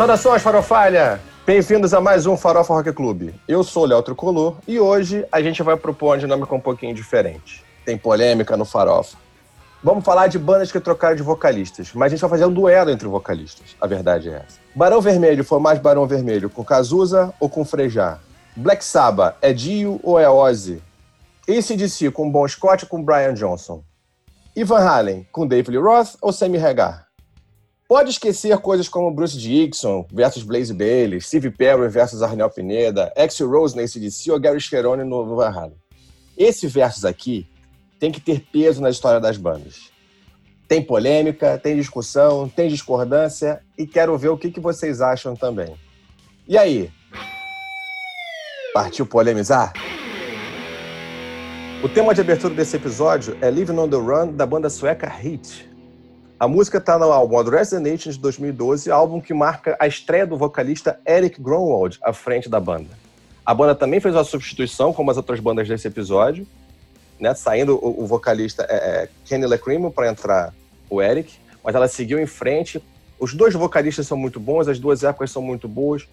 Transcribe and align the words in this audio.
Saudações, 0.00 0.40
farofalha! 0.40 1.20
Bem-vindos 1.46 1.92
a 1.92 2.00
mais 2.00 2.24
um 2.24 2.34
Farofa 2.34 2.72
Rock 2.72 2.90
Clube. 2.90 3.34
Eu 3.46 3.62
sou 3.62 3.82
o 3.82 3.86
Léo 3.86 4.02
Tricolor 4.02 4.56
e 4.66 4.80
hoje 4.80 5.26
a 5.30 5.42
gente 5.42 5.62
vai 5.62 5.76
propor 5.76 6.06
uma 6.06 6.18
dinâmica 6.18 6.54
um 6.54 6.58
pouquinho 6.58 6.94
diferente. 6.94 7.62
Tem 7.84 7.98
polêmica 7.98 8.56
no 8.56 8.64
Farofa. 8.64 9.18
Vamos 9.84 10.02
falar 10.02 10.28
de 10.28 10.38
bandas 10.38 10.72
que 10.72 10.80
trocaram 10.80 11.16
de 11.16 11.22
vocalistas, 11.22 11.92
mas 11.92 12.06
a 12.06 12.08
gente 12.16 12.20
vai 12.22 12.30
fazer 12.30 12.46
um 12.46 12.50
duelo 12.50 12.90
entre 12.90 13.06
vocalistas. 13.06 13.76
A 13.78 13.86
verdade 13.86 14.30
é 14.30 14.36
essa. 14.36 14.58
Barão 14.74 15.02
Vermelho 15.02 15.44
foi 15.44 15.60
mais 15.60 15.78
Barão 15.78 16.06
Vermelho 16.06 16.48
com 16.48 16.64
Cazuza 16.64 17.34
ou 17.38 17.50
com 17.50 17.62
Frejá? 17.62 18.20
Black 18.56 18.82
Sabbath 18.82 19.36
é 19.42 19.52
Dio 19.52 20.00
ou 20.02 20.18
é 20.18 20.30
Ozzy? 20.30 20.82
ACDC 21.46 22.10
com 22.10 22.30
Bon 22.30 22.48
Scott 22.48 22.84
ou 22.84 22.88
com 22.88 23.04
Brian 23.04 23.34
Johnson? 23.34 23.84
Ivan 24.56 24.80
Halen 24.80 25.28
com 25.30 25.46
David 25.46 25.76
Lee 25.76 25.84
Roth 25.84 26.16
ou 26.22 26.32
Sammy 26.32 26.56
Hagar? 26.56 27.09
Pode 27.90 28.10
esquecer 28.10 28.56
coisas 28.58 28.88
como 28.88 29.10
Bruce 29.10 29.36
Dixon 29.36 30.06
versus 30.12 30.44
Blaze 30.44 30.72
Bailey, 30.72 31.20
Steve 31.20 31.50
Perry 31.50 31.88
versus 31.88 32.22
Arnel 32.22 32.48
Pineda, 32.48 33.12
Axl 33.16 33.48
Rose 33.48 33.74
na 33.74 33.82
ACDC 33.82 34.30
ou 34.30 34.38
Gary 34.38 34.60
Cherone 34.60 35.02
no 35.02 35.34
Van 35.34 35.50
Halen. 35.50 35.76
Esse 36.38 36.68
versus 36.68 37.04
aqui 37.04 37.48
tem 37.98 38.12
que 38.12 38.20
ter 38.20 38.46
peso 38.52 38.80
na 38.80 38.90
história 38.90 39.18
das 39.18 39.36
bandas. 39.36 39.90
Tem 40.68 40.80
polêmica, 40.80 41.58
tem 41.58 41.74
discussão, 41.74 42.48
tem 42.48 42.68
discordância 42.68 43.60
e 43.76 43.84
quero 43.84 44.16
ver 44.16 44.28
o 44.28 44.38
que, 44.38 44.52
que 44.52 44.60
vocês 44.60 45.00
acham 45.00 45.34
também. 45.34 45.74
E 46.46 46.56
aí? 46.56 46.92
Partiu 48.72 49.04
polemizar? 49.04 49.72
O 51.82 51.88
tema 51.88 52.14
de 52.14 52.20
abertura 52.20 52.54
desse 52.54 52.76
episódio 52.76 53.36
é 53.40 53.50
Living 53.50 53.76
on 53.76 53.88
the 53.88 53.96
Run, 53.96 54.36
da 54.36 54.46
banda 54.46 54.70
sueca 54.70 55.08
Hit. 55.08 55.69
A 56.40 56.48
música 56.48 56.78
está 56.78 56.98
no 56.98 57.12
álbum 57.12 57.38
Address 57.38 57.68
the 57.68 57.78
Nation 57.78 58.10
de 58.12 58.18
2012, 58.18 58.90
álbum 58.90 59.20
que 59.20 59.34
marca 59.34 59.76
a 59.78 59.86
estreia 59.86 60.26
do 60.26 60.38
vocalista 60.38 60.98
Eric 61.06 61.38
Grunwald 61.38 61.98
à 62.02 62.14
frente 62.14 62.48
da 62.48 62.58
banda. 62.58 62.88
A 63.44 63.52
banda 63.52 63.74
também 63.74 64.00
fez 64.00 64.14
uma 64.14 64.24
substituição, 64.24 64.90
como 64.90 65.10
as 65.10 65.18
outras 65.18 65.38
bandas 65.38 65.68
desse 65.68 65.86
episódio, 65.86 66.46
né, 67.18 67.34
saindo 67.34 67.74
o, 67.76 68.04
o 68.04 68.06
vocalista 68.06 68.66
é, 68.70 68.74
é, 68.74 69.08
Kenny 69.26 69.44
Lacrimo 69.44 69.92
para 69.92 70.08
entrar 70.08 70.54
o 70.88 71.02
Eric, 71.02 71.30
mas 71.62 71.74
ela 71.74 71.86
seguiu 71.86 72.18
em 72.18 72.24
frente. 72.24 72.82
Os 73.18 73.34
dois 73.34 73.52
vocalistas 73.52 74.06
são 74.06 74.16
muito 74.16 74.40
bons, 74.40 74.66
as 74.66 74.78
duas 74.78 75.04
épocas 75.04 75.30
são 75.30 75.42
muito 75.42 75.68
boas, 75.68 76.08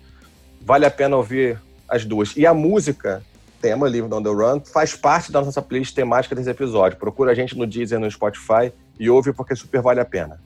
vale 0.59 0.86
a 0.86 0.92
pena 0.92 1.16
ouvir 1.16 1.58
as 1.88 2.03
duas. 2.03 2.36
E 2.36 2.45
a 2.45 2.53
música, 2.53 3.23
tema 3.61 3.88
Living 3.88 4.14
on 4.14 4.22
the 4.22 4.30
Run, 4.30 4.59
faz 4.59 4.94
parte 4.94 5.31
da 5.31 5.42
nossa 5.42 5.61
playlist 5.61 5.95
temática 5.95 6.36
desse 6.36 6.50
episódio. 6.50 6.98
Procura 6.98 7.31
a 7.31 7.33
gente 7.33 7.58
no 7.58 7.66
Deezer, 7.66 7.98
no 7.98 8.11
Spotify 8.11 8.73
e 8.99 9.09
ouve 9.09 9.33
porque 9.33 9.55
super 9.55 9.81
vale 9.81 9.99
a 9.99 10.05
pena. 10.05 10.39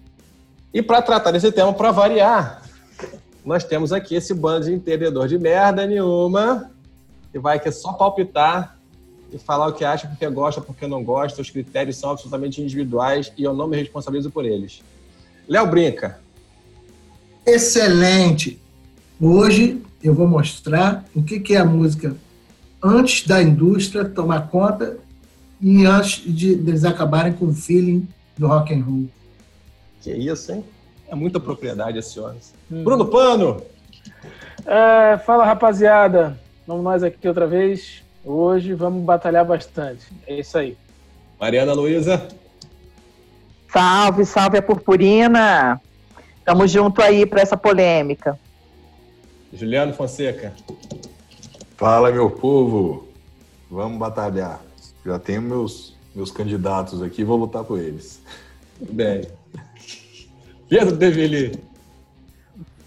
E 0.73 0.81
para 0.81 1.01
tratar 1.01 1.31
desse 1.31 1.51
tema, 1.51 1.73
para 1.73 1.91
variar, 1.91 2.61
nós 3.45 3.63
temos 3.63 3.91
aqui 3.91 4.15
esse 4.15 4.33
bando 4.33 4.65
de 4.65 4.73
entendedor 4.73 5.27
de 5.27 5.37
merda 5.37 5.85
nenhuma, 5.85 6.71
que 7.31 7.39
vai 7.39 7.57
aqui 7.57 7.71
só 7.71 7.93
palpitar 7.93 8.77
e 9.31 9.37
falar 9.37 9.67
o 9.67 9.73
que 9.73 9.83
acha, 9.83 10.07
porque 10.07 10.27
gosta, 10.29 10.61
porque 10.61 10.87
não 10.87 11.03
gosta. 11.03 11.41
Os 11.41 11.49
critérios 11.49 11.97
são 11.97 12.11
absolutamente 12.11 12.61
individuais 12.61 13.31
e 13.37 13.43
eu 13.43 13.53
não 13.53 13.67
me 13.67 13.77
responsabilizo 13.77 14.29
por 14.29 14.45
eles. 14.45 14.81
Léo 15.47 15.67
Brinca. 15.67 16.19
Excelente! 17.45 18.61
Hoje 19.19 19.81
eu 20.03 20.13
vou 20.13 20.27
mostrar 20.27 21.05
o 21.15 21.23
que 21.23 21.53
é 21.53 21.57
a 21.57 21.65
música 21.65 22.15
antes 22.81 23.27
da 23.27 23.41
indústria 23.41 24.05
tomar 24.05 24.49
conta 24.49 24.97
e 25.59 25.85
antes 25.85 26.23
de 26.25 26.53
eles 26.53 26.83
acabarem 26.83 27.33
com 27.33 27.45
o 27.45 27.53
feeling 27.53 28.07
do 28.41 28.47
rock 28.47 28.73
and 28.73 28.83
roll. 28.83 29.07
Que 30.01 30.11
isso, 30.11 30.51
hein? 30.51 30.65
É 31.07 31.13
muita 31.13 31.39
propriedade 31.39 31.99
esse 31.99 32.19
homem. 32.19 32.39
Hum. 32.71 32.83
Bruno 32.83 33.05
Pano! 33.05 33.61
É, 34.65 35.17
fala, 35.19 35.45
rapaziada. 35.45 36.39
Vamos 36.65 36.83
nós 36.83 37.03
aqui 37.03 37.27
outra 37.27 37.45
vez. 37.45 38.03
Hoje 38.25 38.73
vamos 38.73 39.03
batalhar 39.03 39.45
bastante. 39.45 40.07
É 40.25 40.39
isso 40.39 40.57
aí. 40.57 40.75
Mariana 41.39 41.73
Luísa. 41.73 42.27
Salve, 43.71 44.25
salve 44.25 44.57
a 44.57 44.61
purpurina. 44.61 45.79
Tamo 46.43 46.67
junto 46.67 47.01
aí 47.01 47.25
para 47.25 47.41
essa 47.41 47.55
polêmica. 47.55 48.39
Juliano 49.53 49.93
Fonseca. 49.93 50.51
Fala, 51.77 52.11
meu 52.11 52.29
povo. 52.31 53.07
Vamos 53.69 53.99
batalhar. 53.99 54.61
Já 55.05 55.19
tenho 55.19 55.41
meus, 55.41 55.90
meus 56.13 56.31
candidatos 56.31 57.01
aqui, 57.01 57.23
vou 57.23 57.37
lutar 57.37 57.63
por 57.63 57.79
eles. 57.79 58.21
Bem. 58.79 59.27
Pedro 60.67 60.95
Develi. 60.95 61.51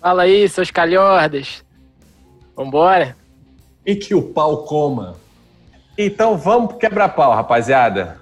Fala 0.00 0.22
aí, 0.22 0.48
seus 0.48 0.70
calhordas. 0.70 1.64
Vambora. 2.56 3.16
E 3.84 3.96
que 3.96 4.14
o 4.14 4.22
pau 4.22 4.64
coma. 4.64 5.16
Então 5.96 6.36
vamos 6.36 6.68
pro 6.68 6.78
quebra-pau, 6.78 7.32
rapaziada. 7.34 8.20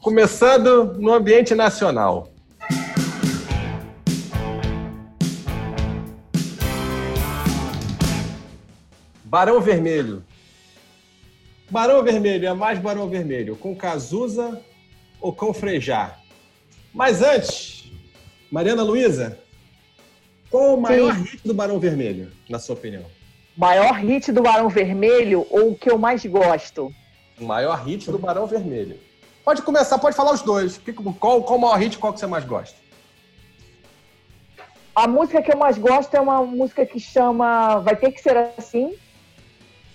Começando 0.00 0.94
no 0.98 1.12
ambiente 1.12 1.54
nacional. 1.54 2.28
Barão 9.24 9.60
Vermelho. 9.60 10.22
Barão 11.74 12.04
Vermelho 12.04 12.46
é 12.46 12.54
mais 12.54 12.78
Barão 12.78 13.08
Vermelho 13.08 13.56
com 13.56 13.74
Cazuza 13.74 14.62
ou 15.20 15.32
com 15.32 15.52
Frejá? 15.52 16.20
Mas 16.92 17.20
antes, 17.20 17.90
Mariana 18.48 18.84
Luísa, 18.84 19.40
qual 20.48 20.76
o 20.76 20.80
maior 20.80 21.12
Sim. 21.16 21.22
hit 21.22 21.40
do 21.44 21.52
Barão 21.52 21.80
Vermelho, 21.80 22.30
na 22.48 22.60
sua 22.60 22.76
opinião? 22.76 23.02
Maior 23.56 23.92
hit 23.94 24.30
do 24.30 24.40
Barão 24.40 24.68
Vermelho 24.68 25.48
ou 25.50 25.72
o 25.72 25.76
que 25.76 25.90
eu 25.90 25.98
mais 25.98 26.24
gosto? 26.24 26.94
O 27.40 27.44
maior 27.44 27.84
hit 27.84 28.08
do 28.08 28.20
Barão 28.20 28.46
Vermelho. 28.46 28.96
Pode 29.44 29.62
começar, 29.62 29.98
pode 29.98 30.14
falar 30.14 30.32
os 30.32 30.42
dois. 30.42 30.80
Qual, 31.18 31.42
qual 31.42 31.58
o 31.58 31.60
maior 31.60 31.76
hit 31.76 31.98
qual 31.98 32.12
que 32.12 32.20
você 32.20 32.26
mais 32.28 32.44
gosta? 32.44 32.76
A 34.94 35.08
música 35.08 35.42
que 35.42 35.52
eu 35.52 35.58
mais 35.58 35.76
gosto 35.76 36.14
é 36.14 36.20
uma 36.20 36.40
música 36.40 36.86
que 36.86 37.00
chama 37.00 37.80
Vai 37.80 37.96
Ter 37.96 38.12
Que 38.12 38.22
Ser 38.22 38.52
Assim. 38.56 38.94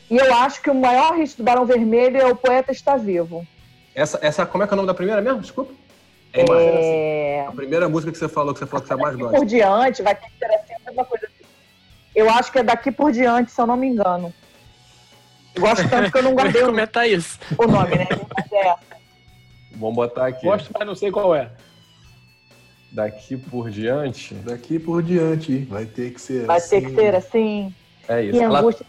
E 0.09 0.17
eu 0.17 0.33
acho 0.33 0.61
que 0.61 0.69
o 0.69 0.75
maior 0.75 1.15
hit 1.15 1.37
do 1.37 1.43
Barão 1.43 1.65
Vermelho 1.65 2.17
é 2.17 2.25
O 2.25 2.35
Poeta 2.35 2.71
Está 2.71 2.95
Vivo. 2.97 3.45
Essa, 3.93 4.17
essa 4.21 4.45
como 4.45 4.63
é 4.63 4.67
que 4.67 4.73
é 4.73 4.75
o 4.75 4.77
nome 4.77 4.87
da 4.87 4.93
primeira 4.93 5.21
mesmo? 5.21 5.41
Desculpa. 5.41 5.71
É... 6.33 6.41
é... 6.41 7.45
A 7.47 7.51
primeira 7.51 7.87
música 7.87 8.11
que 8.11 8.17
você 8.17 8.27
falou, 8.27 8.53
que 8.53 8.59
você 8.59 8.65
falou 8.65 8.81
que 8.81 8.87
você 8.87 8.95
mais 8.95 9.15
gosta. 9.15 9.37
Por 9.37 9.45
diante, 9.45 10.01
vai 10.01 10.15
ter 10.15 10.27
que 10.27 10.37
ser 10.39 10.45
assim, 10.45 10.73
alguma 10.85 11.05
coisa 11.05 11.27
assim. 11.27 11.45
Eu 12.15 12.29
acho 12.29 12.51
que 12.51 12.59
é 12.59 12.63
daqui 12.63 12.91
por 12.91 13.11
diante, 13.11 13.51
se 13.51 13.61
eu 13.61 13.67
não 13.67 13.77
me 13.77 13.87
engano. 13.87 14.33
Eu 15.53 15.61
gosto 15.61 15.87
tanto 15.87 16.11
que 16.11 16.17
eu 16.17 16.23
não 16.23 16.33
guardei 16.35 16.63
o, 16.63 16.87
tá 16.87 17.05
isso. 17.05 17.39
o 17.57 17.67
nome, 17.67 17.95
né? 17.95 18.07
É. 18.51 18.75
Vamos 19.75 19.95
botar 19.95 20.27
aqui. 20.27 20.45
Gosto, 20.45 20.71
mas 20.77 20.87
não 20.87 20.95
sei 20.95 21.11
qual 21.11 21.35
é. 21.35 21.51
Daqui 22.91 23.37
por 23.37 23.69
diante. 23.69 24.33
Daqui 24.33 24.79
por 24.79 25.03
diante. 25.03 25.59
Vai 25.65 25.85
ter 25.85 26.11
que 26.11 26.21
ser 26.21 26.45
Vai 26.45 26.57
assim. 26.57 26.81
Vai 26.81 26.81
ter 26.81 26.95
que 26.95 27.01
ser 27.01 27.15
assim. 27.15 27.75
É 28.07 28.23
isso. 28.23 28.37
E 28.37 28.41
Ela... 28.41 28.59
angústia 28.59 28.85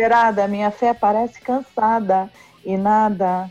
desesperada, 0.00 0.48
minha 0.48 0.70
fé 0.70 0.94
parece 0.94 1.40
cansada. 1.40 2.30
E 2.64 2.76
nada. 2.76 3.50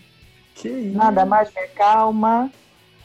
Que 0.56 0.68
isso? 0.68 0.98
Nada 0.98 1.26
mais 1.26 1.50
me 1.54 1.68
calma. 1.76 2.50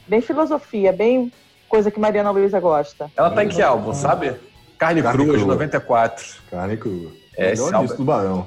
Bem 0.06 0.20
filosofia, 0.20 0.92
bem 0.92 1.32
coisa 1.68 1.90
que 1.90 2.00
Mariana 2.00 2.30
Luísa 2.30 2.60
gosta. 2.60 3.10
Ela 3.16 3.30
tá 3.30 3.44
em 3.44 3.48
que 3.48 3.62
álbum, 3.62 3.92
sabe? 3.92 4.34
Carne, 4.78 5.02
Carne 5.02 5.24
Crua, 5.24 5.38
de 5.38 5.44
94. 5.44 6.24
Carne 6.50 6.76
Crua. 6.76 7.10
É, 7.36 7.52
esse 7.52 7.74
álbum... 7.74 7.94
do 7.94 8.04
Barão. 8.04 8.46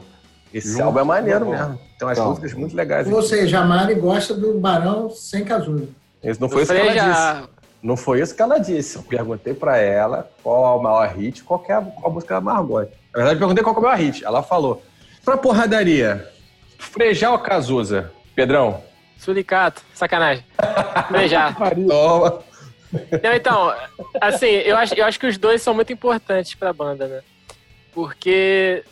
Esse 0.53 0.71
Junto, 0.71 0.83
álbum 0.83 0.99
é 0.99 1.03
maneiro 1.03 1.45
mesmo. 1.45 1.79
Tem 1.97 2.07
umas 2.07 2.17
então, 2.17 2.29
músicas 2.29 2.53
muito 2.53 2.75
legais. 2.75 3.11
Ou 3.11 3.21
seja, 3.21 3.59
a 3.59 3.65
Mari 3.65 3.95
gosta 3.95 4.33
do 4.33 4.59
Barão 4.59 5.09
sem 5.09 5.43
Cazuza. 5.43 5.89
Isso 6.23 6.39
não 6.39 6.49
foi 6.49 6.63
isso 6.63 6.73
que 6.73 6.79
ela 6.79 6.93
disse. 6.93 7.49
Não 7.81 7.97
foi 7.97 8.21
isso 8.21 8.35
que 8.35 8.41
ela 8.41 8.57
disse. 8.59 8.95
Eu 8.97 9.03
perguntei 9.03 9.53
pra 9.53 9.77
ela 9.77 10.29
qual 10.41 10.75
é 10.75 10.79
o 10.79 10.83
maior 10.83 11.07
hit, 11.09 11.43
qual, 11.43 11.63
é 11.67 11.73
a, 11.73 11.81
qual 11.81 12.11
música 12.11 12.35
ela 12.35 12.41
mais 12.41 12.65
gosta. 12.65 12.91
Na 13.13 13.17
verdade, 13.17 13.35
eu 13.35 13.39
perguntei 13.39 13.63
qual 13.63 13.75
é 13.75 13.79
o 13.79 13.81
maior 13.81 13.97
hit. 13.97 14.23
Ela 14.23 14.43
falou. 14.43 14.81
Pra 15.27 15.35
porradaria, 15.35 16.25
Frejá 16.79 17.31
ou 17.31 17.39
Cazuza? 17.39 18.13
Pedrão? 18.33 18.81
Sulicato. 19.17 19.81
Sacanagem. 19.93 20.45
Frejá. 21.09 21.51
Toma. 21.85 22.43
Não, 23.21 23.33
então, 23.33 23.75
assim, 24.21 24.45
eu 24.45 24.77
acho, 24.77 24.93
eu 24.93 25.03
acho 25.03 25.19
que 25.19 25.27
os 25.27 25.37
dois 25.37 25.61
são 25.61 25.73
muito 25.73 25.91
importantes 25.91 26.55
pra 26.55 26.71
banda, 26.71 27.09
né? 27.09 27.21
Porque, 27.93 28.85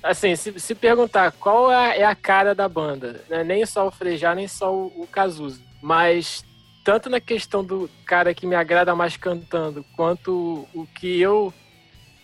assim, 0.00 0.36
se, 0.36 0.60
se 0.60 0.76
perguntar 0.76 1.32
qual 1.32 1.72
é, 1.72 1.98
é 1.98 2.04
a 2.04 2.14
cara 2.14 2.54
da 2.54 2.68
banda, 2.68 3.24
né? 3.28 3.42
nem 3.42 3.66
só 3.66 3.88
o 3.88 3.90
Frejá, 3.90 4.32
nem 4.32 4.46
só 4.46 4.72
o, 4.72 4.92
o 4.94 5.08
Cazuza, 5.08 5.60
mas 5.82 6.44
tanto 6.84 7.10
na 7.10 7.18
questão 7.18 7.64
do 7.64 7.90
cara 8.06 8.32
que 8.32 8.46
me 8.46 8.54
agrada 8.54 8.94
mais 8.94 9.16
cantando, 9.16 9.84
quanto 9.96 10.68
o 10.72 10.86
que 10.94 11.20
eu, 11.20 11.52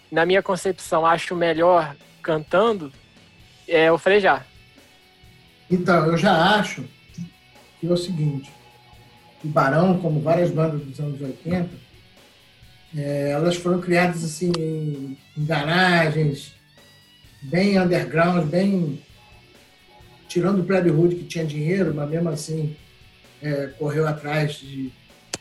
na 0.09 0.25
minha 0.25 0.41
concepção, 0.41 1.05
acho 1.05 1.35
melhor 1.35 1.97
cantando, 2.23 2.93
é 3.69 3.91
o 3.91 3.99
Frejá. 3.99 4.45
Então, 5.71 6.07
eu 6.07 6.17
já 6.17 6.57
acho 6.57 6.85
que 7.81 7.87
é 7.87 7.91
o 7.91 7.97
seguinte, 7.97 8.51
o 9.45 9.49
Barão, 9.49 9.99
como 9.99 10.21
várias 10.21 10.51
bandas 10.51 10.81
dos 10.81 10.99
anos 11.01 11.21
80, 11.21 11.87
É, 12.97 13.31
elas 13.33 13.57
foram 13.57 13.81
criadas 13.81 14.25
assim 14.25 14.51
em, 14.57 15.19
em 15.37 15.45
garagens, 15.45 16.55
bem 17.43 17.79
underground, 17.79 18.49
bem 18.49 19.03
tirando 20.29 20.61
o 20.61 20.65
Plebe 20.65 20.91
Hood 20.91 21.17
que 21.17 21.25
tinha 21.25 21.45
dinheiro, 21.45 21.93
mas 21.95 22.09
mesmo 22.09 22.29
assim 22.29 22.75
é, 23.43 23.67
correu 23.79 24.07
atrás 24.07 24.55
de, 24.55 24.91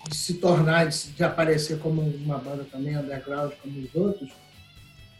de 0.09 0.15
se 0.15 0.35
tornar, 0.35 0.87
de, 0.87 1.11
de, 1.11 1.23
aparecer 1.23 1.79
como 1.79 2.01
uma 2.01 2.37
banda 2.37 2.65
também 2.69 2.97
underground 2.97 3.53
como 3.61 3.79
os 3.79 3.95
outros. 3.95 4.31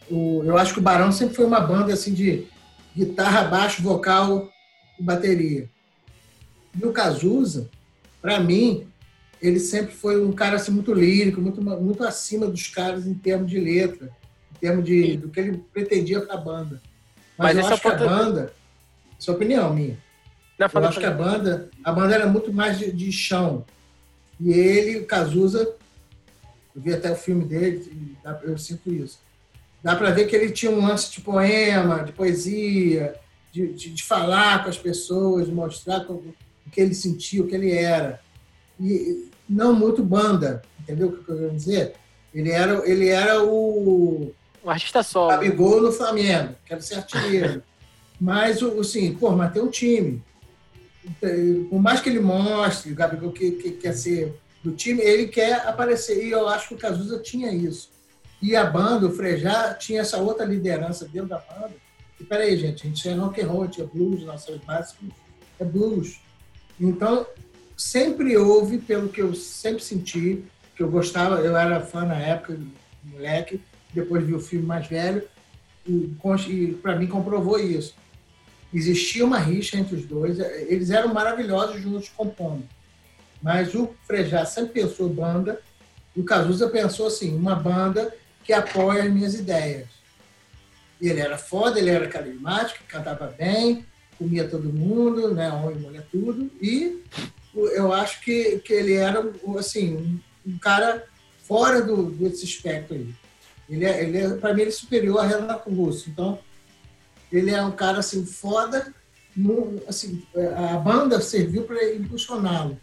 O, 0.10 0.44
eu 0.44 0.58
acho 0.58 0.74
que 0.74 0.80
o 0.80 0.84
Barão 0.84 1.12
sempre 1.12 1.36
foi 1.36 1.46
uma 1.46 1.62
banda 1.62 1.94
assim 1.94 2.14
de 2.14 2.48
guitarra, 2.96 3.44
baixo, 3.44 3.84
vocal 3.84 4.50
e 4.98 5.04
bateria. 5.04 5.70
E 6.74 6.86
o 6.86 6.92
Cazuza, 6.92 7.70
para 8.22 8.40
mim, 8.40 8.88
ele 9.42 9.60
sempre 9.60 9.94
foi 9.94 10.24
um 10.24 10.32
cara 10.32 10.56
assim, 10.56 10.72
muito 10.72 10.94
lírico, 10.94 11.42
muito, 11.42 11.62
muito 11.62 12.04
acima 12.04 12.48
dos 12.48 12.68
caras 12.68 13.06
em 13.06 13.14
termos 13.14 13.50
de 13.50 13.60
letra, 13.60 14.10
em 14.56 14.60
termos 14.60 14.86
de, 14.86 15.18
do 15.18 15.30
que 15.30 15.40
ele 15.40 15.58
pretendia 15.74 16.22
para 16.22 16.36
a 16.36 16.42
banda. 16.42 16.82
Mas, 17.38 17.56
Mas 17.56 17.66
eu 17.66 17.74
acho 17.74 17.82
que 17.82 17.88
a 17.88 17.96
banda, 17.96 18.54
sua 19.20 19.34
é 19.34 19.38
opinião 19.38 19.74
minha, 19.74 19.98
Não, 20.58 20.68
eu 20.74 20.88
acho 20.88 21.00
que 21.00 21.06
a 21.06 21.12
banda, 21.12 21.70
a 21.84 21.92
banda 21.92 22.16
era 22.16 22.28
muito 22.28 22.52
mais 22.54 22.80
de, 22.80 22.92
de 22.92 23.12
chão. 23.12 23.66
E 24.40 24.52
ele, 24.52 25.00
o 25.00 25.06
Cazuza, 25.06 25.76
eu 26.76 26.82
vi 26.82 26.94
até 26.94 27.12
o 27.12 27.16
filme 27.16 27.46
dele, 27.46 28.18
eu 28.44 28.58
sinto 28.58 28.92
isso. 28.92 29.20
Dá 29.86 29.96
para 29.96 30.10
ver 30.10 30.26
que 30.26 30.36
ele 30.36 30.52
tinha 30.52 30.72
um 30.72 30.84
lance 30.84 31.12
de 31.12 31.22
poema, 31.22 32.04
de 32.04 32.12
poesia, 32.12 33.14
de, 33.52 33.72
de, 33.72 33.92
de 33.92 34.04
falar 34.04 34.64
com 34.64 34.70
as 34.72 34.80
pessoas, 34.80 35.46
de 35.46 35.52
mostrar 35.52 36.04
o 36.10 36.34
que 36.72 36.82
ele 36.82 36.96
sentia, 36.96 37.44
o 37.44 37.48
que 37.48 37.54
ele 37.54 37.72
era. 37.72 38.20
E 38.82 39.30
não 39.48 39.76
muito 39.76 40.04
banda, 40.04 40.64
entendeu 40.80 41.10
o 41.10 41.12
que 41.12 41.30
eu 41.30 41.38
quero 41.38 41.52
dizer? 41.52 41.94
Ele 42.34 42.50
era, 42.50 42.90
ele 42.90 43.10
era 43.10 43.44
o. 43.44 44.34
Um 44.64 44.70
artista 44.72 45.04
solo. 45.04 45.30
Gabigol 45.30 45.80
no 45.80 45.92
Flamengo, 45.92 46.56
que 46.66 46.74
era 46.74 46.82
ser 46.82 46.96
artilheiro. 46.96 47.62
mas, 48.20 48.64
assim, 48.64 49.14
pô, 49.14 49.34
mas 49.34 49.54
tem 49.54 49.62
um 49.62 49.70
time. 49.70 50.20
Por 51.70 51.80
mais 51.80 52.02
que 52.02 52.10
ele 52.10 52.20
mostre, 52.20 52.92
o 52.92 52.96
Gabigol 52.96 53.32
que, 53.32 53.52
que 53.52 53.70
quer 53.74 53.94
ser 53.94 54.36
do 54.64 54.72
time, 54.72 55.04
ele 55.04 55.28
quer 55.28 55.68
aparecer. 55.68 56.26
E 56.26 56.32
eu 56.32 56.50
acho 56.50 56.70
que 56.70 56.74
o 56.74 56.78
Cazuza 56.80 57.20
tinha 57.20 57.52
isso. 57.54 57.94
E 58.46 58.56
a 58.56 58.64
banda, 58.64 59.08
o 59.08 59.12
Frejá, 59.12 59.74
tinha 59.74 60.02
essa 60.02 60.18
outra 60.18 60.46
liderança 60.46 61.08
dentro 61.08 61.30
da 61.30 61.40
banda. 61.40 61.72
E 62.20 62.24
peraí, 62.24 62.56
gente, 62.56 62.84
a 62.84 62.88
gente 62.88 63.02
tinha 63.02 63.20
rock 63.20 63.42
and 63.42 63.48
roll, 63.48 63.68
tinha 63.68 63.88
blues, 63.88 64.22
nossas 64.24 64.60
bases 64.60 64.96
é 65.60 65.66
blues. 65.66 66.20
Então, 66.80 67.26
sempre 67.76 68.38
houve, 68.38 68.78
pelo 68.78 69.10
que 69.10 69.20
eu 69.20 69.34
sempre 69.34 69.84
senti, 69.84 70.44
que 70.76 70.84
eu 70.84 70.92
gostava, 70.92 71.38
eu 71.38 71.58
era 71.58 71.82
fã 71.82 72.06
na 72.06 72.20
época, 72.20 72.60
moleque, 73.04 73.60
depois 73.92 74.24
vi 74.24 74.36
o 74.36 74.40
filme 74.40 74.64
mais 74.64 74.86
velho, 74.86 75.24
e, 75.88 76.16
e 76.48 76.74
para 76.76 76.96
mim 76.96 77.08
comprovou 77.08 77.60
isso. 77.60 77.96
Existia 78.72 79.26
uma 79.26 79.40
rixa 79.40 79.76
entre 79.76 79.96
os 79.96 80.06
dois, 80.06 80.38
eles 80.40 80.92
eram 80.92 81.12
maravilhosos 81.12 81.82
juntos 81.82 82.10
compondo. 82.10 82.64
Mas 83.42 83.74
o 83.74 83.90
Frejá 84.06 84.46
sempre 84.46 84.82
pensou 84.82 85.10
banda, 85.10 85.60
e 86.16 86.22
o 86.22 86.24
Cazuza 86.24 86.70
pensou 86.70 87.08
assim, 87.08 87.36
uma 87.36 87.56
banda 87.56 88.14
que 88.46 88.54
apoia 88.54 89.04
as 89.04 89.12
minhas 89.12 89.34
ideias. 89.34 89.88
Ele 91.02 91.20
era 91.20 91.38
foda, 91.38 91.80
ele 91.80 91.90
era 91.90 92.08
carismático, 92.08 92.84
cantava 92.88 93.28
bem, 93.38 93.86
comia 94.18 94.48
todo 94.48 94.72
mundo, 94.72 95.34
né, 95.34 95.52
homem, 95.52 95.80
mulher, 95.80 96.06
tudo, 96.10 96.50
e 96.62 97.04
eu 97.54 97.92
acho 97.92 98.22
que, 98.22 98.60
que 98.60 98.74
ele 98.74 98.94
era 98.94 99.24
assim 99.58 99.96
um, 99.96 100.20
um 100.54 100.58
cara 100.58 101.06
fora 101.44 101.82
do, 101.82 102.12
desse 102.12 102.46
espectro 102.46 102.96
aí. 102.96 103.14
Ele 103.70 103.86
é, 103.86 104.04
ele 104.04 104.18
é 104.18 104.30
para 104.36 104.54
mim 104.54 104.62
ele 104.62 104.70
é 104.70 104.74
superior 104.74 105.20
a 105.20 105.28
Renato 105.28 105.70
Russo. 105.70 106.10
Então 106.10 106.40
ele 107.32 107.52
é 107.52 107.62
um 107.62 107.72
cara 107.72 108.00
assim 108.00 108.26
foda. 108.26 108.94
No, 109.36 109.82
assim, 109.88 110.26
a 110.56 110.78
banda 110.78 111.20
serviu 111.20 111.64
para 111.64 111.94
impulsioná-lo. 111.94 112.80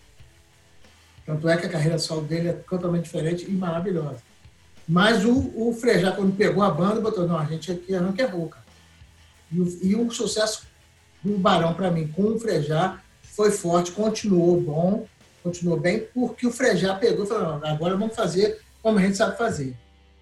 Tanto 1.24 1.48
é 1.48 1.56
que 1.56 1.66
a 1.66 1.70
carreira 1.70 1.98
solo 1.98 2.22
dele 2.22 2.48
é 2.48 2.52
totalmente 2.52 3.04
diferente 3.04 3.46
e 3.48 3.52
maravilhosa. 3.52 4.22
Mas 4.92 5.24
o, 5.24 5.50
o 5.56 5.72
Frejá, 5.72 6.12
quando 6.12 6.36
pegou 6.36 6.62
a 6.62 6.70
banda, 6.70 7.00
botou: 7.00 7.26
não, 7.26 7.38
a 7.38 7.46
gente 7.46 7.72
aqui 7.72 7.94
arranca 7.94 8.22
é 8.22 8.26
boca. 8.26 8.58
E 9.50 9.58
o, 9.58 9.78
e 9.82 9.96
o 9.96 10.10
sucesso 10.10 10.66
do 11.24 11.38
Barão, 11.38 11.72
para 11.72 11.90
mim, 11.90 12.08
com 12.08 12.24
o 12.24 12.38
Frejá, 12.38 13.00
foi 13.22 13.50
forte, 13.50 13.92
continuou 13.92 14.60
bom, 14.60 15.06
continuou 15.42 15.80
bem, 15.80 16.00
porque 16.12 16.46
o 16.46 16.52
Frejá 16.52 16.94
pegou 16.94 17.24
e 17.24 17.28
falou, 17.28 17.58
não, 17.58 17.70
agora 17.70 17.96
vamos 17.96 18.14
fazer 18.14 18.60
como 18.82 18.98
a 18.98 19.02
gente 19.02 19.16
sabe 19.16 19.38
fazer. 19.38 19.74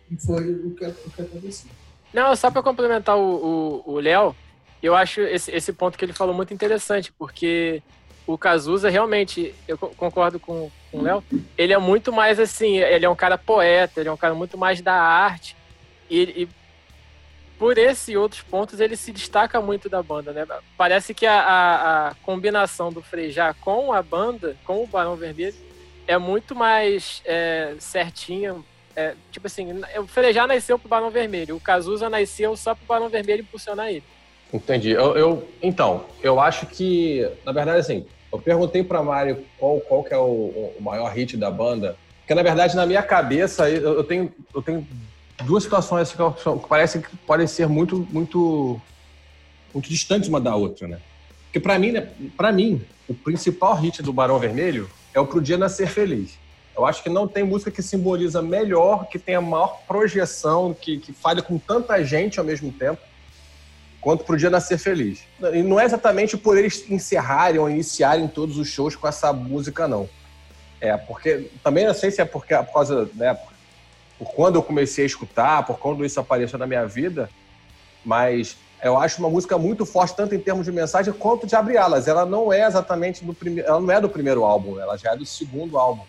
E 0.09 0.17
foi 0.17 0.53
o 0.53 0.71
que, 0.71 0.87
o 0.87 1.11
que 1.17 1.23
aconteceu. 1.23 1.69
Não, 2.15 2.37
só 2.37 2.49
para 2.49 2.63
complementar 2.63 3.17
o 3.19 3.99
Léo, 3.99 4.37
eu 4.81 4.95
acho 4.95 5.21
esse, 5.23 5.51
esse 5.51 5.73
ponto 5.73 5.99
que 5.99 6.05
ele 6.05 6.13
falou 6.13 6.33
muito 6.33 6.55
interessante, 6.55 7.13
porque 7.19 7.83
o 8.27 8.39
Cazuza 8.39 8.89
realmente, 8.89 9.55
eu 9.67 9.77
concordo 9.77 10.39
com, 10.39 10.71
com 10.91 10.99
o 10.99 11.03
Léo, 11.03 11.25
ele 11.57 11.73
é 11.73 11.79
muito 11.79 12.13
mais 12.13 12.39
assim, 12.39 12.79
ele 12.79 13.05
é 13.05 13.09
um 13.09 13.17
cara 13.17 13.37
poeta, 13.37 14.01
ele 14.01 14.09
é 14.09 14.13
um 14.13 14.17
cara 14.17 14.35
muito 14.35 14.57
mais 14.57 14.81
da 14.81 14.95
arte, 14.95 15.57
e, 16.09 16.43
e 16.43 16.49
por 17.61 17.77
esse 17.77 18.13
e 18.13 18.17
outros 18.17 18.41
pontos, 18.41 18.81
ele 18.81 18.97
se 18.97 19.13
destaca 19.13 19.61
muito 19.61 19.87
da 19.87 20.03
banda, 20.03 20.33
né? 20.33 20.47
Parece 20.79 21.13
que 21.13 21.27
a, 21.27 21.41
a, 21.41 22.09
a 22.09 22.15
combinação 22.23 22.91
do 22.91 23.03
Frejá 23.03 23.53
com 23.53 23.93
a 23.93 24.01
banda, 24.01 24.57
com 24.65 24.83
o 24.83 24.87
Barão 24.87 25.15
Vermelho, 25.15 25.55
é 26.07 26.17
muito 26.17 26.55
mais 26.55 27.21
é, 27.27 27.75
certinha. 27.79 28.57
É, 28.97 29.15
tipo 29.31 29.47
assim, 29.47 29.67
o 29.99 30.07
Frejá 30.07 30.47
nasceu 30.47 30.79
pro 30.79 30.89
Barão 30.89 31.11
Vermelho, 31.11 31.55
o 31.55 31.61
Cazuza 31.61 32.09
nasceu 32.09 32.57
só 32.57 32.75
pro 32.75 32.87
Barão 32.87 33.11
Vermelho 33.11 33.43
impulsionar 33.43 33.89
ele. 33.89 34.05
Entendi. 34.53 34.91
Eu, 34.91 35.17
eu, 35.17 35.49
então, 35.63 36.05
eu 36.23 36.41
acho 36.41 36.67
que, 36.67 37.29
na 37.45 37.53
verdade, 37.53 37.79
assim, 37.79 38.07
eu 38.33 38.39
perguntei 38.39 38.83
para 38.83 39.03
Mário 39.03 39.45
qual, 39.59 39.81
qual 39.81 40.05
que 40.05 40.13
é 40.13 40.19
o, 40.19 40.75
o, 40.77 40.77
maior 40.81 41.11
hit 41.13 41.37
da 41.37 41.51
banda, 41.51 41.97
porque, 42.21 42.35
na 42.35 42.43
verdade, 42.43 42.77
na 42.77 42.87
minha 42.87 43.03
cabeça, 43.03 43.69
eu, 43.69 43.95
eu 43.95 44.05
tenho, 44.05 44.33
eu 44.55 44.63
tenho 44.63 44.87
duas 45.45 45.63
situações 45.63 46.13
que 46.13 46.19
parecem 46.69 47.01
que 47.01 47.17
podem 47.19 47.47
ser 47.47 47.69
muito, 47.69 48.07
muito, 48.11 48.81
muito 49.73 49.89
distantes 49.89 50.29
uma 50.29 50.41
da 50.41 50.55
outra, 50.55 50.87
né? 50.87 50.99
Porque 51.45 51.59
para 51.59 51.79
mim, 51.79 51.91
né, 51.91 52.09
para 52.37 52.53
mim, 52.53 52.81
o 53.09 53.15
principal 53.15 53.75
hit 53.75 54.03
do 54.03 54.13
Barão 54.13 54.39
Vermelho 54.39 54.89
é 55.13 55.19
o 55.19 55.27
Pro 55.27 55.41
Dia 55.41 55.59
Nascer 55.59 55.89
Feliz. 55.89 56.39
Eu 56.77 56.87
acho 56.87 57.03
que 57.03 57.11
não 57.11 57.27
tem 57.27 57.43
música 57.43 57.71
que 57.71 57.83
simboliza 57.83 58.41
melhor, 58.41 59.09
que 59.09 59.19
tenha 59.19 59.41
maior 59.41 59.81
projeção, 59.87 60.73
que, 60.73 60.99
que 60.99 61.13
fale 61.13 61.43
com 61.43 61.59
tanta 61.59 62.03
gente 62.05 62.39
ao 62.39 62.47
mesmo 62.47 62.73
tempo, 62.73 63.01
quanto 64.01 64.25
Pro 64.25 64.37
Dia 64.37 64.51
Nascer 64.51 64.79
Feliz. 64.79 65.23
E 65.53 65.63
não 65.63 65.79
é 65.79 65.85
exatamente 65.85 66.37
por 66.37 66.57
eles 66.57 66.89
encerrarem 66.91 67.61
ou 67.61 67.69
iniciarem 67.69 68.27
todos 68.27 68.57
os 68.57 68.69
shows 68.69 68.97
com 68.97 69.07
essa 69.07 69.33
música, 69.33 69.87
não. 69.87 70.09
É, 70.81 70.97
porque 70.97 71.51
também 71.63 71.87
não 71.87 71.93
sei 71.93 72.11
se 72.11 72.23
é 72.23 72.25
porque, 72.25 72.57
por 72.57 72.73
causa, 72.73 73.09
né, 73.15 73.39
por 74.19 74.33
quando 74.33 74.57
eu 74.57 74.63
comecei 74.63 75.05
a 75.05 75.07
escutar, 75.07 75.67
por 75.67 75.79
quando 75.79 76.05
isso 76.05 76.19
apareceu 76.19 76.59
na 76.59 76.67
minha 76.67 76.87
vida, 76.87 77.29
mas 78.05 78.57
eu 78.83 78.99
acho 78.99 79.19
uma 79.19 79.29
música 79.29 79.59
muito 79.59 79.85
forte, 79.85 80.17
tanto 80.17 80.35
em 80.35 80.39
termos 80.39 80.65
de 80.65 80.73
mensagem 80.73 81.13
quanto 81.13 81.47
de 81.47 81.55
abrir 81.55 81.77
alas. 81.77 82.09
Ela 82.09 82.25
não 82.25 82.51
é 82.51 82.67
exatamente 82.67 83.23
do 83.25 83.35
primeiro, 83.35 83.69
ela 83.69 83.81
não 83.81 83.91
é 83.91 84.01
do 84.01 84.09
primeiro 84.09 84.45
álbum, 84.45 84.81
ela 84.81 84.97
já 84.97 85.13
é 85.13 85.17
do 85.17 85.27
segundo 85.27 85.79
álbum, 85.79 86.05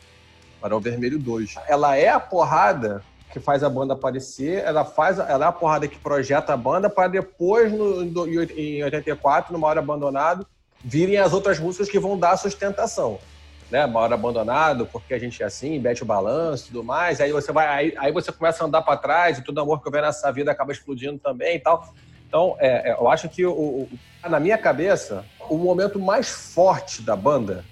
o 0.61 0.79
Vermelho 0.79 1.19
2. 1.19 1.55
Ela 1.67 1.97
é 1.97 2.07
a 2.07 2.19
porrada 2.19 3.03
que 3.31 3.39
faz 3.39 3.63
a 3.63 3.69
banda 3.69 3.93
aparecer, 3.93 4.63
ela 4.63 4.83
faz, 4.83 5.19
ela 5.19 5.45
é 5.45 5.47
a 5.47 5.51
porrada 5.51 5.87
que 5.87 5.97
projeta 5.97 6.53
a 6.53 6.57
banda 6.57 6.89
para 6.89 7.07
depois, 7.07 7.71
no, 7.71 8.03
em 8.27 8.83
84, 8.83 9.53
numa 9.53 9.67
hora 9.67 9.79
abandonado, 9.79 10.45
virem 10.83 11.17
as 11.17 11.33
outras 11.33 11.59
músicas 11.59 11.89
que 11.89 11.99
vão 11.99 12.17
dar 12.17 12.37
sustentação 12.37 13.19
né, 13.71 13.85
uma 13.85 14.01
hora 14.01 14.15
abandonado, 14.15 14.85
porque 14.85 15.13
a 15.13 15.17
gente 15.17 15.41
é 15.41 15.45
assim, 15.45 15.79
mete 15.79 16.03
o 16.03 16.05
balanço 16.05 16.65
e 16.65 16.67
tudo 16.67 16.83
mais, 16.83 17.21
aí 17.21 17.31
você 17.31 17.53
vai, 17.53 17.67
aí, 17.67 17.93
aí 17.97 18.11
você 18.11 18.31
começa 18.31 18.63
a 18.63 18.67
andar 18.67 18.81
para 18.81 18.97
trás 18.97 19.37
e 19.37 19.43
todo 19.43 19.59
amor 19.61 19.81
que 19.81 19.87
houver 19.87 20.01
nessa 20.01 20.29
vida 20.31 20.51
acaba 20.51 20.73
explodindo 20.73 21.17
também 21.17 21.55
e 21.55 21.59
tal. 21.59 21.93
Então, 22.27 22.57
é, 22.59 22.91
é, 22.91 22.93
eu 22.93 23.09
acho 23.09 23.29
que, 23.29 23.45
o, 23.45 23.51
o, 23.51 23.89
na 24.29 24.39
minha 24.39 24.57
cabeça, 24.57 25.25
o 25.49 25.57
momento 25.57 25.99
mais 25.99 26.29
forte 26.29 27.01
da 27.01 27.15
banda 27.15 27.63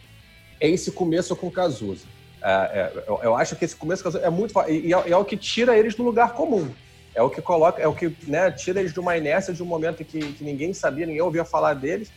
é 0.59 0.69
esse 0.69 0.91
começo 0.91 1.35
com 1.35 1.47
o 1.47 1.51
Cazuza. 1.51 2.05
É, 2.41 2.51
é, 2.51 3.03
eu, 3.07 3.19
eu, 3.23 3.35
acho 3.35 3.55
que 3.55 3.65
esse 3.65 3.75
começo 3.75 4.07
o 4.07 4.17
é 4.17 4.29
muito 4.29 4.53
e, 4.67 4.93
é, 4.93 5.11
é, 5.11 5.17
o 5.17 5.25
que 5.25 5.35
tira 5.35 5.77
eles 5.77 5.95
do 5.95 6.03
lugar 6.03 6.33
comum. 6.33 6.71
É 7.13 7.21
o 7.21 7.29
que 7.29 7.41
coloca, 7.41 7.81
é 7.81 7.87
o 7.87 7.93
que 7.93 8.15
né, 8.27 8.49
tira 8.51 8.79
eles 8.79 8.93
de 8.93 8.99
uma 8.99 9.17
inércia, 9.17 9.53
de 9.53 9.61
um 9.61 9.65
momento 9.65 10.05
que, 10.05 10.19
que 10.19 10.43
ninguém 10.43 10.73
sabia, 10.73 11.05
ninguém 11.05 11.21
ouvia 11.21 11.43
falar 11.43 11.73
deles, 11.73 12.11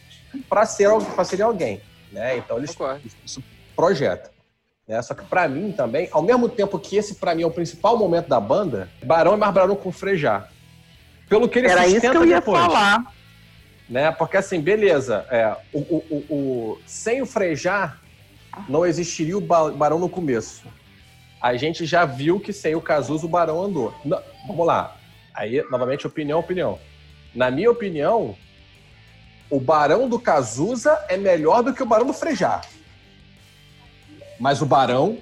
para 0.49 0.65
ser, 0.67 0.89
ser 1.25 1.43
alguém. 1.43 1.81
Né? 2.13 2.37
Então, 2.37 2.59
eles, 2.59 2.77
isso 3.25 3.43
projeta. 3.75 4.31
Né? 4.87 5.01
Só 5.03 5.15
que 5.15 5.25
para 5.25 5.49
mim 5.49 5.73
também, 5.73 6.09
ao 6.13 6.23
mesmo 6.23 6.49
tempo 6.49 6.79
que 6.79 6.97
esse 6.97 7.15
para 7.17 7.35
mim 7.35 7.43
é 7.43 7.47
o 7.47 7.51
principal 7.51 7.97
momento 7.97 8.29
da 8.29 8.39
banda, 8.39 8.89
Barão 9.03 9.35
é 9.35 9.37
mais 9.37 9.53
Barão 9.53 9.75
com 9.75 9.91
Frejá. 9.91 10.47
Pelo 11.29 11.49
que 11.49 11.59
ele 11.59 11.69
Era 11.69 11.87
isso 11.87 12.01
que 12.01 12.07
eu 12.07 12.27
ia 12.27 12.37
depois. 12.37 12.61
falar. 12.61 13.13
Né? 13.89 14.11
Porque 14.13 14.37
assim, 14.37 14.61
beleza, 14.61 15.27
é, 15.31 15.57
o, 15.73 15.79
o, 15.79 16.25
o, 16.29 16.79
sem 16.87 17.23
o 17.23 17.27
Frejá 17.27 17.97
não 18.69 18.85
existiria 18.87 19.37
o 19.37 19.41
Barão 19.41 19.99
no 19.99 20.09
começo. 20.09 20.65
a 21.41 21.57
gente 21.57 21.85
já 21.85 22.05
viu 22.05 22.39
que 22.39 22.53
sem 22.53 22.75
o 22.75 22.81
Cazuza 22.81 23.27
o 23.27 23.29
Barão 23.29 23.63
andou. 23.63 23.93
Não, 24.05 24.23
vamos 24.47 24.67
lá. 24.67 24.97
Aí, 25.35 25.65
novamente, 25.71 26.07
opinião, 26.07 26.39
opinião. 26.39 26.79
Na 27.35 27.51
minha 27.51 27.71
opinião, 27.71 28.37
o 29.51 29.59
Barão 29.59 30.09
do 30.09 30.21
Cazuza 30.21 30.97
é 31.09 31.17
melhor 31.17 31.63
do 31.63 31.75
que 31.75 31.83
o 31.83 31.87
Barão 31.87 32.07
do 32.07 32.13
Frejá. 32.13 32.61
Mas 34.39 34.63
o 34.63 34.67
Barão 34.67 35.19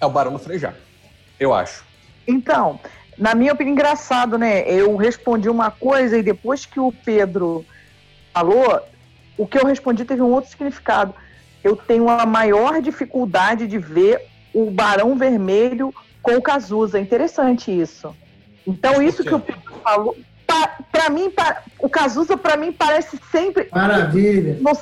é 0.00 0.06
o 0.06 0.10
Barão 0.10 0.32
do 0.32 0.38
Frejá. 0.38 0.74
Eu 1.38 1.54
acho. 1.54 1.84
Então, 2.26 2.80
na 3.16 3.34
minha 3.34 3.52
opinião, 3.52 3.74
engraçado, 3.74 4.36
né? 4.38 4.68
Eu 4.68 4.96
respondi 4.96 5.48
uma 5.48 5.70
coisa 5.70 6.18
e 6.18 6.22
depois 6.22 6.66
que 6.66 6.80
o 6.80 6.92
Pedro 6.92 7.64
falou, 8.32 8.80
o 9.36 9.46
que 9.46 9.58
eu 9.58 9.66
respondi 9.66 10.04
teve 10.04 10.22
um 10.22 10.32
outro 10.32 10.50
significado. 10.50 11.14
Eu 11.62 11.76
tenho 11.76 12.08
a 12.08 12.24
maior 12.24 12.80
dificuldade 12.80 13.66
de 13.66 13.78
ver 13.78 14.22
o 14.54 14.70
Barão 14.70 15.16
Vermelho 15.16 15.92
com 16.22 16.36
o 16.36 16.42
Cazuza. 16.42 16.98
Interessante 16.98 17.70
isso. 17.70 18.14
Então, 18.66 19.00
isso 19.02 19.24
que 19.24 19.34
o 19.34 19.40
Pedro 19.40 19.74
falou, 19.82 20.16
para 20.92 21.10
mim, 21.10 21.30
pra, 21.30 21.62
o 21.78 21.88
Cazuza, 21.88 22.36
para 22.36 22.56
mim, 22.56 22.72
parece 22.72 23.18
sempre. 23.30 23.68
Maravilha. 23.72 24.58
Não, 24.60 24.72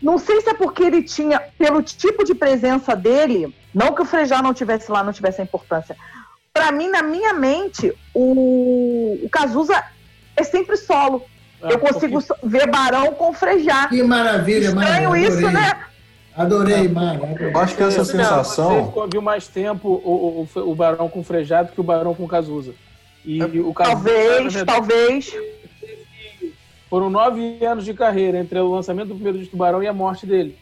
não, 0.00 0.18
sei 0.18 0.40
se 0.40 0.50
é 0.50 0.54
porque 0.54 0.82
ele 0.82 1.02
tinha, 1.02 1.40
pelo 1.58 1.82
tipo 1.82 2.24
de 2.24 2.34
presença 2.34 2.94
dele, 2.94 3.54
não 3.72 3.92
que 3.92 4.02
o 4.02 4.04
Frejá 4.04 4.40
não 4.40 4.54
tivesse 4.54 4.90
lá, 4.90 5.02
não 5.02 5.12
tivesse 5.12 5.40
a 5.40 5.44
importância. 5.44 5.96
Para 6.52 6.70
mim, 6.70 6.88
na 6.88 7.02
minha 7.02 7.32
mente, 7.32 7.92
o, 8.14 9.18
o 9.22 9.28
Cazuza 9.28 9.82
é 10.36 10.44
sempre 10.44 10.76
solo. 10.76 11.24
Ah, 11.60 11.70
Eu 11.70 11.78
consigo 11.78 12.22
porque... 12.22 12.46
ver 12.46 12.70
Barão 12.70 13.14
com 13.14 13.32
Frejá. 13.32 13.88
Que 13.88 14.02
maravilha, 14.02 14.68
Estranho 14.68 15.10
Mara, 15.10 15.20
isso, 15.20 15.50
né? 15.50 15.72
Adorei, 16.36 16.88
Mara. 16.88 17.20
Eu 17.38 17.58
acho 17.58 17.76
que 17.76 17.82
essa 17.82 18.04
sensação. 18.04 18.90
Você 18.90 19.08
viu 19.12 19.22
mais 19.22 19.46
tempo 19.46 19.88
o, 19.88 20.46
o, 20.54 20.70
o 20.70 20.74
Barão 20.74 21.08
com 21.08 21.22
Frejá 21.22 21.62
do 21.62 21.72
que 21.72 21.80
o 21.80 21.84
Barão 21.84 22.14
com 22.14 22.26
Cazuza. 22.26 22.74
E 23.24 23.40
é, 23.40 23.44
o 23.44 23.72
talvez, 23.72 24.52
verdade, 24.52 24.64
talvez. 24.64 25.32
Foram 26.90 27.08
nove 27.08 27.64
anos 27.64 27.84
de 27.84 27.94
carreira 27.94 28.38
entre 28.38 28.58
o 28.58 28.70
lançamento 28.70 29.08
do 29.08 29.14
primeiro 29.14 29.38
de 29.38 29.46
Tubarão 29.46 29.82
e 29.82 29.86
a 29.86 29.92
morte 29.92 30.26
dele. 30.26 30.56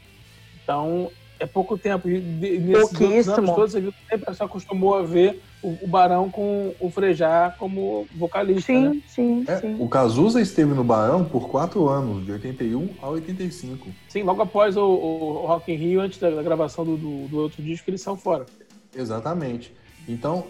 Então, 0.63 1.11
é 1.43 1.47
pouco 1.47 1.77
tempo. 1.77 2.09
E 2.09 2.21
nesses 2.21 3.29
anos 3.29 3.51
todos, 3.51 3.73
você 3.73 3.81
viu 3.81 3.93
que 3.93 3.99
sempre 4.09 4.33
se 4.33 4.43
acostumou 4.43 4.95
a 4.95 5.03
ver 5.03 5.43
o, 5.61 5.77
o, 5.83 5.89
Barão 5.89 6.31
com 6.31 6.73
o 6.79 6.89
Frejá 6.89 7.53
como 7.59 8.07
vocalista. 8.15 8.73
Sim, 8.73 8.89
né? 8.89 9.03
sim, 9.09 9.45
é, 9.49 9.57
sim. 9.57 9.77
O 9.81 9.89
Cazuza 9.89 10.41
esteve 10.41 10.73
no 10.73 10.85
Barão 10.85 11.25
por 11.25 11.49
quatro 11.49 11.89
anos, 11.89 12.25
de 12.25 12.33
81 12.33 12.91
a 13.03 13.09
85. 13.09 13.89
Sim, 14.09 14.23
logo 14.23 14.41
após 14.41 14.77
o, 14.77 14.85
o 14.85 15.47
Rock 15.47 15.73
in 15.73 15.77
Rio, 15.77 16.01
antes 16.01 16.19
da, 16.21 16.31
da 16.31 16.43
gravação 16.43 16.85
do, 16.85 16.97
do, 16.97 17.29
do, 17.29 17.39
outro 17.39 17.61
disco, 17.61 17.91
eles 17.91 18.01
saiu 18.01 18.17
fora. 18.17 18.47
Exatamente. 18.95 19.75
Então, 20.09 20.47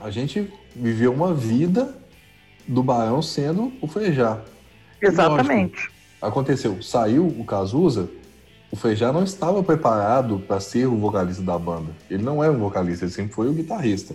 a 0.00 0.10
gente 0.10 0.52
viveu 0.74 1.12
uma 1.12 1.34
vida 1.34 1.96
do 2.66 2.82
Barão 2.82 3.20
sendo 3.20 3.72
o 3.80 3.88
Frejá. 3.88 4.40
Exatamente. 5.02 5.74
Lógico, 5.74 5.94
aconteceu, 6.22 6.80
saiu 6.80 7.26
o 7.26 7.44
Cazuza, 7.44 8.08
o 8.70 8.76
Frejá 8.76 9.12
não 9.12 9.24
estava 9.24 9.62
preparado 9.62 10.38
para 10.46 10.60
ser 10.60 10.86
o 10.86 10.96
vocalista 10.96 11.42
da 11.42 11.58
banda. 11.58 11.90
Ele 12.08 12.22
não 12.22 12.42
é 12.42 12.48
um 12.48 12.58
vocalista, 12.58 13.04
ele 13.04 13.12
sempre 13.12 13.32
foi 13.32 13.48
o 13.48 13.52
guitarrista. 13.52 14.14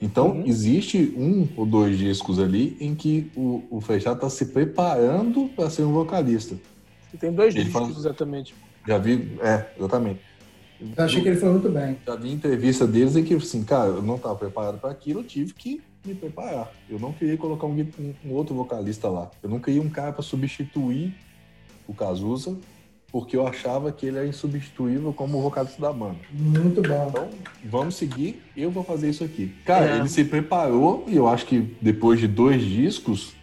Então, 0.00 0.30
uhum. 0.30 0.46
existe 0.46 1.14
um 1.16 1.46
ou 1.56 1.64
dois 1.64 1.96
discos 1.96 2.40
ali 2.40 2.76
em 2.80 2.94
que 2.94 3.30
o, 3.36 3.62
o 3.70 3.80
Frejá 3.80 4.12
está 4.12 4.28
se 4.28 4.46
preparando 4.46 5.48
para 5.54 5.70
ser 5.70 5.82
um 5.82 5.92
vocalista. 5.92 6.56
E 7.14 7.16
tem 7.16 7.32
dois 7.32 7.54
ele 7.54 7.64
discos, 7.64 7.80
fala, 7.80 7.96
exatamente. 7.96 8.54
Já 8.86 8.98
vi, 8.98 9.38
é, 9.40 9.66
exatamente. 9.78 10.20
Eu 10.80 11.04
achei 11.04 11.22
que 11.22 11.28
ele 11.28 11.38
foi 11.38 11.50
muito 11.50 11.68
bem. 11.68 11.96
Já 12.04 12.16
vi 12.16 12.32
entrevista 12.32 12.86
deles 12.86 13.14
em 13.14 13.22
que, 13.22 13.34
assim, 13.34 13.62
cara, 13.62 13.90
eu 13.90 14.02
não 14.02 14.16
estava 14.16 14.34
preparado 14.34 14.80
para 14.80 14.90
aquilo, 14.90 15.20
eu 15.20 15.24
tive 15.24 15.54
que 15.54 15.80
me 16.04 16.14
preparar. 16.14 16.72
Eu 16.90 16.98
não 16.98 17.12
queria 17.12 17.36
colocar 17.36 17.66
um, 17.66 17.86
um 18.24 18.32
outro 18.32 18.54
vocalista 18.56 19.08
lá. 19.08 19.30
Eu 19.40 19.48
não 19.48 19.60
queria 19.60 19.80
um 19.80 19.88
cara 19.88 20.12
para 20.12 20.22
substituir 20.22 21.14
o 21.86 21.94
Cazuza, 21.94 22.56
porque 23.12 23.36
eu 23.36 23.46
achava 23.46 23.92
que 23.92 24.06
ele 24.06 24.16
era 24.16 24.26
insubstituível 24.26 25.12
como 25.12 25.42
vocalista 25.42 25.80
da 25.80 25.92
banda. 25.92 26.16
Muito 26.32 26.80
bom. 26.80 27.08
Então, 27.10 27.28
vamos 27.62 27.94
seguir, 27.96 28.42
eu 28.56 28.70
vou 28.70 28.82
fazer 28.82 29.10
isso 29.10 29.22
aqui. 29.22 29.54
Cara, 29.66 29.94
é. 29.94 29.98
ele 29.98 30.08
se 30.08 30.24
preparou 30.24 31.04
e 31.06 31.14
eu 31.14 31.28
acho 31.28 31.44
que 31.44 31.60
depois 31.80 32.18
de 32.18 32.26
dois 32.26 32.62
discos, 32.62 33.34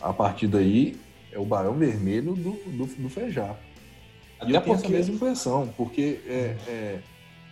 a 0.00 0.12
partir 0.12 0.48
daí, 0.48 0.96
é 1.30 1.38
o 1.38 1.44
Barão 1.44 1.74
Vermelho 1.74 2.34
do, 2.34 2.50
do, 2.50 2.86
do 2.86 3.08
Feijá. 3.08 3.56
Até 4.40 4.50
eu 4.50 4.60
tenho 4.60 4.62
porque... 4.62 4.86
essa 4.86 4.88
mesma 4.88 5.14
impressão, 5.14 5.72
porque 5.76 6.20
é, 6.26 6.56
é, 6.66 6.98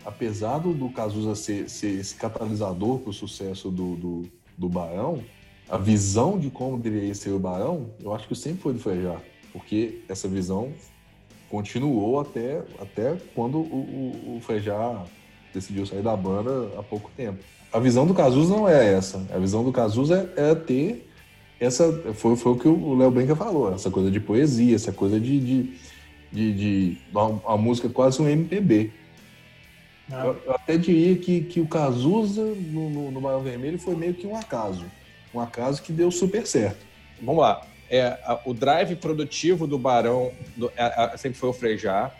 apesar 0.04 0.58
do, 0.58 0.74
do 0.74 0.88
Cazuza 0.90 1.36
ser, 1.36 1.70
ser 1.70 2.00
esse 2.00 2.16
catalisador 2.16 2.98
para 2.98 3.10
o 3.10 3.12
sucesso 3.12 3.70
do, 3.70 3.94
do, 3.94 4.22
do, 4.58 4.68
Barão, 4.68 5.22
a 5.68 5.78
visão 5.78 6.36
de 6.36 6.50
como 6.50 6.76
deveria 6.76 7.14
ser 7.14 7.30
o 7.30 7.38
Barão, 7.38 7.90
eu 8.00 8.12
acho 8.12 8.26
que 8.26 8.34
sempre 8.34 8.60
foi 8.60 8.72
do 8.72 8.80
Frejá, 8.80 9.20
porque 9.52 10.00
essa 10.08 10.26
visão 10.26 10.72
continuou 11.50 12.20
até, 12.20 12.62
até 12.80 13.16
quando 13.34 13.58
o, 13.58 13.60
o, 13.60 14.36
o 14.36 14.40
Frejá 14.40 15.04
decidiu 15.52 15.84
sair 15.84 16.02
da 16.02 16.16
banda 16.16 16.70
há 16.78 16.82
pouco 16.82 17.10
tempo. 17.16 17.38
A 17.72 17.78
visão 17.78 18.06
do 18.06 18.14
Cazuza 18.14 18.54
não 18.54 18.68
é 18.68 18.94
essa. 18.94 19.26
A 19.32 19.38
visão 19.38 19.62
do 19.62 19.72
Cazuza 19.72 20.30
é, 20.36 20.50
é 20.50 20.54
ter 20.54 21.08
essa. 21.58 21.92
Foi, 22.14 22.36
foi 22.36 22.52
o 22.52 22.56
que 22.56 22.68
o 22.68 22.96
Léo 22.96 23.10
Benca 23.10 23.36
falou, 23.36 23.72
essa 23.74 23.90
coisa 23.90 24.10
de 24.10 24.18
poesia, 24.18 24.74
essa 24.74 24.92
coisa 24.92 25.20
de, 25.20 25.38
de 25.38 25.78
de, 26.32 26.52
de 26.52 26.98
uma, 27.12 27.56
música 27.56 27.88
quase 27.88 28.22
um 28.22 28.28
MPB. 28.28 28.92
Ah. 30.10 30.26
Eu, 30.26 30.42
eu, 30.44 30.54
até 30.54 30.76
diria 30.76 31.16
que, 31.16 31.42
que 31.42 31.60
o 31.60 31.66
Cazuza 31.66 32.42
no, 32.42 32.90
no, 32.90 33.10
no 33.10 33.20
Barão 33.20 33.42
Vermelho 33.42 33.78
foi 33.78 33.94
meio 33.94 34.14
que 34.14 34.26
um 34.26 34.36
acaso. 34.36 34.84
Um 35.34 35.40
acaso 35.40 35.82
que 35.82 35.92
deu 35.92 36.10
super 36.10 36.46
certo. 36.46 36.84
Vamos 37.20 37.42
lá. 37.42 37.66
É, 37.90 38.18
a, 38.24 38.40
o 38.44 38.54
drive 38.54 38.94
produtivo 38.96 39.66
do 39.66 39.76
Barão 39.76 40.30
do, 40.56 40.72
a, 40.78 41.06
a, 41.06 41.18
sempre 41.18 41.38
foi 41.38 41.48
o 41.48 41.52
Frejá. 41.52 42.12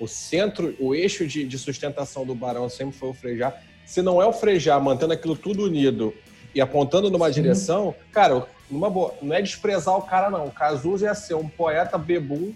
O 0.00 0.08
centro, 0.08 0.74
o 0.80 0.94
eixo 0.94 1.26
de, 1.26 1.44
de, 1.44 1.58
sustentação 1.58 2.26
do 2.26 2.34
Barão 2.34 2.68
sempre 2.68 2.96
foi 2.98 3.10
o 3.10 3.14
Frejá. 3.14 3.54
Se 3.86 4.02
não 4.02 4.20
é 4.20 4.26
o 4.26 4.32
Frejá 4.32 4.80
mantendo 4.80 5.12
aquilo 5.12 5.36
tudo 5.36 5.64
unido 5.64 6.12
e 6.52 6.60
apontando 6.60 7.08
numa 7.08 7.28
Sim. 7.28 7.34
direção, 7.34 7.94
cara, 8.10 8.46
numa 8.68 8.90
boa, 8.90 9.14
não 9.22 9.34
é 9.34 9.40
desprezar 9.40 9.96
o 9.96 10.02
cara, 10.02 10.28
não. 10.28 10.46
O 10.46 10.50
Cazuza 10.50 11.06
ia 11.06 11.14
ser 11.14 11.34
um 11.34 11.48
poeta 11.48 11.96
bebum 11.96 12.52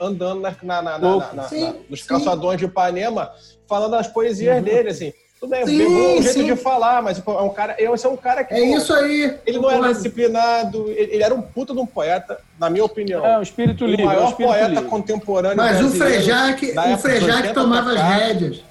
andando 0.00 0.40
na, 0.40 0.56
na, 0.62 0.82
na, 0.82 0.98
na 0.98 1.48
nos 1.88 2.02
calçadões 2.02 2.58
de 2.58 2.64
Ipanema, 2.64 3.30
falando 3.68 3.96
as 3.96 4.08
poesias 4.08 4.56
uhum. 4.56 4.62
dele, 4.62 4.88
assim. 4.88 5.12
Tudo 5.40 5.50
bem, 5.50 5.64
sim, 5.64 5.86
um 5.86 6.22
jeito 6.22 6.34
sim. 6.34 6.44
de 6.44 6.54
falar, 6.54 7.00
mas 7.00 7.18
é 7.18 7.30
um 7.30 7.48
cara, 7.48 7.74
esse 7.78 8.06
é 8.06 8.08
um 8.10 8.16
cara 8.16 8.44
que. 8.44 8.52
É 8.52 8.58
pô, 8.58 8.76
isso 8.76 8.92
aí. 8.92 9.38
Ele 9.46 9.58
não 9.58 9.70
era 9.70 9.90
disciplinado, 9.94 10.90
ele, 10.90 11.14
ele, 11.14 11.22
era 11.22 11.34
um 11.34 11.40
puta 11.40 11.72
de 11.72 11.80
um 11.80 11.86
poeta, 11.86 12.38
na 12.58 12.68
minha 12.68 12.84
opinião. 12.84 13.24
É, 13.24 13.38
um 13.38 13.42
espírito 13.42 13.86
livre. 13.86 14.02
O 14.02 14.06
maior 14.06 14.24
é 14.24 14.26
um 14.26 14.32
poeta 14.32 14.68
livre. 14.68 14.84
contemporâneo. 14.84 15.56
Mas 15.56 15.80
o 15.80 15.88
Frejac, 15.88 16.74
o 16.76 16.98
Frejac 16.98 17.54
tomava 17.54 17.92
as 17.92 18.02
rédeas. 18.02 18.62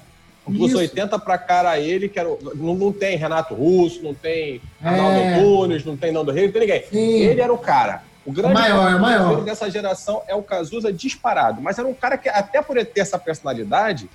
Dos 0.46 0.74
80 0.74 1.18
para 1.18 1.38
cara 1.38 1.78
ele, 1.78 2.08
que 2.08 2.18
era, 2.18 2.28
não, 2.54 2.74
não 2.74 2.92
tem 2.92 3.16
Renato 3.16 3.54
Russo, 3.54 4.02
não 4.02 4.14
tem 4.14 4.60
Arnaldo 4.82 5.18
é. 5.18 5.40
Nunes, 5.40 5.84
não 5.84 5.96
tem 5.96 6.12
Nando 6.12 6.32
Rei, 6.32 6.46
não 6.46 6.52
tem 6.52 6.60
ninguém. 6.62 6.84
Ele 6.92 7.40
era 7.40 7.52
o 7.52 7.58
cara. 7.58 8.02
O 8.24 8.32
grande 8.32 8.54
maior, 8.54 8.92
é 8.92 8.98
maior. 8.98 9.40
dessa 9.42 9.70
geração 9.70 10.22
é 10.28 10.34
o 10.34 10.42
Cazuza 10.42 10.92
disparado. 10.92 11.60
Mas 11.60 11.78
era 11.78 11.88
um 11.88 11.94
cara 11.94 12.16
que, 12.16 12.28
até 12.28 12.62
por 12.62 12.76
ter 12.84 13.00
essa 13.00 13.18
personalidade, 13.18 14.08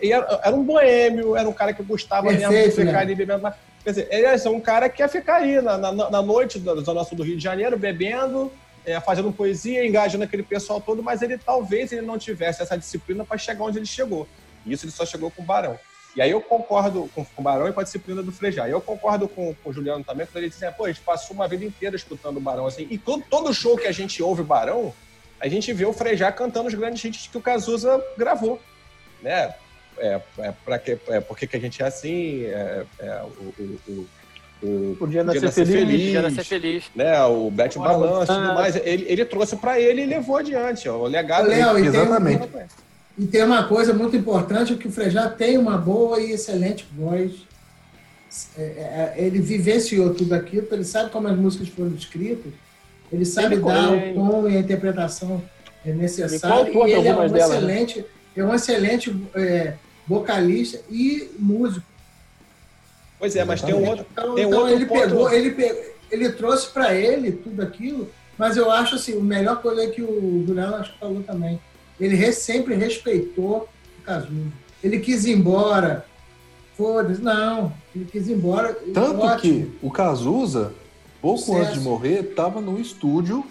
era, 0.00 0.40
era, 0.42 0.54
um 0.54 0.62
boêmio, 0.62 1.36
era 1.36 1.48
um 1.48 1.52
cara 1.52 1.72
que 1.72 1.82
gostava 1.82 2.28
Perfeito, 2.28 2.50
mesmo 2.50 2.70
de 2.70 2.76
ficar 2.76 2.92
né? 2.92 2.98
ali 2.98 3.14
bebendo. 3.14 3.52
Quer 3.82 3.90
dizer, 3.90 4.08
ele 4.10 4.26
era 4.26 4.50
um 4.50 4.60
cara 4.60 4.88
que 4.88 5.02
ia 5.02 5.08
ficar 5.08 5.36
aí 5.36 5.60
na, 5.60 5.76
na, 5.76 5.92
na 5.92 6.22
noite 6.22 6.58
da 6.58 6.74
Zona 6.76 7.04
Sul 7.04 7.18
do 7.18 7.22
Rio 7.22 7.36
de 7.36 7.42
Janeiro, 7.42 7.78
bebendo, 7.78 8.50
é, 8.84 8.98
fazendo 9.00 9.32
poesia, 9.32 9.86
engajando 9.86 10.24
aquele 10.24 10.42
pessoal 10.42 10.80
todo, 10.80 11.02
mas 11.02 11.22
ele 11.22 11.38
talvez 11.38 11.92
ele 11.92 12.02
não 12.02 12.18
tivesse 12.18 12.62
essa 12.62 12.76
disciplina 12.76 13.24
para 13.24 13.38
chegar 13.38 13.64
onde 13.64 13.78
ele 13.78 13.86
chegou. 13.86 14.26
E 14.64 14.72
isso 14.72 14.84
ele 14.84 14.92
só 14.92 15.04
chegou 15.04 15.30
com 15.30 15.42
o 15.42 15.44
Barão. 15.44 15.78
E 16.16 16.22
aí 16.22 16.30
eu 16.30 16.40
concordo 16.40 17.10
com, 17.14 17.24
com 17.24 17.40
o 17.40 17.42
Barão 17.42 17.68
e 17.68 17.72
com 17.72 17.80
a 17.80 17.82
disciplina 17.82 18.22
do 18.22 18.30
Frejá. 18.30 18.68
Eu 18.68 18.80
concordo 18.80 19.28
com, 19.28 19.54
com 19.54 19.70
o 19.70 19.72
Juliano 19.72 20.04
também, 20.04 20.26
quando 20.26 20.36
ele 20.36 20.48
diz 20.48 20.62
assim, 20.62 20.74
pô, 20.76 20.84
a 20.84 20.88
gente 20.88 21.00
passou 21.00 21.34
uma 21.34 21.48
vida 21.48 21.64
inteira 21.64 21.96
escutando 21.96 22.36
o 22.36 22.40
Barão, 22.40 22.66
assim, 22.66 22.86
e 22.88 22.96
todo, 22.96 23.24
todo 23.28 23.52
show 23.52 23.76
que 23.76 23.88
a 23.88 23.92
gente 23.92 24.22
ouve 24.22 24.42
o 24.42 24.44
Barão, 24.44 24.94
a 25.40 25.48
gente 25.48 25.72
vê 25.72 25.84
o 25.84 25.92
Frejá 25.92 26.30
cantando 26.30 26.68
os 26.68 26.74
grandes 26.74 27.04
hits 27.04 27.26
que 27.26 27.36
o 27.36 27.40
Cazuza 27.40 28.02
gravou, 28.16 28.60
né? 29.20 29.54
É, 29.98 30.20
é, 30.38 30.52
pra 30.64 30.78
que, 30.78 30.98
é, 31.08 31.20
por 31.20 31.36
que, 31.36 31.56
a 31.56 31.60
gente 31.60 31.82
é 31.82 31.86
assim, 31.86 32.44
é, 32.44 32.84
é 32.98 33.22
o, 33.22 33.62
o, 33.62 33.80
o 33.88 34.06
o 34.64 34.96
Podia 34.98 35.22
Nascer, 35.22 35.42
nascer 35.42 35.66
Feliz, 35.66 35.86
feliz 35.86 36.04
Podia 36.04 36.22
Nascer 36.22 36.44
Feliz. 36.44 36.84
Né, 36.94 37.24
o 37.24 37.50
Bet 37.50 37.78
Balanço 37.78 38.32
e 38.32 38.34
tudo 38.34 38.54
mais. 38.54 38.76
Ele, 38.76 39.04
ele 39.08 39.24
trouxe 39.24 39.56
para 39.56 39.78
ele 39.78 40.02
e 40.02 40.06
levou 40.06 40.38
adiante. 40.38 40.88
Ó, 40.88 41.02
o 41.02 41.06
legado 41.06 41.48
Léo, 41.48 41.74
dele. 41.74 41.88
Exatamente. 41.88 42.46
Tem, 42.46 42.66
e 43.18 43.26
tem 43.26 43.44
uma 43.44 43.64
coisa 43.64 43.92
muito 43.92 44.16
importante, 44.16 44.74
que 44.76 44.88
o 44.88 44.90
Frejá 44.90 45.28
tem 45.28 45.58
uma 45.58 45.76
boa 45.76 46.20
e 46.20 46.32
excelente 46.32 46.86
voz. 46.96 47.32
É, 48.56 48.62
é, 48.62 49.14
ele 49.16 49.38
vivenciou 49.38 50.12
tudo 50.14 50.32
aquilo, 50.34 50.66
ele 50.72 50.84
sabe 50.84 51.10
como 51.10 51.28
as 51.28 51.36
músicas 51.36 51.68
foram 51.68 51.94
escritas, 51.94 52.52
ele 53.12 53.24
sabe 53.24 53.54
ele 53.54 53.62
dar 53.62 53.92
o 53.92 54.14
tom 54.14 54.48
e 54.48 54.56
a 54.56 54.60
interpretação 54.60 55.42
necessária. 55.84 56.68
E 56.68 56.92
ele 56.92 57.08
é 57.08 57.14
um, 57.14 57.36
excelente, 57.36 58.04
é 58.36 58.44
um 58.44 58.54
excelente 58.54 59.16
é, 59.36 59.74
vocalista 60.06 60.80
e 60.90 61.30
músico. 61.38 61.86
Pois 63.18 63.34
é, 63.36 63.44
mas 63.44 63.62
tem 63.62 63.74
um 63.74 63.88
outro. 63.88 64.06
Então, 64.12 64.34
tem 64.34 64.44
um 64.44 64.48
então 64.48 64.60
outro 64.60 64.74
ele, 64.74 64.86
ponto. 64.86 65.00
pegou, 65.00 65.32
ele, 65.32 65.50
pegou, 65.52 65.82
ele 66.10 66.32
trouxe 66.32 66.68
para 66.68 66.94
ele 66.94 67.32
tudo 67.32 67.62
aquilo, 67.62 68.10
mas 68.36 68.56
eu 68.56 68.70
acho 68.70 68.96
assim, 68.96 69.18
a 69.18 69.22
melhor 69.22 69.62
coisa 69.62 69.84
é 69.84 69.86
que 69.88 70.02
o 70.02 70.42
Durão 70.46 70.74
acho 70.76 70.92
que 70.92 70.98
falou 70.98 71.22
também. 71.22 71.60
Ele 71.98 72.16
re, 72.16 72.32
sempre 72.32 72.74
respeitou 72.74 73.68
o 74.00 74.02
Cazuza. 74.02 74.52
Ele 74.82 74.98
quis 75.00 75.24
ir 75.24 75.32
embora. 75.32 76.04
Foda-se, 76.76 77.22
não. 77.22 77.72
Ele 77.94 78.04
quis 78.04 78.28
ir 78.28 78.32
embora. 78.32 78.74
Tanto 78.92 79.20
ótimo. 79.20 79.38
que 79.38 79.72
o 79.80 79.90
Cazuza, 79.90 80.74
pouco 81.22 81.38
Sucesso. 81.38 81.60
antes 81.60 81.74
de 81.74 81.80
morrer, 81.80 82.20
estava 82.24 82.60
no 82.60 82.80
estúdio 82.80 83.44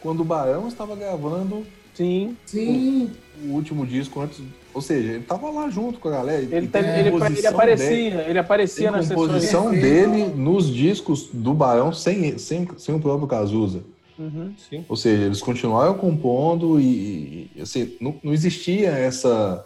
quando 0.00 0.20
o 0.20 0.24
Barão 0.24 0.68
estava 0.68 0.94
gravando 0.96 1.66
Sim. 1.94 2.36
Sim, 2.46 3.10
o 3.44 3.52
último 3.52 3.86
disco 3.86 4.20
antes. 4.20 4.40
Ou 4.74 4.80
seja, 4.80 5.08
ele 5.08 5.18
estava 5.18 5.50
lá 5.50 5.68
junto 5.70 5.98
com 5.98 6.08
a 6.08 6.12
galera. 6.12 6.42
Ele, 6.42 6.66
tem 6.66 6.82
ele, 6.82 7.10
composição 7.10 7.38
ele 7.38 7.46
aparecia, 7.48 7.88
dele- 7.88 8.30
ele 8.30 8.38
aparecia 8.38 8.90
nas 8.90 9.06
sessões. 9.06 9.26
composição 9.28 9.70
dele 9.70 10.24
nos 10.34 10.72
discos 10.72 11.28
do 11.32 11.52
Barão 11.52 11.92
sem, 11.92 12.38
sem, 12.38 12.68
sem 12.78 12.94
o 12.94 13.00
próprio 13.00 13.26
Cazuza. 13.28 13.80
Uhum. 14.18 14.52
Sim. 14.70 14.84
Ou 14.88 14.96
seja, 14.96 15.24
eles 15.24 15.40
continuaram 15.42 15.94
compondo 15.94 16.78
e, 16.80 17.50
e, 17.56 17.60
assim, 17.62 17.92
não, 18.00 18.14
não 18.22 18.32
existia 18.32 18.90
essa 18.90 19.64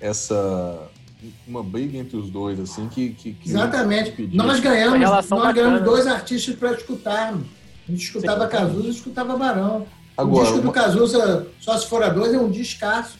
essa 0.00 0.88
uma 1.46 1.62
briga 1.62 1.96
entre 1.98 2.16
os 2.16 2.30
dois 2.30 2.60
assim 2.60 2.88
que, 2.88 3.10
que, 3.10 3.32
que 3.32 3.48
exatamente. 3.48 4.28
Nós 4.32 4.60
ganhamos, 4.60 4.98
relação 4.98 5.38
nós 5.38 5.54
ganhamos 5.54 5.80
bacana. 5.80 5.96
dois 5.96 6.06
artistas 6.06 6.54
para 6.54 6.72
escutarmos. 6.72 7.46
A 7.88 7.90
gente 7.92 8.04
escutava 8.04 8.44
Sim. 8.44 8.50
Cazuza 8.50 8.86
e 8.86 8.90
escutava 8.90 9.36
Barão. 9.36 9.80
o 9.82 9.86
Agora, 10.20 10.44
disco 10.44 10.58
do 10.60 10.64
uma- 10.64 10.72
Cazuza, 10.72 11.46
Só 11.60 11.76
se 11.78 11.86
for 11.86 12.02
a 12.02 12.08
dois, 12.08 12.32
é 12.34 12.38
um 12.38 12.50
descasso. 12.50 13.18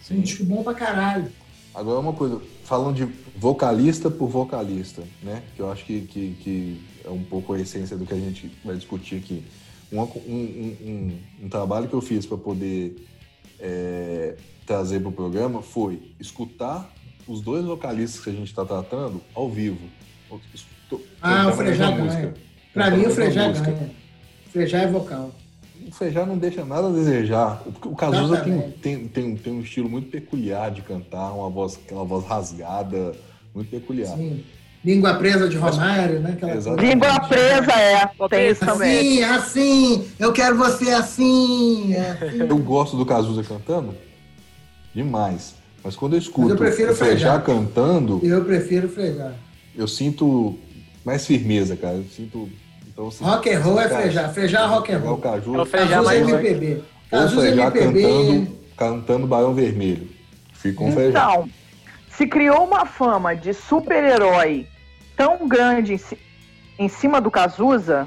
Um 0.00 0.04
Sim. 0.16 0.20
disco 0.20 0.44
bom 0.44 0.62
pra 0.62 0.74
caralho. 0.74 1.30
Agora 1.74 2.00
uma 2.00 2.12
coisa, 2.12 2.40
falando 2.64 2.96
de 2.96 3.04
vocalista 3.36 4.10
por 4.10 4.28
vocalista, 4.28 5.02
né? 5.22 5.42
Que 5.54 5.62
eu 5.62 5.70
acho 5.70 5.84
que, 5.84 6.00
que, 6.02 6.36
que 6.42 6.80
é 7.04 7.10
um 7.10 7.22
pouco 7.22 7.52
a 7.52 7.60
essência 7.60 7.96
do 7.96 8.04
que 8.04 8.12
a 8.12 8.16
gente 8.18 8.50
vai 8.64 8.74
discutir 8.76 9.16
aqui. 9.16 9.44
Um, 9.92 10.00
um, 10.00 10.06
um, 10.06 10.76
um- 10.90 11.44
um 11.44 11.48
trabalho 11.48 11.88
que 11.88 11.94
eu 11.94 12.00
fiz 12.00 12.26
para 12.26 12.36
poder 12.38 13.06
é, 13.58 14.36
trazer 14.66 15.00
para 15.00 15.08
o 15.10 15.12
programa 15.12 15.62
foi 15.62 16.12
escutar 16.18 16.92
os 17.26 17.40
dois 17.40 17.64
vocalistas 17.64 18.22
que 18.22 18.30
a 18.30 18.32
gente 18.32 18.48
está 18.48 18.64
tratando 18.64 19.20
ao 19.34 19.48
vivo. 19.50 19.78
Estou- 20.54 21.02
Ah, 21.20 21.48
o 21.48 21.52
Frejá 21.52 21.90
ganha. 21.90 22.34
Cantando 22.74 22.96
mim, 22.96 23.06
o 23.06 23.10
Frejá 23.10 23.48
ganha. 23.52 23.90
Frejá 24.50 24.78
é 24.82 24.86
vocal. 24.88 25.32
O 25.88 25.92
Frejá 25.92 26.24
não 26.24 26.38
deixa 26.38 26.64
nada 26.64 26.88
a 26.88 26.92
desejar. 26.92 27.62
O, 27.66 27.88
o 27.88 27.96
Cazuza 27.96 28.38
tem, 28.38 28.60
tem, 28.82 29.08
tem, 29.08 29.36
tem 29.36 29.52
um 29.52 29.60
estilo 29.60 29.88
muito 29.88 30.08
peculiar 30.10 30.70
de 30.70 30.82
cantar, 30.82 31.32
uma 31.32 31.48
voz, 31.50 31.78
aquela 31.84 32.04
voz 32.04 32.24
rasgada, 32.26 33.12
muito 33.54 33.70
peculiar. 33.70 34.16
Sim. 34.16 34.44
Língua 34.82 35.14
presa 35.14 35.46
de 35.46 35.56
Romário, 35.58 36.20
né? 36.20 36.30
Aquela 36.32 36.54
Exatamente. 36.54 36.94
Língua 36.94 37.20
presa, 37.20 37.72
é. 37.72 38.06
Tem 38.30 38.50
isso 38.50 38.60
Pedro, 38.60 38.74
também. 38.74 39.22
Assim, 39.22 39.98
assim, 39.98 40.08
eu 40.18 40.32
quero 40.32 40.56
você 40.56 40.90
assim. 40.90 41.92
é 41.92 42.10
assim. 42.10 42.38
Eu 42.38 42.56
gosto 42.58 42.96
do 42.96 43.04
Cazuza 43.04 43.42
cantando 43.44 43.94
demais. 44.94 45.54
Mas 45.82 45.96
quando 45.96 46.14
eu 46.14 46.18
escuto 46.18 46.42
Mas 46.42 46.50
eu 46.52 46.56
prefiro 46.56 46.92
o 46.92 46.96
Frejá. 46.96 47.38
cantando, 47.40 48.20
Eu 48.22 48.44
prefiro 48.44 48.88
Frejá. 48.88 49.32
eu 49.76 49.88
sinto 49.88 50.58
mais 51.04 51.26
firmeza, 51.26 51.76
cara. 51.76 51.96
Eu 51.96 52.04
sinto. 52.04 52.48
Então, 53.00 53.08
assim, 53.08 53.24
Rock 53.24 53.50
and 53.50 53.60
roll 53.60 53.80
é. 53.80 53.88
Frejá 54.28 54.60
é 54.60 54.66
rock 54.66 54.92
and 54.92 54.98
roll. 54.98 55.14
O 55.14 55.18
Caju, 55.18 55.54
É 55.54 55.58
o 55.58 55.76
é 55.80 56.02
mais 56.02 56.28
MPB. 56.28 56.82
ou 57.10 57.18
é 57.22 57.28
Frejá 57.28 57.62
MPB. 57.68 58.02
cantando, 58.02 58.58
cantando 58.76 59.26
Barão 59.26 59.54
Vermelho. 59.54 60.06
Fica 60.52 60.84
o 60.84 60.92
Frejá. 60.92 61.08
Então, 61.08 61.48
se 62.10 62.26
criou 62.26 62.62
uma 62.64 62.84
fama 62.84 63.34
de 63.34 63.54
super-herói 63.54 64.66
tão 65.16 65.48
grande 65.48 65.94
em, 65.94 66.84
em 66.84 66.88
cima 66.90 67.22
do 67.22 67.30
Cazuza, 67.30 68.06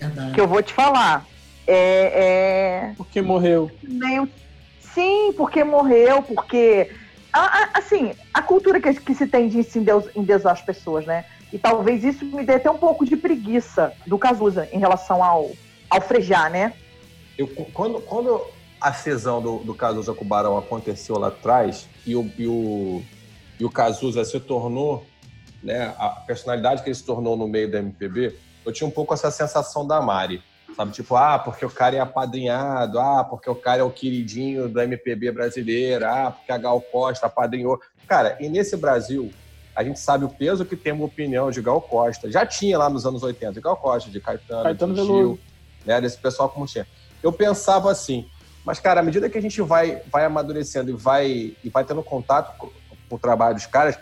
Verdade. 0.00 0.32
que 0.32 0.40
eu 0.40 0.48
vou 0.48 0.62
te 0.62 0.72
falar. 0.72 1.26
É, 1.66 2.88
é 2.88 2.92
Porque 2.96 3.20
morreu. 3.20 3.70
meio. 3.82 4.26
Sim, 4.94 5.34
porque 5.36 5.62
morreu, 5.62 6.22
porque. 6.22 6.90
a- 7.32 7.40
a- 7.64 7.68
assim, 7.74 8.12
a 8.32 8.40
cultura 8.42 8.80
que, 8.80 8.92
que 8.94 9.14
se 9.14 9.26
tem 9.26 9.48
de 9.48 9.62
se 9.62 9.78
endeusar 10.16 10.52
as 10.54 10.62
pessoas, 10.62 11.04
né? 11.04 11.26
E 11.52 11.58
talvez 11.58 12.04
isso 12.04 12.24
me 12.24 12.44
dê 12.44 12.54
até 12.54 12.70
um 12.70 12.78
pouco 12.78 13.04
de 13.04 13.16
preguiça 13.16 13.92
do 14.06 14.18
Cazuza 14.18 14.68
em 14.72 14.78
relação 14.78 15.22
ao, 15.22 15.50
ao 15.88 16.00
Frejá, 16.00 16.48
né? 16.48 16.72
Eu, 17.36 17.48
quando, 17.72 18.00
quando 18.02 18.40
a 18.80 18.92
cisão 18.92 19.42
do, 19.42 19.58
do 19.58 19.74
Cazuza 19.74 20.14
com 20.14 20.24
o 20.24 20.28
Barão 20.28 20.56
aconteceu 20.56 21.18
lá 21.18 21.28
atrás 21.28 21.88
e 22.06 22.14
o, 22.16 22.30
e 22.38 22.46
o, 22.46 23.02
e 23.58 23.64
o 23.64 23.70
Cazuza 23.70 24.24
se 24.24 24.38
tornou, 24.40 25.06
né, 25.62 25.94
a 25.98 26.08
personalidade 26.08 26.82
que 26.82 26.88
ele 26.88 26.94
se 26.94 27.04
tornou 27.04 27.36
no 27.36 27.46
meio 27.46 27.70
da 27.70 27.78
MPB, 27.78 28.36
eu 28.64 28.72
tinha 28.72 28.86
um 28.86 28.90
pouco 28.90 29.12
essa 29.12 29.30
sensação 29.30 29.86
da 29.86 30.00
Mari. 30.00 30.42
Sabe, 30.76 30.92
tipo, 30.92 31.16
ah, 31.16 31.38
porque 31.38 31.66
o 31.66 31.70
cara 31.70 31.96
é 31.96 32.00
apadrinhado, 32.00 32.98
ah, 33.00 33.24
porque 33.24 33.50
o 33.50 33.56
cara 33.56 33.80
é 33.80 33.84
o 33.84 33.90
queridinho 33.90 34.68
da 34.68 34.84
MPB 34.84 35.32
brasileira, 35.32 36.10
ah, 36.10 36.30
porque 36.30 36.52
a 36.52 36.56
Gal 36.56 36.80
Costa 36.80 37.26
apadrinhou. 37.26 37.80
Cara, 38.06 38.36
e 38.40 38.48
nesse 38.48 38.76
Brasil, 38.76 39.30
a 39.74 39.84
gente 39.84 39.98
sabe 39.98 40.24
o 40.24 40.28
peso 40.28 40.64
que 40.64 40.76
tem 40.76 40.92
uma 40.92 41.04
opinião 41.04 41.50
de 41.50 41.60
Gal 41.62 41.80
Costa. 41.80 42.30
Já 42.30 42.44
tinha 42.44 42.76
lá 42.78 42.90
nos 42.90 43.06
anos 43.06 43.22
80, 43.22 43.52
de 43.52 43.60
Gal 43.60 43.76
Costa, 43.76 44.10
de 44.10 44.20
Caetano, 44.20 44.62
Caetano 44.64 44.94
de. 44.94 45.02
Gil, 45.02 45.38
né, 45.86 46.00
desse 46.00 46.18
pessoal 46.18 46.48
como 46.48 46.66
tinha. 46.66 46.86
Eu 47.22 47.32
pensava 47.32 47.90
assim, 47.90 48.26
mas, 48.64 48.78
cara, 48.78 49.00
à 49.00 49.02
medida 49.02 49.28
que 49.30 49.38
a 49.38 49.42
gente 49.42 49.60
vai, 49.62 50.02
vai 50.10 50.24
amadurecendo 50.24 50.90
e 50.90 50.94
vai, 50.94 51.56
e 51.64 51.70
vai 51.72 51.84
tendo 51.84 52.02
contato 52.02 52.56
com, 52.58 52.68
com 53.08 53.16
o 53.16 53.18
trabalho 53.18 53.54
dos 53.54 53.66
caras, 53.66 53.98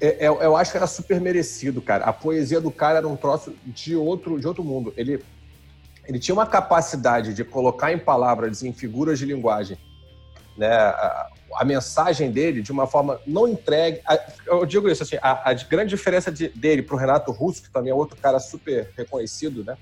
é- 0.00 0.26
é- 0.26 0.28
eu 0.28 0.56
acho 0.56 0.70
que 0.72 0.76
era 0.76 0.86
super 0.86 1.20
merecido, 1.20 1.80
cara. 1.80 2.04
A 2.04 2.12
poesia 2.12 2.60
do 2.60 2.70
cara 2.70 2.98
era 2.98 3.08
um 3.08 3.16
troço 3.16 3.54
de 3.64 3.94
outro, 3.94 4.38
de 4.38 4.46
outro 4.46 4.64
mundo. 4.64 4.92
Ele, 4.96 5.22
ele 6.06 6.18
tinha 6.18 6.34
uma 6.34 6.46
capacidade 6.46 7.32
de 7.32 7.44
colocar 7.44 7.92
em 7.92 7.98
palavras, 7.98 8.62
em 8.62 8.72
figuras 8.72 9.18
de 9.18 9.26
linguagem, 9.26 9.78
né, 10.56 10.92
a, 11.56 11.64
mensagem 11.64 12.30
dele 12.30 12.62
de 12.62 12.72
uma 12.72 12.86
forma 12.86 13.20
não 13.26 13.46
entregue. 13.48 14.00
eu 14.46 14.64
digo 14.66 14.88
isso 14.88 15.02
assim, 15.02 15.16
a, 15.20 15.50
a 15.50 15.54
grande 15.54 15.90
diferença 15.90 16.30
de- 16.30 16.48
dele 16.48 16.82
para 16.82 16.94
o 16.94 16.98
Renato 16.98 17.30
Russo, 17.32 17.62
que 17.62 17.70
também 17.70 17.90
é 17.90 17.94
outro 17.94 18.16
cara 18.16 18.38
super 18.38 18.90
reconhecido, 18.96 19.64
né? 19.64 19.76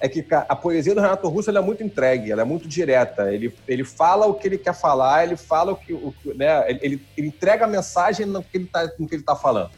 É 0.00 0.08
que 0.08 0.24
a 0.30 0.54
poesia 0.54 0.94
do 0.94 1.00
Renato 1.00 1.28
Russo 1.28 1.50
é 1.50 1.60
muito 1.60 1.82
entregue, 1.82 2.30
ela 2.30 2.42
é 2.42 2.44
muito 2.44 2.68
direta. 2.68 3.32
Ele, 3.34 3.52
ele 3.66 3.82
fala 3.82 4.26
o 4.26 4.34
que 4.34 4.46
ele 4.46 4.56
quer 4.56 4.72
falar, 4.74 5.24
ele 5.24 5.36
fala 5.36 5.72
o 5.72 5.76
que, 5.76 5.92
o, 5.92 6.14
né? 6.36 6.70
Ele, 6.70 6.78
ele- 7.16 7.26
entrega 7.26 7.64
a 7.64 7.68
mensagem 7.68 8.24
no 8.24 8.42
que 8.42 8.56
ele 8.56 8.64
está 8.66 8.88
tá 9.24 9.34
falando. 9.34 9.70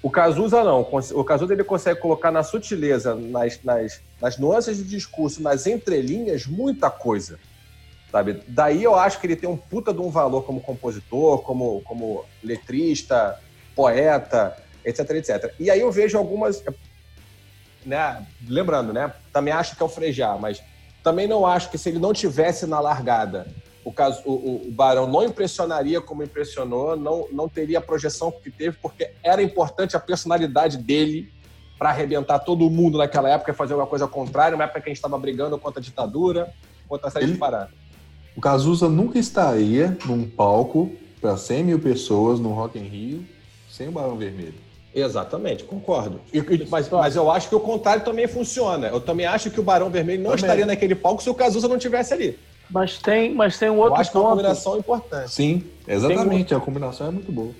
O 0.00 0.10
Cazuza 0.10 0.62
não. 0.62 0.82
O 0.82 1.24
Cazuza 1.24 1.52
ele 1.52 1.64
consegue 1.64 2.00
colocar 2.00 2.30
na 2.30 2.44
sutileza, 2.44 3.16
nas, 3.16 3.60
nas, 3.64 4.00
nas 4.22 4.38
nuances 4.38 4.78
do 4.78 4.84
discurso, 4.84 5.42
nas 5.42 5.66
entrelinhas, 5.66 6.46
muita 6.46 6.88
coisa. 6.88 7.38
Sabe? 8.10 8.42
Daí 8.48 8.82
eu 8.82 8.94
acho 8.94 9.20
que 9.20 9.26
ele 9.26 9.36
tem 9.36 9.48
um 9.48 9.56
puta 9.56 9.92
de 9.92 10.00
um 10.00 10.10
valor 10.10 10.42
como 10.42 10.60
compositor, 10.60 11.42
como, 11.42 11.82
como 11.82 12.24
letrista, 12.42 13.38
poeta, 13.76 14.56
etc, 14.84 15.10
etc. 15.10 15.54
E 15.60 15.70
aí 15.70 15.80
eu 15.80 15.92
vejo 15.92 16.16
algumas. 16.16 16.62
Né, 17.84 18.26
lembrando, 18.46 18.92
né? 18.92 19.12
Também 19.32 19.52
acho 19.52 19.76
que 19.76 19.82
é 19.82 19.86
o 19.86 19.88
Frejá, 19.88 20.36
mas 20.38 20.62
também 21.02 21.26
não 21.26 21.46
acho 21.46 21.70
que 21.70 21.78
se 21.78 21.88
ele 21.88 21.98
não 21.98 22.12
tivesse 22.12 22.66
na 22.66 22.80
largada, 22.80 23.46
o, 23.84 23.92
caso, 23.92 24.20
o, 24.26 24.32
o- 24.32 24.68
o 24.68 24.70
Barão 24.72 25.06
não 25.06 25.22
impressionaria 25.22 26.00
como 26.00 26.22
impressionou, 26.22 26.96
não, 26.96 27.28
não 27.30 27.48
teria 27.48 27.78
a 27.78 27.80
projeção 27.80 28.30
que 28.32 28.50
teve, 28.50 28.76
porque 28.82 29.12
era 29.22 29.42
importante 29.42 29.96
a 29.96 30.00
personalidade 30.00 30.76
dele 30.76 31.32
para 31.78 31.90
arrebentar 31.90 32.40
todo 32.40 32.68
mundo 32.68 32.98
naquela 32.98 33.30
época 33.30 33.52
e 33.52 33.54
fazer 33.54 33.74
alguma 33.74 33.88
coisa 33.88 34.06
contrária, 34.08 34.54
uma 34.56 34.64
época 34.64 34.80
que 34.80 34.88
a 34.88 34.90
gente 34.90 34.96
estava 34.98 35.16
brigando 35.16 35.56
contra 35.58 35.80
a 35.80 35.82
ditadura, 35.82 36.52
contra 36.88 37.08
a 37.08 37.10
série 37.10 37.26
Ele- 37.26 37.32
de 37.34 37.38
paradas. 37.38 37.77
O 38.38 38.40
Cazuza 38.40 38.88
nunca 38.88 39.18
estaria 39.18 39.98
num 40.06 40.22
palco 40.22 40.92
para 41.20 41.36
100 41.36 41.64
mil 41.64 41.80
pessoas 41.80 42.38
no 42.38 42.50
Rock 42.50 42.78
in 42.78 42.84
Rio 42.84 43.24
sem 43.68 43.88
o 43.88 43.90
Barão 43.90 44.16
Vermelho. 44.16 44.54
Exatamente, 44.94 45.64
concordo. 45.64 46.20
E- 46.32 46.38
e- 46.38 46.66
mas, 46.70 46.88
mas 46.88 47.16
eu 47.16 47.28
acho 47.32 47.48
que 47.48 47.56
o 47.56 47.58
contrário 47.58 48.04
também 48.04 48.28
funciona. 48.28 48.86
Eu 48.86 49.00
também 49.00 49.26
acho 49.26 49.50
que 49.50 49.58
o 49.58 49.62
Barão 49.64 49.90
Vermelho 49.90 50.22
não 50.22 50.30
Também. 50.30 50.44
estaria 50.44 50.66
naquele 50.66 50.94
palco 50.94 51.20
se 51.20 51.28
o 51.28 51.34
Cazuza 51.34 51.66
não 51.66 51.78
tivesse 51.78 52.14
ali. 52.14 52.38
Mas 52.70 52.98
tem, 52.98 53.34
mas 53.34 53.58
tem 53.58 53.70
um 53.70 53.74
eu 53.74 53.80
outro 53.80 54.00
acho 54.00 54.12
que 54.12 54.16
é 54.16 54.20
uma 54.20 54.28
ponto. 54.28 54.36
combinação 54.36 54.78
importante. 54.78 55.32
Sim, 55.32 55.64
exatamente. 55.88 56.54
A 56.54 56.60
combinação 56.60 57.08
é 57.08 57.10
muito 57.10 57.32
boa. 57.32 57.50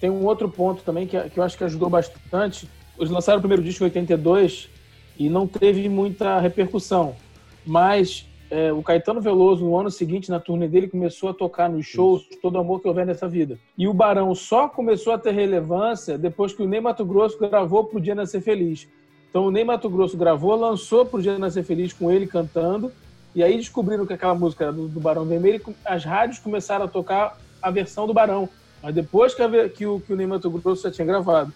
Tem 0.00 0.08
um 0.08 0.24
outro 0.24 0.48
ponto 0.48 0.82
também 0.82 1.06
que, 1.06 1.20
que 1.28 1.38
eu 1.38 1.44
acho 1.44 1.58
que 1.58 1.64
ajudou 1.64 1.90
bastante. 1.90 2.66
Eles 2.98 3.10
lançaram 3.10 3.40
o 3.40 3.42
primeiro 3.42 3.62
disco 3.62 3.84
em 3.84 3.88
82 3.88 4.70
e 5.18 5.28
não 5.28 5.46
teve 5.46 5.86
muita 5.90 6.40
repercussão. 6.40 7.14
Mas 7.66 8.24
é, 8.50 8.72
o 8.72 8.82
Caetano 8.82 9.20
Veloso, 9.20 9.64
no 9.64 9.76
ano 9.76 9.90
seguinte, 9.90 10.30
na 10.30 10.38
turnê 10.38 10.68
dele, 10.68 10.88
começou 10.88 11.30
a 11.30 11.34
tocar 11.34 11.68
nos 11.68 11.86
shows 11.86 12.26
Todo 12.42 12.58
Amor 12.58 12.80
Que 12.80 12.88
Houver 12.88 13.06
Nessa 13.06 13.28
Vida. 13.28 13.58
E 13.76 13.88
o 13.88 13.94
Barão 13.94 14.34
só 14.34 14.68
começou 14.68 15.12
a 15.12 15.18
ter 15.18 15.32
relevância 15.32 16.18
depois 16.18 16.52
que 16.52 16.62
o 16.62 16.68
Ney 16.68 16.80
Mato 16.80 17.04
Grosso 17.04 17.38
gravou 17.38 17.84
pro 17.84 18.00
Dia 18.00 18.14
Nascer 18.14 18.40
Feliz. 18.40 18.86
Então 19.30 19.46
o 19.46 19.50
Ney 19.50 19.64
Mato 19.64 19.88
Grosso 19.88 20.16
gravou, 20.16 20.54
lançou 20.54 21.04
pro 21.04 21.20
Dia 21.20 21.38
Nascer 21.38 21.64
Feliz 21.64 21.92
com 21.92 22.10
ele 22.10 22.26
cantando. 22.26 22.92
E 23.34 23.42
aí 23.42 23.56
descobriram 23.56 24.06
que 24.06 24.12
aquela 24.12 24.34
música 24.34 24.64
era 24.64 24.72
do, 24.72 24.86
do 24.86 25.00
Barão 25.00 25.24
Vermelho 25.24 25.60
e 25.66 25.74
as 25.84 26.04
rádios 26.04 26.38
começaram 26.38 26.84
a 26.84 26.88
tocar 26.88 27.36
a 27.60 27.70
versão 27.70 28.06
do 28.06 28.14
Barão. 28.14 28.48
Mas 28.80 28.94
depois 28.94 29.34
que, 29.34 29.42
a 29.42 29.68
que 29.68 29.86
o, 29.86 29.98
que 29.98 30.12
o 30.12 30.16
Ney 30.16 30.26
Mato 30.26 30.50
Grosso 30.50 30.82
já 30.82 30.90
tinha 30.90 31.06
gravado. 31.06 31.52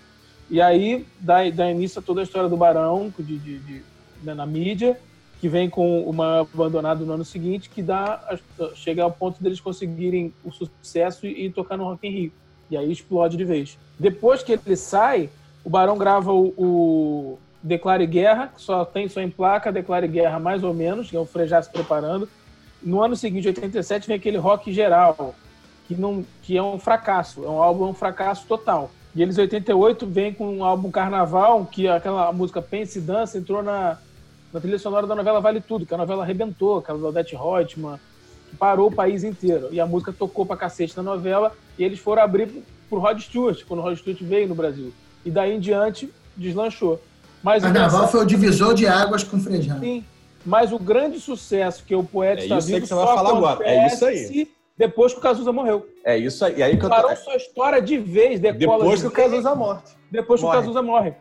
E 0.51 0.61
aí 0.61 1.07
dá, 1.20 1.48
dá 1.51 1.70
início 1.70 2.01
a 2.01 2.03
toda 2.03 2.20
a 2.20 2.24
história 2.24 2.48
do 2.48 2.57
Barão 2.57 3.12
de, 3.18 3.38
de, 3.38 3.59
de 3.59 3.83
né, 4.24 4.35
na 4.35 4.46
mídia, 4.46 4.98
que 5.40 5.48
vem 5.48 5.70
com 5.70 6.03
uma 6.03 6.40
abandonado 6.40 7.07
no 7.07 7.12
ano 7.12 7.24
seguinte, 7.24 7.70
que 7.70 7.83
dá 7.83 8.37
chega 8.74 9.03
ao 9.03 9.11
ponto 9.11 9.42
deles 9.42 9.61
conseguirem 9.61 10.33
o 10.44 10.51
sucesso 10.51 11.27
e, 11.27 11.46
e 11.46 11.51
tocar 11.51 11.77
no 11.77 11.85
Rock 11.85 12.07
in 12.07 12.11
Rio. 12.11 12.33
E 12.70 12.77
aí 12.77 12.90
explode 12.90 13.37
de 13.37 13.44
vez. 13.44 13.79
Depois 13.98 14.42
que 14.42 14.53
ele 14.53 14.77
sai, 14.77 15.31
o 15.64 15.70
Barão 15.70 15.96
grava 15.96 16.33
o, 16.33 16.53
o 16.57 17.38
Declare 17.62 18.07
Guerra, 18.07 18.48
que 18.48 18.61
só 18.61 18.85
tem 18.85 19.09
só 19.09 19.20
em 19.20 19.31
placa, 19.31 19.72
Declare 19.72 20.09
Guerra 20.09 20.38
mais 20.38 20.62
ou 20.64 20.74
menos, 20.74 21.09
que 21.09 21.16
é 21.16 21.20
o 21.20 21.24
Frejá 21.24 21.62
se 21.62 21.70
preparando. 21.70 22.29
No 22.83 23.03
ano 23.03 23.16
seguinte, 23.16 23.48
87, 23.48 24.07
vem 24.07 24.16
aquele 24.16 24.38
rock 24.38 24.72
geral, 24.72 25.35
que, 25.87 25.94
não, 25.94 26.24
que 26.42 26.57
é 26.57 26.62
um 26.62 26.79
fracasso, 26.79 27.44
é 27.44 27.48
um 27.48 27.62
álbum 27.62 27.87
é 27.87 27.88
um 27.88 27.94
fracasso 27.94 28.46
total. 28.46 28.90
E 29.14 29.22
eles, 29.22 29.38
em 29.38 29.42
88, 29.42 30.07
vem 30.07 30.33
com 30.33 30.59
um 30.59 30.64
álbum 30.64 30.90
Carnaval, 30.90 31.64
que 31.66 31.88
aquela 31.88 32.33
música 32.33 32.61
Pense 32.61 32.98
e 32.98 33.03
Dança 33.03 33.38
entrou 33.38 33.62
na, 33.62 33.98
na 34.52 34.61
trilha 34.61 34.78
sonora 34.78 35.06
da 35.06 35.14
novela 35.14 35.40
Vale 35.40 35.61
Tudo, 35.61 35.84
que 35.84 35.94
a 35.94 35.98
novela 35.98 36.22
arrebentou, 36.22 36.78
aquela 36.78 36.98
da 36.98 37.08
Odete 37.08 37.37
Reutemann, 37.37 37.98
que 38.50 38.56
parou 38.56 38.88
o 38.88 38.94
país 38.94 39.24
inteiro. 39.24 39.68
E 39.70 39.80
a 39.80 39.87
música 39.87 40.12
tocou 40.12 40.46
pra 40.46 40.56
cacete 40.56 40.96
na 40.96 41.02
novela, 41.02 41.52
e 41.78 41.84
eles 41.84 41.98
foram 41.98 42.22
abrir 42.22 42.64
pro 42.88 42.98
Rod 42.98 43.18
Stewart, 43.20 43.64
quando 43.66 43.80
o 43.80 43.82
Rod 43.82 43.96
Stewart 43.96 44.20
veio 44.22 44.48
no 44.48 44.54
Brasil. 44.54 44.92
E 45.24 45.30
daí 45.30 45.54
em 45.54 45.61
diante, 45.61 46.12
deslanchou. 46.37 47.00
Mas 47.42 47.62
Carnaval 47.62 48.08
foi 48.08 48.22
o 48.22 48.26
divisor 48.26 48.74
de 48.74 48.87
águas 48.87 49.22
com 49.22 49.38
Frejá. 49.38 49.78
Sim, 49.78 50.04
mas 50.44 50.72
o 50.72 50.78
grande 50.78 51.20
sucesso 51.20 51.84
que 51.84 51.94
o 51.94 52.02
poeta 52.02 52.40
é 52.40 52.44
está 52.44 52.58
vivo 52.58 52.80
que 52.80 52.87
você 52.87 52.94
vai 52.94 53.06
falar 53.06 53.30
agora. 53.30 53.64
É 53.64 53.87
isso 53.87 54.04
aí. 54.04 54.50
Depois 54.76 55.12
que 55.12 55.18
o 55.18 55.22
Cazuza 55.22 55.52
morreu. 55.52 55.88
É 56.04 56.16
isso 56.16 56.44
aí. 56.44 56.58
E 56.58 56.62
aí 56.62 56.76
que 56.76 56.84
eu 56.84 56.88
tô... 56.88 57.16
sua 57.16 57.37
história 57.37 57.82
de 57.82 57.98
vez 57.98 58.38
decola 58.38 58.78
Depois 58.78 59.00
de 59.00 59.06
que 59.06 59.08
o 59.08 59.11
Cazuza 59.11 59.54
morre. 59.54 59.80
Depois 60.11 60.40
morre. 60.40 60.52
que 60.52 60.58
o 60.58 60.61
Cazuza 60.61 60.82
morre. 60.82 61.14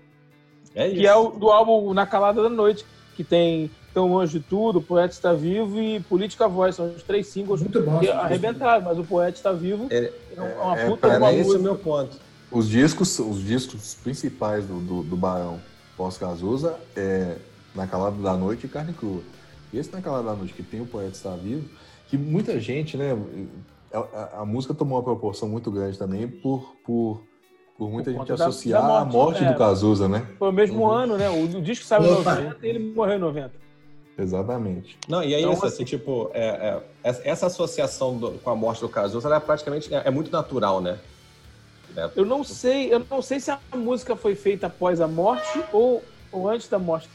É 0.76 0.88
isso. 0.88 0.96
Que 0.98 1.08
é 1.08 1.16
o 1.16 1.32
do 1.32 1.50
álbum 1.50 1.92
Na 1.92 2.06
Calada 2.06 2.44
da 2.44 2.50
Noite, 2.50 2.86
que 3.18 3.24
tem 3.24 3.72
Tão 3.96 4.08
Longe 4.08 4.38
de 4.38 4.46
Tudo, 4.46 4.78
O 4.78 4.82
Poeta 4.82 5.12
Está 5.12 5.34
Vivo 5.34 5.82
e 5.82 6.00
Política 6.02 6.48
Voz. 6.48 6.76
São 6.76 6.86
os 6.86 7.02
três 7.02 7.26
singles 7.26 7.62
Muito 7.62 7.82
bom, 7.82 7.98
que 7.98 8.08
arrebentaram, 8.08 8.86
mas 8.86 9.00
o 9.00 9.04
Poeta 9.04 9.38
Está 9.38 9.52
Vivo 9.52 9.88
é, 9.90 10.14
é 10.36 10.42
uma 10.42 10.80
é, 10.80 10.88
puta 10.88 11.08
é, 11.08 11.20
cara, 11.20 11.34
esse 11.34 11.56
é 11.56 11.58
o 11.58 11.62
meu 11.62 11.76
ponto. 11.76 12.16
Os 12.52 12.70
discos, 12.70 13.18
os 13.18 13.44
discos 13.44 13.96
principais 13.96 14.66
do, 14.66 14.80
do, 14.80 15.04
do 15.04 15.18
Barão 15.18 15.60
pós-Cazuza 15.98 16.78
é 16.96 17.38
Na 17.74 17.88
Calada 17.88 18.22
da 18.22 18.38
Noite 18.38 18.68
e 18.68 18.70
Carne 18.70 18.94
Crua. 18.94 19.24
E 19.74 19.80
esse 19.80 19.92
Na 19.92 20.00
Calada 20.00 20.26
da 20.30 20.36
Noite, 20.36 20.54
que 20.54 20.62
tem 20.62 20.80
o 20.80 20.86
Poeta 20.86 21.14
Está 21.14 21.36
Vivo, 21.36 21.68
que 22.08 22.18
muita 22.18 22.60
gente, 22.60 22.96
né, 22.96 23.18
a, 23.92 24.42
a, 24.42 24.46
música 24.46 24.76
tomou 24.76 25.00
uma 25.00 25.04
proporção 25.04 25.50
muito 25.50 25.72
grande 25.72 25.98
também 25.98 26.28
por, 26.28 26.76
por, 26.86 27.24
por 27.78 27.90
muita 27.90 28.12
por 28.12 28.20
gente 28.20 28.34
associar 28.34 28.82
da, 28.82 28.88
da 28.88 29.06
morte, 29.06 29.10
a 29.10 29.18
morte 29.18 29.44
é, 29.44 29.52
do 29.52 29.58
Cazuza, 29.58 30.08
né? 30.08 30.26
Foi 30.40 30.50
o 30.50 30.54
mesmo 30.54 30.84
uhum. 30.84 30.92
ano, 30.92 31.18
né? 31.18 31.30
O, 31.30 31.44
o 31.44 31.62
disco 31.62 31.86
saiu 31.86 32.06
em 32.06 32.16
90 32.16 32.58
e 32.64 32.70
ele 32.70 32.94
morreu 32.94 33.16
em 33.16 33.20
90. 33.20 33.52
Exatamente. 34.18 34.98
Não, 35.08 35.24
e 35.24 35.34
é 35.36 35.40
então, 35.40 35.54
isso, 35.54 35.66
assim, 35.66 35.76
assim 35.76 35.86
tipo, 35.86 36.32
é, 36.34 36.82
é, 37.04 37.16
essa 37.24 37.46
associação 37.46 38.18
do, 38.18 38.32
com 38.32 38.50
a 38.50 38.56
morte 38.56 38.82
do 38.82 38.90
Cazuza, 38.90 39.28
ela 39.28 39.38
é 39.38 39.40
praticamente, 39.40 39.94
é, 39.94 40.04
é 40.06 40.10
muito 40.10 40.32
natural, 40.32 40.82
né? 40.82 40.98
É. 41.96 42.10
Eu 42.16 42.26
não 42.26 42.44
sei, 42.44 42.92
eu 42.92 43.06
não 43.10 43.22
sei 43.22 43.40
se 43.40 43.52
a 43.52 43.60
música 43.76 44.16
foi 44.16 44.34
feita 44.34 44.68
após 44.68 45.00
a 45.00 45.08
morte 45.08 45.64
ou, 45.72 46.04
ou 46.32 46.50
antes 46.50 46.68
da 46.68 46.80
morte 46.80 47.08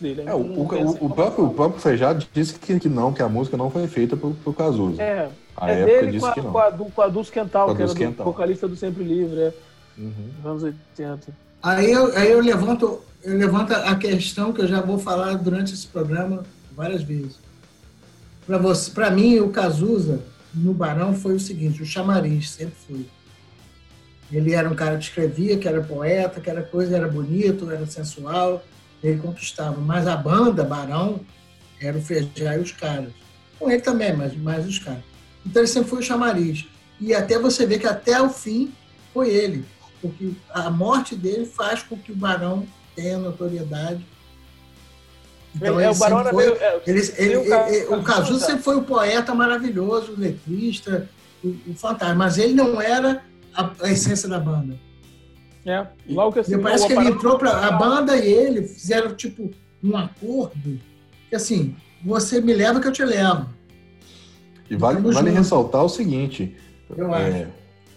dele. 0.00 0.22
É, 0.26 0.34
o, 0.34 0.38
o, 0.38 1.06
o, 1.06 1.10
próprio, 1.10 1.46
o 1.46 1.54
próprio 1.54 1.80
Frejá 1.80 2.12
disse 2.12 2.58
que, 2.58 2.78
que 2.78 2.88
não, 2.88 3.12
que 3.12 3.22
a 3.22 3.28
música 3.28 3.56
não 3.56 3.68
foi 3.68 3.88
feita 3.88 4.16
por, 4.16 4.32
por 4.44 4.54
Cazuza. 4.54 5.02
É, 5.02 5.28
a 5.56 5.70
é 5.70 5.80
época 5.80 6.00
dele 6.00 6.12
disse 6.12 6.20
com 6.20 6.26
a, 6.26 6.32
que 6.32 6.40
não. 6.40 6.52
Com 6.52 6.58
a, 6.58 6.72
com 6.72 7.02
a 7.02 7.08
Dulce 7.08 7.32
Quental, 7.32 7.74
que 7.74 7.82
era 7.82 7.94
Quental. 7.94 8.24
vocalista 8.24 8.68
do 8.68 8.76
Sempre 8.76 9.02
Livre, 9.02 9.40
é. 9.40 9.54
Uhum. 9.96 10.30
Anos 10.44 10.62
80. 10.62 11.32
Aí 11.62 11.90
eu, 11.90 12.16
aí 12.16 12.30
eu 12.30 12.40
levanto 12.40 13.00
eu 13.24 13.38
levanto 13.38 13.72
a 13.72 13.94
questão 13.96 14.52
que 14.52 14.60
eu 14.60 14.68
já 14.68 14.82
vou 14.82 14.98
falar 14.98 15.34
durante 15.34 15.72
esse 15.72 15.86
programa 15.86 16.44
várias 16.76 17.02
vezes. 17.02 17.38
Para 18.46 18.58
você, 18.58 18.90
para 18.90 19.10
mim, 19.10 19.40
o 19.40 19.48
Cazuza 19.48 20.20
no 20.52 20.74
Barão 20.74 21.14
foi 21.14 21.34
o 21.34 21.40
seguinte: 21.40 21.82
o 21.82 21.86
chamariz 21.86 22.50
sempre 22.50 22.74
foi. 22.86 23.06
Ele 24.30 24.52
era 24.52 24.68
um 24.68 24.74
cara 24.74 24.98
que 24.98 25.04
escrevia, 25.04 25.56
que 25.56 25.66
era 25.66 25.82
poeta, 25.82 26.40
que 26.40 26.50
era 26.50 26.62
coisa, 26.62 26.96
era 26.96 27.08
bonito, 27.08 27.70
era 27.70 27.86
sensual, 27.86 28.62
ele 29.02 29.18
conquistava. 29.18 29.80
Mas 29.80 30.06
a 30.06 30.16
banda 30.16 30.62
Barão 30.62 31.20
era 31.80 31.96
o 31.96 32.02
Feijão 32.02 32.54
e 32.54 32.58
os 32.58 32.72
caras. 32.72 33.10
Com 33.58 33.70
ele 33.70 33.80
também, 33.80 34.14
mas 34.14 34.36
mais 34.36 34.66
os 34.66 34.78
caras. 34.78 35.02
Então 35.46 35.62
ele 35.62 35.68
sempre 35.68 35.88
foi 35.88 36.00
o 36.00 36.02
chamariz. 36.02 36.66
E 37.00 37.14
até 37.14 37.38
você 37.38 37.64
vê 37.64 37.78
que 37.78 37.86
até 37.86 38.20
o 38.20 38.28
fim 38.28 38.70
foi 39.14 39.30
ele. 39.30 39.64
Porque 40.04 40.32
a 40.50 40.68
morte 40.68 41.16
dele 41.16 41.46
faz 41.46 41.82
com 41.82 41.96
que 41.96 42.12
o 42.12 42.14
Barão 42.14 42.66
tenha 42.94 43.16
notoriedade. 43.16 44.04
Então, 45.56 45.80
ele, 45.80 45.86
é, 45.86 45.90
o 45.90 45.94
Barão 45.94 46.22
foi, 46.24 46.44
meio, 46.44 46.56
é, 46.60 46.82
ele, 46.86 47.00
ele, 47.16 47.34
ele, 47.34 47.86
o 47.86 48.02
Cazuza 48.02 48.44
sempre 48.44 48.62
foi 48.62 48.76
um 48.76 48.82
poeta 48.82 49.34
maravilhoso, 49.34 50.12
o 50.12 50.20
letrista, 50.20 51.08
o, 51.42 51.56
o 51.68 51.74
fantasma, 51.74 52.14
mas 52.14 52.36
ele 52.36 52.52
não 52.52 52.82
era 52.82 53.22
a, 53.54 53.70
a 53.80 53.90
essência 53.90 54.28
da 54.28 54.38
banda. 54.38 54.78
É, 55.64 55.86
logo 56.06 56.34
que 56.34 56.40
assim, 56.40 56.58
parece 56.58 56.86
que 56.86 56.92
ele 56.92 57.08
entrou 57.08 57.38
para 57.38 57.66
a 57.66 57.72
banda 57.72 58.14
e 58.14 58.30
ele 58.30 58.68
fizeram 58.68 59.14
tipo 59.14 59.50
um 59.82 59.96
acordo 59.96 60.78
que 61.30 61.34
assim, 61.34 61.74
você 62.04 62.42
me 62.42 62.52
leva 62.52 62.78
que 62.78 62.88
eu 62.88 62.92
te 62.92 63.02
levo. 63.02 63.48
E 64.68 64.76
vale, 64.76 65.00
vale 65.00 65.30
ressaltar 65.30 65.82
o 65.82 65.88
seguinte: 65.88 66.54
é, 66.90 67.46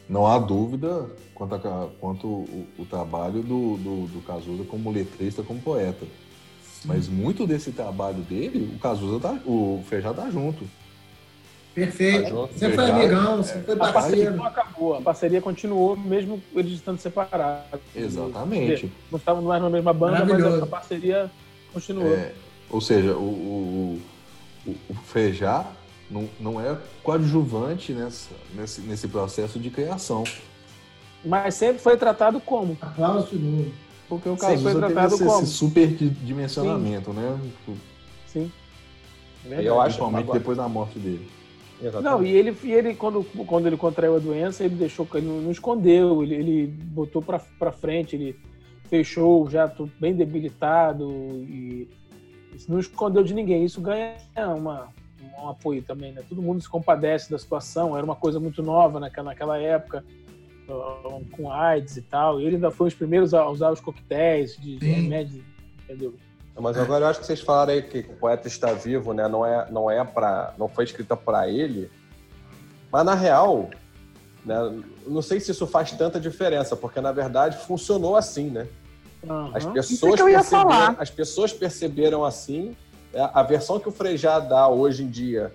não 0.09 0.25
há 0.25 0.39
dúvida 0.39 1.09
quanto, 1.33 1.55
a, 1.55 1.89
quanto 1.99 2.27
o, 2.27 2.67
o, 2.79 2.85
trabalho 2.85 3.41
do, 3.41 3.77
do, 3.77 4.07
do 4.07 4.21
Cazuza 4.25 4.63
como 4.63 4.91
letrista, 4.91 5.43
como 5.43 5.61
poeta. 5.61 6.05
Sim. 6.63 6.87
Mas 6.87 7.07
muito 7.07 7.45
desse 7.45 7.71
trabalho 7.71 8.19
dele, 8.19 8.73
o 8.75 8.79
Cazuza 8.79 9.19
tá, 9.19 9.39
o 9.45 9.83
Feijá 9.87 10.13
tá 10.13 10.29
junto. 10.29 10.65
Perfeito. 11.75 12.49
Você 12.53 12.71
foi 12.71 12.89
amigão, 12.89 13.37
você 13.37 13.53
é. 13.53 13.61
foi 13.61 13.75
parceiro. 13.75 13.89
A 13.89 13.93
parceria 13.93 14.31
não 14.31 14.45
acabou, 14.45 14.95
a 14.95 15.01
parceria 15.01 15.41
continuou, 15.41 15.95
mesmo 15.95 16.41
eles 16.55 16.73
estando 16.73 16.99
separados. 16.99 17.79
Exatamente. 17.95 18.91
Não 19.11 19.19
estavam 19.19 19.43
mais 19.43 19.61
na 19.61 19.69
mesma 19.69 19.93
banda, 19.93 20.25
mas 20.25 20.63
a 20.63 20.65
parceria 20.65 21.29
continuou. 21.71 22.15
É, 22.15 22.33
ou 22.69 22.81
seja, 22.81 23.13
o, 23.13 23.99
o, 24.65 24.73
o 24.89 24.93
Frejá 25.05 25.67
não, 26.09 26.29
não 26.39 26.61
é 26.61 26.77
coadjuvante 27.03 27.93
nessa, 27.93 28.29
nesse, 28.53 28.81
nesse 28.81 29.07
processo 29.07 29.59
de 29.59 29.69
criação. 29.69 30.23
Mas 31.23 31.55
sempre 31.55 31.79
foi 31.79 31.97
tratado 31.97 32.39
como? 32.39 32.77
Aplauso 32.79 33.37
de 33.37 33.37
novo. 33.37 33.71
Porque 34.07 34.29
o 34.29 34.37
Cazuza 34.37 34.71
foi 34.71 34.79
tratado 34.79 35.15
esse, 35.15 35.25
como? 35.25 35.43
esse 35.43 35.51
superdimensionamento, 35.51 37.11
Sim. 37.11 37.17
né? 37.17 37.51
Sim. 38.25 38.51
Verdade. 39.43 39.65
Eu 39.65 39.81
acho, 39.81 39.97
Principalmente 39.97 40.31
depois 40.31 40.57
da 40.57 40.67
morte 40.69 40.97
dele. 40.99 41.29
Exatamente. 41.81 42.03
Não, 42.03 42.25
e 42.25 42.29
ele, 42.31 42.57
e 42.63 42.71
ele 42.71 42.95
quando, 42.95 43.23
quando 43.45 43.67
ele 43.67 43.77
contraiu 43.77 44.15
a 44.15 44.19
doença, 44.19 44.63
ele 44.63 44.75
deixou, 44.75 45.07
ele 45.13 45.27
não, 45.27 45.51
escondeu, 45.51 46.23
ele, 46.23 46.35
ele 46.35 46.67
botou 46.67 47.21
para 47.21 47.71
frente, 47.71 48.15
ele 48.15 48.39
fechou 48.89 49.47
já 49.49 49.71
bem 49.99 50.15
debilitado 50.15 51.05
e 51.43 51.87
não 52.67 52.79
escondeu 52.79 53.23
de 53.23 53.33
ninguém. 53.33 53.63
Isso 53.63 53.79
ganha 53.81 54.15
uma, 54.55 54.89
um 55.43 55.49
apoio 55.49 55.81
também, 55.81 56.11
né? 56.11 56.23
Todo 56.27 56.41
mundo 56.41 56.61
se 56.61 56.69
compadece 56.69 57.29
da 57.29 57.37
situação, 57.37 57.95
era 57.95 58.05
uma 58.05 58.15
coisa 58.15 58.39
muito 58.39 58.63
nova 58.63 58.99
naquela, 58.99 59.29
naquela 59.29 59.57
época, 59.57 60.03
com 61.31 61.51
AIDS 61.51 61.97
e 61.97 62.01
tal. 62.01 62.39
E 62.39 62.45
ele 62.45 62.55
ainda 62.55 62.71
foi 62.71 62.85
um 62.85 62.89
dos 62.89 62.97
primeiros 62.97 63.33
a 63.33 63.47
usar 63.47 63.71
os 63.71 63.79
coquetéis 63.79 64.57
de, 64.57 64.77
de 64.77 64.85
remédio, 64.85 65.43
entendeu? 65.83 66.13
Mas 66.59 66.77
agora 66.77 67.05
eu 67.05 67.09
acho 67.09 67.19
que 67.19 67.25
vocês 67.25 67.41
falaram 67.41 67.73
aí 67.73 67.83
que 67.83 67.99
o 67.99 68.15
poeta 68.15 68.47
está 68.47 68.73
vivo, 68.73 69.13
né? 69.13 69.27
Não 69.27 69.45
é, 69.45 69.69
não 69.69 69.91
é 69.91 70.03
para, 70.03 70.53
não 70.57 70.67
foi 70.67 70.85
escrita 70.85 71.15
para 71.15 71.47
ele. 71.47 71.89
Mas 72.91 73.05
na 73.05 73.13
real, 73.13 73.69
né? 74.43 74.55
Não 75.05 75.21
sei 75.21 75.39
se 75.39 75.51
isso 75.51 75.67
faz 75.67 75.91
tanta 75.91 76.19
diferença, 76.19 76.75
porque 76.75 76.99
na 76.99 77.11
verdade 77.11 77.57
funcionou 77.57 78.15
assim, 78.15 78.49
né? 78.49 78.67
Uhum. 79.23 79.51
As 79.53 79.65
pessoas 79.65 80.21
perceberam, 80.21 80.95
as 80.97 81.09
pessoas 81.09 81.53
perceberam 81.53 82.25
assim. 82.25 82.75
É, 83.13 83.29
a 83.33 83.43
versão 83.43 83.79
que 83.79 83.87
o 83.87 83.91
Frejá 83.91 84.39
dá 84.39 84.67
hoje 84.67 85.03
em 85.03 85.09
dia, 85.09 85.51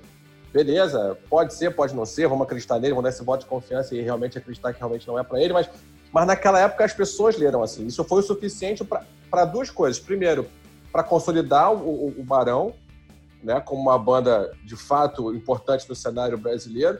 beleza, 0.52 1.16
pode 1.28 1.54
ser, 1.54 1.74
pode 1.74 1.94
não 1.94 2.04
ser, 2.04 2.28
vamos 2.28 2.44
acreditar 2.44 2.78
nele, 2.78 2.90
vamos 2.90 3.04
dar 3.04 3.10
esse 3.10 3.24
voto 3.24 3.40
de 3.40 3.46
confiança 3.46 3.94
e 3.94 4.00
realmente 4.00 4.38
acreditar 4.38 4.72
que 4.72 4.78
realmente 4.78 5.06
não 5.06 5.18
é 5.18 5.22
para 5.22 5.40
ele, 5.40 5.52
mas, 5.52 5.68
mas 6.12 6.26
naquela 6.26 6.60
época 6.60 6.84
as 6.84 6.92
pessoas 6.92 7.36
leram 7.36 7.62
assim. 7.62 7.86
Isso 7.86 8.02
foi 8.04 8.20
o 8.20 8.22
suficiente 8.22 8.84
para 8.84 9.44
duas 9.44 9.70
coisas. 9.70 10.00
Primeiro, 10.00 10.46
para 10.92 11.02
consolidar 11.02 11.72
o, 11.72 12.08
o, 12.18 12.22
Barão, 12.22 12.74
né, 13.42 13.60
como 13.60 13.80
uma 13.80 13.98
banda 13.98 14.52
de 14.64 14.76
fato 14.76 15.34
importante 15.34 15.88
no 15.88 15.94
cenário 15.94 16.36
brasileiro, 16.36 16.98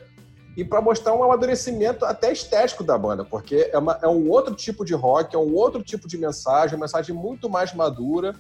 e 0.57 0.65
para 0.65 0.81
mostrar 0.81 1.15
um 1.15 1.23
amadurecimento 1.23 2.05
até 2.05 2.33
estético 2.33 2.85
da 2.85 2.97
banda, 2.97 3.25
porque 3.25 3.71
é, 3.73 3.79
uma, 3.79 3.99
é, 4.03 4.09
um 4.09 4.31
outro 4.31 4.55
tipo 4.55 4.85
de 4.85 4.95
rock, 4.95 5.35
é 5.35 5.39
um 5.39 5.55
outro 5.55 5.83
tipo 5.83 6.07
de 6.07 6.19
mensagem, 6.19 6.77
uma 6.77 6.85
mensagem 6.85 7.15
muito 7.15 7.49
mais 7.49 7.73
madura, 7.73 8.35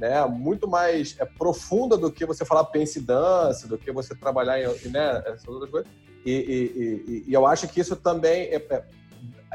né, 0.00 0.24
muito 0.24 0.66
mais 0.66 1.14
é, 1.20 1.26
profunda 1.26 1.94
do 1.94 2.10
que 2.10 2.24
você 2.24 2.42
falar 2.42 2.64
pense 2.64 2.98
dance, 2.98 3.68
do 3.68 3.76
que 3.76 3.92
você 3.92 4.14
trabalhar 4.14 4.58
em 4.58 4.88
né, 4.88 5.22
essas 5.26 5.46
outras 5.46 5.70
coisas. 5.70 5.92
E, 6.24 6.32
e, 6.32 7.12
e, 7.12 7.24
e 7.28 7.34
eu 7.34 7.46
acho 7.46 7.68
que 7.68 7.80
isso 7.80 7.94
também 7.94 8.44
é, 8.44 8.56
é 8.56 8.84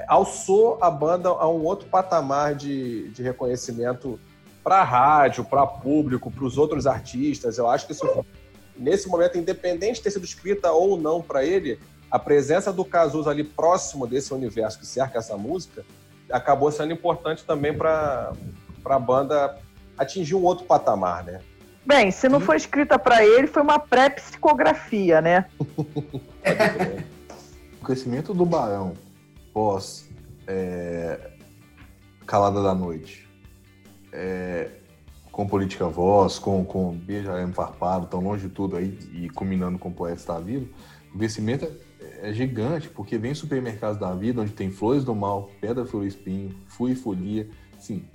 alçou 0.08 0.77
a 0.81 0.91
banda 0.91 1.29
a 1.29 1.49
um 1.49 1.63
outro 1.63 1.88
patamar 1.89 2.53
de, 2.53 3.10
de 3.10 3.23
reconhecimento 3.23 4.19
para 4.63 4.84
rádio, 4.84 5.43
para 5.43 5.65
público, 5.65 6.29
para 6.29 6.43
os 6.45 6.58
outros 6.58 6.86
artistas. 6.86 7.58
Eu 7.58 7.67
acho 7.67 7.88
que 7.88 7.93
isso, 7.93 8.25
nesse 8.77 9.08
momento, 9.08 9.38
independente 9.38 9.95
de 9.95 10.01
ter 10.03 10.12
sido 10.12 10.25
escrita 10.25 10.71
ou 10.71 10.95
não 10.95 11.21
para 11.21 11.43
ele, 11.43 11.79
a 12.12 12.19
presença 12.19 12.71
do 12.71 12.86
Cazuza 12.86 13.31
ali 13.31 13.43
próximo 13.43 14.05
desse 14.05 14.34
universo 14.34 14.77
que 14.77 14.86
cerca 14.86 15.17
essa 15.17 15.36
música 15.38 15.84
acabou 16.31 16.71
sendo 16.71 16.93
importante 16.93 17.43
também 17.45 17.75
para 17.75 18.34
a 18.84 18.99
banda 18.99 19.58
atingir 19.97 20.36
um 20.36 20.43
outro 20.43 20.65
patamar, 20.65 21.23
né? 21.23 21.41
Bem, 21.86 22.10
se 22.12 22.27
não 22.27 22.39
foi 22.39 22.58
escrita 22.58 22.97
para 22.97 23.23
ele, 23.23 23.47
foi 23.47 23.62
uma 23.62 23.77
pré-psicografia, 23.77 25.21
né? 25.21 25.45
o 27.79 27.86
crescimento 27.86 28.34
do 28.34 28.45
Barão 28.45 28.93
pós 29.53 30.10
é, 30.47 31.31
Calada 32.25 32.62
da 32.62 32.73
Noite 32.73 33.25
é, 34.12 34.69
com 35.31 35.45
Política 35.45 35.88
Voz, 35.88 36.39
com, 36.39 36.63
com 36.63 36.93
Beijarame 36.93 37.53
Farpado, 37.53 38.08
tão 38.08 38.21
longe 38.21 38.47
de 38.47 38.53
tudo 38.53 38.77
aí, 38.77 38.97
e 39.13 39.29
combinando 39.29 39.77
com 39.77 39.89
o 39.89 39.93
Poeta 39.93 40.17
Está 40.17 40.39
Vivo, 40.39 40.69
o 41.13 41.15
investimento 41.15 41.65
é, 41.99 42.29
é 42.29 42.34
gigante, 42.34 42.88
porque 42.88 43.17
vem 43.17 43.36
supermercados 43.36 43.99
da 43.99 44.13
vida, 44.13 44.41
onde 44.41 44.53
tem 44.53 44.71
Flores 44.71 45.03
do 45.03 45.13
Mal, 45.13 45.51
Pedra, 45.60 45.86
Flor 45.86 46.05
Espinho, 46.05 46.55
Fui 46.67 46.91
e 46.91 46.95
Folia, 46.95 47.49
sim, 47.77 48.05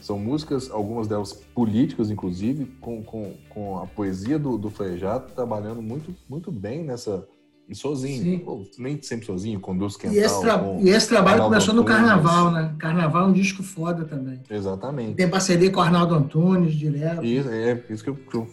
são 0.00 0.18
músicas, 0.18 0.70
algumas 0.70 1.06
delas 1.06 1.32
políticas, 1.32 2.10
inclusive, 2.10 2.66
com, 2.80 3.02
com, 3.02 3.34
com 3.48 3.78
a 3.78 3.86
poesia 3.86 4.38
do, 4.38 4.56
do 4.56 4.70
Frejá 4.70 5.18
trabalhando 5.18 5.82
muito, 5.82 6.14
muito 6.28 6.50
bem 6.50 6.84
nessa, 6.84 7.26
e 7.68 7.74
sozinho, 7.74 8.40
Pô, 8.40 8.66
nem 8.78 9.00
sempre 9.02 9.26
sozinho, 9.26 9.60
conduz 9.60 9.94
quem 9.94 10.10
e 10.10 10.18
esse, 10.18 10.40
tra 10.40 10.58
e 10.80 10.88
esse 10.88 11.06
trabalho 11.06 11.42
começou 11.42 11.74
no 11.74 11.84
Carnaval, 11.84 12.50
né? 12.50 12.74
Carnaval 12.78 13.24
é 13.24 13.26
um 13.26 13.32
disco 13.32 13.62
foda 13.62 14.06
também. 14.06 14.40
Exatamente. 14.48 15.16
Tem 15.16 15.28
parceria 15.28 15.70
com 15.70 15.78
o 15.78 15.82
Arnaldo 15.82 16.14
Antunes, 16.14 16.72
direto. 16.72 17.22
Isso, 17.22 17.50
é, 17.50 17.84
isso 17.90 18.02
que 18.02 18.08
eu, 18.08 18.14
que 18.14 18.34
eu, 18.34 18.48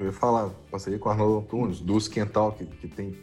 eu 0.00 0.06
ia 0.06 0.12
falar. 0.12 0.50
Parceria 0.72 0.98
com 0.98 1.08
o 1.08 1.12
Arnaldo 1.12 1.38
Antunes, 1.38 1.80
Dulce 1.80 2.10
Quental, 2.10 2.50
que, 2.50 2.66
que, 2.66 2.88
tem, 2.88 3.14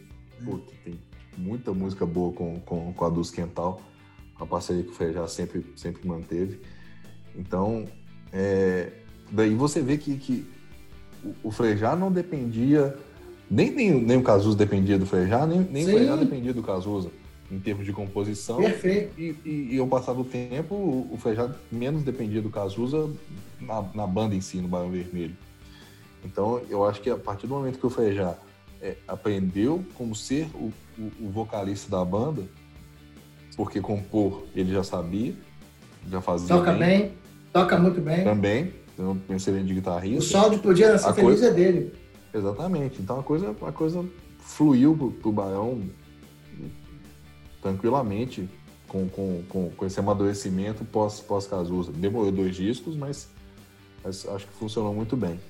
pô, 0.42 0.56
que 0.56 0.74
tem 0.76 0.98
muita 1.36 1.70
música 1.74 2.06
boa 2.06 2.32
com, 2.32 2.58
com, 2.60 2.94
com 2.94 3.04
a 3.04 3.10
Dulce 3.10 3.32
Quental. 3.32 3.82
A 4.40 4.46
parceria 4.46 4.84
que 4.84 4.90
o 4.90 4.94
Frejá 4.94 5.28
sempre, 5.28 5.70
sempre 5.76 6.08
manteve. 6.08 6.60
Então, 7.36 7.84
é, 8.32 8.90
daí 9.30 9.54
você 9.54 9.80
vê 9.80 9.96
que, 9.96 10.16
que 10.16 10.46
o, 11.24 11.48
o 11.48 11.50
Frejá 11.50 11.94
não 11.94 12.10
dependia 12.10 12.96
nem, 13.50 13.70
nem, 13.70 14.00
nem 14.00 14.16
o 14.16 14.22
Cazuza 14.22 14.56
dependia 14.56 14.98
do 14.98 15.06
Frejá, 15.06 15.46
nem, 15.46 15.60
nem 15.60 15.84
o 15.84 15.90
Frejá 15.90 16.16
dependia 16.16 16.52
do 16.52 16.62
Cazuza 16.62 17.10
em 17.50 17.60
termos 17.60 17.84
de 17.84 17.92
composição. 17.92 18.56
Perfeito. 18.56 19.12
E, 19.20 19.36
e, 19.44 19.74
e 19.74 19.78
ao 19.78 19.86
passar 19.86 20.14
do 20.14 20.24
tempo, 20.24 20.74
o, 20.74 21.10
o 21.12 21.16
Frejá 21.16 21.54
menos 21.70 22.02
dependia 22.02 22.42
do 22.42 22.50
Cazuza 22.50 23.08
na, 23.60 23.84
na, 23.94 24.06
banda 24.06 24.34
em 24.34 24.40
si, 24.40 24.56
no 24.56 24.66
Barão 24.66 24.90
Vermelho. 24.90 25.36
Então, 26.24 26.60
eu 26.68 26.84
acho 26.84 27.00
que 27.00 27.08
a 27.08 27.16
partir 27.16 27.46
do 27.46 27.54
momento 27.54 27.78
que 27.78 27.86
o 27.86 27.90
Frejá 27.90 28.34
é, 28.82 28.96
aprendeu 29.06 29.84
como 29.94 30.14
ser 30.14 30.48
o, 30.54 30.72
o, 30.98 31.12
o, 31.20 31.30
vocalista 31.30 31.88
da 31.88 32.04
banda, 32.04 32.42
porque 33.56 33.80
compor 33.80 34.44
ele 34.52 34.72
já 34.72 34.82
sabia, 34.82 35.32
já 36.10 36.20
fazia. 36.20 36.48
Toca 36.48 36.72
bem, 36.72 37.00
bem 37.00 37.12
toca 37.56 37.78
muito 37.78 38.00
bem. 38.02 38.22
Também, 38.22 38.74
um 38.98 39.34
excelente 39.34 39.72
guitarrista. 39.72 40.18
O 40.18 40.22
sol 40.22 40.58
podia 40.58 40.92
nascer 40.92 41.14
feliz 41.14 41.40
coisa... 41.40 41.46
é 41.46 41.50
dele. 41.52 41.92
Exatamente. 42.34 43.00
Então 43.00 43.18
a 43.18 43.22
coisa, 43.22 43.56
a 43.62 43.72
coisa 43.72 44.04
fluiu 44.40 44.94
pro, 44.94 45.10
pro 45.10 45.32
Barão 45.32 45.82
tranquilamente 47.62 48.48
com, 48.86 49.08
com, 49.08 49.42
com, 49.48 49.70
com 49.70 49.86
esse 49.86 49.98
amadurecimento 49.98 50.84
pós, 50.84 51.20
pós-Cazuza. 51.20 51.92
Demorou 51.92 52.30
dois 52.30 52.54
discos, 52.54 52.94
mas, 52.94 53.28
mas, 54.04 54.26
acho 54.28 54.46
que 54.46 54.52
funcionou 54.52 54.92
muito 54.92 55.16
bem. 55.16 55.40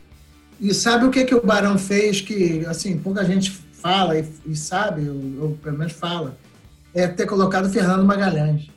E 0.61 0.73
sabe 0.73 1.05
o 1.07 1.11
que, 1.11 1.25
que 1.25 1.35
o 1.35 1.45
Barão 1.45 1.77
fez 1.77 2.21
que, 2.21 2.65
assim, 2.67 2.97
pouca 2.97 3.25
gente 3.25 3.51
fala 3.51 4.19
e, 4.19 4.25
e 4.47 4.57
sabe, 4.57 5.09
ou, 5.09 5.43
ou, 5.43 5.57
pelo 5.57 5.77
menos 5.77 5.93
fala, 5.93 6.39
é 6.95 7.07
ter 7.07 7.27
colocado 7.27 7.69
Fernando 7.69 8.05
Magalhães. 8.05 8.71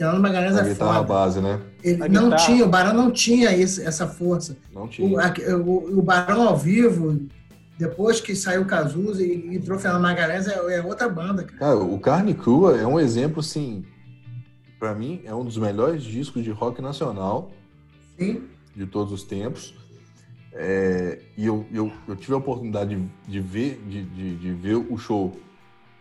Fernando 0.00 0.22
Magalhães 0.22 0.56
a 0.56 0.62
é 0.62 0.68
guitarra 0.70 0.94
foda. 0.94 1.08
base, 1.08 1.40
né? 1.42 1.60
Ele 1.84 2.08
não 2.08 2.34
tinha, 2.34 2.64
o 2.64 2.68
Barão 2.70 2.94
não 2.94 3.10
tinha 3.10 3.54
esse, 3.54 3.84
essa 3.84 4.06
força. 4.06 4.56
Não 4.72 4.88
tinha. 4.88 5.06
O, 5.06 5.60
o, 5.60 5.98
o, 5.98 6.02
Barão 6.02 6.48
ao 6.48 6.56
vivo, 6.56 7.20
depois 7.78 8.18
que 8.18 8.34
saiu 8.34 8.62
o 8.62 8.64
Cazuza 8.64 9.22
e 9.22 9.54
entrou 9.54 9.76
o 9.76 9.80
Fernando 9.80 10.00
Magalhães, 10.00 10.48
é, 10.48 10.54
é, 10.76 10.82
outra 10.82 11.06
banda, 11.06 11.44
cara. 11.44 11.58
cara. 11.58 11.76
o 11.76 11.98
Carne 11.98 12.32
Crua 12.32 12.78
é 12.78 12.86
um 12.86 12.98
exemplo, 12.98 13.40
assim, 13.40 13.84
para 14.78 14.94
mim, 14.94 15.20
é 15.26 15.34
um 15.34 15.44
dos 15.44 15.58
melhores 15.58 16.02
discos 16.02 16.42
de 16.42 16.50
rock 16.50 16.80
nacional 16.80 17.50
Sim. 18.18 18.44
de 18.74 18.86
todos 18.86 19.12
os 19.12 19.22
tempos. 19.22 19.74
É, 20.54 21.18
e 21.36 21.44
eu, 21.44 21.66
eu, 21.70 21.92
eu, 22.08 22.16
tive 22.16 22.32
a 22.32 22.38
oportunidade 22.38 22.96
de, 22.96 23.06
de 23.28 23.40
ver, 23.40 23.78
de, 23.86 24.02
de, 24.02 24.36
de, 24.36 24.52
ver 24.52 24.76
o 24.76 24.96
show 24.96 25.38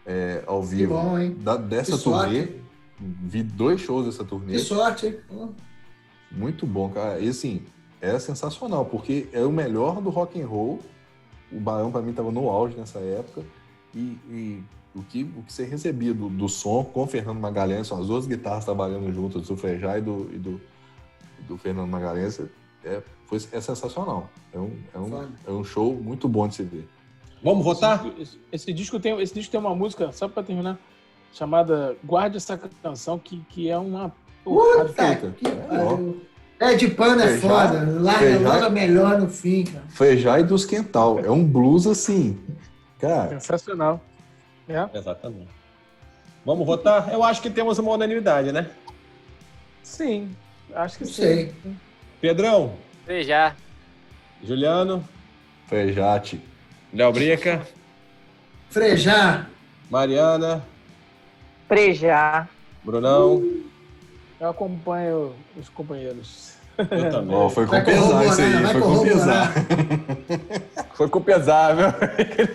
é, 0.06 0.42
ao 0.48 0.64
vivo 0.64 0.94
bom, 0.94 1.34
da, 1.44 1.58
dessa 1.58 1.98
que 1.98 2.04
turnê. 2.04 2.46
Sorte 2.46 2.69
vi 3.00 3.44
dois 3.44 3.82
shows 3.82 4.06
dessa 4.06 4.24
turnê. 4.24 4.54
Que 4.54 4.60
sorte, 4.60 5.08
hein? 5.08 5.50
Muito 6.32 6.66
bom, 6.66 6.90
cara. 6.90 7.20
E 7.20 7.30
assim, 7.30 7.64
é 8.02 8.18
sensacional, 8.20 8.86
porque 8.86 9.28
é 9.32 9.42
o 9.42 9.52
melhor 9.52 10.02
do 10.02 10.10
rock 10.10 10.42
and 10.42 10.48
roll. 10.48 10.80
O 11.52 11.60
Barão, 11.60 11.92
para 11.92 12.02
mim, 12.02 12.12
estava 12.12 12.32
no 12.32 12.50
auge 12.50 12.78
nessa 12.78 13.00
época. 13.00 13.44
E, 13.96 14.18
e, 14.30 14.64
o, 14.94 15.02
que, 15.04 15.24
o 15.24 15.44
que 15.44 15.54
você 15.54 15.66
recebia 15.66 16.14
do, 16.14 16.30
do 16.30 16.48
som 16.48 16.84
com 16.84 17.04
o 17.04 17.08
Fernando 17.08 17.40
Magalhães, 17.40 17.88
são 17.88 18.00
as 18.00 18.08
duas 18.08 18.28
guitarras 18.28 18.66
trabalhando 18.66 19.12
juntas, 19.14 19.48
do 19.48 19.58
Frejá 19.58 19.98
e 19.98 20.02
do, 20.02 20.30
e 20.34 20.38
do, 20.38 20.62
do 21.48 21.58
Fernando 21.58 21.90
Magalhães, 21.90 22.40
é, 22.84 23.02
foi, 23.26 23.38
é 23.52 23.62
sensacional. 23.62 24.30
É 24.54 24.60
um, 24.60 24.78
é, 24.94 25.00
um, 25.00 25.28
é 25.48 25.52
um 25.52 25.64
show 25.64 25.94
muito 25.94 26.28
bom 26.28 26.48
de 26.48 26.56
se 26.56 26.64
ver. 26.64 26.88
Vamos 27.44 27.64
votar? 27.64 28.06
Esse, 28.20 28.38
esse, 28.52 28.74
disco 28.74 29.00
tem, 29.00 29.20
esse 29.22 29.34
disco 29.34 29.52
tem 29.52 29.60
uma 29.60 29.74
música, 29.74 30.12
só 30.12 30.28
para 30.28 30.44
terminar, 30.44 30.78
chamada 31.34 31.96
Guarde 32.04 32.38
essa 32.38 32.58
canção, 32.82 33.18
que, 33.18 33.40
que 33.50 33.70
é 33.70 33.78
uma 33.78 34.12
porrada 34.44 35.34
que 35.38 35.46
é, 36.60 36.74
de 36.74 36.90
pano 36.90 37.22
é 37.22 37.38
foda. 37.38 37.88
Larga 38.02 38.40
logo 38.40 38.70
melhor 38.70 39.18
no 39.18 39.30
fim, 39.30 39.64
cara. 39.64 39.86
Feijai 39.88 40.44
dos 40.44 40.66
Quental. 40.66 41.20
É 41.20 41.32
um 41.32 41.46
blues 41.46 41.88
assim. 41.88 42.38
Cara. 43.00 43.30
Sensacional. 43.30 44.02
É. 44.68 44.98
Exatamente. 44.98 45.48
Vamos 46.46 46.66
votar? 46.68 47.14
Eu 47.14 47.24
acho 47.24 47.42
que 47.42 47.50
temos 47.50 47.80
uma 47.80 47.92
unanimidade, 47.92 48.52
né? 48.52 48.70
Sim, 49.82 50.36
acho 50.76 50.98
que 50.98 51.06
sim. 51.06 51.14
Sei. 51.14 51.56
Pedrão. 52.20 52.74
Feijá. 53.06 53.56
Juliano. 54.44 55.04
Feijate. 55.68 56.42
Léo 56.94 57.14
Brica. 57.14 57.66
Frejá. 58.70 59.48
Mariana. 59.90 60.64
Prejar. 61.70 62.50
Brunão. 62.84 63.42
Eu 64.42 64.50
acompanho 64.50 65.34
os 65.56 65.70
companheiros. 65.70 66.56
Eu 66.80 67.12
também. 67.12 67.36
Oh, 67.36 67.50
foi 67.50 67.68
com 67.68 67.84
pesar 67.84 68.26
isso 68.26 68.42
aí, 68.42 68.68
foi 68.72 68.82
com 68.82 69.04
pesar. 69.04 69.54
foi 70.96 71.10
com 71.10 71.22
pesar, 71.22 71.76
viu? 71.76 71.86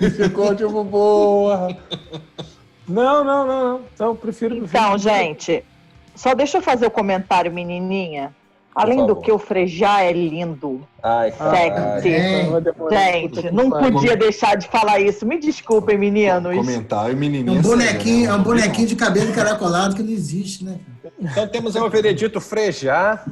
Ele 0.01 0.11
ficou 0.11 0.57
tipo, 0.57 0.83
boa. 0.83 1.69
Não, 2.89 3.23
não, 3.23 3.47
não, 3.47 3.65
não. 3.65 3.81
Então, 3.95 4.09
eu 4.09 4.15
prefiro, 4.17 4.57
prefiro. 4.57 4.83
Então, 4.83 4.99
gente, 4.99 5.65
só 6.15 6.35
deixa 6.35 6.59
eu 6.59 6.63
fazer 6.63 6.87
o 6.87 6.89
um 6.89 6.93
comentário, 6.93 7.53
menininha. 7.53 8.35
Além 8.75 9.07
do 9.07 9.15
que 9.15 9.31
o 9.31 9.39
Frejá 9.39 10.03
é 10.03 10.13
lindo. 10.13 10.81
Ai, 11.01 11.33
sexy. 11.33 12.11
Gente, 12.91 13.51
não 13.53 13.71
podia 13.71 14.17
deixar 14.17 14.57
de 14.57 14.67
falar 14.67 14.99
isso. 14.99 15.25
Me 15.25 15.39
desculpem, 15.39 15.97
meninos. 15.97 16.57
Comentário, 16.57 17.17
menininha. 17.17 17.57
É 17.57 17.61
um 17.61 17.63
bonequinho, 17.63 18.31
é 18.31 18.35
um 18.35 18.43
bonequinho 18.43 18.89
de 18.89 18.97
cabelo 18.97 19.31
encaracolado 19.31 19.95
que 19.95 20.03
não 20.03 20.11
existe, 20.11 20.65
né? 20.65 20.81
Então 21.21 21.47
temos 21.47 21.77
um 21.77 21.89
veredito 21.89 22.41
Frejá. 22.41 23.25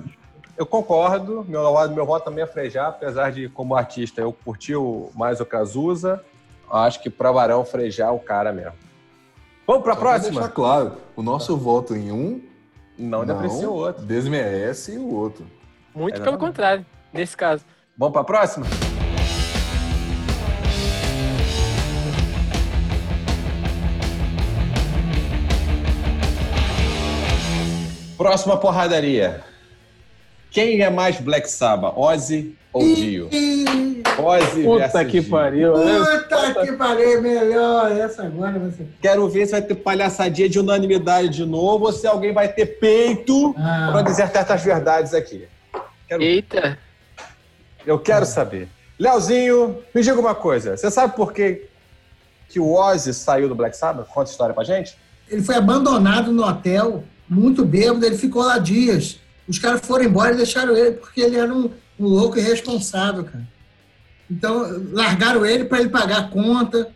Eu 0.57 0.65
concordo. 0.65 1.45
Meu, 1.49 1.89
meu 1.89 2.07
voto 2.07 2.25
também 2.25 2.45
é 2.45 2.47
Frejá, 2.47 2.87
apesar 2.89 3.33
de, 3.33 3.49
como 3.49 3.75
artista, 3.75 4.21
eu 4.21 4.33
curti 4.33 4.75
mais 5.15 5.41
o 5.41 5.47
Cazuza. 5.47 6.23
Acho 6.71 7.03
que 7.03 7.11
para 7.11 7.33
Barão 7.33 7.65
Frejá 7.65 8.07
é 8.07 8.11
o 8.11 8.21
cara 8.21 8.53
mesmo. 8.53 8.75
Vamos 9.67 9.83
para 9.83 9.95
a 9.95 9.97
próxima? 9.97 10.41
Deixar 10.41 10.55
claro, 10.55 10.93
o 11.17 11.23
nosso 11.23 11.57
voto 11.57 11.97
em 11.97 12.13
um 12.13 12.52
não, 13.03 13.21
não 13.21 13.27
deprecia 13.27 13.69
o 13.69 13.75
outro. 13.75 14.05
Desmerece 14.05 14.97
o 14.97 15.15
outro. 15.15 15.47
Muito 15.95 16.21
é 16.21 16.25
pelo 16.25 16.39
contrário, 16.39 16.87
nesse 17.13 17.37
caso. 17.37 17.65
Vamos 17.97 18.13
para 18.13 18.23
a 18.23 18.25
próxima? 18.25 18.67
Próxima 28.17 28.57
porradaria. 28.57 29.43
Quem 30.51 30.81
é 30.81 30.91
mais 30.91 31.21
Black 31.21 31.51
Sabbath, 31.51 31.95
Ozzy 31.97 32.57
ou 32.73 32.83
Dio? 32.95 33.29
Ozzy 34.19 34.63
Puta 34.63 35.05
que 35.05 35.21
Dio. 35.21 35.31
pariu. 35.31 35.77
Né? 35.77 35.99
Puta 35.99 36.55
que 36.63 36.73
pariu, 36.73 37.23
melhor. 37.23 37.93
Essa 37.93 38.25
agora 38.25 38.59
você. 38.59 38.87
Quero 39.01 39.29
ver 39.29 39.47
se 39.47 39.53
vai 39.53 39.63
ter 39.63 39.75
palhaçadinha 39.75 40.49
de 40.49 40.59
unanimidade 40.59 41.29
de 41.29 41.45
novo 41.45 41.87
ou 41.87 41.93
se 41.93 42.07
alguém 42.07 42.33
vai 42.33 42.49
ter 42.49 42.67
peito 42.67 43.55
ah. 43.59 43.91
para 43.93 44.03
dizer 44.03 44.29
certas 44.29 44.63
verdades 44.63 45.13
aqui. 45.13 45.47
Quero... 46.09 46.23
Eita. 46.23 46.79
Eu 47.87 47.99
quero 47.99 48.25
saber. 48.25 48.69
Leozinho, 48.99 49.79
me 49.95 50.03
diga 50.03 50.19
uma 50.19 50.35
coisa. 50.35 50.77
Você 50.77 50.91
sabe 50.91 51.17
por 51.17 51.33
que, 51.33 51.67
que 52.49 52.61
o 52.61 52.75
Ozzy 52.75 53.13
saiu 53.13 53.49
do 53.49 53.55
Black 53.55 53.77
Sabbath? 53.77 54.07
Conta 54.07 54.31
a 54.31 54.33
história 54.33 54.55
pra 54.55 54.65
gente. 54.65 54.97
Ele 55.29 55.43
foi 55.43 55.57
abandonado 55.57 56.31
no 56.31 56.47
hotel, 56.47 57.03
muito 57.29 57.65
bêbado, 57.65 58.05
ele 58.05 58.17
ficou 58.17 58.43
lá 58.43 58.59
dias. 58.59 59.19
Os 59.49 59.59
caras 59.59 59.81
foram 59.81 60.05
embora 60.05 60.35
e 60.35 60.37
deixaram 60.37 60.77
ele 60.77 60.93
porque 60.93 61.21
ele 61.21 61.37
era 61.37 61.53
um, 61.53 61.71
um 62.03 62.09
louco 62.09 62.39
irresponsável, 62.39 63.25
cara. 63.25 63.47
Então, 64.31 64.83
largaram 64.93 65.47
ele 65.47 65.65
para 65.65 65.81
ele 65.81 65.89
pagar 65.89 66.19
a 66.19 66.29
conta. 66.29 66.91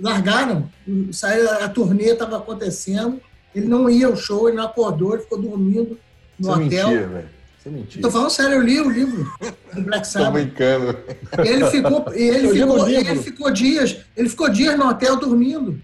Largaram. 0.00 0.70
Saiu, 1.12 1.50
a 1.50 1.68
turnê 1.68 2.12
estava 2.12 2.38
acontecendo. 2.38 3.20
Ele 3.54 3.66
não 3.66 3.88
ia 3.90 4.06
ao 4.06 4.16
show, 4.16 4.48
ele 4.48 4.56
não 4.56 4.64
acordou, 4.64 5.14
ele 5.14 5.22
ficou 5.22 5.40
dormindo 5.40 5.98
no 6.38 6.50
Isso 6.50 6.50
é 6.50 6.64
hotel. 6.64 6.88
É 6.88 6.90
mentira, 6.90 7.06
velho. 7.08 7.28
Isso 7.58 7.68
é 7.68 7.70
mentira. 7.70 8.02
Tô 8.02 8.10
falando 8.10 8.30
sério, 8.30 8.54
eu 8.54 8.62
li 8.62 8.80
o 8.80 8.90
livro 8.90 9.32
do 9.74 9.82
Black 9.82 10.06
Sabbath. 10.06 10.26
Tô 10.26 10.32
brincando. 10.32 10.98
Ele 11.44 11.66
ficou, 11.66 12.04
ele, 12.14 12.48
ficou, 12.48 12.88
ele 12.88 13.22
ficou 13.22 13.50
dias, 13.50 13.96
ele 14.16 14.28
ficou 14.28 14.48
dias 14.48 14.78
no 14.78 14.88
hotel 14.88 15.16
dormindo. 15.16 15.80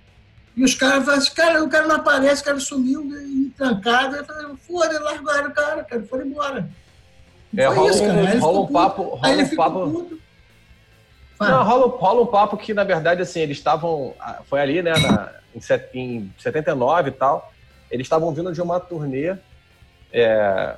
E 0.55 0.65
os 0.65 0.75
caras 0.75 1.05
falaram 1.05 1.23
assim, 1.23 1.35
cara, 1.35 1.65
o 1.65 1.69
cara 1.69 1.87
não 1.87 1.97
aparece, 1.97 2.43
o 2.43 2.45
cara 2.45 2.61
sumiu, 2.61 3.03
e 3.05 3.51
trancado. 3.57 4.17
Eu 4.17 4.25
falei, 4.25 4.57
foda, 4.67 5.01
largaram 5.01 5.49
o 5.49 5.53
cara, 5.53 5.85
cara, 5.85 6.03
foram 6.05 6.27
embora. 6.27 6.69
É, 7.57 7.67
rola, 7.67 7.91
isso, 7.91 8.01
cara. 8.05 8.39
Rola 8.39 8.61
um 8.61 8.67
papo. 8.67 9.03
Rola 9.03 9.27
aí 9.27 9.43
um 9.43 9.57
papo. 9.57 10.19
Não, 11.41 11.65
rola, 11.65 11.87
rola 11.97 12.23
um 12.23 12.27
papo 12.27 12.57
que, 12.57 12.73
na 12.73 12.85
verdade, 12.85 13.23
assim, 13.23 13.41
eles 13.41 13.59
estavam. 13.59 14.15
Foi 14.45 14.61
ali, 14.61 14.83
né, 14.83 14.93
na, 14.93 15.33
em, 15.95 15.99
em 16.01 16.35
79 16.39 17.09
e 17.09 17.13
tal. 17.13 17.53
Eles 17.91 18.07
estavam 18.07 18.33
vindo 18.33 18.53
de 18.53 18.63
uma 18.63 18.81
turnê. 18.81 19.37
É, 20.13 20.77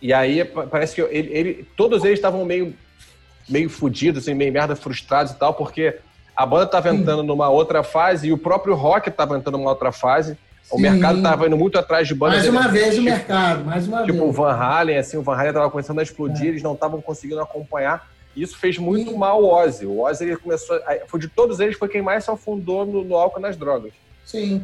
e 0.00 0.12
aí 0.12 0.44
parece 0.44 0.94
que 0.94 1.00
ele, 1.00 1.32
ele 1.32 1.68
todos 1.76 2.04
eles 2.04 2.18
estavam 2.18 2.44
meio, 2.44 2.74
meio 3.48 3.70
fudidos, 3.70 4.22
assim, 4.22 4.34
meio 4.34 4.52
merda, 4.52 4.74
frustrados 4.74 5.32
e 5.32 5.36
tal, 5.36 5.54
porque 5.54 5.98
a 6.34 6.44
banda 6.44 6.64
estava 6.64 6.90
entrando 6.90 7.22
numa 7.22 7.48
outra 7.48 7.82
fase 7.82 8.28
e 8.28 8.32
o 8.32 8.38
próprio 8.38 8.74
rock 8.74 9.08
estava 9.08 9.36
entrando 9.36 9.58
numa 9.58 9.70
outra 9.70 9.92
fase. 9.92 10.36
O 10.70 10.76
Sim. 10.76 10.82
mercado 10.82 11.18
estava 11.18 11.46
indo 11.46 11.56
muito 11.56 11.78
atrás 11.78 12.08
de 12.08 12.14
bandas. 12.14 12.38
Mais 12.38 12.48
uma 12.48 12.68
vez 12.68 12.90
tipo, 12.90 13.00
o 13.00 13.04
mercado, 13.04 13.64
mais 13.64 13.86
uma 13.86 13.98
tipo, 13.98 14.12
vez. 14.12 14.20
Tipo 14.20 14.30
o 14.30 14.32
Van 14.32 14.52
Halen, 14.52 14.96
assim, 14.96 15.16
o 15.16 15.22
Van 15.22 15.34
Halen 15.34 15.48
estava 15.48 15.70
começando 15.70 15.98
a 15.98 16.02
explodir, 16.02 16.46
é. 16.46 16.48
eles 16.48 16.62
não 16.62 16.74
estavam 16.74 17.00
conseguindo 17.00 17.40
acompanhar. 17.40 18.10
Isso 18.34 18.56
fez 18.56 18.78
muito 18.78 19.10
Sim. 19.10 19.18
mal 19.18 19.42
o 19.42 19.46
Ozzy. 19.46 19.84
O 19.84 20.00
Ozzy 20.00 20.24
ele 20.24 20.36
começou, 20.36 20.80
foi 21.06 21.20
de 21.20 21.28
todos 21.28 21.60
eles 21.60 21.76
foi 21.76 21.88
quem 21.88 22.00
mais 22.00 22.24
se 22.24 22.30
afundou 22.30 22.86
no, 22.86 23.04
no 23.04 23.14
álcool 23.14 23.40
e 23.40 23.42
nas 23.42 23.56
drogas. 23.56 23.92
Sim. 24.24 24.62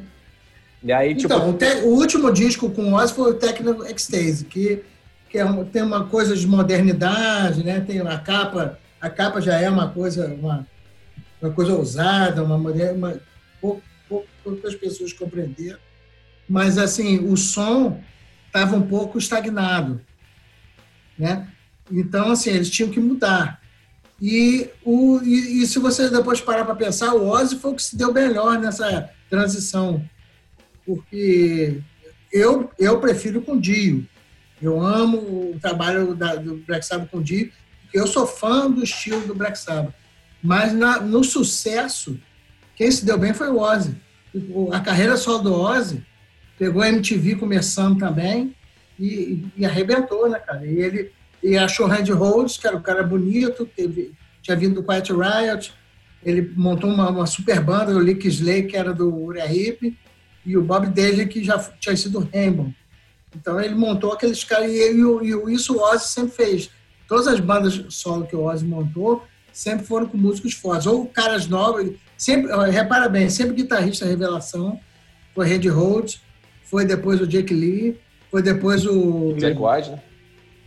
E 0.83 0.93
aí, 0.93 1.15
tipo... 1.15 1.33
Então, 1.33 1.51
o, 1.51 1.53
te, 1.53 1.67
o 1.83 1.89
último 1.89 2.33
disco 2.33 2.71
com 2.71 2.93
o 2.93 2.95
Ozzy 2.95 3.13
foi 3.13 3.33
o 3.33 3.35
Techno 3.35 3.87
Ecstasy, 3.87 4.45
que, 4.45 4.83
que 5.29 5.39
é 5.39 5.45
tem 5.65 5.83
uma 5.83 6.05
coisa 6.07 6.35
de 6.35 6.47
modernidade, 6.47 7.63
né? 7.63 7.81
Tem 7.81 8.01
a 8.01 8.19
capa, 8.19 8.79
a 9.01 9.11
capa 9.11 9.41
já 9.41 9.61
é 9.61 9.69
uma 9.69 9.91
coisa, 9.91 10.29
uma, 10.29 10.67
uma 11.43 11.53
coisa 11.53 11.75
ousada, 11.75 12.43
uma, 12.43 12.57
uma 12.57 13.21
pouco, 14.49 14.63
poucas 14.63 14.75
pessoas 14.75 15.13
compreenderam 15.13 15.79
mas 16.49 16.79
assim 16.79 17.19
o 17.31 17.37
som 17.37 18.03
estava 18.47 18.75
um 18.75 18.83
pouco 18.83 19.19
estagnado, 19.19 20.01
né? 21.19 21.49
Então 21.93 22.33
assim 22.33 22.51
eles 22.51 22.71
tinham 22.71 22.91
que 22.91 22.99
mudar. 22.99 23.61
E, 24.21 24.69
o, 24.83 25.21
e, 25.23 25.63
e 25.63 25.67
se 25.67 25.79
você 25.79 26.09
depois 26.09 26.41
parar 26.41 26.65
para 26.65 26.75
pensar, 26.75 27.15
o 27.15 27.29
Ozzy 27.29 27.57
foi 27.57 27.73
o 27.73 27.75
que 27.75 27.83
se 27.83 27.97
deu 27.97 28.13
melhor 28.13 28.59
nessa 28.59 29.11
transição, 29.29 30.03
porque 30.85 31.81
eu 32.33 32.71
eu 32.79 32.99
prefiro 32.99 33.43
com 33.43 33.61
Dio. 33.61 34.09
Eu 34.61 34.81
amo 34.81 35.19
o 35.53 35.59
trabalho 35.61 36.15
da, 36.17 36.35
do 36.35 36.57
Black 36.67 36.85
Sabbath 36.85 37.11
com 37.11 37.23
Dio, 37.23 37.53
porque 37.83 37.99
eu 37.99 38.07
sou 38.09 38.27
fã 38.27 38.69
do 38.69 38.83
estilo 38.83 39.21
do 39.27 39.35
Black 39.35 39.57
Sabbath. 39.57 39.95
Mas 40.43 40.73
na, 40.73 41.01
no 41.01 41.23
sucesso, 41.23 42.19
quem 42.75 42.91
se 42.91 43.05
deu 43.05 43.19
bem 43.19 43.35
foi 43.35 43.49
o 43.49 43.59
Ozzy. 43.59 43.95
A 44.73 44.81
carreira 44.81 45.17
só 45.17 45.39
do 45.39 45.53
Ozzy 45.53 46.05
pegou 46.59 46.83
a 46.83 46.89
MTV 46.89 47.37
começando 47.37 47.99
também 47.99 48.55
e, 48.99 49.45
e, 49.57 49.65
arrebentou, 49.65 50.29
né, 50.29 50.39
cara? 50.39 50.67
E 50.67 50.79
ele 50.81 51.13
e 51.43 51.57
achou 51.57 51.87
Randy 51.87 52.11
Rhodes, 52.11 52.57
que 52.57 52.67
era 52.67 52.77
um 52.77 52.83
cara 52.83 53.03
bonito, 53.03 53.65
teve, 53.65 54.13
tinha 54.43 54.57
vindo 54.57 54.81
do 54.81 54.83
Quiet 54.83 55.13
Riot, 55.13 55.73
ele 56.25 56.53
montou 56.57 56.91
uma, 56.91 57.09
uma 57.11 57.27
super 57.27 57.61
banda, 57.61 57.95
o 57.95 58.01
Lick 58.01 58.27
Slay, 58.27 58.65
que 58.65 58.77
era 58.77 58.93
do 58.93 59.15
Uriah 59.15 59.47
Heep, 59.47 59.97
e 60.45 60.57
o 60.57 60.63
Bob 60.63 60.89
Daly, 60.89 61.27
que 61.27 61.45
já 61.45 61.59
tinha 61.79 61.97
sido 61.97 62.29
Rainbow. 62.33 62.73
Então 63.35 63.61
ele 63.61 63.75
montou 63.75 64.13
aqueles 64.13 64.43
caras, 64.43 64.71
e, 64.71 64.93
e, 64.93 65.01
e 65.01 65.55
isso 65.55 65.77
o 65.77 65.81
Ozzy 65.81 66.09
sempre 66.09 66.33
fez. 66.33 66.71
Todas 67.07 67.27
as 67.29 67.41
bandas 67.41 67.85
solo 67.91 68.27
que 68.27 68.35
o 68.35 68.45
Ozzy 68.45 68.67
montou 68.67 69.25
sempre 69.53 69.87
foram 69.87 70.07
com 70.07 70.17
músicos 70.17 70.55
fortes, 70.55 70.87
ou 70.87 71.07
caras 71.07 71.47
novos, 71.47 71.93
sempre, 72.19 72.53
repara 72.71 73.09
bem, 73.09 73.31
sempre 73.31 73.55
guitarrista 73.55 74.05
revelação, 74.05 74.79
foi 75.35 75.49
Randy 75.49 75.69
Rhodes, 75.69 76.21
foi 76.65 76.85
depois 76.85 77.21
o 77.21 77.27
Jake 77.27 77.55
Lee, 77.55 77.99
foi 78.31 78.43
depois 78.43 78.85
o. 78.85 79.33
Jack 79.39 79.57
White, 79.59 79.91
né? 79.91 80.03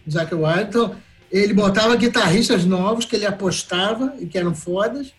Jack 0.08 0.34
White. 0.34 0.70
Então, 0.70 0.96
ele 1.32 1.54
botava 1.54 1.96
guitarristas 1.96 2.66
novos 2.66 3.06
que 3.06 3.16
ele 3.16 3.26
apostava 3.26 4.16
e 4.20 4.26
que 4.26 4.38
eram 4.38 4.56
fodas, 4.56 5.14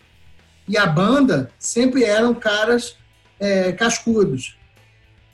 e 0.67 0.77
a 0.77 0.85
banda 0.85 1.51
sempre 1.57 2.03
eram 2.03 2.33
caras 2.33 2.97
é, 3.39 3.71
cascudos. 3.71 4.57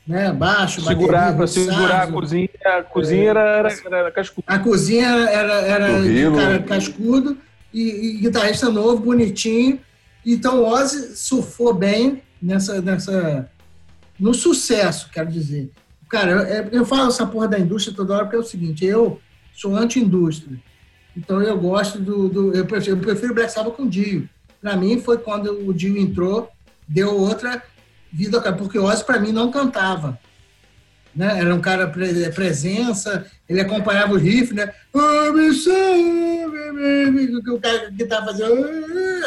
Né? 0.05 0.31
Baixo, 0.33 0.81
segurar, 0.81 1.35
para 1.38 1.45
segurar 1.45 2.03
a 2.03 2.07
cozinha, 2.07 2.49
a 2.65 2.81
cozinha 2.81 3.21
é, 3.21 3.25
era, 3.27 3.62
era, 3.62 3.97
era 3.97 4.12
cascudo. 4.12 4.43
A 4.47 4.59
cozinha 4.59 5.07
era, 5.07 5.53
era 5.53 6.01
de 6.01 6.31
cara 6.31 6.59
cascudo 6.63 7.38
e, 7.71 7.81
e, 7.81 8.17
guitarrista 8.17 8.69
novo, 8.69 9.03
bonitinho. 9.03 9.79
Então 10.25 10.62
o 10.62 10.65
Ozzy 10.65 11.15
surfou 11.15 11.73
bem 11.73 12.21
nessa, 12.41 12.82
nessa 12.82 13.49
no 14.19 14.34
sucesso, 14.34 15.10
quero 15.12 15.32
dizer. 15.32 15.71
Cara, 16.10 16.32
eu, 16.32 16.39
é, 16.39 16.69
eu 16.71 16.86
falo 16.86 17.08
essa 17.08 17.25
porra 17.25 17.47
da 17.47 17.60
indústria 17.60 17.95
toda 17.95 18.13
hora 18.13 18.25
porque 18.25 18.36
é 18.36 18.39
o 18.39 18.43
seguinte, 18.43 18.86
eu 18.86 19.19
sou 19.53 19.75
anti-indústria. 19.75 20.58
Então 21.15 21.41
eu 21.41 21.58
gosto 21.58 21.99
do. 21.99 22.29
do 22.29 22.53
eu, 22.53 22.65
prefiro, 22.65 22.97
eu 22.97 23.01
prefiro 23.01 23.34
Black 23.34 23.51
Sabbath 23.51 23.75
com 23.75 23.84
o 23.84 23.89
Dio. 23.89 24.29
Para 24.62 24.75
mim 24.75 24.99
foi 24.99 25.17
quando 25.17 25.67
o 25.67 25.73
Dio 25.73 25.97
entrou, 25.97 26.49
deu 26.88 27.15
outra 27.15 27.62
vida, 28.12 28.41
porque 28.53 28.77
o 28.77 28.84
Ozzy 28.84 29.03
para 29.03 29.19
mim 29.19 29.32
não 29.32 29.51
cantava. 29.51 30.19
Né? 31.19 31.38
Era 31.38 31.53
um 31.53 31.60
cara 31.60 31.86
pre 31.86 32.29
presença, 32.29 33.25
ele 33.49 33.60
acompanhava 33.60 34.13
o 34.13 34.17
riff, 34.17 34.53
né? 34.53 34.71
Oh, 34.93 34.99
o 37.51 37.60
cara 37.60 37.91
que 37.91 38.05
tava 38.05 38.27
fazendo. 38.27 38.55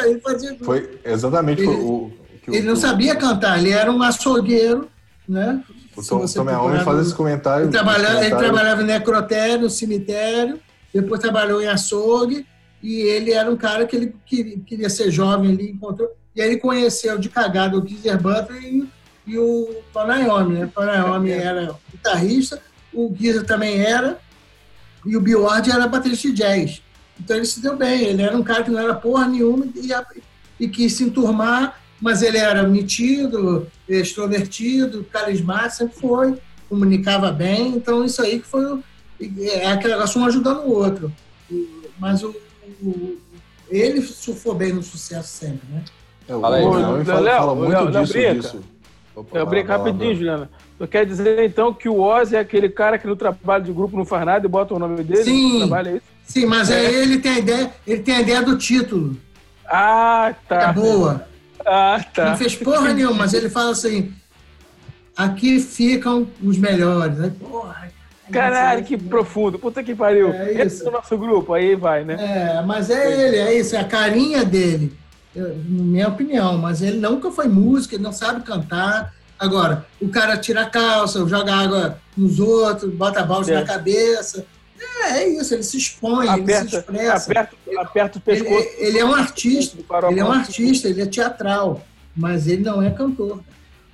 Aí 0.01 0.19
fazia. 0.19 0.57
Foi 0.63 0.99
exatamente 1.05 1.61
ele, 1.61 1.69
o, 1.69 2.11
ele 2.47 2.65
não 2.65 2.75
sabia 2.75 3.15
cantar, 3.15 3.59
ele 3.59 3.69
era 3.69 3.91
um 3.91 4.01
açougueiro, 4.01 4.89
né? 5.29 5.63
O 5.95 6.01
Tom, 6.01 6.25
Tom 6.25 6.83
faz 6.83 6.99
esse 7.05 7.13
comentário. 7.13 7.65
Ele 7.65 7.71
trabalhava, 7.71 8.15
comentário. 8.15 8.33
ele 8.33 8.43
trabalhava 8.43 8.81
em 8.81 8.85
necrotério, 8.85 9.69
cemitério, 9.69 10.59
depois 10.91 11.21
trabalhou 11.21 11.61
em 11.61 11.67
açougue, 11.67 12.43
e 12.81 13.01
ele 13.01 13.33
era 13.33 13.51
um 13.51 13.55
cara 13.55 13.85
que 13.85 13.95
ele 13.95 14.15
queria, 14.25 14.57
queria 14.65 14.89
ser 14.89 15.11
jovem 15.11 15.51
ali, 15.51 15.69
encontrou. 15.69 16.09
E 16.35 16.41
aí 16.41 16.49
ele 16.49 16.57
conheceu 16.57 17.19
de 17.19 17.29
cagada 17.29 17.77
o 17.77 17.87
Geezer 17.87 18.19
Butler 18.19 18.63
e, 18.63 18.89
e 19.27 19.37
o 19.37 19.69
Iommi, 19.95 20.53
né? 20.55 20.71
Tony 20.73 20.91
Iommi 20.97 21.29
era 21.29 21.82
guitarrista, 22.03 22.61
o 22.93 23.13
Geezer 23.17 23.45
também 23.45 23.79
era, 23.79 24.19
e 25.05 25.15
o 25.17 25.21
Bill 25.21 25.43
Ward 25.43 25.69
era 25.69 25.87
baterista 25.87 26.27
de 26.27 26.35
jazz. 26.35 26.81
Então 27.19 27.37
ele 27.37 27.45
se 27.45 27.61
deu 27.61 27.77
bem, 27.77 28.03
ele 28.05 28.21
era 28.21 28.35
um 28.35 28.43
cara 28.43 28.63
que 28.63 28.71
não 28.71 28.79
era 28.79 28.93
porra 28.93 29.27
nenhuma 29.27 29.65
e, 29.75 29.89
e 30.59 30.67
quis 30.67 30.93
se 30.93 31.03
enturmar 31.03 31.81
mas 32.03 32.21
ele 32.21 32.37
era 32.37 32.63
metido, 32.63 33.65
extrovertido, 33.87 35.05
carismático, 35.05 35.77
sempre 35.77 35.99
foi, 36.01 36.37
comunicava 36.67 37.31
bem, 37.31 37.69
então 37.77 38.03
isso 38.03 38.21
aí 38.21 38.41
que 38.41 38.45
foi 38.45 38.83
é 39.39 39.71
aquele 39.71 39.93
negócio 39.93 40.19
um 40.19 40.25
ajudando 40.25 40.65
o 40.65 40.71
outro. 40.73 41.13
Mas 41.97 42.21
o, 42.21 42.35
o, 42.81 43.17
ele 43.69 44.01
surfou 44.01 44.53
bem 44.53 44.73
no 44.73 44.83
sucesso 44.83 45.29
sempre, 45.29 45.65
né? 45.71 45.85
É, 46.27 46.33
fala 46.33 46.57
aí, 46.57 46.65
Léo, 46.65 47.05
fala, 47.05 47.31
fala 47.37 47.55
muito 47.55 47.71
Léo, 47.71 47.91
disso, 47.91 48.17
Léo 48.17 48.41
disso. 48.41 48.61
Opa, 49.15 49.37
eu 49.37 49.45
brinco 49.45 49.67
rapidinho, 49.67 50.15
Juliana. 50.15 50.49
Tu 50.77 50.87
quer 50.87 51.05
dizer, 51.05 51.43
então, 51.43 51.73
que 51.73 51.87
o 51.87 51.99
Ozzy 51.99 52.35
é 52.35 52.39
aquele 52.39 52.69
cara 52.69 52.97
que 52.97 53.07
no 53.07 53.15
trabalho 53.15 53.63
de 53.63 53.71
grupo 53.71 53.95
não 53.95 54.05
faz 54.05 54.25
nada 54.25 54.45
e 54.45 54.49
bota 54.49 54.73
o 54.73 54.79
nome 54.79 55.03
dele? 55.03 55.23
Sim, 55.23 55.73
é 55.73 56.01
sim 56.25 56.45
mas 56.45 56.71
é. 56.71 56.91
ele, 56.91 57.19
tem 57.19 57.33
a 57.33 57.39
ideia, 57.39 57.71
ele 57.85 58.01
tem 58.01 58.15
a 58.15 58.21
ideia 58.21 58.41
do 58.41 58.57
título. 58.57 59.15
Ah, 59.65 60.33
tá. 60.47 60.69
É 60.69 60.73
boa. 60.73 61.27
Ah, 61.65 62.03
tá. 62.13 62.31
Não 62.31 62.37
fez 62.37 62.55
porra 62.55 62.91
nenhuma, 62.93 63.15
mas 63.15 63.33
ele 63.33 63.49
fala 63.49 63.71
assim: 63.71 64.11
aqui 65.15 65.59
ficam 65.59 66.27
os 66.41 66.57
melhores. 66.57 67.19
Aí, 67.19 67.31
porra, 67.31 67.91
Caralho, 68.31 68.83
que 68.83 68.97
profundo. 68.97 69.59
Puta 69.59 69.83
que 69.83 69.93
pariu. 69.93 70.33
É 70.33 70.63
Esse 70.63 70.85
é 70.85 70.89
o 70.89 70.91
nosso 70.91 71.17
grupo, 71.17 71.53
aí 71.53 71.75
vai, 71.75 72.03
né? 72.03 72.15
É, 72.19 72.61
mas 72.61 72.89
é 72.89 73.27
ele, 73.27 73.37
é 73.37 73.53
isso, 73.53 73.75
é 73.75 73.79
a 73.79 73.83
carinha 73.83 74.43
dele. 74.43 74.93
Minha 75.35 76.09
opinião, 76.09 76.57
mas 76.57 76.81
ele 76.81 76.97
nunca 76.97 77.31
foi 77.31 77.47
músico, 77.47 77.95
ele 77.95 78.03
não 78.03 78.13
sabe 78.13 78.41
cantar. 78.43 79.13
Agora, 79.37 79.85
o 79.99 80.07
cara 80.09 80.37
tira 80.37 80.61
a 80.61 80.69
calça, 80.69 81.27
joga 81.27 81.53
água 81.53 81.97
nos 82.15 82.39
outros, 82.39 82.93
bota 82.93 83.21
a 83.21 83.23
balsa 83.23 83.51
é. 83.51 83.55
na 83.55 83.63
cabeça. 83.63 84.45
É, 84.79 85.19
é 85.19 85.29
isso, 85.29 85.53
ele 85.53 85.63
se 85.63 85.77
expõe, 85.77 86.27
aperta, 86.27 86.51
ele 86.51 86.69
se 86.69 86.77
expressa. 86.77 87.31
Aperta, 87.31 87.55
aperta 87.77 88.17
o 88.17 88.21
pescoço. 88.21 88.53
Ele, 88.53 88.87
ele 88.87 88.99
é 88.99 89.05
um 89.05 89.13
artista, 89.13 89.77
ele 90.09 90.19
é 90.19 90.25
um 90.25 90.31
artista, 90.31 90.87
ele 90.87 91.01
é 91.01 91.05
teatral, 91.05 91.81
mas 92.15 92.47
ele 92.47 92.63
não 92.63 92.81
é 92.81 92.89
cantor. 92.91 93.39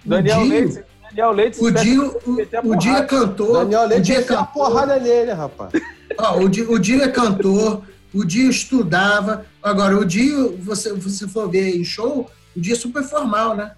Daniel 0.04 0.44
Leite, 0.44 0.84
Daniel 1.10 1.32
Leite 1.32 1.64
o 1.64 1.72
Dio, 1.72 2.18
o, 2.26 2.72
o 2.72 2.76
Dio 2.76 2.96
é 2.96 3.04
cantor. 3.04 3.60
Daniel 3.60 3.88
Leite 3.88 4.02
o 4.02 4.04
Dio 4.04 4.20
é 4.20 4.24
cantor. 4.24 4.48
porrada 4.54 5.00
nele, 5.00 5.32
rapaz. 5.32 5.72
Ó, 6.18 6.40
o, 6.40 6.50
Dio, 6.50 6.72
o 6.72 6.80
Dio 6.80 7.02
é 7.02 7.08
cantor, 7.08 7.84
o 8.14 8.24
Dio 8.24 8.50
estudava. 8.50 9.46
Agora, 9.62 9.98
o 9.98 10.06
Dio, 10.06 10.58
você, 10.58 10.94
você 10.94 11.28
for 11.28 11.50
ver 11.50 11.76
em 11.76 11.84
show, 11.84 12.30
o 12.56 12.60
Dio 12.60 12.74
é 12.74 12.76
super 12.76 13.04
formal, 13.04 13.56
né? 13.56 13.72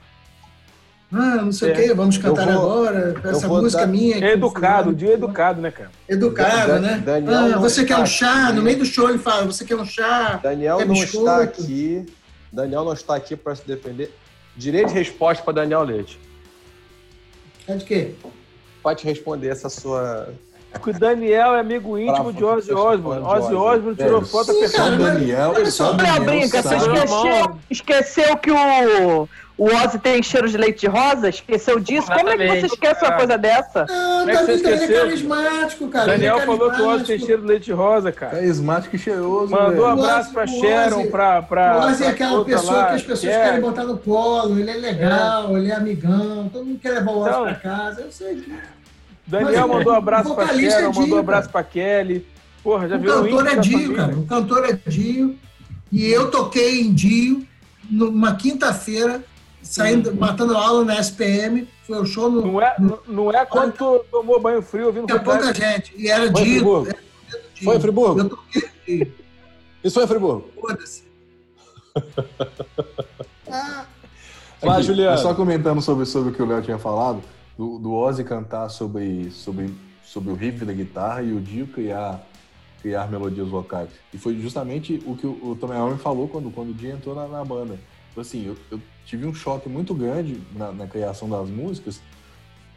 Ah, 1.14 1.42
não 1.42 1.52
sei 1.52 1.72
é. 1.72 1.74
o 1.74 1.76
quê, 1.76 1.94
vamos 1.94 2.18
cantar 2.18 2.46
vou, 2.46 2.86
agora, 2.86 3.22
essa 3.26 3.46
música 3.48 3.82
dar... 3.82 3.88
minha. 3.88 4.24
É 4.24 4.32
educado, 4.32 4.92
o 4.92 4.94
Dio 4.94 5.10
é 5.10 5.14
educado, 5.14 5.62
né, 5.62 5.70
cara? 5.70 5.92
Educado, 6.08 6.80
né? 6.80 7.04
Daniel 7.04 7.56
ah, 7.56 7.58
você 7.58 7.84
quer 7.84 7.98
um 7.98 8.06
chá? 8.06 8.48
Aqui. 8.48 8.56
No 8.56 8.62
meio 8.62 8.78
do 8.80 8.86
show 8.86 9.10
ele 9.10 9.18
fala, 9.18 9.46
você 9.46 9.66
quer 9.66 9.76
um 9.76 9.86
chá? 9.86 10.40
Daniel 10.42 10.80
não 10.86 10.94
biscoito? 10.94 11.18
está 11.18 11.42
aqui. 11.42 12.06
Daniel 12.52 12.86
não 12.86 12.94
está 12.94 13.16
aqui 13.16 13.36
para 13.36 13.56
se 13.56 13.68
defender. 13.68 14.14
Direito 14.56 14.90
de 14.90 14.94
resposta 14.94 15.44
para 15.44 15.54
Daniel 15.54 15.84
Leite. 15.84 16.18
É 17.68 17.76
de 17.76 17.84
quê? 17.84 18.16
Pode 18.82 19.04
responder 19.04 19.50
essa 19.50 19.70
sua. 19.70 20.34
O 20.86 20.94
Daniel 20.94 21.56
é 21.56 21.60
amigo 21.60 21.98
íntimo 21.98 22.34
de 22.34 22.44
Ozzy 22.44 22.74
Osbourne. 22.74 23.24
Ozzy 23.24 23.54
Osbourne 23.54 23.96
tirou 23.96 24.22
foto 24.22 24.52
apertando. 24.52 25.04
Daniel, 25.04 25.54
Olha 25.56 25.72
só, 25.72 25.94
Daniel, 25.94 26.24
brinca, 26.24 26.62
você 26.62 26.76
esqueceu, 26.76 27.60
esqueceu 27.70 28.38
que 28.38 28.52
o 28.52 29.28
o 29.62 29.66
Ozzy 29.66 30.00
tem 30.00 30.24
cheiro 30.24 30.50
de 30.50 30.58
leite 30.58 30.80
de 30.80 30.88
rosa? 30.88 31.30
Esqueceu 31.30 31.80
disso? 31.80 32.08
Como 32.12 32.30
é 32.30 32.36
que 32.36 32.62
você 32.62 32.66
esquece 32.66 33.06
uma 33.06 33.16
coisa 33.16 33.38
dessa? 33.38 33.86
Não, 33.86 34.20
Como 34.22 34.32
é 34.32 34.36
que 34.36 34.44
você 34.44 34.54
esqueceu? 34.54 34.86
Ele 34.86 34.96
é 34.96 34.98
carismático, 35.02 35.88
cara. 35.88 36.06
Daniel 36.08 36.40
é 36.40 36.46
falou 36.48 36.72
que 36.72 36.82
o 36.82 36.88
Ozzy 36.88 37.06
tem 37.06 37.20
cheiro 37.20 37.42
de 37.44 37.48
leite 37.48 37.66
de 37.66 37.72
rosa, 37.72 38.12
cara. 38.12 38.38
Carismático 38.38 38.96
e 38.96 39.00
cheiroso. 39.00 39.52
Mandou 39.52 39.86
um 39.86 39.90
abraço 39.92 40.34
pra 40.34 40.48
Sharon, 40.48 41.06
pra, 41.12 41.44
pra. 41.44 41.78
O 41.78 41.90
Ozzy 41.92 42.04
é 42.06 42.08
aquela 42.08 42.44
pessoa 42.44 42.74
lá, 42.74 42.88
que 42.88 42.96
as 42.96 43.02
pessoas 43.04 43.34
quer. 43.34 43.44
querem 43.44 43.62
botar 43.62 43.84
no 43.84 44.00
colo. 44.00 44.58
Ele 44.58 44.72
é 44.72 44.78
legal, 44.78 45.56
é. 45.56 45.60
ele 45.60 45.72
é 45.72 45.76
amigão. 45.76 46.50
Todo 46.52 46.66
mundo 46.66 46.80
quer 46.80 46.94
levar 46.94 47.12
o 47.12 47.20
Ozzy 47.20 47.30
então, 47.30 47.44
pra 47.44 47.54
casa. 47.54 48.02
Eu 48.02 48.12
sei 48.12 48.36
disso. 48.38 48.81
Daniel 49.26 49.68
Mas, 49.68 49.78
mandou 49.78 49.94
um 49.94 49.96
abraço 49.96 50.36
pra 50.36 50.48
Sharon, 50.48 50.92
é 50.92 50.94
mandou 50.94 51.18
um 51.18 51.20
abraço 51.20 51.50
pra 51.50 51.64
Kelly. 51.64 52.28
Porra, 52.64 52.88
já 52.88 52.98
o 52.98 53.00
viu 53.00 53.14
cantor 53.14 53.48
é 53.48 53.56
Dio, 53.58 53.96
cara. 53.96 54.18
O 54.18 54.26
cantor 54.26 54.66
é 54.66 54.90
Dio. 54.90 55.38
E 55.92 56.06
eu 56.06 56.32
toquei 56.32 56.82
em 56.82 56.94
Dio 56.94 57.46
numa 57.90 58.36
quinta-feira 58.36 59.24
saindo, 59.62 60.16
matando 60.16 60.56
aula 60.56 60.84
na 60.84 61.00
SPM, 61.00 61.68
foi 61.86 62.00
o 62.00 62.06
show 62.06 62.30
no. 62.30 62.42
Não 62.42 62.62
é, 62.62 62.76
no, 62.80 63.00
não 63.08 63.32
é 63.32 63.46
quando 63.46 63.74
tu 63.74 64.06
tomou 64.12 64.40
banho 64.40 64.62
frio 64.62 64.88
ouvindo 64.88 65.06
Tinha 65.06 65.20
pouca 65.20 65.54
gente. 65.54 65.94
E 65.96 66.10
era 66.10 66.32
foi 66.32 66.44
dia. 66.44 66.56
Friburgo. 66.56 66.96
Foi 67.64 67.80
Friburgo? 67.80 68.20
Eu 68.20 68.30
toquei 68.30 69.14
Isso 69.84 70.00
foi 70.00 70.08
Friburgo? 70.08 70.50
Foda-se. 70.60 71.04
ah. 73.52 73.86
Vai, 74.62 74.84
Juliano. 74.84 75.18
Só 75.18 75.34
comentando 75.34 75.82
sobre, 75.82 76.06
sobre 76.06 76.32
o 76.32 76.34
que 76.34 76.42
o 76.42 76.46
Léo 76.46 76.62
tinha 76.62 76.78
falado, 76.78 77.22
do, 77.58 77.78
do 77.78 77.94
Ozzy 77.94 78.24
cantar 78.24 78.70
sobre, 78.70 79.30
sobre, 79.32 79.74
sobre 80.04 80.32
o 80.32 80.36
riff 80.36 80.64
da 80.66 80.74
guitarra 80.74 81.22
e 81.22 81.34
o 81.34 81.40
Dio 81.40 81.68
criar, 81.68 82.26
criar 82.82 83.10
melodias 83.10 83.48
vocais. 83.48 83.90
E 84.14 84.18
foi 84.18 84.40
justamente 84.40 85.02
o 85.06 85.16
que 85.16 85.28
o, 85.28 85.52
o 85.52 85.58
Tom 85.60 85.74
Iommi 85.74 85.98
falou 85.98 86.28
quando, 86.28 86.52
quando 86.52 86.70
o 86.70 86.74
Dio 86.74 86.92
entrou 86.92 87.16
na, 87.16 87.28
na 87.28 87.44
banda. 87.44 87.80
Assim, 88.18 88.46
eu, 88.46 88.58
eu 88.70 88.82
tive 89.06 89.26
um 89.26 89.34
choque 89.34 89.70
muito 89.70 89.94
grande 89.94 90.42
na, 90.54 90.72
na, 90.72 90.88
criação 90.88 91.30
das 91.30 91.50
músicas, 91.50 92.02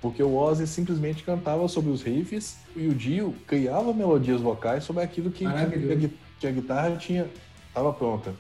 porque 0.01 0.23
o 0.23 0.37
Ozzy 0.37 0.67
simplesmente 0.67 1.25
cantava 1.25 1.67
sobre 1.67 1.91
os 1.91 2.03
riffs 2.03 2.59
e 2.77 2.87
o 2.87 2.95
Dio 2.95 3.35
criava 3.47 3.93
melodias 3.93 4.41
vocais 4.41 4.85
sobre 4.85 5.03
aquilo 5.03 5.31
que, 5.31 5.45
que, 5.45 5.47
a, 5.47 6.11
que 6.39 6.47
a, 6.47 6.51
guitarra 6.51 6.97
tinha 6.97 7.29
estava 7.69 7.93
pronta. 7.93 8.35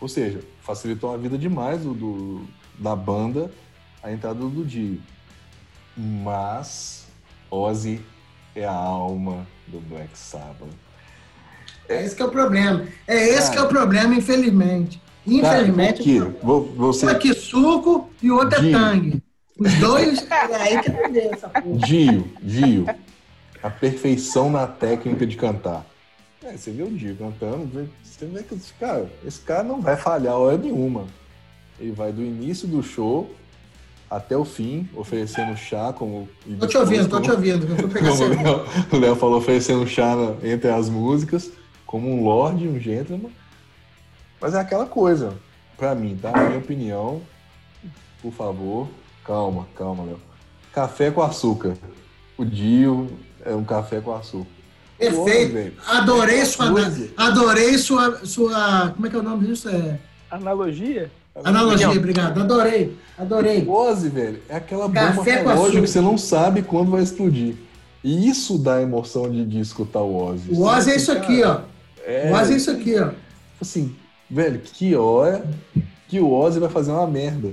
Ou 0.00 0.08
seja, 0.08 0.40
facilitou 0.60 1.12
a 1.12 1.16
vida 1.16 1.38
demais 1.38 1.82
do, 1.82 1.94
do, 1.94 2.46
da 2.78 2.96
banda 2.96 3.50
a 4.02 4.12
entrada 4.12 4.38
do 4.38 4.64
Dio. 4.64 5.00
Mas 5.98 7.06
Ozzy 7.50 8.00
é 8.54 8.64
a 8.64 8.72
alma 8.72 9.44
do 9.66 9.80
Black 9.80 10.16
Sabbath. 10.16 10.68
É 11.88 12.04
esse 12.04 12.14
que 12.14 12.22
é 12.22 12.24
o 12.24 12.30
problema. 12.30 12.86
É 13.06 13.16
esse 13.16 13.48
Cara, 13.48 13.52
que 13.52 13.58
é 13.58 13.62
o 13.62 13.68
problema, 13.68 14.14
infelizmente. 14.14 15.02
Infelizmente, 15.26 16.04
Cara, 16.04 16.32
você... 16.76 17.06
um 17.06 17.10
é 17.10 17.34
suco 17.34 18.10
e 18.22 18.30
o 18.30 18.36
outro 18.36 18.64
é 18.64 18.70
tangue. 18.70 19.22
Os 19.58 19.74
dois, 19.74 20.24
é 20.30 20.54
aí 20.54 20.80
que 20.82 20.90
eu 20.90 21.32
essa 21.32 21.48
porra. 21.48 21.78
Dio, 21.78 22.30
Dio. 22.40 22.86
A 23.60 23.68
perfeição 23.68 24.50
na 24.50 24.66
técnica 24.66 25.26
de 25.26 25.36
cantar. 25.36 25.84
É, 26.44 26.56
você 26.56 26.70
vê 26.70 26.84
o 26.84 26.90
Dio 26.90 27.16
cantando, 27.16 27.88
você 28.02 28.24
vê 28.26 28.42
que 28.44 28.54
esse 28.54 28.72
cara, 28.74 29.10
esse 29.26 29.40
cara 29.40 29.64
não 29.64 29.80
vai 29.80 29.96
falhar 29.96 30.36
hora 30.36 30.56
nenhuma. 30.56 31.06
Ele 31.80 31.90
vai 31.90 32.12
do 32.12 32.22
início 32.22 32.68
do 32.68 32.82
show 32.82 33.28
até 34.10 34.36
o 34.36 34.44
fim, 34.44 34.88
oferecendo 34.94 35.56
chá, 35.56 35.92
como. 35.92 36.28
Tô 36.58 36.66
te 36.66 36.76
ouvindo, 36.78 37.08
como, 37.08 37.20
tô 37.20 37.20
te 37.20 37.30
ouvindo. 37.30 37.66
o 38.92 38.96
Léo 38.96 39.16
falou 39.16 39.38
oferecendo 39.38 39.86
chá 39.86 40.14
entre 40.42 40.70
as 40.70 40.88
músicas, 40.88 41.50
como 41.86 42.08
um 42.08 42.24
lord, 42.24 42.66
um 42.66 42.80
gentleman. 42.80 43.30
Mas 44.40 44.54
é 44.54 44.60
aquela 44.60 44.86
coisa, 44.86 45.36
para 45.76 45.94
mim, 45.94 46.16
tá? 46.20 46.30
Na 46.30 46.44
minha 46.44 46.58
opinião, 46.58 47.22
por 48.22 48.32
favor, 48.32 48.88
calma, 49.24 49.66
calma, 49.76 50.04
Léo. 50.04 50.20
Café 50.72 51.10
com 51.10 51.22
açúcar. 51.22 51.74
O 52.36 52.44
Dio 52.44 53.08
é 53.44 53.54
um 53.54 53.64
café 53.64 54.00
com 54.00 54.14
açúcar. 54.14 54.58
Perfeito. 54.98 55.80
adorei 55.86 56.44
sua, 56.44 56.66
adorei 57.16 57.78
sua, 57.78 58.26
sua, 58.26 58.90
como 58.94 59.06
é 59.06 59.10
que 59.10 59.16
é 59.16 59.18
o 59.18 59.22
nome 59.22 59.46
disso? 59.46 59.68
É... 59.68 59.98
Analogia? 60.30 61.10
Analogia, 61.44 61.90
obrigado. 61.90 62.40
Adorei, 62.40 62.96
adorei. 63.16 63.64
O 63.64 63.72
Ozzy, 63.72 64.08
velho, 64.08 64.42
é 64.48 64.56
aquela 64.56 64.88
bomba 64.88 65.22
relógio 65.22 65.82
que 65.82 65.88
você 65.88 66.00
não 66.00 66.18
sabe 66.18 66.62
quando 66.62 66.90
vai 66.90 67.02
explodir. 67.02 67.56
E 68.02 68.28
isso 68.28 68.58
dá 68.58 68.80
emoção 68.80 69.30
de, 69.30 69.44
de 69.44 69.60
escutar 69.60 70.00
o 70.00 70.16
Ozzy. 70.16 70.52
O 70.52 70.62
Ozzy 70.62 70.92
é 70.92 70.96
isso 70.96 71.12
aqui, 71.12 71.42
ó. 71.42 71.60
É... 72.06 72.30
O 72.30 72.34
Ozzy 72.34 72.52
é 72.52 72.56
isso 72.56 72.70
aqui, 72.70 72.98
ó. 72.98 73.10
Assim, 73.60 73.94
velho, 74.30 74.60
que 74.60 74.94
hora 74.94 75.44
que 76.08 76.20
o 76.20 76.32
Ozzy 76.32 76.60
vai 76.60 76.68
fazer 76.68 76.92
uma 76.92 77.06
merda. 77.06 77.50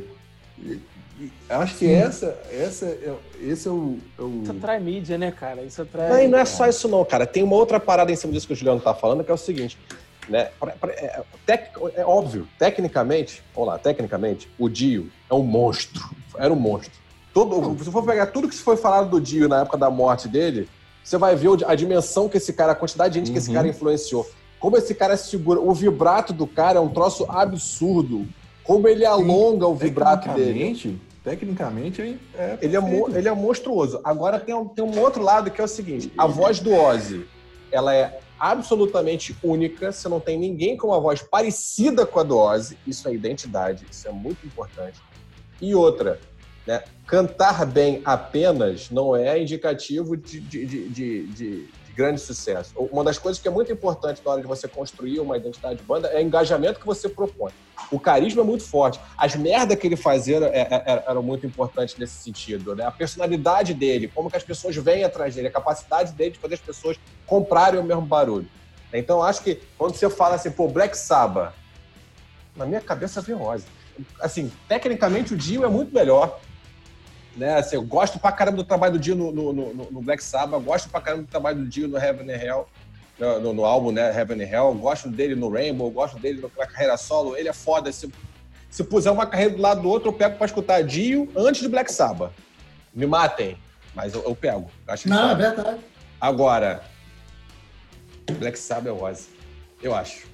Acho 1.49 1.77
que 1.77 1.89
essa, 1.89 2.37
essa, 2.51 2.85
é, 2.85 3.13
esse 3.41 3.67
é 3.67 3.71
o, 3.71 3.97
é 4.17 4.21
o, 4.21 4.41
Isso 4.43 4.51
atrai 4.51 4.79
mídia, 4.79 5.17
né, 5.17 5.31
cara? 5.31 5.61
Isso 5.61 5.81
atrai. 5.81 6.09
Não, 6.09 6.19
e 6.19 6.27
não 6.27 6.37
é 6.37 6.45
só 6.45 6.67
isso, 6.67 6.87
não, 6.87 7.05
cara. 7.05 7.25
Tem 7.25 7.41
uma 7.41 7.55
outra 7.55 7.79
parada 7.79 8.11
em 8.11 8.15
cima 8.15 8.33
disso 8.33 8.47
que 8.47 8.53
o 8.53 8.55
Juliano 8.55 8.81
tá 8.81 8.93
falando, 8.93 9.23
que 9.23 9.31
é 9.31 9.33
o 9.33 9.37
seguinte. 9.37 9.77
Né? 10.27 10.49
É, 10.89 11.23
tec, 11.45 11.69
é 11.95 12.05
óbvio, 12.05 12.47
tecnicamente, 12.57 13.43
vamos 13.53 13.69
lá, 13.69 13.77
tecnicamente, 13.77 14.49
o 14.57 14.67
Dio 14.67 15.11
é 15.29 15.33
um 15.33 15.43
monstro. 15.43 16.03
Era 16.37 16.51
um 16.51 16.57
monstro. 16.57 16.93
Todo, 17.33 17.83
se 17.83 17.91
for 17.91 18.03
pegar 18.03 18.27
tudo 18.27 18.47
que 18.47 18.55
foi 18.55 18.77
falado 18.77 19.09
do 19.09 19.21
Dio 19.21 19.47
na 19.47 19.61
época 19.61 19.77
da 19.77 19.89
morte 19.89 20.27
dele, 20.27 20.69
você 21.03 21.17
vai 21.17 21.35
ver 21.35 21.49
a 21.67 21.75
dimensão 21.75 22.27
que 22.27 22.37
esse 22.37 22.53
cara, 22.53 22.71
a 22.71 22.75
quantidade 22.75 23.13
de 23.13 23.19
gente 23.19 23.31
que 23.31 23.37
esse 23.37 23.51
cara 23.51 23.65
uhum. 23.65 23.71
influenciou. 23.71 24.27
Como 24.59 24.77
esse 24.77 24.95
cara 24.95 25.15
segura. 25.17 25.59
O 25.59 25.73
vibrato 25.73 26.33
do 26.33 26.47
cara 26.47 26.79
é 26.79 26.81
um 26.81 26.89
troço 26.89 27.25
absurdo. 27.29 28.25
Como 28.63 28.87
ele 28.87 29.05
alonga 29.05 29.67
o 29.67 29.75
vibrato 29.75 30.29
dele. 30.29 30.53
Tecnicamente, 31.23 32.01
é 32.35 32.57
ele, 32.61 32.77
é, 32.77 32.81
ele 33.15 33.27
é 33.27 33.31
monstruoso. 33.31 33.99
Agora 34.03 34.39
tem 34.39 34.53
um, 34.53 34.67
tem 34.67 34.85
um 34.85 34.99
outro 34.99 35.23
lado 35.23 35.49
que 35.49 35.59
é 35.59 35.63
o 35.63 35.67
seguinte: 35.67 36.11
a 36.15 36.27
voz 36.27 36.59
do 36.59 36.71
Ozzy 36.71 37.25
ela 37.71 37.95
é 37.95 38.19
absolutamente 38.39 39.35
única. 39.43 39.91
Você 39.91 40.07
não 40.09 40.19
tem 40.19 40.37
ninguém 40.37 40.77
com 40.77 40.87
uma 40.87 40.99
voz 40.99 41.21
parecida 41.21 42.05
com 42.05 42.19
a 42.19 42.23
do 42.23 42.37
Ozzy. 42.37 42.77
Isso 42.85 43.07
é 43.07 43.13
identidade, 43.13 43.85
isso 43.89 44.07
é 44.07 44.11
muito 44.11 44.45
importante. 44.45 44.99
E 45.61 45.73
outra, 45.73 46.19
né? 46.65 46.83
Cantar 47.05 47.65
bem 47.65 48.01
apenas 48.03 48.89
não 48.89 49.15
é 49.15 49.39
indicativo 49.39 50.17
de, 50.17 50.39
de, 50.39 50.65
de, 50.65 51.27
de 51.27 51.69
grande 51.95 52.19
sucesso. 52.19 52.73
Uma 52.75 53.03
das 53.03 53.17
coisas 53.17 53.41
que 53.41 53.47
é 53.47 53.51
muito 53.51 53.71
importante 53.71 54.21
na 54.23 54.31
hora 54.31 54.41
de 54.41 54.47
você 54.47 54.67
construir 54.67 55.19
uma 55.19 55.37
identidade 55.37 55.77
de 55.79 55.83
banda 55.83 56.09
é 56.09 56.17
o 56.17 56.21
engajamento 56.21 56.79
que 56.79 56.85
você 56.85 57.07
propõe. 57.07 57.51
O 57.89 57.99
carisma 57.99 58.41
é 58.41 58.45
muito 58.45 58.63
forte. 58.63 58.99
As 59.17 59.35
merdas 59.35 59.77
que 59.77 59.87
ele 59.87 59.95
fazia 59.95 60.37
eram, 60.37 60.47
é, 60.47 60.67
é, 60.71 61.03
eram 61.07 61.23
muito 61.23 61.45
importantes 61.45 61.95
nesse 61.97 62.15
sentido. 62.15 62.75
Né? 62.75 62.85
A 62.85 62.91
personalidade 62.91 63.73
dele, 63.73 64.11
como 64.13 64.29
que 64.29 64.37
as 64.37 64.43
pessoas 64.43 64.75
vêm 64.75 65.03
atrás 65.03 65.35
dele, 65.35 65.47
a 65.47 65.51
capacidade 65.51 66.11
dele 66.11 66.31
de 66.31 66.39
fazer 66.39 66.55
as 66.55 66.61
pessoas 66.61 66.99
comprarem 67.25 67.79
o 67.79 67.83
mesmo 67.83 68.03
barulho. 68.03 68.47
Então, 68.93 69.21
acho 69.21 69.41
que 69.41 69.61
quando 69.77 69.95
você 69.95 70.09
fala 70.09 70.35
assim, 70.35 70.51
pô, 70.51 70.67
Black 70.67 70.97
Sabbath, 70.97 71.53
na 72.55 72.65
minha 72.65 72.81
cabeça 72.81 73.21
vem 73.21 73.35
Ozzy. 73.35 73.65
Assim, 74.19 74.51
tecnicamente 74.67 75.33
o 75.33 75.37
Dio 75.37 75.63
é 75.63 75.67
muito 75.67 75.93
melhor. 75.93 76.39
Né? 77.35 77.55
Assim, 77.55 77.75
eu 77.75 77.81
gosto 77.81 78.17
pra 78.17 78.31
caramba 78.31 78.57
do 78.57 78.63
trabalho 78.63 78.93
do 78.93 78.99
Dio 78.99 79.15
no, 79.15 79.31
no, 79.31 79.53
no, 79.53 79.73
no 79.73 80.01
Black 80.01 80.23
Sabbath, 80.23 80.61
gosto 80.63 80.89
pra 80.89 81.01
caramba 81.01 81.23
do 81.23 81.29
trabalho 81.29 81.57
do 81.57 81.67
Dio 81.67 81.87
no 81.87 81.97
Heaven 81.97 82.31
and 82.31 82.37
Hell, 82.37 82.67
no, 83.19 83.53
no, 83.53 83.65
álbum 83.65 83.91
né, 83.91 84.17
Heaven 84.17 84.41
and 84.41 84.47
Hell, 84.47 84.73
gosto 84.75 85.09
dele 85.09 85.35
no 85.35 85.49
Rainbow, 85.49 85.89
gosto 85.91 86.17
dele 86.17 86.41
na 86.57 86.65
carreira 86.65 86.97
solo, 86.97 87.35
ele 87.35 87.49
é 87.49 87.53
foda. 87.53 87.91
Se, 87.91 88.11
se 88.69 88.83
puser 88.83 89.11
uma 89.11 89.25
carreira 89.25 89.53
do 89.53 89.61
lado 89.61 89.81
do 89.81 89.89
outro, 89.89 90.09
eu 90.09 90.13
pego 90.13 90.37
pra 90.37 90.45
escutar 90.45 90.81
Dio 90.83 91.29
antes 91.35 91.61
do 91.61 91.69
Black 91.69 91.91
Sabbath. 91.91 92.31
Me 92.93 93.05
matem, 93.05 93.57
mas 93.93 94.13
eu, 94.13 94.23
eu 94.23 94.35
pego. 94.35 94.69
Acho 94.87 95.09
Não, 95.09 95.31
é 95.31 95.35
verdade. 95.35 95.79
Agora, 96.19 96.81
Black 98.39 98.57
Sabbath 98.57 98.87
é 98.87 98.91
Ozzy, 98.91 99.29
eu 99.83 99.93
acho. 99.93 100.25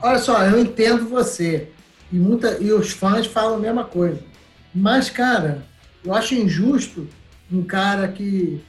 Olha 0.00 0.18
só, 0.18 0.42
eu 0.44 0.60
entendo 0.60 1.08
você. 1.08 1.68
E, 2.12 2.16
muita, 2.16 2.58
e 2.60 2.72
os 2.72 2.92
fãs 2.92 3.26
falam 3.26 3.56
a 3.56 3.58
mesma 3.58 3.84
coisa. 3.84 4.20
Mas, 4.74 5.10
cara, 5.10 5.64
eu 6.04 6.14
acho 6.14 6.34
injusto 6.34 7.08
um 7.50 7.62
cara 7.62 8.08
que. 8.08 8.60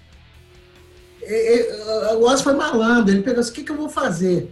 O 2.20 2.26
Ozzy 2.26 2.44
foi 2.44 2.54
malandro, 2.54 3.14
ele 3.14 3.24
pegou 3.24 3.40
assim: 3.40 3.52
o 3.52 3.54
que, 3.54 3.64
que 3.64 3.72
eu 3.72 3.78
vou 3.78 3.90
fazer? 3.90 4.52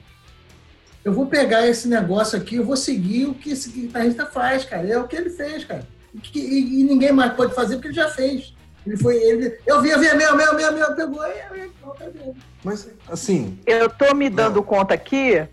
Eu 1.03 1.13
vou 1.13 1.27
pegar 1.27 1.67
esse 1.67 1.87
negócio 1.87 2.37
aqui, 2.37 2.55
eu 2.55 2.65
vou 2.65 2.77
seguir 2.77 3.25
o 3.25 3.33
que 3.33 3.51
esse 3.51 3.69
guitarrista 3.69 4.25
faz, 4.25 4.63
cara. 4.65 4.87
É 4.87 4.97
o 4.97 5.07
que 5.07 5.15
ele 5.15 5.29
fez, 5.29 5.65
cara. 5.65 5.85
E, 6.13 6.39
e, 6.39 6.81
e 6.81 6.83
ninguém 6.83 7.11
mais 7.11 7.33
pode 7.33 7.53
fazer 7.53 7.75
porque 7.75 7.89
ele 7.89 7.95
já 7.95 8.09
fez. 8.09 8.53
Ele 8.85 8.97
foi. 8.97 9.15
Ele, 9.17 9.57
eu 9.65 9.81
vi, 9.81 9.89
eu 9.89 9.99
vi, 9.99 10.13
meu, 10.15 10.35
meu, 10.35 10.55
meu, 10.55 10.73
meu, 10.73 10.95
pegou 10.95 11.23
e. 11.25 11.69
Mas, 12.63 12.89
assim. 13.09 13.59
Eu 13.65 13.89
tô 13.89 14.13
me 14.13 14.29
dando 14.29 14.55
não. 14.55 14.63
conta 14.63 14.93
aqui 14.93 15.45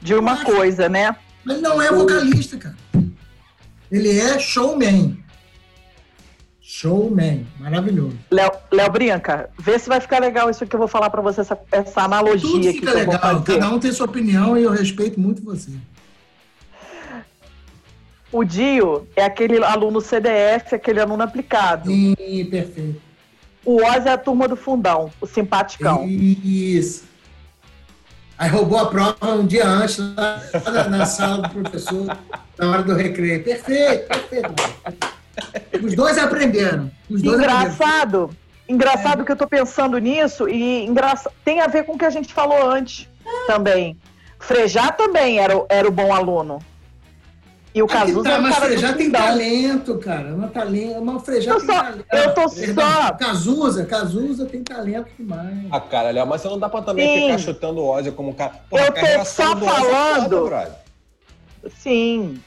de 0.00 0.14
uma 0.14 0.34
mas, 0.34 0.44
coisa, 0.44 0.88
né? 0.88 1.16
Mas 1.44 1.60
não 1.60 1.80
é 1.80 1.90
vocalista, 1.90 2.56
cara. 2.56 2.76
Ele 3.90 4.18
é 4.18 4.38
showman. 4.38 5.21
Showman. 6.72 7.46
Maravilhoso. 7.60 8.18
Léo, 8.30 8.90
Brinca, 8.90 9.50
vê 9.58 9.78
se 9.78 9.90
vai 9.90 10.00
ficar 10.00 10.20
legal 10.20 10.48
isso 10.48 10.66
que 10.66 10.74
eu 10.74 10.78
vou 10.78 10.88
falar 10.88 11.10
para 11.10 11.20
você, 11.20 11.42
essa, 11.42 11.58
essa 11.70 12.00
analogia 12.00 12.50
Tudo 12.50 12.72
fica 12.72 12.92
que 12.92 12.96
legal. 12.96 13.42
Cada 13.42 13.68
um 13.68 13.78
tem 13.78 13.92
sua 13.92 14.06
opinião 14.06 14.56
e 14.56 14.62
eu 14.62 14.70
respeito 14.70 15.20
muito 15.20 15.42
você. 15.42 15.70
O 18.32 18.42
Dio 18.42 19.06
é 19.14 19.22
aquele 19.22 19.62
aluno 19.62 20.00
CDF, 20.00 20.74
aquele 20.74 20.98
aluno 20.98 21.22
aplicado. 21.22 21.90
Sim, 21.90 22.16
perfeito. 22.50 23.02
O 23.66 23.76
Oz 23.84 24.06
é 24.06 24.12
a 24.12 24.16
turma 24.16 24.48
do 24.48 24.56
fundão, 24.56 25.10
o 25.20 25.26
simpaticão. 25.26 26.08
Isso. 26.08 27.04
Aí 28.38 28.48
roubou 28.48 28.78
a 28.78 28.86
prova 28.86 29.34
um 29.34 29.46
dia 29.46 29.68
antes, 29.68 29.98
lá 29.98 30.88
na 30.88 31.04
sala 31.04 31.42
do 31.42 31.50
professor, 31.50 32.16
na 32.58 32.70
hora 32.70 32.82
do 32.82 32.94
recreio. 32.94 33.44
Perfeito, 33.44 34.08
perfeito. 34.08 35.21
Os 35.82 35.94
dois 35.94 36.18
aprenderam. 36.18 36.90
Os 37.10 37.22
dois 37.22 37.38
engraçado, 37.38 38.24
aprenderam. 38.24 38.30
engraçado 38.68 39.22
é. 39.22 39.24
que 39.24 39.32
eu 39.32 39.36
tô 39.36 39.46
pensando 39.46 39.98
nisso 39.98 40.48
e 40.48 40.84
engraça... 40.84 41.30
tem 41.44 41.60
a 41.60 41.66
ver 41.66 41.84
com 41.84 41.94
o 41.94 41.98
que 41.98 42.04
a 42.04 42.10
gente 42.10 42.32
falou 42.32 42.70
antes 42.70 43.08
é. 43.24 43.46
também. 43.46 43.96
Frejá 44.38 44.90
também 44.90 45.38
era, 45.38 45.54
era 45.68 45.86
o 45.86 45.92
bom 45.92 46.12
aluno. 46.12 46.60
E 47.74 47.82
o 47.82 47.86
Cazuza 47.86 48.22
tá, 48.28 48.36
é 48.36 48.38
mas 48.38 48.56
Frejá 48.56 48.92
tem 48.92 49.10
talento, 49.10 49.98
cara. 49.98 50.34
Uma 50.34 50.48
talento, 50.48 50.98
uma 50.98 51.20
Frejá 51.20 51.54
tem 51.54 51.66
só, 51.66 51.82
talento. 51.82 52.04
Eu 52.12 52.34
tô 52.34 52.48
só. 52.48 53.12
Cazuza, 53.14 53.86
Cazuza 53.86 54.46
tem 54.46 54.62
talento 54.62 55.08
demais. 55.18 55.66
Ah, 55.70 55.80
cara, 55.80 56.10
Léo, 56.10 56.26
mas 56.26 56.42
você 56.42 56.48
não 56.48 56.58
dá 56.58 56.68
pra 56.68 56.82
também 56.82 57.08
Sim. 57.08 57.26
ficar 57.26 57.38
chutando 57.38 57.80
o 57.80 57.88
Ozzy 57.88 58.10
como 58.10 58.30
um 58.30 58.34
cara. 58.34 58.60
eu 58.70 58.92
tô 58.92 59.24
só 59.24 59.56
falando. 59.56 60.48
Foda, 60.50 60.78
Sim. 61.78 62.38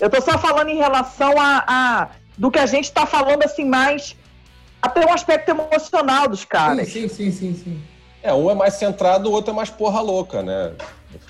Eu 0.00 0.08
tô 0.08 0.20
só 0.22 0.38
falando 0.38 0.68
em 0.68 0.76
relação 0.76 1.34
a, 1.38 1.64
a 1.66 2.08
do 2.36 2.50
que 2.50 2.58
a 2.58 2.66
gente 2.66 2.90
tá 2.90 3.06
falando 3.06 3.42
assim 3.42 3.64
mais 3.64 4.16
até 4.80 5.06
um 5.06 5.12
aspecto 5.12 5.50
emocional 5.50 6.28
dos 6.28 6.44
caras. 6.44 6.88
Sim, 6.88 7.08
sim, 7.08 7.30
sim, 7.30 7.32
sim, 7.32 7.62
sim. 7.64 7.82
É, 8.22 8.32
um 8.32 8.50
é 8.50 8.54
mais 8.54 8.74
centrado, 8.74 9.28
o 9.28 9.32
outro 9.32 9.52
é 9.52 9.54
mais 9.54 9.70
porra 9.70 10.00
louca, 10.00 10.42
né? 10.42 10.72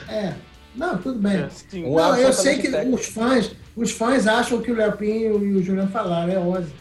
É. 0.09 0.35
Não, 0.75 0.97
tudo 0.97 1.19
bem. 1.19 1.37
É, 1.37 1.49
não, 1.73 2.17
eu 2.17 2.33
sei 2.33 2.59
que 2.59 2.71
técnico. 2.71 2.97
os 2.97 3.07
fãs, 3.07 3.51
os 3.77 3.91
fãs 3.91 4.27
acham 4.27 4.61
que 4.61 4.71
o 4.71 4.75
Lepinho 4.75 5.45
e 5.45 5.55
o 5.55 5.63
Juliano 5.63 5.91
falaram, 5.91 6.33
é 6.33 6.39
Ozzy. 6.39 6.73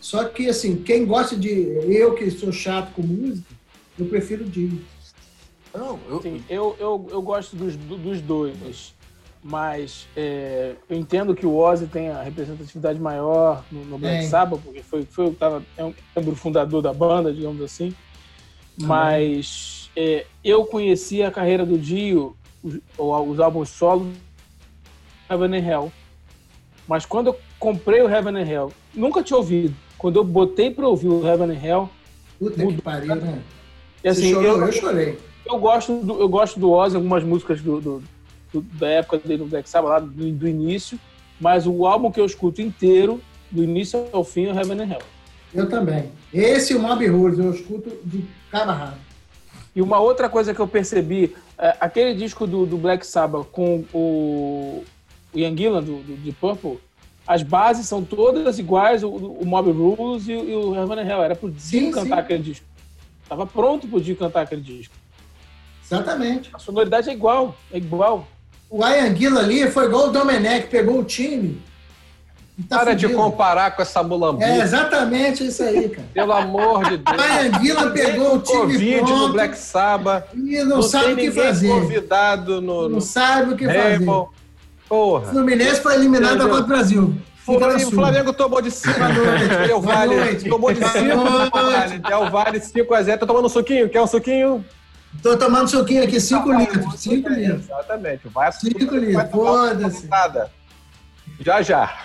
Só 0.00 0.24
que, 0.24 0.48
assim, 0.48 0.76
quem 0.76 1.04
gosta 1.04 1.36
de. 1.36 1.50
Eu 1.50 2.14
que 2.14 2.30
sou 2.30 2.52
chato 2.52 2.92
com 2.92 3.02
música, 3.02 3.46
eu 3.98 4.06
prefiro 4.06 4.44
o 4.44 4.48
Dio. 4.48 4.80
Não, 5.74 5.98
eu... 6.08 6.22
Sim, 6.22 6.44
eu, 6.48 6.76
eu, 6.78 7.08
eu 7.10 7.22
gosto 7.22 7.56
dos, 7.56 7.76
dos 7.76 8.20
dois, 8.20 8.56
mas 9.48 10.08
é, 10.16 10.74
eu 10.90 10.96
entendo 10.96 11.34
que 11.34 11.46
o 11.46 11.56
Ozzy 11.56 11.86
tem 11.86 12.08
a 12.08 12.20
representatividade 12.20 12.98
maior 12.98 13.64
no, 13.70 13.84
no 13.84 13.96
Black 13.98 14.24
é. 14.24 14.28
Sabbath, 14.28 14.60
porque 14.60 14.82
foi, 14.82 15.02
foi 15.04 15.30
tava, 15.32 15.62
é 15.76 15.84
um 15.84 15.94
membro 16.16 16.34
fundador 16.34 16.82
da 16.82 16.92
banda, 16.92 17.32
digamos 17.32 17.62
assim. 17.62 17.94
Mas 18.76 19.88
é, 19.94 20.26
eu 20.42 20.64
conheci 20.64 21.22
a 21.22 21.30
carreira 21.30 21.64
do 21.64 21.78
Dio 21.78 22.36
os, 22.62 22.80
os 22.98 23.40
álbuns 23.40 23.68
solo 23.68 24.10
Heaven 25.30 25.56
and 25.56 25.64
Hell. 25.64 25.92
Mas 26.88 27.06
quando 27.06 27.28
eu 27.28 27.38
comprei 27.58 28.02
o 28.02 28.10
Heaven 28.10 28.36
and 28.36 28.48
Hell, 28.48 28.72
nunca 28.92 29.22
tinha 29.22 29.36
ouvido. 29.36 29.74
Quando 29.96 30.16
eu 30.16 30.24
botei 30.24 30.72
para 30.72 30.88
ouvir 30.88 31.08
o 31.08 31.26
Heaven 31.26 31.50
and 31.50 31.64
Hell. 31.64 31.90
Puta 32.38 32.58
mudou. 32.58 32.74
que 32.74 32.82
pariu, 32.82 33.14
né? 33.14 33.42
E, 34.02 34.08
assim, 34.08 34.32
chorou, 34.32 34.58
eu, 34.58 34.66
eu, 34.66 34.72
chorei. 34.72 35.18
Eu 35.46 35.58
gosto 35.58 36.00
do, 36.00 36.20
eu 36.20 36.28
gosto 36.28 36.58
do 36.58 36.70
Ozzy, 36.70 36.96
algumas 36.96 37.22
músicas 37.22 37.60
do, 37.62 37.80
do, 37.80 38.02
do 38.60 38.78
da 38.78 38.88
época 38.88 39.18
dele 39.18 39.42
no 39.42 39.48
Black 39.48 39.68
Sabbath, 39.68 39.90
lá 39.90 39.98
do, 39.98 40.32
do, 40.32 40.48
início. 40.48 40.98
Mas 41.40 41.66
o 41.66 41.86
álbum 41.86 42.10
que 42.10 42.20
eu 42.20 42.24
escuto 42.24 42.62
inteiro, 42.62 43.20
do 43.50 43.62
início 43.62 44.06
ao 44.12 44.24
fim, 44.24 44.46
é 44.46 44.52
o 44.52 44.58
Heaven 44.58 44.80
and 44.80 44.92
Hell. 44.92 45.02
Eu 45.54 45.68
também. 45.68 46.10
Esse 46.32 46.72
e 46.72 46.76
o 46.76 46.80
Mob 46.80 47.06
Rules, 47.06 47.38
eu 47.38 47.52
escuto 47.52 47.90
de 48.04 48.24
cada 48.50 48.72
rabo. 48.72 48.96
E 49.74 49.82
uma 49.82 49.98
outra 49.98 50.28
coisa 50.28 50.54
que 50.54 50.60
eu 50.60 50.66
percebi, 50.66 51.36
é, 51.58 51.76
aquele 51.80 52.14
disco 52.14 52.46
do, 52.46 52.64
do, 52.64 52.78
Black 52.78 53.06
Sabbath 53.06 53.46
com 53.52 53.84
o, 53.92 54.84
o 55.34 55.38
Ian 55.38 55.54
Gillan, 55.54 55.82
do, 55.82 56.02
do, 56.02 56.16
de 56.16 56.32
Purple, 56.32 56.78
as 57.26 57.42
bases 57.42 57.86
são 57.86 58.02
todas 58.02 58.58
iguais, 58.58 59.02
o, 59.02 59.10
o 59.10 59.44
Mob 59.44 59.70
Rules 59.70 60.28
e, 60.28 60.32
e 60.32 60.54
o 60.54 60.74
Heaven 60.74 61.00
and 61.00 61.06
Hell. 61.06 61.22
Era 61.22 61.36
pro 61.36 61.50
Dio 61.50 61.90
cantar 61.90 62.16
sim. 62.16 62.22
aquele 62.22 62.42
disco. 62.42 62.64
Tava 63.28 63.46
pronto 63.46 63.86
pro 63.86 64.00
Dio 64.00 64.16
cantar 64.16 64.42
aquele 64.42 64.62
disco. 64.62 64.94
Exatamente. 65.84 66.50
A 66.52 66.58
sonoridade 66.58 67.08
é 67.08 67.12
igual, 67.12 67.54
é 67.70 67.78
igual. 67.78 68.26
O 68.68 68.80
Gillan 69.16 69.40
ali 69.40 69.70
foi 69.70 69.86
igual 69.86 70.08
o 70.08 70.10
Domenech, 70.10 70.66
pegou 70.68 70.98
o 70.98 71.04
time 71.04 71.62
Tá 72.68 72.78
Para 72.78 72.92
fudido. 72.92 73.10
de 73.10 73.14
comparar 73.14 73.76
com 73.76 73.82
essa 73.82 74.02
mulambuca. 74.02 74.46
É 74.46 74.60
exatamente 74.60 75.46
isso 75.46 75.62
aí, 75.62 75.90
cara. 75.90 76.08
Pelo 76.14 76.32
amor 76.32 76.84
de 76.84 76.96
Deus. 76.96 77.18
A 77.20 77.40
Anguila 77.42 77.90
pegou 77.90 78.36
o 78.36 78.38
time 78.38 78.58
Covid 78.60 78.96
pronto, 78.96 79.16
no 79.16 79.32
Black 79.34 79.58
Sabbath. 79.58 80.24
E 80.34 80.56
não, 80.60 80.76
não 80.76 80.82
sabe 80.82 81.12
o 81.12 81.16
que 81.16 81.30
fazer. 81.30 81.68
convidado 81.68 82.62
no... 82.62 82.88
Não 82.88 83.00
sabe 83.00 83.52
o 83.52 83.56
que 83.56 83.66
Rainbow. 83.66 84.24
fazer. 84.32 84.36
Porra. 84.88 85.26
O 85.26 85.30
Fluminense 85.32 85.82
foi 85.82 85.96
eliminado 85.96 86.38
da 86.38 86.44
Copa 86.44 86.62
do 86.62 86.68
Brasil. 86.68 87.14
O 87.46 87.90
Flamengo 87.90 88.32
tomou 88.32 88.62
de 88.62 88.70
5 88.70 88.90
a 89.04 89.08
noite. 89.10 89.68
Del 89.68 89.80
Valle 89.80 90.48
tomou 90.48 90.72
de 90.72 90.80
5 90.80 92.08
Del 92.08 92.30
Valle 92.30 92.60
5 92.60 92.94
a 92.94 93.02
0. 93.02 93.20
Tá 93.20 93.26
tomando 93.26 93.44
um 93.44 93.50
suquinho? 93.50 93.88
Quer 93.90 94.00
um 94.00 94.06
suquinho? 94.06 94.64
Tô 95.22 95.36
tomando 95.36 95.68
suquinho 95.68 96.04
aqui, 96.04 96.20
5 96.20 96.52
litros. 96.52 97.00
5 97.00 97.28
litros. 97.28 97.64
Exatamente. 97.64 98.28
Vai 98.28 98.52
5 98.52 98.96
litros. 98.96 99.30
Foda-se. 99.30 100.08
Já, 101.40 101.62
já. 101.62 101.98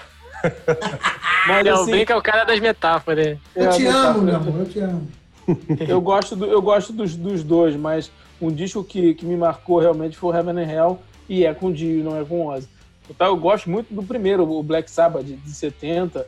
Mas, 1.47 1.66
não, 1.66 1.82
assim, 1.82 1.91
brinca 1.91 2.14
é 2.14 2.16
o 2.16 2.22
cara 2.22 2.43
das 2.43 2.59
metáforas. 2.59 3.38
Eu 3.55 3.70
te 3.72 3.86
amo, 3.86 4.22
meu 4.22 4.36
amor, 4.36 4.59
eu 4.59 4.66
te 4.66 4.80
amo. 4.80 5.07
Eu 5.88 5.99
gosto, 5.99 6.36
do, 6.36 6.45
eu 6.45 6.62
gosto 6.62 6.93
dos, 6.93 7.16
dos 7.16 7.43
dois, 7.43 7.76
mas 7.76 8.12
um 8.39 8.51
disco 8.51 8.84
que, 8.84 9.16
que 9.16 9.26
me 9.26 9.36
marcou 9.36 9.80
realmente 9.80 10.16
foi 10.16 10.32
o 10.32 10.38
Heaven 10.38 10.64
and 10.64 10.72
Hell, 10.72 10.99
e 11.28 11.45
é 11.45 11.53
com 11.53 11.68
o 11.68 11.74
Dio, 11.74 12.03
não 12.03 12.18
é 12.18 12.24
com 12.24 12.41
o 12.41 12.47
Ozzy. 12.47 12.70
Então, 13.09 13.28
eu 13.28 13.36
gosto 13.36 13.70
muito 13.70 13.93
do 13.93 14.03
primeiro, 14.03 14.49
o 14.49 14.64
Black 14.64 14.89
Sabbath, 14.89 15.26
de, 15.26 15.36
de 15.36 15.49
70, 15.49 16.26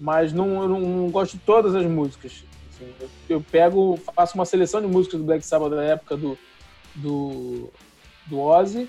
mas 0.00 0.32
não, 0.32 0.62
eu 0.62 0.68
não, 0.68 0.80
não, 0.80 1.10
gosto 1.10 1.32
de 1.32 1.38
todas 1.38 1.74
as 1.74 1.84
músicas. 1.84 2.42
Assim, 2.74 2.92
eu, 3.00 3.08
eu, 3.28 3.40
pego, 3.40 3.96
faço 4.14 4.34
uma 4.34 4.44
seleção 4.44 4.80
de 4.80 4.86
músicas 4.86 5.20
do 5.20 5.26
Black 5.26 5.44
Sabbath 5.46 5.70
da 5.70 5.82
época 5.82 6.16
do, 6.16 6.38
do, 6.94 7.70
do 8.26 8.40
Ozzy, 8.40 8.88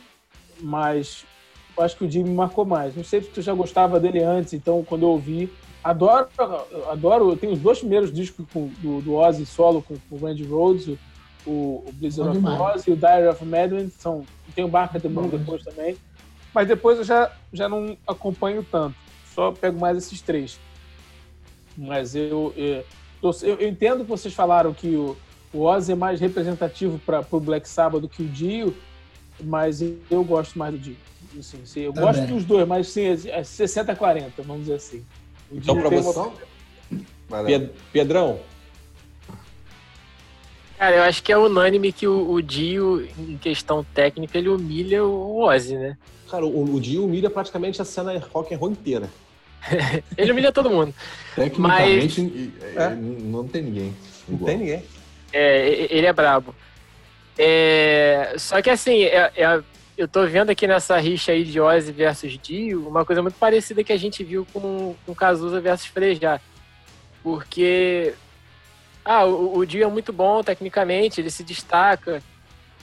mas 0.59 1.25
eu 1.77 1.83
acho 1.83 1.95
que 1.97 2.05
o 2.05 2.09
Jimmy 2.09 2.31
marcou 2.31 2.65
mais. 2.65 2.95
Não 2.95 3.03
sei 3.03 3.21
se 3.21 3.29
tu 3.29 3.41
já 3.41 3.53
gostava 3.53 3.99
dele 3.99 4.23
antes, 4.23 4.53
então 4.53 4.83
quando 4.83 5.03
eu 5.03 5.09
ouvi, 5.09 5.51
adoro, 5.83 6.27
adoro. 6.89 7.31
Eu 7.31 7.37
tenho 7.37 7.53
os 7.53 7.59
dois 7.59 7.79
primeiros 7.79 8.11
discos 8.11 8.45
com, 8.51 8.67
do, 8.79 9.01
do 9.01 9.13
Ozzy 9.15 9.45
solo 9.45 9.81
com, 9.81 9.95
com 10.09 10.15
o 10.15 10.19
Randy 10.19 10.43
Rhodes, 10.43 10.97
o, 11.45 11.83
o 11.85 11.93
Blizzard 11.93 12.37
of 12.37 12.47
Oz 12.47 12.87
e 12.87 12.91
o 12.91 12.95
Diary 12.95 13.27
of 13.27 13.45
Madden, 13.45 13.89
são, 13.89 14.25
tem 14.55 14.65
o 14.65 14.67
Barca 14.67 14.99
Moon 15.07 15.27
depois 15.27 15.63
também. 15.63 15.95
Mas 16.53 16.67
depois 16.67 16.97
eu 16.97 17.03
já, 17.03 17.31
já 17.51 17.67
não 17.69 17.97
acompanho 18.07 18.65
tanto. 18.71 18.95
Só 19.33 19.51
pego 19.51 19.77
mais 19.77 19.97
esses 19.97 20.21
três. 20.21 20.57
Mas 21.77 22.15
eu, 22.15 22.53
eu, 22.55 22.85
eu, 23.27 23.59
eu 23.59 23.67
entendo 23.67 24.03
que 24.03 24.09
vocês 24.09 24.33
falaram 24.33 24.73
que 24.73 24.95
o, 24.95 25.15
o 25.53 25.61
Ozzy 25.61 25.93
é 25.93 25.95
mais 25.95 26.19
representativo 26.19 26.99
para 26.99 27.25
o 27.31 27.39
Black 27.39 27.67
Sabbath 27.67 28.01
do 28.01 28.09
que 28.09 28.23
o 28.23 28.27
Dio, 28.27 28.75
mas 29.43 29.81
eu 29.81 30.23
gosto 30.23 30.57
mais 30.57 30.73
do 30.73 30.79
Dio. 30.79 30.95
Assim, 31.37 31.65
sim, 31.65 31.81
eu 31.81 31.93
Também. 31.93 32.13
gosto 32.13 32.27
dos 32.27 32.45
dois, 32.45 32.67
mas 32.67 32.87
sim, 32.87 33.05
é 33.05 33.41
60-40, 33.41 34.31
vamos 34.39 34.61
dizer 34.61 34.75
assim. 34.75 35.03
O 35.51 35.57
então, 35.57 35.75
para 35.75 35.89
você, 35.89 36.19
uma... 37.29 37.69
Pedrão. 37.91 38.39
Cara, 40.77 40.97
eu 40.97 41.03
acho 41.03 41.23
que 41.23 41.31
é 41.31 41.37
unânime 41.37 41.91
que 41.91 42.07
o, 42.07 42.31
o 42.31 42.41
Dio, 42.41 43.07
em 43.17 43.37
questão 43.37 43.83
técnica, 43.83 44.37
ele 44.37 44.49
humilha 44.49 45.05
o 45.05 45.41
Ozzy, 45.41 45.75
né? 45.75 45.97
Cara, 46.29 46.45
o, 46.45 46.75
o 46.75 46.79
Dio 46.81 47.05
humilha 47.05 47.29
praticamente 47.29 47.81
a 47.81 47.85
cena 47.85 48.17
rock 48.33 48.53
and 48.53 48.57
roll 48.57 48.71
inteira. 48.71 49.09
ele 50.17 50.31
humilha 50.31 50.51
todo 50.51 50.69
mundo. 50.69 50.93
Tecnicamente, 51.35 52.21
Mas... 52.21 52.75
É, 52.75 52.95
não 52.95 53.47
tem 53.47 53.63
ninguém. 53.63 53.95
Igual. 54.27 54.39
Não 54.39 54.45
tem 54.45 54.57
ninguém. 54.57 54.83
É, 55.33 55.87
ele 55.89 56.07
é 56.07 56.13
brabo. 56.13 56.55
É, 57.37 58.33
só 58.37 58.61
que 58.61 58.69
assim, 58.69 59.03
é, 59.03 59.31
é, 59.35 59.61
eu 59.97 60.07
tô 60.07 60.25
vendo 60.25 60.49
aqui 60.49 60.65
nessa 60.67 60.97
rixa 60.97 61.31
aí 61.31 61.43
de 61.43 61.59
Ozzy 61.59 61.91
versus 61.91 62.37
Dio, 62.37 62.87
uma 62.87 63.03
coisa 63.03 63.21
muito 63.21 63.35
parecida 63.35 63.83
que 63.83 63.91
a 63.91 63.97
gente 63.97 64.23
viu 64.23 64.47
com, 64.53 64.95
com 65.05 65.15
Cazuza 65.15 65.59
versus 65.59 65.87
Frejá. 65.87 66.39
Porque 67.21 68.13
ah, 69.03 69.25
o, 69.25 69.57
o 69.57 69.65
Dio 69.65 69.83
é 69.83 69.87
muito 69.87 70.13
bom 70.13 70.41
tecnicamente, 70.43 71.19
ele 71.19 71.29
se 71.29 71.43
destaca. 71.43 72.23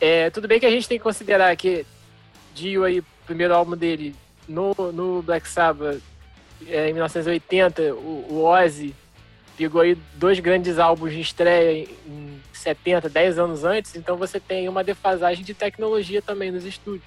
É, 0.01 0.31
tudo 0.31 0.49
bem 0.49 0.61
que 0.61 0.67
a 0.67 0.71
gente 0.71 0.89
tem 0.89 0.99
que 0.99 1.05
considerar 1.05 1.57
que 1.57 1.87
Dio 2.55 2.85
aí, 2.85 3.01
o 3.01 3.05
primeiro 3.25 3.55
álbum 3.55 3.77
dele 3.77 4.15
no, 4.49 4.75
no 4.93 5.23
Black 5.23 5.49
Sabbath, 5.49 6.01
é, 6.69 6.91
em 6.91 6.93
1980, 6.93 7.95
o, 7.95 8.27
o 8.31 8.45
Ozzy 8.45 8.95
pegou 9.57 9.81
aí 9.81 9.97
dois 10.15 10.41
grandes 10.41 10.79
álbuns 10.79 11.13
de 11.13 11.21
estreia 11.21 11.87
em 12.07 12.41
70, 12.53 13.09
10 13.09 13.39
anos 13.39 13.65
antes, 13.65 13.95
então 13.97 14.17
você 14.17 14.41
tem 14.41 14.69
uma 14.69 14.83
defasagem 14.83 15.45
de 15.45 15.55
tecnologia 15.55 16.23
também 16.23 16.51
nos 16.51 16.65
estúdios. 16.65 17.05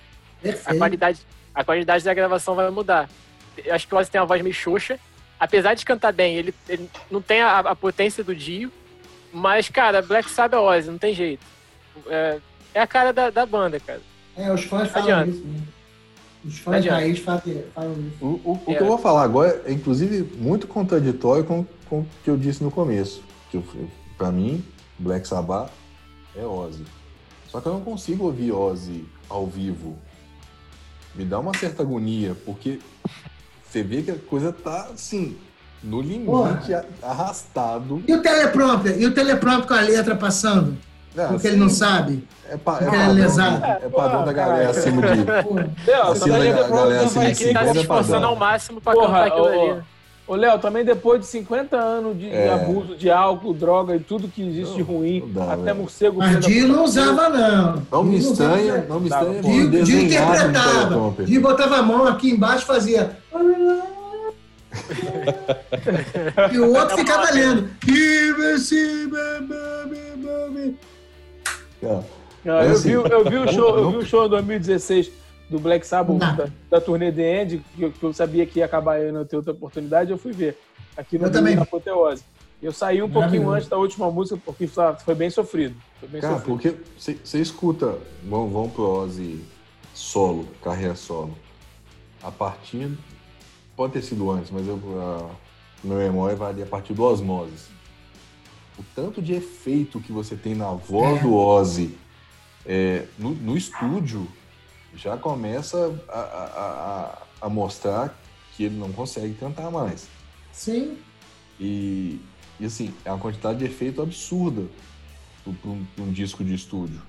A 0.66 0.76
qualidade, 0.76 1.20
a 1.54 1.64
qualidade 1.64 2.04
da 2.04 2.14
gravação 2.14 2.56
vai 2.56 2.70
mudar. 2.70 3.10
Eu 3.64 3.74
acho 3.74 3.88
que 3.88 3.96
o 3.96 3.98
Ozzy 3.98 4.12
tem 4.12 4.22
uma 4.22 4.28
voz 4.28 4.42
meio 4.42 4.54
xoxa. 4.54 5.00
Apesar 5.40 5.74
de 5.74 5.86
cantar 5.86 6.14
bem, 6.14 6.36
ele, 6.36 6.54
ele 6.70 6.90
não 7.10 7.22
tem 7.22 7.42
a, 7.42 7.60
a, 7.60 7.76
potência 7.76 8.24
do 8.24 8.36
Dio. 8.36 8.72
Mas, 9.34 9.68
cara, 9.68 10.02
Black 10.02 10.30
Sabbath 10.30 10.60
é 10.60 10.62
Ozzy, 10.62 10.92
não 10.92 10.98
tem 10.98 11.14
jeito. 11.14 11.46
É, 12.08 12.40
é 12.74 12.82
a 12.82 12.88
cara 12.88 13.12
da, 13.12 13.30
da, 13.30 13.46
banda, 13.46 13.80
cara. 13.80 14.02
É, 14.38 14.52
os 14.52 14.64
fãs 14.64 14.90
falam 14.92 15.10
Adianta. 15.10 15.32
isso, 15.32 15.46
né? 15.46 15.62
Os 16.46 16.60
fãs 16.60 16.84
de 16.84 16.90
raiz 16.90 17.20
falam 17.20 17.42
isso. 17.46 18.18
O, 18.22 18.28
o, 18.28 18.62
o 18.66 18.72
é. 18.72 18.76
que 18.76 18.84
eu 18.84 18.88
vou 18.88 18.98
falar 18.98 19.24
agora 19.24 19.64
é, 19.66 19.72
inclusive, 19.72 20.24
muito 20.38 20.68
contraditório 20.68 21.44
com, 21.44 21.66
com 21.90 22.02
o 22.02 22.08
que 22.24 22.30
eu 22.30 22.38
disse 22.38 22.64
no 22.64 22.70
começo. 22.70 23.24
Que 23.50 23.62
para 24.18 24.32
mim, 24.32 24.64
Black 25.00 25.28
Sabbath 25.28 25.72
é 26.36 26.46
Ozzy. 26.46 26.86
Só 27.50 27.60
que 27.60 27.68
eu 27.68 27.74
não 27.74 27.82
consigo 27.82 28.26
ouvir 28.26 28.52
Ozzy 28.52 29.06
ao 29.30 29.48
vivo. 29.48 29.98
Me 31.16 31.26
dá 31.26 31.40
uma 31.40 31.58
certa 31.58 31.82
agonia, 31.82 32.36
porque 32.46 32.80
você 33.66 33.82
vê 33.82 34.02
que 34.02 34.12
a 34.12 34.16
coisa 34.16 34.52
tá 34.52 34.90
assim, 34.94 35.38
no 35.82 36.02
limite, 36.02 36.26
Porra. 36.26 36.86
arrastado. 37.02 38.04
E 38.08 38.14
o 38.14 38.22
teleprompter? 38.22 39.00
E 39.00 39.06
o 39.06 39.14
teleprompter 39.14 39.68
com 39.68 39.74
a 39.74 39.82
letra 39.82 40.16
passando? 40.16 40.78
É, 41.18 41.28
porque 41.28 41.36
assim, 41.36 41.48
ele 41.48 41.58
não 41.58 41.70
sabe. 41.70 42.28
É, 42.50 42.58
pa, 42.58 42.78
é, 42.80 42.86
padrão, 42.86 43.64
é, 43.64 43.80
é 43.86 43.90
padrão 43.90 44.26
da 44.26 44.34
galera 44.34 44.70
acima 44.70 45.02
de. 45.02 45.92
acima 45.92 46.40
da 46.40 46.68
galera 46.68 47.06
acima 47.06 47.26
de 47.26 47.30
50 47.30 47.30
é 47.30 47.34
que 47.34 47.54
tá 47.54 47.74
se 47.74 47.80
esforçando 47.80 48.26
ao 48.26 48.36
máximo 48.36 48.82
pra 48.82 48.94
Porra, 48.94 49.08
cantar 49.08 49.28
aquilo 49.28 49.48
ali. 49.48 49.82
Ô, 50.28 50.36
Léo, 50.36 50.58
também 50.58 50.84
depois 50.84 51.22
de 51.22 51.28
50 51.28 51.78
anos 51.78 52.18
de, 52.18 52.32
é. 52.32 52.46
de, 52.46 52.50
abuso 52.50 52.96
de 52.96 53.12
álcool, 53.12 53.54
droga 53.54 53.96
e 53.96 54.00
tudo 54.00 54.28
que 54.28 54.42
existe 54.42 54.76
de 54.76 54.82
ruim, 54.82 55.24
dá, 55.28 55.54
até 55.54 55.66
véio. 55.66 55.76
morcego... 55.76 56.18
Mas 56.18 56.44
Dio 56.44 56.68
não 56.68 56.84
usava, 56.84 57.30
não. 57.30 57.84
Não 57.92 58.04
me 58.04 58.18
estranha, 58.18 58.86
não 58.90 59.00
me 59.00 59.08
estranha. 59.08 59.42
Dio, 59.42 59.84
Dio 59.84 60.02
interpretava. 60.02 61.24
Dio 61.24 61.42
botava 61.42 61.78
a 61.78 61.84
mão 61.84 62.08
aqui 62.08 62.32
embaixo 62.32 62.64
e 62.64 62.66
fazia... 62.66 63.18
e 66.52 66.60
o 66.60 66.74
outro 66.74 66.98
ficava 66.98 67.32
lendo. 67.32 67.70
Não, 72.44 72.62
eu, 72.62 72.78
vi, 72.78 72.92
eu 72.92 73.30
vi 73.30 73.38
o 73.38 73.48
show, 73.52 73.78
eu 73.78 73.92
vi 73.92 73.98
o 73.98 74.06
show 74.06 74.26
em 74.26 74.30
2016 74.30 75.12
do 75.50 75.60
Black 75.60 75.86
Sabbath, 75.86 76.18
da, 76.20 76.48
da, 76.70 76.82
turnê 76.82 77.12
The 77.12 77.42
End, 77.42 77.64
que 77.76 77.82
eu, 77.82 77.92
que 77.92 78.04
eu, 78.04 78.14
sabia 78.14 78.46
que 78.46 78.60
ia 78.60 78.66
acabar 78.66 78.94
aí 78.94 79.12
não 79.12 79.26
ter 79.26 79.36
outra 79.36 79.52
oportunidade, 79.52 80.12
eu 80.12 80.18
fui 80.18 80.32
ver. 80.32 80.58
Aqui 80.98 81.18
no 81.18 81.30
na 81.30 81.62
Apoteose. 81.62 82.24
Eu 82.62 82.72
saí 82.72 83.04
um 83.04 83.10
pouquinho 83.10 83.50
antes 83.50 83.68
da 83.68 83.78
última 83.78 84.10
música, 84.10 84.40
porque 84.44 84.68
foi 85.04 85.14
bem 85.14 85.30
sofrido. 85.30 85.76
Foi 86.00 86.08
bem 86.08 86.22
Cara, 86.22 86.36
sofrido. 86.36 86.56
porque 86.56 86.76
você 86.98 87.40
escuta, 87.40 87.98
vão, 88.24 88.48
vão 88.48 88.70
pro 88.70 88.84
Ozzy 88.84 89.44
solo, 89.94 90.48
carreira 90.64 90.96
solo. 90.96 91.36
A 92.24 92.32
partir. 92.32 92.92
Pode 93.76 93.92
ter 93.92 94.02
sido 94.02 94.32
antes, 94.32 94.52
mas 94.52 94.66
eu, 94.66 94.80
a, 94.98 95.30
meu 95.84 95.98
memória 95.98 96.36
vai 96.36 96.52
ali 96.52 96.64
a 96.64 96.66
partir 96.66 96.94
do 96.94 97.04
Osmosis. 97.04 97.68
O 98.78 98.84
tanto 98.94 99.22
de 99.22 99.34
efeito 99.34 100.00
que 100.00 100.12
você 100.12 100.36
tem 100.36 100.54
na 100.54 100.72
voz 100.72 101.20
é. 101.20 101.22
do 101.22 101.34
Ozzy 101.34 101.98
é, 102.66 103.06
no, 103.18 103.32
no 103.32 103.56
estúdio 103.56 104.28
já 104.96 105.18
começa 105.18 105.94
a, 106.10 106.20
a, 106.20 107.46
a, 107.46 107.50
mostrar 107.50 108.18
que 108.56 108.64
ele 108.64 108.78
não 108.78 108.92
consegue 108.92 109.34
cantar 109.36 109.70
mais. 109.70 110.08
Sim. 110.52 110.98
E, 111.60 112.20
e 112.60 112.66
assim, 112.66 112.94
é 113.04 113.12
uma 113.12 113.20
quantidade 113.20 113.60
de 113.60 113.66
efeito 113.66 114.02
absurda 114.02 114.64
para 115.44 115.70
um, 115.70 115.86
um, 116.00 116.12
disco 116.12 116.44
de 116.44 116.54
estúdio, 116.54 117.02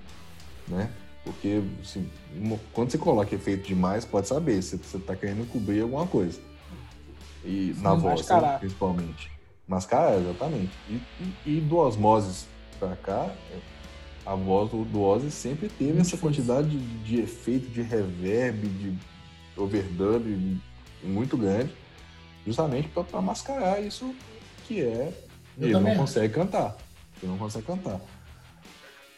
né? 0.67 0.91
Porque 1.23 1.61
assim, 1.81 2.09
quando 2.71 2.91
você 2.91 2.97
coloca 2.97 3.33
efeito 3.33 3.67
demais, 3.67 4.05
pode 4.05 4.27
saber 4.27 4.61
se 4.61 4.77
você 4.77 4.97
está 4.97 5.15
querendo 5.15 5.49
cobrir 5.49 5.81
alguma 5.81 6.05
coisa. 6.05 6.39
E 7.43 7.73
Sim, 7.73 7.81
na 7.81 7.93
voz, 7.93 8.27
né, 8.27 8.57
principalmente. 8.59 9.36
Mascarar, 9.67 10.17
exatamente. 10.17 10.71
E, 10.89 11.01
e, 11.45 11.57
e 11.57 11.61
do 11.61 11.77
Osmosis 11.77 12.47
para 12.79 12.95
cá, 12.95 13.29
a 14.25 14.35
voz 14.35 14.69
do, 14.69 14.83
do 14.85 15.01
Ozzy 15.01 15.31
sempre 15.31 15.67
teve 15.69 15.93
Muito 15.93 16.01
essa 16.01 16.17
quantidade 16.17 16.69
de, 16.69 16.77
de, 17.03 17.21
efeito, 17.21 17.69
de 17.69 17.81
reverb, 17.81 18.67
de 18.67 18.97
overdub 19.55 20.59
muito 21.03 21.37
grande, 21.37 21.71
justamente 22.45 22.89
para 22.89 23.21
mascarar 23.21 23.81
isso 23.81 24.13
que 24.67 24.81
é. 24.81 25.13
Eu 25.57 25.69
ele 25.69 25.79
não 25.79 25.95
consegue 25.95 26.33
cantar. 26.33 26.77
Ele 27.21 27.31
não 27.31 27.37
consegue 27.37 27.65
cantar. 27.65 27.99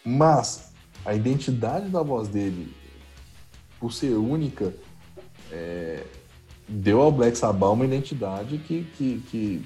Mas 0.06 0.72
a 1.06 1.14
identidade 1.14 1.90
da 1.90 2.02
voz 2.02 2.28
dele, 2.28 2.74
por 3.80 3.92
ser 3.92 4.14
única, 4.14 4.74
é, 5.52 6.04
deu 6.68 7.02
ao 7.02 7.12
Black 7.12 7.38
Sabbath 7.38 7.74
uma 7.74 7.86
identidade 7.86 8.58
que, 8.60 8.84
que, 8.96 9.24
que 9.30 9.66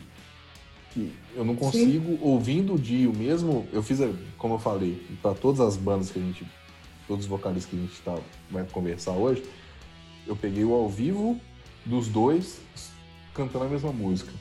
que 0.93 1.11
eu 1.35 1.43
não 1.43 1.55
consigo, 1.55 2.11
Sim. 2.11 2.19
ouvindo 2.21 2.75
o 2.75 2.79
Dio 2.79 3.11
mesmo, 3.13 3.67
eu 3.73 3.81
fiz, 3.81 3.99
como 4.37 4.55
eu 4.55 4.59
falei, 4.59 5.03
para 5.21 5.33
todas 5.33 5.59
as 5.59 5.75
bandas 5.75 6.11
que 6.11 6.19
a 6.19 6.21
gente, 6.21 6.45
todos 7.07 7.25
os 7.25 7.29
vocalistas 7.29 7.69
que 7.69 7.77
a 7.77 7.79
gente 7.79 8.01
tá, 8.01 8.17
vai 8.51 8.63
conversar 8.65 9.11
hoje, 9.11 9.43
eu 10.27 10.35
peguei 10.35 10.63
o 10.63 10.73
ao 10.73 10.87
vivo 10.87 11.39
dos 11.85 12.07
dois 12.07 12.61
cantando 13.33 13.65
a 13.65 13.67
mesma 13.67 13.91
música. 13.91 14.31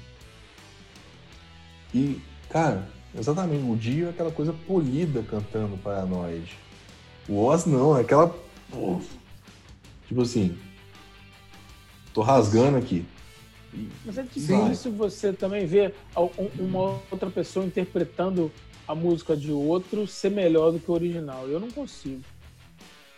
E, 1.94 2.20
cara, 2.48 2.88
exatamente, 3.18 3.64
o 3.64 3.76
Dio 3.76 4.06
é 4.06 4.10
aquela 4.10 4.30
coisa 4.30 4.52
polida 4.52 5.22
cantando 5.22 5.76
Paranoid. 5.78 6.56
O 7.28 7.38
Oz 7.44 7.66
não, 7.66 7.96
é 7.96 8.02
aquela. 8.02 8.34
Tipo 10.06 10.22
assim. 10.22 10.56
Tô 12.12 12.20
rasgando 12.20 12.76
aqui. 12.76 13.06
Mas 14.04 14.18
é 14.18 14.22
difícil 14.22 14.92
você 14.92 15.32
também 15.32 15.66
ver 15.66 15.94
uma 16.58 17.00
outra 17.10 17.30
pessoa 17.30 17.64
interpretando 17.64 18.50
a 18.86 18.94
música 18.94 19.36
de 19.36 19.50
outro 19.50 20.06
ser 20.06 20.30
melhor 20.30 20.72
do 20.72 20.78
que 20.78 20.90
o 20.90 20.94
original. 20.94 21.48
Eu 21.48 21.58
não 21.58 21.70
consigo. 21.70 22.22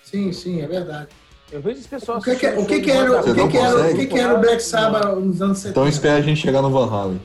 Sim, 0.03 0.33
sim, 0.33 0.61
é 0.61 0.67
verdade. 0.67 1.09
Eu 1.51 1.61
vejo 1.61 1.81
as 1.81 1.87
pessoas. 1.87 2.23
O 2.23 2.25
que, 2.25 2.37
que, 2.37 2.47
o 2.47 2.67
que, 2.67 2.81
que 2.81 2.91
era, 2.91 3.21
o 3.21 3.23
que, 3.23 3.49
que, 3.49 3.57
era, 3.57 3.77
o 3.77 3.97
que, 3.97 4.07
que 4.07 4.19
era 4.19 4.35
o 4.35 4.41
Black 4.41 4.63
Sabbath 4.63 5.17
nos 5.17 5.43
anos 5.43 5.59
70? 5.59 5.71
Então 5.71 5.89
espera 5.89 6.19
a 6.19 6.23
gente 6.23 6.41
chegar 6.41 6.63
no 6.63 6.71
Van 6.71 6.91
Halen. 6.91 7.21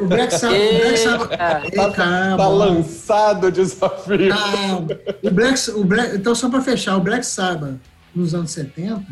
O 0.00 0.06
Black 0.06 0.34
Sabbath. 0.34 0.58
o 0.58 0.78
Black 0.78 0.98
Sabbath 0.98 1.30
tá, 1.74 2.36
tá, 2.36 2.48
lançado 2.48 3.46
o 3.48 3.52
desafio. 3.52 4.32
Ah, 4.32 4.76
o 5.22 5.30
Black, 5.30 5.70
o 5.70 5.84
Black, 5.84 6.16
então, 6.16 6.34
só 6.34 6.48
para 6.48 6.60
fechar, 6.60 6.96
o 6.96 7.00
Black 7.00 7.26
Sabbath 7.26 7.76
nos 8.14 8.34
anos 8.34 8.52
70 8.52 9.04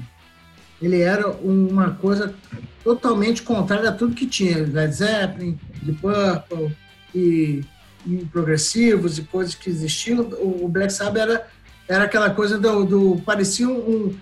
ele 0.83 1.01
era 1.01 1.31
uma 1.31 1.91
coisa 1.91 2.35
totalmente 2.83 3.43
contrária 3.43 3.89
a 3.89 3.93
tudo 3.93 4.14
que 4.14 4.26
tinha. 4.26 4.59
Led 4.59 4.93
Zeppelin, 4.93 5.59
The 5.85 5.93
Purple 6.01 6.76
e, 7.14 7.64
e, 8.07 8.16
progressivos 8.26 9.18
e 9.18 9.22
coisas 9.22 9.55
que 9.55 9.70
existiam. 9.70 10.20
O, 10.41 10.68
Black 10.68 10.93
Sabbath 10.93 11.22
era, 11.22 11.49
era 11.89 12.05
aquela 12.05 12.30
coisa 12.30 12.59
do... 12.59 12.85
do 12.85 13.22
parecia 13.24 13.68
um 13.68 14.16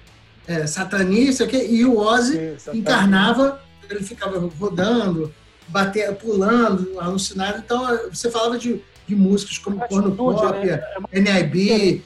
é, 0.46 0.66
satanista 0.66 1.46
que, 1.46 1.56
e 1.56 1.84
o 1.84 1.98
Ozzy 1.98 2.56
Sim, 2.58 2.78
encarnava, 2.78 3.61
ele 3.88 4.02
ficava 4.02 4.38
rodando, 4.58 5.32
bater, 5.68 6.12
pulando, 6.16 6.98
alucinado. 6.98 7.58
Então, 7.58 7.86
você 8.12 8.30
falava 8.30 8.58
de, 8.58 8.82
de 9.06 9.14
músicas 9.14 9.58
como 9.58 9.86
Porno 9.88 10.11
Pop, 10.12 10.58
né? 10.66 10.82
NIB, 11.12 12.02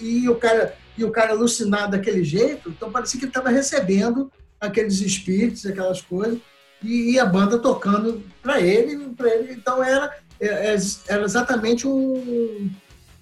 e 0.00 0.28
o 0.28 0.34
cara 0.34 0.74
e 0.98 1.04
o 1.04 1.12
cara 1.12 1.30
alucinado 1.30 1.92
daquele 1.92 2.24
jeito, 2.24 2.70
então 2.70 2.90
parecia 2.90 3.20
que 3.20 3.26
ele 3.26 3.30
estava 3.30 3.50
recebendo 3.50 4.32
aqueles 4.60 5.00
espíritos, 5.00 5.64
aquelas 5.66 6.00
coisas. 6.00 6.38
e, 6.82 7.12
e 7.12 7.18
a 7.18 7.26
banda 7.26 7.58
tocando 7.58 8.22
para 8.42 8.60
ele, 8.60 8.96
para 9.16 9.34
ele. 9.34 9.52
Então 9.52 9.82
era, 9.82 10.16
é, 10.40 10.74
é, 10.74 10.76
era 11.08 11.24
exatamente 11.24 11.86
um. 11.86 12.70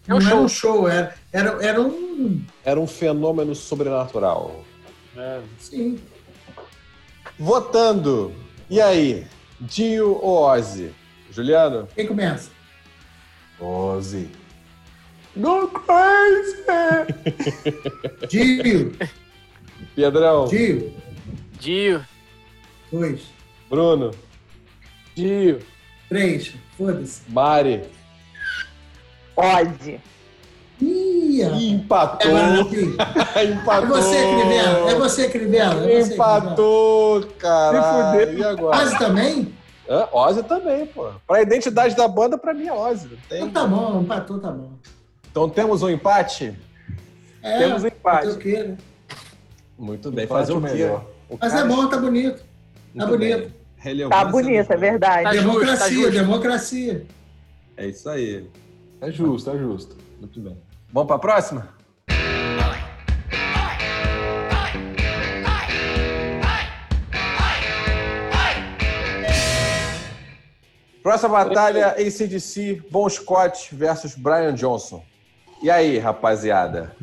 É 0.08 0.14
um 0.14 0.18
não 0.18 0.20
show. 0.20 0.30
era 0.30 0.40
um 0.40 0.48
show, 0.48 0.88
era, 0.88 1.14
era, 1.32 1.64
era 1.64 1.80
um. 1.80 2.44
Era 2.64 2.80
um 2.80 2.86
fenômeno 2.86 3.54
sobrenatural. 3.54 4.64
É. 5.16 5.40
Sim. 5.58 5.98
Votando. 7.38 8.34
E 8.68 8.80
aí? 8.80 9.26
Dio 9.60 10.18
ou 10.22 10.44
Ozzy? 10.44 10.92
Juliano? 11.30 11.88
Quem 11.94 12.06
começa? 12.06 12.50
Ozzy. 13.58 14.28
Go 15.36 15.68
crazy! 15.68 16.64
Dio. 18.28 18.96
Pedrão. 19.94 20.46
Dio. 20.46 20.94
Dio. 21.58 22.04
Dois. 22.92 23.22
Bruno. 23.68 24.10
Dio. 25.14 25.60
Três. 26.08 26.54
Foda-se. 26.76 27.22
Mari. 27.28 27.82
Ozzy. 29.36 30.00
Ih, 30.80 31.42
empatou. 31.42 32.30
É, 33.34 33.44
empatou. 33.44 33.96
É 33.96 34.00
você, 34.00 34.18
Crivella. 34.28 34.90
É 34.90 34.94
você, 34.94 35.28
Crivella. 35.28 35.90
É 35.90 36.00
empatou, 36.00 37.22
cara. 37.38 38.24
E 38.32 38.44
agora? 38.44 38.82
Ozzy 38.82 38.98
também? 38.98 39.54
Hã? 39.88 40.08
Ozzy 40.12 40.42
também, 40.42 40.86
pô. 40.86 41.10
Pra 41.26 41.42
identidade 41.42 41.96
da 41.96 42.06
banda, 42.06 42.36
pra 42.36 42.52
mim 42.52 42.66
é 42.66 42.72
Ozzy. 42.72 43.08
Tem... 43.28 43.44
Então 43.44 43.50
tá 43.50 43.66
bom, 43.66 44.02
empatou, 44.02 44.38
tá 44.38 44.50
bom. 44.50 44.72
Então 45.30 45.48
temos 45.48 45.82
um 45.82 45.88
empate? 45.88 46.54
É, 47.42 47.58
temos 47.58 47.84
um 47.84 47.86
empate. 47.86 48.28
O 48.28 48.38
quê, 48.38 48.62
né? 48.62 48.76
Muito 49.78 50.10
bem, 50.10 50.26
fazer 50.26 50.52
o 50.52 50.60
melhor. 51.28 51.38
Mas 51.40 51.54
é 51.54 51.64
bom, 51.64 51.88
tá 51.88 51.98
bonito. 51.98 52.42
Tá 52.96 53.06
bonito. 53.06 53.52
Tá 54.08 54.24
bonito, 54.24 54.72
é 54.72 54.76
verdade. 54.76 55.24
Tá 55.24 55.30
democracia, 55.30 55.88
justo, 55.88 56.12
tá 56.12 56.22
democracia. 56.22 57.06
É 57.76 57.86
isso 57.86 58.08
aí. 58.08 58.48
É 59.00 59.10
justo, 59.10 59.50
é 59.50 59.58
justo. 59.58 59.96
Muito 60.18 60.40
bem. 60.40 60.56
Vamos 60.92 61.06
para 61.06 61.16
a 61.16 61.18
próxima? 61.18 61.76
Próxima 71.02 71.44
batalha, 71.44 71.90
ACDC, 71.90 72.82
Bon 72.90 73.08
Scott 73.08 73.72
versus 73.72 74.16
Brian 74.16 74.54
Johnson. 74.54 75.04
E 75.62 75.70
aí, 75.70 75.98
rapaziada? 75.98 76.96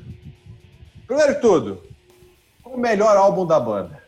Primeiro 1.08 1.36
de 1.36 1.40
tudo, 1.40 1.82
qual 2.62 2.76
o 2.76 2.80
melhor 2.80 3.16
álbum 3.16 3.46
da 3.46 3.58
banda? 3.62 4.03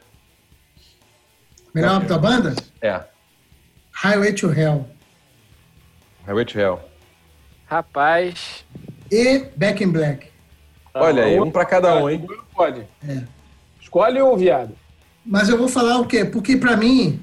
Melhor 1.75 1.95
álbum 1.95 2.07
da 2.07 2.17
banda? 2.17 2.55
É. 2.81 3.01
Highway 3.91 4.31
to 4.31 4.49
Hell. 4.49 4.87
Highway 6.25 6.45
to 6.45 6.57
Hell. 6.57 6.79
Rapaz. 7.65 8.65
E 9.11 9.39
Back 9.57 9.83
in 9.83 9.91
Black. 9.91 10.29
Olha 10.93 11.25
aí, 11.25 11.37
um 11.37 11.51
para 11.51 11.65
cada 11.65 11.93
um, 11.97 12.09
hein? 12.09 12.25
Pode. 12.53 12.87
É. 13.05 13.23
Escolhe 13.81 14.21
um, 14.21 14.37
viado. 14.37 14.73
Mas 15.25 15.49
eu 15.49 15.57
vou 15.57 15.67
falar 15.67 15.99
o 15.99 16.07
quê? 16.07 16.23
Porque 16.23 16.55
para 16.55 16.77
mim, 16.77 17.21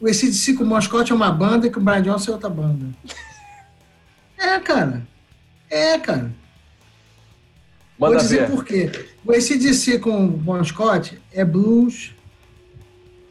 o 0.00 0.08
ACDC 0.08 0.54
com 0.54 0.64
o 0.64 0.66
Moscote 0.66 1.12
é 1.12 1.14
uma 1.14 1.30
banda 1.30 1.68
e 1.68 1.70
que 1.70 1.78
o 1.78 1.80
Brian 1.80 2.02
Johnson 2.02 2.32
é 2.32 2.34
outra 2.34 2.50
banda. 2.50 2.86
É, 4.36 4.58
cara. 4.58 5.06
É, 5.70 5.96
cara. 5.98 6.32
Manda 7.96 8.14
Vou 8.14 8.16
dizer 8.16 8.40
ver. 8.40 8.50
por 8.50 8.64
quê. 8.64 8.90
O 9.24 9.30
ACDC 9.30 10.00
com 10.00 10.24
o 10.24 10.28
Bon 10.28 10.62
Scott 10.64 11.22
é 11.32 11.44
blues, 11.44 12.13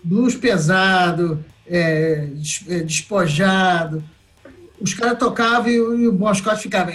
blues 0.03 0.35
pesado, 0.35 1.43
é, 1.65 2.29
é 2.69 2.79
despojado. 2.79 4.03
Os 4.79 4.93
caras 4.93 5.17
tocavam 5.17 5.69
e, 5.69 6.07
o 6.07 6.11
Bon 6.11 6.33
ficava. 6.33 6.91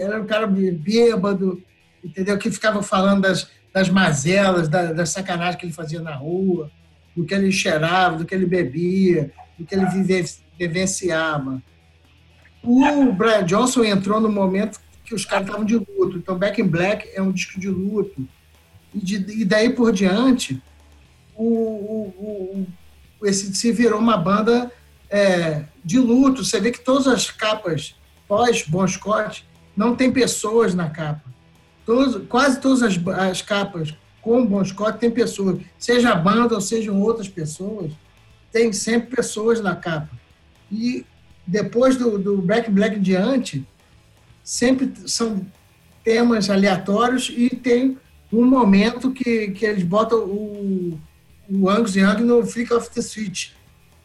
Era 0.00 0.20
um 0.20 0.26
cara 0.26 0.46
bêbado, 0.46 1.62
entendeu? 2.04 2.36
Que 2.36 2.50
ficava 2.50 2.82
falando 2.82 3.22
das, 3.22 3.48
das 3.72 3.88
mazelas, 3.88 4.68
das, 4.68 4.94
das 4.94 5.10
sacanagens 5.10 5.56
que 5.56 5.66
ele 5.66 5.72
fazia 5.72 6.00
na 6.00 6.14
rua, 6.14 6.70
do 7.16 7.24
que 7.24 7.34
ele 7.34 7.50
cheirava, 7.50 8.18
do 8.18 8.24
que 8.24 8.34
ele 8.34 8.46
bebia, 8.46 9.32
do 9.58 9.64
que 9.64 9.74
ele 9.74 9.86
vivenciava. 10.58 11.62
O 12.62 13.12
Brian 13.12 13.44
Johnson 13.44 13.84
entrou 13.84 14.20
no 14.20 14.28
momento 14.28 14.80
que 15.04 15.14
os 15.14 15.24
caras 15.24 15.46
estavam 15.46 15.64
de 15.64 15.76
luto. 15.76 16.18
Então, 16.18 16.38
Back 16.38 16.60
in 16.60 16.66
Black 16.66 17.08
é 17.14 17.22
um 17.22 17.32
disco 17.32 17.58
de 17.58 17.68
luto. 17.68 18.28
E, 18.94 18.98
de, 18.98 19.40
e 19.40 19.44
daí 19.44 19.70
por 19.70 19.92
diante, 19.92 20.62
o, 21.38 21.44
o, 21.44 22.66
o, 23.20 23.26
esse 23.26 23.54
se 23.54 23.72
virou 23.72 23.98
uma 23.98 24.16
banda 24.16 24.70
é, 25.08 25.64
de 25.84 25.98
luto. 25.98 26.44
Você 26.44 26.60
vê 26.60 26.70
que 26.70 26.80
todas 26.80 27.06
as 27.06 27.30
capas 27.30 27.94
pós 28.26 28.62
Bon 28.62 28.86
Scott 28.86 29.46
não 29.76 29.94
tem 29.94 30.12
pessoas 30.12 30.74
na 30.74 30.90
capa. 30.90 31.22
Todos, 31.86 32.26
quase 32.28 32.60
todas 32.60 32.82
as, 32.82 32.98
as 33.18 33.40
capas 33.40 33.94
com 34.20 34.44
Bon 34.44 34.64
Scott 34.64 34.98
tem 34.98 35.10
pessoas. 35.10 35.60
Seja 35.78 36.10
a 36.10 36.16
banda 36.16 36.54
ou 36.54 36.60
sejam 36.60 37.00
outras 37.00 37.28
pessoas, 37.28 37.92
tem 38.52 38.72
sempre 38.72 39.16
pessoas 39.16 39.60
na 39.60 39.76
capa. 39.76 40.10
E 40.70 41.06
depois 41.46 41.96
do, 41.96 42.18
do 42.18 42.42
Black 42.42 42.70
Black 42.70 42.98
diante, 42.98 43.66
sempre 44.42 44.92
são 45.06 45.46
temas 46.04 46.50
aleatórios 46.50 47.32
e 47.34 47.48
tem 47.50 47.96
um 48.32 48.44
momento 48.44 49.10
que, 49.10 49.48
que 49.52 49.64
eles 49.64 49.82
botam 49.82 50.18
o, 50.18 51.00
o 51.48 51.68
Angus 51.68 51.96
Young 51.96 52.20
no 52.20 52.44
Flick 52.44 52.72
of 52.72 52.90
the 52.90 53.00
Switch. 53.00 53.52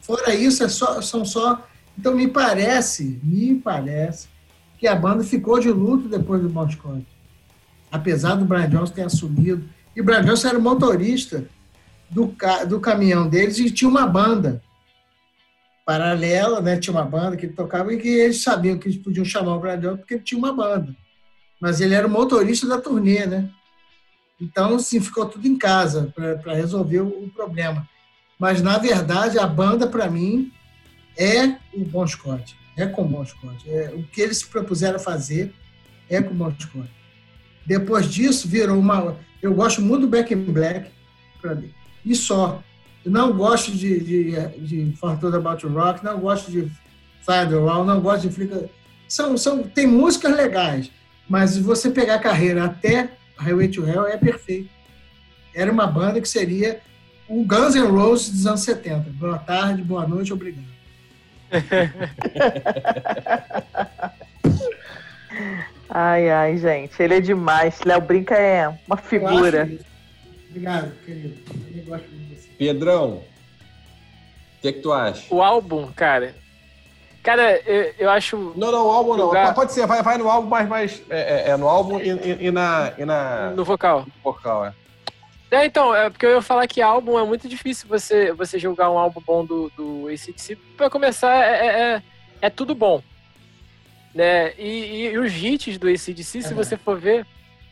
Fora 0.01 0.33
isso, 0.33 0.63
é 0.63 0.69
só, 0.69 1.01
são 1.01 1.25
só. 1.25 1.67
Então, 1.97 2.15
me 2.15 2.27
parece, 2.27 3.19
me 3.23 3.55
parece, 3.55 4.27
que 4.77 4.87
a 4.87 4.95
banda 4.95 5.23
ficou 5.23 5.59
de 5.59 5.69
luto 5.69 6.07
depois 6.07 6.41
do 6.41 6.49
Bon 6.49 6.69
Scott. 6.69 7.05
Apesar 7.91 8.35
do 8.35 8.45
Brian 8.45 8.69
Johnson 8.69 8.93
ter 8.93 9.03
assumido. 9.03 9.63
E 9.95 10.01
o 10.01 10.03
Brian 10.03 10.23
Johnson 10.23 10.49
era 10.49 10.57
o 10.57 10.61
motorista 10.61 11.47
do, 12.09 12.35
do 12.67 12.79
caminhão 12.79 13.27
deles 13.27 13.57
e 13.59 13.69
tinha 13.71 13.89
uma 13.89 14.07
banda 14.07 14.61
paralela, 15.85 16.61
né? 16.61 16.77
Tinha 16.77 16.93
uma 16.93 17.05
banda 17.05 17.35
que 17.35 17.45
ele 17.45 17.53
tocava 17.53 17.93
e 17.93 17.97
que 17.97 18.07
eles 18.07 18.41
sabiam 18.41 18.77
que 18.77 18.87
eles 18.87 18.97
podiam 18.97 19.25
chamar 19.25 19.55
o 19.55 19.59
Bradão 19.59 19.97
porque 19.97 20.15
ele 20.15 20.23
tinha 20.23 20.39
uma 20.39 20.53
banda. 20.53 20.95
Mas 21.61 21.81
ele 21.81 21.93
era 21.93 22.07
o 22.07 22.09
motorista 22.09 22.67
da 22.67 22.79
turnê, 22.79 23.25
né? 23.25 23.49
Então, 24.43 24.75
assim, 24.75 24.99
ficou 24.99 25.25
tudo 25.25 25.47
em 25.47 25.57
casa 25.57 26.13
para 26.41 26.53
resolver 26.53 26.99
o, 26.99 27.29
problema. 27.33 27.87
Mas, 28.37 28.61
na 28.61 28.77
verdade, 28.77 29.39
a 29.39 29.47
banda, 29.47 29.87
para 29.87 30.09
mim, 30.09 30.51
é 31.17 31.55
o 31.73 31.85
Bon 31.85 32.05
Scott. 32.05 32.57
É 32.75 32.85
com 32.85 33.03
o 33.03 33.07
Bon 33.07 33.25
Scott. 33.25 33.69
É, 33.69 33.93
o 33.95 34.03
que 34.03 34.19
eles 34.19 34.39
se 34.39 34.47
propuseram 34.47 34.97
a 34.97 34.99
fazer 34.99 35.53
é 36.09 36.21
com 36.21 36.31
o 36.31 36.35
Bon 36.35 36.53
Scott. 36.59 36.89
Depois 37.65 38.11
disso, 38.11 38.45
virou 38.49 38.77
uma... 38.77 39.17
Eu 39.41 39.53
gosto 39.53 39.81
muito 39.81 40.01
do 40.01 40.07
Back 40.09 40.33
in 40.33 40.43
Black, 40.43 40.91
para 41.41 41.55
mim. 41.55 41.73
E 42.05 42.13
só. 42.13 42.61
Eu 43.05 43.11
não 43.11 43.31
gosto 43.31 43.71
de, 43.71 43.99
de, 44.01 44.47
de 44.59 44.97
For 44.97 45.17
Told 45.17 45.37
About 45.37 45.65
Rock, 45.67 46.03
não 46.03 46.19
gosto 46.19 46.51
de 46.51 46.69
Fire 47.21 47.47
the 47.49 47.55
Wall, 47.55 47.85
não 47.85 48.01
gosto 48.01 48.27
de 48.27 48.33
Flicker. 48.33 48.69
São, 49.07 49.37
são, 49.37 49.63
tem 49.63 49.87
músicas 49.87 50.35
legais, 50.35 50.91
mas 51.29 51.51
se 51.51 51.61
você 51.61 51.89
pegar 51.89 52.15
a 52.15 52.19
carreira 52.19 52.65
até 52.65 53.11
Highway 53.37 53.67
to 53.69 53.85
Hell, 53.85 54.07
é 54.07 54.17
perfeito. 54.17 54.69
Era 55.53 55.71
uma 55.71 55.87
banda 55.87 56.19
que 56.19 56.27
seria 56.27 56.81
o 57.27 57.45
Guns 57.45 57.75
N' 57.75 57.87
Roses 57.87 58.29
dos 58.29 58.47
anos 58.47 58.61
70. 58.61 59.09
Boa 59.11 59.37
tarde, 59.37 59.81
boa 59.81 60.07
noite, 60.07 60.33
obrigado. 60.33 60.73
ai, 65.89 66.29
ai, 66.29 66.57
gente, 66.57 67.01
ele 67.01 67.15
é 67.15 67.21
demais. 67.21 67.79
Léo 67.85 68.01
Brinca 68.01 68.35
é 68.35 68.67
uma 68.87 68.97
figura. 68.97 69.69
Obrigado, 70.49 70.91
querido. 71.05 71.35
Eu 71.75 71.83
gosto 71.83 72.07
Pedrão, 72.57 73.15
o 73.15 73.23
que, 74.61 74.67
é 74.67 74.71
que 74.71 74.79
tu 74.79 74.93
acha? 74.93 75.33
O 75.33 75.41
álbum, 75.41 75.91
cara. 75.91 76.35
Cara, 77.23 77.59
eu, 77.65 77.93
eu 77.97 78.09
acho. 78.09 78.53
Não, 78.55 78.71
não, 78.71 78.85
o 78.85 78.91
álbum 78.91 79.15
não. 79.15 79.25
Lugar... 79.27 79.53
Pode 79.55 79.71
ser, 79.71 79.87
vai, 79.87 80.03
vai 80.03 80.17
no 80.17 80.29
álbum, 80.29 80.49
mas, 80.49 80.67
mas 80.67 81.01
é, 81.09 81.47
é, 81.47 81.49
é 81.51 81.57
no 81.57 81.67
álbum 81.67 81.97
e, 81.97 82.09
e, 82.09 82.47
e, 82.47 82.51
na, 82.51 82.93
e 82.97 83.05
na. 83.05 83.51
No 83.51 83.63
vocal. 83.63 84.05
No 84.05 84.31
vocal, 84.31 84.65
é. 84.65 84.73
É, 85.49 85.65
então, 85.65 85.95
é 85.95 86.09
porque 86.09 86.25
eu 86.25 86.31
ia 86.31 86.41
falar 86.41 86.65
que 86.67 86.81
álbum 86.81 87.17
é 87.17 87.23
muito 87.23 87.47
difícil 87.47 87.87
você, 87.87 88.33
você 88.33 88.57
julgar 88.57 88.89
um 88.89 88.97
álbum 88.97 89.21
bom 89.21 89.45
do, 89.45 89.71
do 89.77 90.07
ACDC. 90.07 90.55
Pra 90.75 90.89
começar, 90.89 91.45
é, 91.45 91.67
é, 91.67 91.81
é, 91.81 92.03
é 92.41 92.49
tudo 92.49 92.73
bom. 92.73 93.03
Né? 94.15 94.53
E, 94.57 95.11
e, 95.11 95.17
os 95.17 95.31
hits 95.31 95.77
do 95.77 95.87
ACDC, 95.87 96.41
se 96.41 96.53
você 96.55 96.75
for 96.75 96.99
ver, 96.99 97.23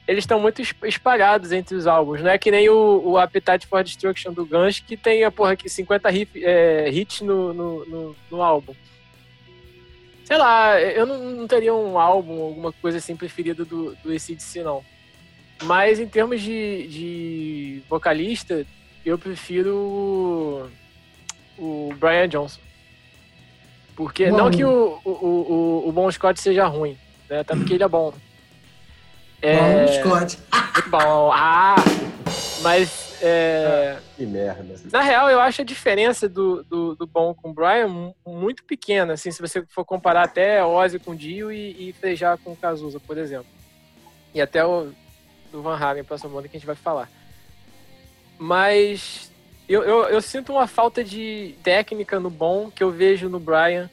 eles 0.08 0.24
estão 0.24 0.40
muito 0.40 0.62
espalhados 0.84 1.52
entre 1.52 1.76
os 1.76 1.88
álbuns. 1.88 2.22
Não 2.22 2.30
é 2.30 2.38
que 2.38 2.52
nem 2.52 2.70
o, 2.70 3.02
o 3.04 3.18
Appetite 3.18 3.66
for 3.66 3.84
Destruction 3.84 4.32
do 4.32 4.46
Guns, 4.46 4.80
que 4.80 4.96
tem 4.96 5.24
a 5.24 5.32
porra 5.32 5.54
aqui 5.54 5.68
50 5.68 6.08
riff, 6.10 6.46
é, 6.46 6.88
hits 6.88 7.22
no, 7.22 7.52
no, 7.52 7.86
no, 7.86 8.16
no, 8.30 8.42
álbum. 8.44 8.76
Sei 10.26 10.38
lá, 10.38 10.80
eu 10.80 11.06
não, 11.06 11.18
não, 11.18 11.48
teria 11.48 11.74
um 11.74 11.98
álbum, 11.98 12.42
alguma 12.42 12.72
coisa 12.72 12.98
assim 12.98 13.16
preferida 13.16 13.66
do, 13.66 13.96
do 13.96 14.12
ACDC, 14.12 14.64
não. 14.64 14.84
Mas 15.64 16.00
em 16.00 16.08
termos 16.08 16.42
de, 16.42 16.88
de 16.88 17.84
vocalista, 17.90 18.66
eu 19.06 19.18
prefiro 19.18 20.70
o, 21.58 21.94
Brian 22.00 22.28
Johnson. 22.28 22.60
Porque 23.96 24.30
bom, 24.30 24.38
não 24.38 24.52
que 24.52 24.64
o, 24.64 25.00
o, 25.04 25.10
o, 25.12 25.90
o 25.90 25.92
Bon 25.92 26.10
Scott 26.10 26.40
seja 26.40 26.66
ruim, 26.66 26.98
né? 27.30 27.40
Até 27.40 27.56
porque 27.56 27.74
ele 27.74 27.84
é 27.84 27.88
bom. 27.88 28.14
É... 29.42 29.58
Bom 29.58 29.88
Scott. 29.88 30.38
Muito 30.74 30.90
bom. 30.90 31.32
Ah! 31.34 31.76
Mas. 32.62 33.11
É... 33.22 33.98
Ah, 33.98 34.02
que 34.18 34.26
merda. 34.26 34.76
Na 34.92 35.02
real, 35.02 35.30
eu 35.30 35.40
acho 35.40 35.62
a 35.62 35.66
diferença 35.66 36.28
do, 36.28 36.64
do, 36.64 36.96
do 36.96 37.06
Bom 37.06 37.34
com 37.34 37.50
o 37.50 37.54
Brian 37.54 38.14
muito 38.26 38.64
pequena, 38.64 39.14
assim, 39.14 39.32
se 39.32 39.42
você 39.42 39.64
for 39.68 39.86
comparar 39.86 40.24
até 40.24 40.64
Ozzy 40.64 40.98
com 40.98 41.12
o 41.12 41.16
Dio 41.16 41.52
e, 41.52 41.90
e 41.90 41.96
com 42.44 42.54
o 42.54 42.56
Cazuza, 42.56 43.00
por 43.00 43.18
exemplo. 43.18 43.48
E 44.34 44.42
até 44.42 44.66
o 44.66 44.92
do 45.52 45.62
Van 45.62 45.78
Halen, 45.78 46.04
próximo 46.04 46.32
banda 46.32 46.48
que 46.48 46.56
a 46.56 46.60
gente 46.60 46.66
vai 46.66 46.76
falar. 46.76 47.10
Mas 48.40 49.32
eu, 49.68 49.84
eu, 49.84 50.04
eu, 50.06 50.22
sinto 50.22 50.54
uma 50.54 50.66
falta 50.66 51.04
de 51.04 51.56
técnica 51.62 52.20
no 52.20 52.30
Bom 52.30 52.72
que 52.72 52.84
eu 52.84 52.90
vejo 52.90 53.30
no 53.30 53.40
Brian. 53.40 53.90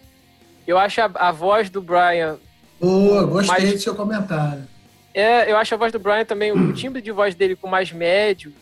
Eu 0.66 0.78
acho 0.78 1.00
a, 1.00 1.10
a 1.14 1.32
voz 1.32 1.68
do 1.68 1.82
Brian. 1.82 2.38
Boa, 2.80 3.24
gostei 3.24 3.58
mais... 3.58 3.72
do 3.72 3.78
seu 3.78 3.94
comentário. 3.94 4.66
É, 5.12 5.50
eu 5.50 5.56
acho 5.56 5.74
a 5.74 5.78
voz 5.78 5.92
do 5.92 5.98
Brian 5.98 6.24
também, 6.24 6.52
o 6.52 6.72
timbre 6.72 7.02
de 7.02 7.10
voz 7.10 7.34
dele 7.34 7.56
com 7.56 7.66
mais 7.66 7.90
médio, 7.90 8.52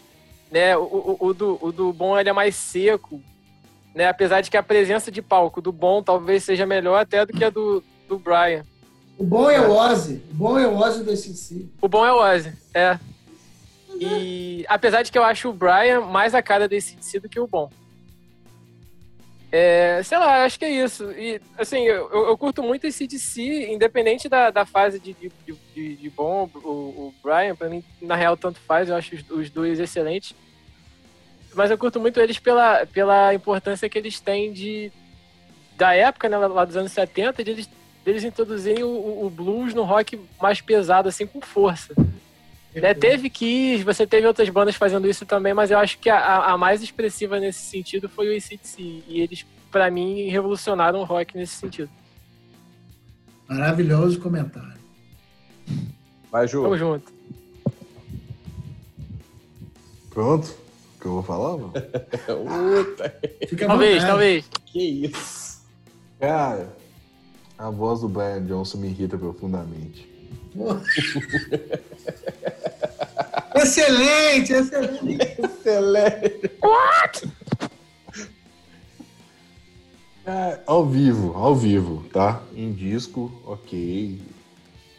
né? 0.51 0.77
O, 0.77 0.83
o, 0.83 1.17
o, 1.29 1.35
do, 1.35 1.59
o 1.61 1.73
do 1.73 1.93
Bom 1.93 2.19
ele 2.19 2.29
é 2.29 2.33
mais 2.33 2.55
seco, 2.57 3.21
né? 3.95 4.09
Apesar 4.09 4.41
de 4.41 4.51
que 4.51 4.57
a 4.57 4.63
presença 4.63 5.11
de 5.11 5.23
palco 5.23 5.61
do 5.61 5.73
Bom 5.73 6.03
talvez 6.03 6.45
seja 6.45 6.67
melhor 6.67 7.01
até 7.01 7.25
do 7.25 7.33
que 7.33 7.45
a 7.45 7.51
do, 7.51 7.83
do 8.09 8.19
Brian. 8.19 8.65
O 9.19 9.25
bom 9.25 9.51
é 9.51 9.61
o 9.61 9.73
Ozzy. 9.73 10.23
O 10.31 10.35
bom 10.35 10.59
é 10.59 10.67
o 10.67 10.77
Ozzy 10.77 11.03
do 11.03 11.17
SC. 11.17 11.71
O 11.81 11.89
bom 11.89 12.05
é 12.05 12.13
o 12.13 12.19
Ozzy, 12.19 12.53
é. 12.75 12.99
E 13.99 14.65
apesar 14.69 15.03
de 15.03 15.11
que 15.11 15.17
eu 15.17 15.25
acho 15.25 15.49
o 15.49 15.55
Brian 15.55 16.03
mais 16.03 16.35
a 16.35 16.43
cara 16.43 16.69
desse 16.69 16.97
si 17.01 17.19
do 17.19 17.29
que 17.29 17.41
o 17.41 17.47
bom. 17.47 17.71
É, 19.51 20.03
sei 20.03 20.19
lá, 20.19 20.45
acho 20.45 20.59
que 20.59 20.65
é 20.65 20.71
isso. 20.71 21.11
E, 21.13 21.41
assim, 21.57 21.79
eu, 21.85 22.11
eu 22.11 22.37
curto 22.37 22.63
muito 22.63 22.87
esse 22.87 23.07
DC, 23.07 23.73
independente 23.73 24.29
da, 24.29 24.51
da 24.51 24.67
fase 24.67 24.99
de, 24.99 25.15
de, 25.15 25.33
de, 25.47 25.57
de 25.85 26.11
bom, 26.11 26.49
o, 26.55 26.69
o, 26.69 27.15
Brian, 27.23 27.55
pra 27.55 27.69
mim, 27.69 27.85
na 28.01 28.17
real, 28.17 28.37
tanto 28.37 28.59
faz, 28.61 28.89
eu 28.89 28.97
acho 28.97 29.15
os, 29.15 29.31
os, 29.31 29.51
dois 29.51 29.79
excelentes. 29.79 30.35
Mas 31.55 31.71
eu 31.71 31.77
curto 31.77 32.01
muito 32.01 32.21
eles 32.21 32.39
pela, 32.39 32.87
pela 32.87 33.35
importância 33.35 33.89
que 33.89 33.99
eles 33.99 34.21
têm 34.21 34.53
de 34.53 34.91
da 35.77 35.95
época, 35.95 36.29
né, 36.29 36.39
lá 36.39 36.65
dos 36.65 36.77
anos 36.77 36.93
70, 36.93 37.45
de 37.45 37.51
eles, 37.51 37.67
de 37.67 38.11
eles 38.11 38.25
introduzirem 38.25 38.83
o, 38.83 39.27
o 39.27 39.31
blues 39.31 39.75
no 39.75 39.83
rock 39.83 40.19
mais 40.41 40.61
pesado, 40.61 41.09
assim, 41.09 41.27
com 41.27 41.41
força. 41.41 41.95
Né, 42.75 42.95
teve 42.95 43.29
que 43.31 43.77
você 43.85 44.07
teve 44.07 44.27
outras 44.27 44.49
bandas 44.49 44.75
fazendo 44.75 45.09
isso 45.09 45.25
também, 45.27 45.55
mas 45.55 45.71
eu 45.71 45.79
acho 45.79 45.99
que 45.99 46.09
a, 46.09 46.45
a 46.45 46.59
mais 46.59 46.83
expressiva 46.83 47.39
nesse 47.39 47.61
sentido 47.61 48.09
foi 48.09 48.29
o 48.29 48.37
ACDC. 48.37 49.03
E 49.09 49.21
eles, 49.21 49.47
para 49.71 49.91
mim, 49.91 50.29
revolucionaram 50.29 51.01
o 51.01 51.05
rock 51.05 51.37
nesse 51.37 51.55
sentido. 51.55 51.91
Maravilhoso 53.49 54.21
comentário. 54.21 54.86
Vai, 56.31 56.47
Ju. 56.49 56.63
Tamo 56.63 56.77
junto. 56.77 57.13
Pronto? 60.11 60.49
O 60.97 61.01
que 61.01 61.07
eu 61.07 61.13
vou 61.13 61.23
falar, 61.23 61.57
mano? 61.57 61.73
talvez, 63.67 64.03
talvez. 64.03 64.45
Que 64.67 65.07
isso. 65.07 65.63
Cara, 66.19 66.75
a 67.59 67.71
voz 67.71 68.01
do 68.01 68.09
Brian 68.09 68.45
Johnson 68.47 68.79
me 68.79 68.89
irrita 68.89 69.19
profundamente. 69.19 70.09
excelente, 73.55 74.55
excelente. 74.55 75.37
excelente. 75.39 76.51
What? 76.63 77.31
É, 80.27 80.59
ao 80.67 80.85
vivo, 80.85 81.35
ao 81.37 81.55
vivo, 81.55 82.05
tá? 82.13 82.43
Em 82.55 82.73
disco, 82.73 83.31
ok, 83.47 84.21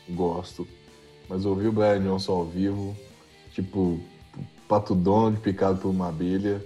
gosto. 0.10 0.68
Mas 1.30 1.46
ouvir 1.46 1.68
o 1.68 1.72
Brian 1.72 2.02
Johnson 2.02 2.32
ao 2.34 2.46
vivo, 2.46 2.96
tipo, 3.54 4.00
Pato 4.68 4.96
Donald 4.96 5.40
picado 5.40 5.80
por 5.80 5.90
uma 5.90 6.10
abelha, 6.10 6.64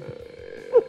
é... 0.00 0.82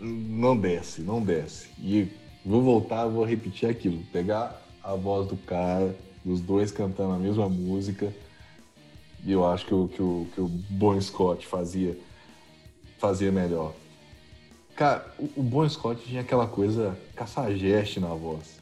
não 0.00 0.56
desce, 0.56 1.02
não 1.02 1.20
desce. 1.20 1.68
E 1.78 2.08
vou 2.44 2.62
voltar, 2.62 3.06
vou 3.06 3.24
repetir 3.24 3.68
aquilo, 3.68 4.02
pegar 4.12 4.62
a 4.82 4.94
voz 4.94 5.28
do 5.28 5.36
cara, 5.36 5.96
dos 6.24 6.40
dois 6.40 6.70
cantando 6.70 7.12
a 7.12 7.18
mesma 7.18 7.48
música. 7.48 8.12
E 9.24 9.32
eu 9.32 9.46
acho 9.46 9.66
que 9.66 9.74
o 9.74 9.88
que 9.88 10.02
o, 10.02 10.26
que 10.34 10.40
o 10.40 10.48
Bon 10.48 10.98
Scott 11.00 11.46
fazia, 11.46 11.98
fazia 12.98 13.30
melhor. 13.30 13.74
Cara, 14.74 15.06
o, 15.18 15.28
o 15.36 15.42
Bon 15.42 15.68
Scott 15.68 16.02
tinha 16.02 16.22
aquela 16.22 16.46
coisa 16.46 16.96
caçajeste 17.14 18.00
na 18.00 18.08
voz. 18.08 18.59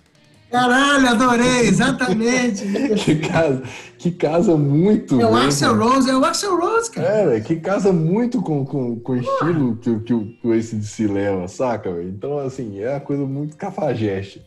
Caralho, 0.51 1.09
adorei, 1.09 1.61
exatamente. 1.61 2.65
que, 3.05 3.17
casa, 3.17 3.63
que 3.99 4.11
casa 4.11 4.57
muito. 4.57 5.21
É 5.21 5.27
o 5.27 5.37
Axel 5.37 5.77
Rose, 5.77 6.11
é 6.11 6.17
o 6.17 6.25
Axel 6.25 6.59
Rose, 6.59 6.91
cara. 6.91 7.37
É, 7.37 7.41
que 7.41 7.57
casa 7.57 7.93
muito 7.93 8.41
com, 8.41 8.65
com, 8.65 8.99
com 8.99 9.13
o 9.13 9.17
estilo 9.17 9.77
que, 9.77 10.01
que, 10.01 10.25
que 10.41 10.47
o 10.47 10.53
ACDC 10.53 11.07
leva, 11.07 11.47
saca? 11.49 11.93
Véio? 11.93 12.09
Então, 12.09 12.39
assim, 12.39 12.81
é 12.81 12.93
uma 12.93 13.01
coisa 13.01 13.27
muito 13.27 13.57
cafajeste. 13.57 14.43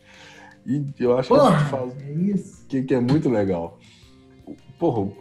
E 0.66 0.84
eu 0.98 1.16
acho 1.16 1.28
Porra, 1.28 1.64
que, 1.64 1.70
faz, 1.70 1.92
é 2.02 2.12
isso. 2.12 2.66
Que, 2.68 2.82
que, 2.82 2.94
é 2.94 3.00
muito 3.00 3.28
legal. 3.28 3.78
Porra, 4.78 5.12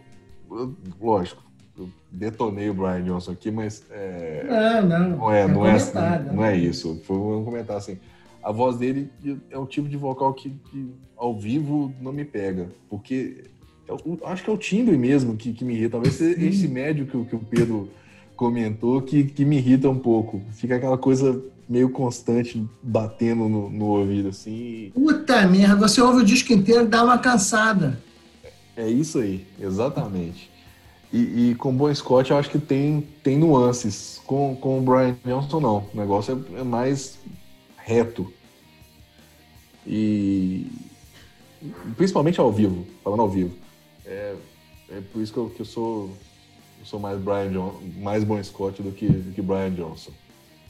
lógico, 1.00 1.44
eu 1.78 1.90
detonei 2.12 2.70
o 2.70 2.74
Brian 2.74 3.04
Johnson 3.04 3.32
aqui, 3.34 3.52
mas. 3.52 3.84
É, 3.92 4.82
não, 4.82 4.88
não. 4.88 5.18
Não 5.18 5.32
é, 5.32 5.48
não, 5.48 5.66
é, 5.66 5.78
não, 6.24 6.34
não 6.34 6.46
é 6.46 6.56
isso. 6.58 7.00
Foi 7.06 7.18
um 7.18 7.46
comentário 7.46 7.78
assim. 7.78 8.00
A 8.44 8.52
voz 8.52 8.78
dele 8.78 9.10
é 9.50 9.58
o 9.58 9.66
tipo 9.66 9.88
de 9.88 9.98
vocal 9.98 10.34
que, 10.34 10.50
que 10.50 10.92
ao 11.16 11.38
vivo 11.38 11.94
não 12.02 12.12
me 12.12 12.26
pega. 12.26 12.70
Porque 12.90 13.46
eu, 13.88 14.20
acho 14.26 14.44
que 14.44 14.50
é 14.50 14.54
o 14.54 14.58
timbre 14.58 14.98
mesmo 14.98 15.36
que, 15.36 15.54
que 15.54 15.64
me 15.64 15.74
irrita. 15.74 15.92
Talvez 15.92 16.16
seja 16.16 16.44
esse 16.44 16.68
médio 16.68 17.06
que, 17.06 17.26
que 17.26 17.36
o 17.36 17.40
Pedro 17.40 17.90
comentou 18.36 19.02
que, 19.02 19.26
que 19.26 19.46
me 19.46 19.58
irrita 19.58 19.90
um 19.90 20.00
pouco. 20.00 20.42
Fica 20.52 20.76
aquela 20.76 20.98
coisa 20.98 21.40
meio 21.70 21.90
constante 21.90 22.68
batendo 22.82 23.48
no, 23.48 23.70
no 23.70 23.86
ouvido, 23.86 24.30
assim. 24.30 24.92
Puta 24.94 25.46
merda, 25.48 25.88
você 25.88 26.02
ouve 26.02 26.22
o 26.22 26.26
disco 26.26 26.52
inteiro 26.52 26.84
e 26.84 26.88
dá 26.88 27.04
uma 27.04 27.18
cansada. 27.18 28.02
É 28.76 28.90
isso 28.90 29.20
aí, 29.20 29.46
exatamente. 29.60 30.50
E, 31.14 31.52
e 31.52 31.56
com 31.56 31.70
o 31.70 31.74
Bon 31.74 31.94
Scott 31.94 32.32
eu 32.32 32.38
acho 32.38 32.50
que 32.50 32.58
tem, 32.58 33.06
tem 33.22 33.38
nuances. 33.38 34.22
Com, 34.26 34.56
com 34.56 34.80
o 34.80 34.82
Brian 34.82 35.16
Johnson 35.26 35.60
não. 35.60 35.86
O 35.94 35.98
negócio 35.98 36.46
é, 36.56 36.62
é 36.62 36.64
mais 36.64 37.20
reto. 37.84 38.32
E 39.86 40.68
principalmente 41.96 42.40
ao 42.40 42.52
vivo, 42.52 42.86
falando 43.04 43.22
ao 43.22 43.30
vivo. 43.30 43.56
É, 44.06 44.36
é 44.90 45.02
por 45.12 45.22
isso 45.22 45.32
que 45.32 45.40
eu, 45.40 45.50
que 45.50 45.62
eu 45.62 45.66
sou 45.66 46.10
eu 46.82 46.86
sou 46.86 47.00
mais 47.00 47.20
Brian 47.20 47.52
John, 47.52 47.80
mais 47.98 48.24
Bon 48.24 48.44
Scott 48.44 48.82
do 48.82 48.92
que, 48.92 49.08
do 49.08 49.32
que 49.32 49.42
Brian 49.42 49.70
Johnson. 49.70 50.12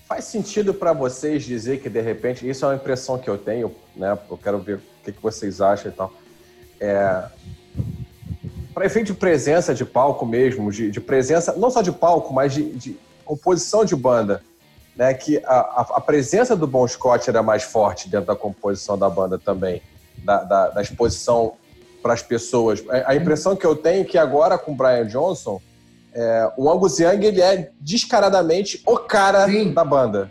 Faz 0.06 0.26
sentido 0.26 0.74
para 0.74 0.92
vocês 0.92 1.44
dizer 1.44 1.80
que, 1.80 1.88
de 1.88 2.02
repente, 2.02 2.48
isso 2.48 2.66
é 2.66 2.68
uma 2.68 2.76
impressão 2.76 3.18
que 3.18 3.30
eu 3.30 3.38
tenho, 3.38 3.74
né? 3.96 4.18
Eu 4.30 4.38
quero 4.38 4.60
ver 4.60 4.76
o 4.76 4.82
que, 5.06 5.14
que 5.14 5.22
vocês 5.22 5.62
acham 5.62 5.90
e 5.90 5.96
tal. 5.96 6.14
É... 6.82 7.24
Para 8.74 8.86
efeito 8.86 9.08
de 9.08 9.14
presença 9.14 9.74
de 9.74 9.86
palco 9.86 10.26
mesmo, 10.26 10.70
de, 10.70 10.92
de, 10.92 11.00
presença, 11.00 11.54
não 11.56 11.70
só 11.70 11.82
de 11.82 11.94
palco, 11.94 12.34
mas 12.34 12.54
de, 12.54 12.74
de 12.74 12.98
composição 13.24 13.86
de 13.86 13.96
banda, 13.96 14.44
né? 14.96 15.14
Que 15.14 15.38
a, 15.46 15.54
a, 15.54 15.82
a, 15.98 16.02
presença 16.02 16.56
do 16.56 16.68
Bon 16.68 16.88
Scott 16.88 17.30
era 17.30 17.42
mais 17.42 17.64
forte 17.64 18.10
dentro 18.10 18.28
da 18.28 18.36
composição 18.36 18.98
da 18.98 19.10
banda 19.10 19.38
também, 19.38 19.82
da, 20.24 20.44
da, 20.44 20.70
da 20.70 20.82
exposição 20.82 21.54
para 22.02 22.14
as 22.14 22.22
pessoas. 22.22 22.84
A, 22.90 23.12
a 23.12 23.16
impressão 23.16 23.56
que 23.56 23.66
eu 23.66 23.76
tenho 23.76 24.02
é 24.02 24.06
que 24.06 24.18
agora 24.18 24.58
com 24.58 24.72
o 24.72 24.76
Brian 24.76 25.06
Johnson 25.06 25.62
é, 26.14 26.52
o 26.58 26.70
Angus 26.70 27.00
Young 27.00 27.24
ele 27.24 27.42
é 27.42 27.72
descaradamente 27.80 28.82
o 28.86 28.98
cara 28.98 29.46
Sim. 29.46 29.74
da 29.74 29.84
banda. 29.84 30.30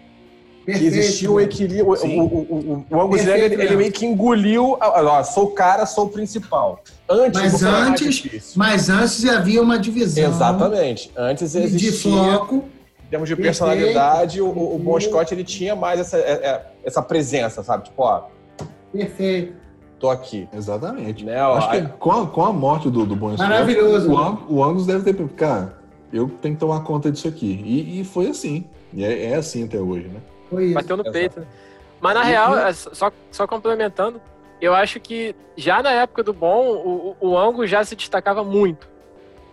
Perfeito. 0.64 0.92
Que 0.92 0.98
existia 0.98 1.30
um 1.30 1.40
equilíbrio. 1.40 1.86
O, 1.86 2.06
o, 2.06 2.24
o, 2.24 2.86
o, 2.90 3.00
Angus 3.00 3.22
Young 3.22 3.38
ele, 3.38 3.54
ele, 3.62 3.76
meio 3.76 3.92
que 3.92 4.04
engoliu. 4.04 4.76
Ó, 4.78 5.24
sou 5.24 5.44
o 5.44 5.50
cara, 5.52 5.86
sou 5.86 6.04
o 6.04 6.08
principal. 6.10 6.82
Antes, 7.08 7.40
mas 7.40 7.62
antes, 7.62 8.54
mas 8.54 8.90
antes 8.90 9.24
havia 9.24 9.62
uma 9.62 9.78
divisão. 9.78 10.30
Exatamente. 10.30 11.10
Antes 11.16 11.54
existia. 11.54 11.90
De 11.90 11.96
foco. 11.96 12.64
Em 13.10 13.18
termos 13.18 13.28
de 13.28 13.34
personalidade, 13.34 14.40
o, 14.40 14.48
o 14.48 14.78
Bon 14.78 15.00
Scott 15.00 15.34
ele 15.34 15.42
tinha 15.42 15.74
mais 15.74 15.98
essa, 15.98 16.16
é, 16.16 16.32
é, 16.32 16.66
essa 16.84 17.02
presença, 17.02 17.62
sabe? 17.64 17.84
Tipo, 17.84 18.02
ó. 18.02 18.28
Perfeito 18.92 19.60
tô 20.00 20.08
aqui. 20.08 20.48
Exatamente. 20.52 21.24
Né? 21.24 21.38
Acho 21.38 21.70
que 21.70 21.82
com 21.98 22.10
a, 22.10 22.26
com 22.26 22.44
a 22.44 22.52
morte 22.52 22.88
do, 22.90 23.04
do 23.04 23.14
Bon 23.14 23.36
Maravilhoso. 23.36 24.10
O, 24.10 24.56
o 24.56 24.64
Angus 24.64 24.86
deve 24.86 25.12
ter. 25.12 25.28
Cara, 25.30 25.78
eu 26.12 26.28
tenho 26.40 26.54
que 26.54 26.60
tomar 26.60 26.80
conta 26.80 27.12
disso 27.12 27.28
aqui. 27.28 27.60
E, 27.64 28.00
e 28.00 28.04
foi 28.04 28.28
assim. 28.28 28.64
E 28.92 29.04
é, 29.04 29.32
é, 29.32 29.34
assim 29.36 29.64
até 29.64 29.78
hoje, 29.78 30.08
né? 30.08 30.20
Foi 30.48 30.64
isso. 30.66 30.74
Bateu 30.74 30.96
no 30.96 31.02
Exato. 31.02 31.12
peito. 31.12 31.40
Né? 31.40 31.46
Mas 32.00 32.14
na 32.14 32.22
real, 32.22 32.58
é 32.58 32.72
só, 32.72 33.12
só 33.30 33.46
complementando, 33.46 34.20
eu 34.60 34.74
acho 34.74 34.98
que 34.98 35.36
já 35.54 35.82
na 35.82 35.90
época 35.90 36.22
do 36.22 36.32
Bom, 36.32 36.66
o, 36.66 37.16
o 37.20 37.38
Angus 37.38 37.68
já 37.68 37.84
se 37.84 37.94
destacava 37.94 38.42
muito. 38.42 38.88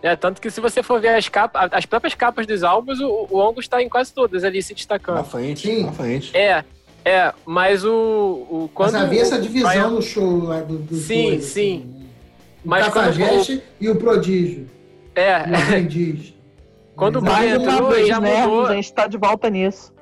É, 0.02 0.14
tanto 0.14 0.40
que 0.40 0.50
se 0.50 0.60
você 0.60 0.82
for 0.82 1.00
ver 1.00 1.14
as 1.14 1.28
capas, 1.28 1.68
as 1.72 1.84
próprias 1.84 2.14
capas 2.14 2.46
dos 2.46 2.62
álbuns, 2.62 3.00
o, 3.00 3.26
o 3.30 3.42
Angus 3.42 3.64
está 3.64 3.82
em 3.82 3.88
quase 3.88 4.12
todas 4.12 4.44
ali 4.44 4.62
se 4.62 4.74
destacando. 4.74 5.16
Na 5.16 5.24
frente, 5.24 5.66
Sim. 5.66 5.86
na 5.86 5.92
frente. 5.92 6.36
É, 6.36 6.64
é, 7.04 7.32
mas 7.44 7.84
o. 7.84 7.92
o 8.48 8.70
quando 8.72 8.92
mas 8.92 9.02
havia 9.02 9.22
essa 9.22 9.40
divisão 9.40 9.70
Brian... 9.70 9.90
no 9.90 10.02
show 10.02 10.44
lá 10.44 10.60
do, 10.60 10.78
do 10.78 10.94
Sim, 10.94 11.30
dois, 11.30 11.44
sim. 11.44 11.78
Assim, 11.78 12.06
o 12.64 12.68
mas 12.68 12.84
Cafajeste 12.86 13.56
quando... 13.56 13.62
e 13.80 13.88
o 13.88 13.96
Prodígio. 13.96 14.70
É. 15.16 15.44
quando 16.94 17.16
o 17.16 17.20
Brian 17.20 17.56
entrou, 17.56 17.90
vez, 17.90 18.06
já 18.06 18.20
né? 18.20 18.46
mudou. 18.46 18.66
A 18.66 18.74
gente 18.74 18.92
tá 18.92 19.08
de 19.08 19.16
volta 19.16 19.50
nisso. 19.50 19.92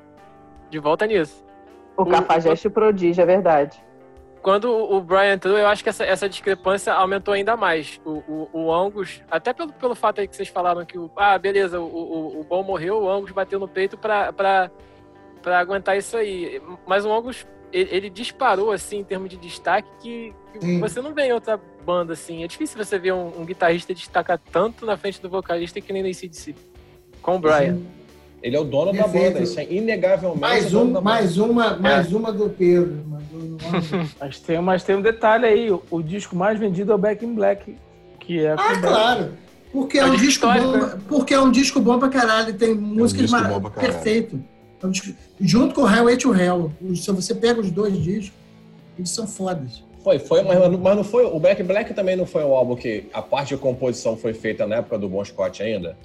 De 0.69 0.77
volta 0.77 1.07
nisso. 1.07 1.43
O, 1.95 2.03
o 2.03 2.05
Cafajeste 2.05 2.67
e 2.67 2.69
o 2.69 2.71
Prodígio, 2.71 3.21
é 3.21 3.25
verdade 3.25 3.86
quando 4.41 4.71
o 4.71 5.01
Brian 5.01 5.33
entrou, 5.33 5.57
eu 5.57 5.67
acho 5.67 5.83
que 5.83 5.89
essa, 5.89 6.03
essa 6.03 6.29
discrepância 6.29 6.93
aumentou 6.93 7.33
ainda 7.33 7.57
mais. 7.57 7.99
O, 8.05 8.11
o, 8.27 8.49
o, 8.53 8.73
Angus, 8.73 9.21
até 9.29 9.53
pelo, 9.53 9.73
pelo 9.73 9.95
fato 9.95 10.21
aí 10.21 10.27
que 10.27 10.35
vocês 10.35 10.49
falaram 10.49 10.85
que 10.85 10.97
o. 10.97 11.11
Ah, 11.15 11.37
beleza, 11.37 11.79
o, 11.79 11.85
o, 11.85 12.39
o 12.41 12.43
Bom 12.43 12.63
morreu, 12.63 13.03
o 13.03 13.09
Angus 13.09 13.31
bateu 13.31 13.59
no 13.59 13.67
peito 13.67 13.97
pra, 13.97 14.31
pra, 14.31 14.71
pra 15.41 15.59
aguentar 15.59 15.97
isso 15.97 16.15
aí. 16.17 16.61
Mas 16.85 17.05
o 17.05 17.11
Angus, 17.11 17.45
ele, 17.71 17.89
ele 17.91 18.09
disparou, 18.09 18.71
assim, 18.71 18.99
em 18.99 19.03
termos 19.03 19.29
de 19.29 19.37
destaque, 19.37 19.89
que, 19.99 20.33
que 20.53 20.79
você 20.79 21.01
não 21.01 21.13
vê 21.13 21.23
em 21.23 21.33
outra 21.33 21.59
banda, 21.85 22.13
assim. 22.13 22.43
É 22.43 22.47
difícil 22.47 22.83
você 22.83 22.97
ver 22.97 23.13
um, 23.13 23.41
um, 23.41 23.45
guitarrista 23.45 23.93
destacar 23.93 24.39
tanto 24.51 24.85
na 24.85 24.97
frente 24.97 25.21
do 25.21 25.29
vocalista 25.29 25.81
que 25.81 25.91
nem 25.91 26.03
no 26.03 26.09
ACDC. 26.09 26.55
Com 27.21 27.35
o 27.35 27.39
Brian. 27.39 27.75
Sim. 27.75 27.87
Ele 28.41 28.55
é 28.55 28.59
o 28.59 28.63
dono 28.63 28.91
Perfeito. 28.91 29.13
da 29.13 29.29
banda, 29.29 29.43
isso 29.43 29.59
é 29.59 29.63
inegavelmente. 29.71 30.39
Mais, 30.39 30.73
um, 30.73 31.01
mais 31.01 31.37
uma, 31.37 31.75
mais 31.77 32.11
é. 32.11 32.15
uma 32.15 32.31
do 32.31 32.49
Pedro. 32.49 33.03
mas, 34.19 34.39
tem, 34.39 34.61
mas 34.61 34.83
tem 34.83 34.95
um 34.95 35.01
detalhe 35.01 35.45
aí: 35.45 35.71
o, 35.71 35.81
o, 35.89 36.01
disco 36.01 36.35
mais 36.35 36.59
vendido 36.59 36.91
é 36.91 36.95
o 36.95 36.97
Back 36.97 37.25
in 37.25 37.33
Black, 37.33 37.75
que 38.19 38.45
é. 38.45 38.53
Ah, 38.53 38.79
claro! 38.79 39.31
Porque 39.71 39.97
é, 39.97 40.05
um 40.05 40.15
disco 40.15 40.47
bom, 40.47 40.99
porque 41.07 41.33
é 41.33 41.39
um 41.39 41.51
disco 41.51 41.79
bom 41.79 41.99
pra 41.99 42.09
caralho, 42.09 42.53
tem 42.53 42.73
músicas 42.73 43.31
é 43.33 43.37
um 43.37 43.61
perfeito. 43.69 44.41
É 44.81 44.85
um 44.85 44.91
disco, 44.91 45.13
junto 45.41 45.75
com 45.75 45.81
o 45.81 45.85
Highway 45.85 46.17
to 46.17 46.33
Hell. 46.33 46.71
Se 46.95 47.11
você 47.11 47.35
pega 47.35 47.59
os 47.59 47.69
dois 47.69 48.01
discos, 48.01 48.33
eles 48.97 49.09
são 49.09 49.27
fodas. 49.27 49.83
Foi, 50.03 50.19
foi, 50.19 50.41
mas, 50.41 50.57
mas 50.79 50.95
não 50.95 51.03
foi. 51.03 51.25
O 51.25 51.39
Back 51.39 51.61
in 51.61 51.65
Black 51.65 51.93
também 51.93 52.15
não 52.15 52.25
foi 52.25 52.43
um 52.43 52.53
álbum 52.53 52.75
que 52.75 53.05
a 53.11 53.21
parte 53.21 53.49
de 53.49 53.57
composição 53.57 54.15
foi 54.15 54.33
feita 54.33 54.65
na 54.65 54.77
época 54.77 54.97
do 54.97 55.09
Bon 55.09 55.23
Scott 55.25 55.61
ainda? 55.61 55.97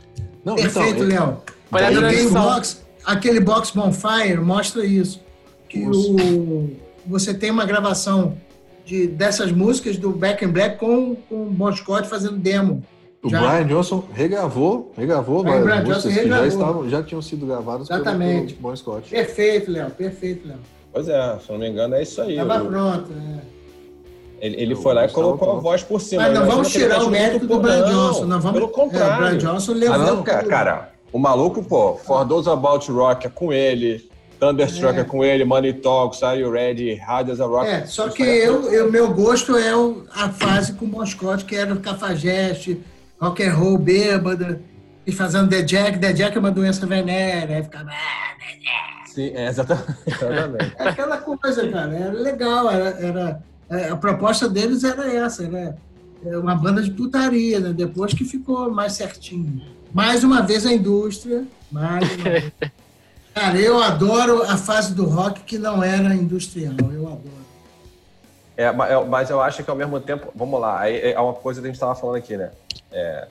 Não, 0.44 0.56
Perfeito, 0.56 1.04
então, 1.04 1.06
Léo. 1.06 1.42
Aquele 1.72 2.28
box, 2.28 2.82
aquele 3.04 3.40
box 3.40 3.70
Bonfire 3.70 4.38
mostra 4.40 4.84
isso. 4.84 5.20
Que 5.68 5.86
o, 5.86 6.70
você 7.06 7.32
tem 7.32 7.50
uma 7.50 7.64
gravação 7.64 8.36
de, 8.84 9.06
dessas 9.06 9.52
músicas 9.52 9.96
do 9.96 10.10
Back 10.10 10.44
in 10.44 10.48
Black 10.48 10.78
com, 10.78 11.14
com 11.28 11.46
o 11.46 11.50
Bon 11.50 11.72
Scott 11.72 12.08
fazendo 12.08 12.36
demo. 12.36 12.82
O 13.22 13.30
já. 13.30 13.38
Brian 13.40 13.66
Johnson 13.68 14.04
regravou, 14.12 14.92
regravou 14.96 15.44
várias 15.44 15.64
Brian 15.64 15.82
músicas 15.84 16.18
que 16.18 16.28
já, 16.28 16.46
estavam, 16.46 16.88
já 16.90 17.02
tinham 17.02 17.22
sido 17.22 17.46
gravadas 17.46 17.88
Exatamente. 17.88 18.54
pelo 18.54 18.68
Bon 18.68 18.76
Scott. 18.76 19.08
Perfeito, 19.08 19.70
Léo, 19.70 19.90
perfeito, 19.90 20.48
Léo. 20.48 20.58
Pois 20.92 21.08
é, 21.08 21.38
se 21.38 21.48
eu 21.48 21.52
não 21.54 21.60
me 21.60 21.70
engano 21.70 21.94
é 21.94 22.02
isso 22.02 22.20
aí. 22.20 22.32
Estava 22.32 22.64
pronto, 22.64 23.12
né? 23.12 23.40
Ele, 24.42 24.60
ele 24.60 24.74
foi 24.74 24.92
lá 24.92 25.04
e 25.04 25.08
colocou 25.08 25.56
a 25.56 25.60
voz 25.60 25.84
por 25.84 26.00
cima. 26.00 26.22
Mas 26.22 26.34
não 26.34 26.44
vamos 26.44 26.72
tirar 26.72 27.00
o 27.04 27.08
mérito 27.08 27.46
do 27.46 27.60
Brian 27.60 27.84
Johnson. 27.84 28.24
Não 28.24 28.40
vamos... 28.40 28.58
Pelo 28.58 28.72
contrário. 28.72 29.12
É, 29.12 29.14
o 29.14 29.18
Brian 29.18 29.38
Johnson 29.38 29.72
levou. 29.72 29.94
Ah, 29.94 29.98
não, 29.98 30.22
cara, 30.24 30.44
cara, 30.48 30.92
o 31.12 31.18
maluco, 31.18 31.62
pô, 31.62 31.94
For 31.94 32.26
Those 32.26 32.50
About 32.50 32.90
Rock 32.90 33.28
é 33.28 33.30
com 33.30 33.52
ele, 33.52 34.10
Thunderstruck 34.40 34.98
é, 34.98 35.02
é 35.02 35.04
com 35.04 35.24
ele, 35.24 35.44
Money 35.44 35.74
Talks, 35.74 36.24
Are 36.24 36.40
You 36.40 36.50
Ready, 36.50 36.94
Hard 36.94 37.30
as 37.30 37.40
a 37.40 37.46
Rock. 37.46 37.68
É, 37.68 37.86
só 37.86 38.08
que 38.08 38.24
eu, 38.24 38.72
eu, 38.72 38.90
meu 38.90 39.14
gosto 39.14 39.56
é 39.56 39.76
o, 39.76 40.04
a 40.12 40.28
fase 40.30 40.72
com 40.72 40.86
o 40.86 40.88
Moscote, 40.88 41.44
que 41.44 41.54
era 41.54 41.72
o 41.72 41.78
cafajeste, 41.78 42.82
rock 43.20 43.44
and 43.44 43.54
roll, 43.54 43.78
bêbada, 43.78 44.60
e 45.06 45.12
fazendo 45.12 45.48
The 45.50 45.62
Jack. 45.62 46.00
The 46.00 46.12
Jack 46.12 46.36
é 46.36 46.40
uma 46.40 46.50
doença 46.50 46.84
venérea, 46.84 47.58
aí 47.58 47.62
ficava... 47.62 47.90
Ah, 47.90 48.32
Sim, 49.06 49.30
é, 49.34 49.46
exatamente. 49.48 50.74
É 50.78 50.88
aquela 50.88 51.18
coisa, 51.18 51.68
cara, 51.68 51.94
era 51.94 52.12
legal, 52.12 52.70
era, 52.70 52.88
era, 52.98 53.20
é, 53.30 53.51
a 53.90 53.96
proposta 53.96 54.48
deles 54.48 54.84
era 54.84 55.12
essa, 55.12 55.48
né? 55.48 55.74
Uma 56.24 56.54
banda 56.54 56.82
de 56.82 56.90
putaria, 56.90 57.58
né? 57.58 57.72
Depois 57.72 58.14
que 58.14 58.24
ficou 58.24 58.70
mais 58.70 58.92
certinho. 58.92 59.62
Mais 59.92 60.22
uma 60.22 60.42
vez 60.42 60.64
a 60.64 60.72
indústria, 60.72 61.44
mais 61.70 62.08
uma 62.16 62.24
vez. 62.24 62.52
Cara, 63.34 63.58
eu 63.58 63.82
adoro 63.82 64.42
a 64.42 64.56
fase 64.56 64.94
do 64.94 65.06
rock 65.06 65.40
que 65.40 65.58
não 65.58 65.82
era 65.82 66.14
industrial, 66.14 66.74
eu 66.92 67.06
adoro. 67.06 67.42
É, 68.54 68.70
mas 69.08 69.30
eu 69.30 69.40
acho 69.40 69.64
que 69.64 69.70
ao 69.70 69.76
mesmo 69.76 69.98
tempo, 69.98 70.30
vamos 70.34 70.60
lá, 70.60 70.80
aí 70.80 71.12
é 71.12 71.18
uma 71.18 71.32
coisa 71.32 71.60
que 71.60 71.66
a 71.66 71.68
gente 71.68 71.76
estava 71.76 71.94
falando 71.94 72.16
aqui, 72.16 72.36
né? 72.36 72.50
É, 72.90 73.26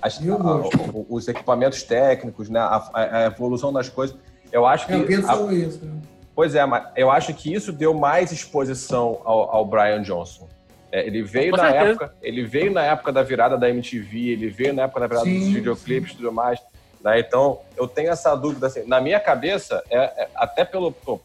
as, 0.00 0.18
a, 0.18 0.32
a, 0.32 0.62
os 1.08 1.28
equipamentos 1.28 1.82
técnicos, 1.82 2.48
né? 2.48 2.60
A, 2.60 2.90
a, 2.92 3.24
evolução 3.26 3.72
das 3.72 3.88
coisas. 3.88 4.16
Eu 4.50 4.64
acho 4.64 4.86
que. 4.86 4.92
Eu 4.92 5.06
penso 5.06 5.52
isso. 5.52 5.84
Né? 5.84 5.92
Pois 6.34 6.54
é, 6.54 6.64
mas 6.64 6.84
eu 6.96 7.10
acho 7.10 7.34
que 7.34 7.52
isso 7.52 7.72
deu 7.72 7.92
mais 7.92 8.32
exposição 8.32 9.20
ao, 9.24 9.54
ao 9.54 9.64
Brian 9.64 10.02
Johnson. 10.02 10.48
É, 10.90 11.06
ele 11.06 11.22
veio 11.22 11.56
na 11.56 11.68
época, 11.68 12.14
ele 12.22 12.44
veio 12.44 12.70
na 12.72 12.82
época 12.82 13.12
da 13.12 13.22
virada 13.22 13.56
da 13.56 13.68
MTV, 13.68 14.28
ele 14.28 14.48
veio 14.48 14.74
na 14.74 14.82
época 14.82 15.00
da 15.00 15.06
virada 15.06 15.24
sim, 15.24 15.40
dos 15.40 15.48
videoclipes 15.48 16.12
e 16.12 16.16
tudo 16.16 16.32
mais. 16.32 16.60
Né? 17.02 17.20
Então, 17.20 17.60
eu 17.76 17.88
tenho 17.88 18.10
essa 18.10 18.34
dúvida 18.34 18.66
assim, 18.66 18.86
na 18.86 19.00
minha 19.00 19.18
cabeça, 19.18 19.82
é, 19.90 19.98
é 19.98 20.28
até 20.34 20.64
pelo, 20.64 20.92
pô, 20.92 21.20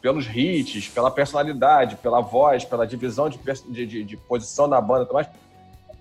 pelos 0.00 0.26
hits, 0.26 0.88
pela 0.88 1.10
personalidade, 1.10 1.96
pela 1.96 2.20
voz, 2.20 2.64
pela 2.64 2.86
divisão 2.86 3.28
de, 3.28 3.38
de, 3.86 4.04
de 4.04 4.16
posição 4.16 4.66
na 4.66 4.80
banda, 4.80 5.04
tudo 5.04 5.14
mais, 5.14 5.28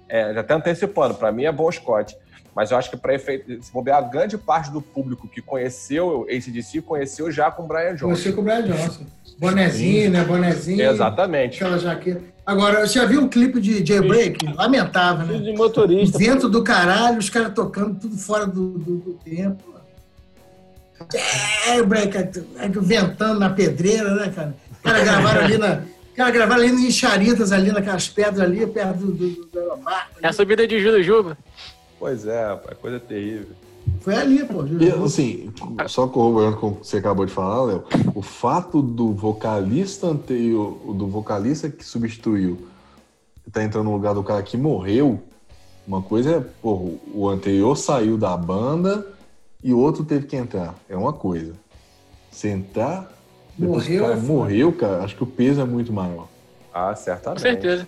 é, 0.08 0.34
já 0.34 0.40
até 0.40 0.54
antecipando, 0.54 1.14
para 1.14 1.32
mim 1.32 1.44
é 1.44 1.52
Bon 1.52 1.72
Scott. 1.72 2.18
Mas 2.56 2.72
eu 2.72 2.78
acho 2.78 2.90
que 2.90 2.98
para 2.98 3.14
efeito, 3.14 3.64
se 3.64 3.72
bobear, 3.72 4.00
a 4.00 4.02
grande 4.02 4.38
parte 4.38 4.72
do 4.72 4.82
público 4.82 5.28
que 5.28 5.42
conheceu 5.42 6.26
esse 6.28 6.52
DC 6.52 6.82
conheceu 6.82 7.32
já 7.32 7.50
com 7.52 7.64
o 7.64 7.68
Brian 7.68 7.92
Johnson. 7.92 8.06
Conheceu 8.06 8.34
com 8.34 8.42
o 8.42 8.44
Brian 8.44 8.64
Johnson. 8.64 9.06
Bonezinho, 9.40 10.12
né? 10.12 10.24
Bonezinho. 10.24 10.82
Exatamente. 10.82 11.64
Aquela 11.64 11.80
jaqueta. 11.80 12.22
Agora, 12.46 12.86
você 12.86 13.00
já 13.00 13.06
viu 13.06 13.22
um 13.22 13.30
clipe 13.30 13.62
de 13.62 13.86
Jailbreak? 13.86 14.54
Lamentável, 14.54 15.26
né? 15.26 15.38
De 15.38 15.54
motorista. 15.54 16.18
Vento 16.18 16.50
do 16.50 16.64
caralho, 16.64 17.20
os 17.20 17.30
caras 17.30 17.54
tocando 17.54 18.00
tudo 18.00 18.18
fora 18.18 18.46
do, 18.46 18.72
do, 18.72 18.98
do 18.98 19.14
tempo. 19.24 19.64
Jailbreak, 21.66 22.42
ventando 22.82 23.40
na 23.40 23.50
pedreira, 23.50 24.14
né, 24.16 24.32
cara? 24.36 24.56
Os 24.72 24.80
caras 24.80 25.04
gravaram 25.04 25.42
ali 25.42 25.58
na. 25.58 25.82
cara 26.16 26.32
gravaram 26.32 26.64
ali 26.64 26.88
em 26.88 26.92
Charitas, 26.92 27.52
ali 27.52 27.72
naquelas 27.72 28.10
pedras 28.10 28.42
ali, 28.42 28.66
perto 28.68 28.98
do, 28.98 29.12
do, 29.12 29.30
do, 29.30 29.46
do 29.46 29.80
É 30.22 30.28
a 30.28 30.34
subida 30.34 30.68
de 30.68 30.82
Júlio 30.82 31.04
Juba. 31.04 31.38
Pois 32.00 32.26
é, 32.26 32.60
é 32.70 32.76
coisa 32.76 33.00
terrível. 33.00 33.56
Foi 34.02 34.16
ali, 34.16 34.46
pô. 34.46 34.66
E, 34.66 34.90
assim, 35.04 35.52
só 35.88 36.08
corroborando 36.08 36.58
com 36.58 36.68
o 36.68 36.76
que 36.76 36.88
você 36.88 36.98
acabou 36.98 37.26
de 37.26 37.34
falar, 37.34 37.64
Léo, 37.64 37.84
o 38.16 38.22
fato 38.22 38.82
do 38.82 39.14
vocalista 39.14 40.08
anterior, 40.08 40.94
do 40.94 41.08
vocalista 41.08 41.70
que 41.70 41.84
substituiu, 41.84 42.68
tá 43.52 43.64
entrando 43.64 43.86
no 43.86 43.94
lugar 43.94 44.14
do 44.14 44.24
cara 44.24 44.42
que 44.44 44.56
morreu, 44.56 45.20
uma 45.86 46.02
coisa 46.02 46.36
é, 46.36 46.40
pô, 46.62 46.94
o 47.14 47.28
anterior 47.28 47.76
saiu 47.76 48.18
da 48.18 48.38
banda 48.38 49.08
e 49.64 49.74
o 49.74 49.80
outro 49.80 50.06
teve 50.06 50.28
que 50.28 50.36
entrar. 50.36 50.76
É 50.88 50.96
uma 50.96 51.12
coisa. 51.12 51.54
Sentar, 52.32 53.12
morreu, 53.58 54.04
cara 54.04 54.16
morreu, 54.18 54.72
cara, 54.72 55.04
acho 55.04 55.16
que 55.16 55.24
o 55.24 55.28
peso 55.28 55.60
é 55.60 55.66
muito 55.66 55.92
maior. 55.92 56.28
Ah, 56.72 56.96
certamente. 56.96 57.42
Com 57.42 57.50
certeza. 57.50 57.88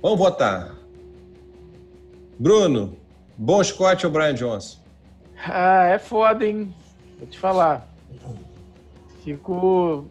Vamos 0.00 0.18
votar. 0.18 0.74
Bruno, 2.38 2.96
Bom 3.42 3.62
Scott 3.64 4.06
ou 4.06 4.12
Brian 4.12 4.34
Johnson? 4.34 4.78
Ah, 5.44 5.88
é 5.88 5.98
foda, 5.98 6.46
hein? 6.46 6.72
Vou 7.18 7.26
te 7.26 7.36
falar. 7.36 7.88
Fico. 9.24 10.06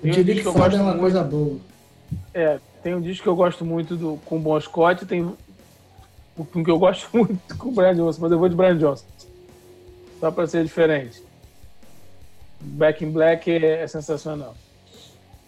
Tem 0.00 0.12
um 0.12 0.22
disco 0.22 0.42
que 0.42 0.48
eu 0.48 0.52
gosto 0.52 0.76
é 0.76 0.80
uma 0.80 0.84
muito. 0.90 1.00
coisa 1.00 1.24
boa. 1.24 1.58
É, 2.32 2.60
tem 2.84 2.94
um 2.94 3.00
disco 3.00 3.24
que 3.24 3.28
eu 3.28 3.34
gosto 3.34 3.64
muito 3.64 3.96
do, 3.96 4.20
com 4.24 4.36
o 4.36 4.38
Bon 4.38 4.60
Scott, 4.60 5.04
tem 5.06 5.24
um 5.24 6.62
que 6.62 6.70
eu 6.70 6.78
gosto 6.78 7.08
muito 7.18 7.58
com 7.58 7.70
o 7.70 7.72
Brian 7.72 7.96
Johnson, 7.96 8.20
mas 8.22 8.30
eu 8.30 8.38
vou 8.38 8.48
de 8.48 8.54
Brian 8.54 8.78
Johnson. 8.78 9.06
Só 10.20 10.30
pra 10.30 10.46
ser 10.46 10.62
diferente. 10.62 11.20
Back 12.60 13.04
in 13.04 13.10
Black 13.10 13.50
é, 13.50 13.82
é 13.82 13.86
sensacional. 13.88 14.54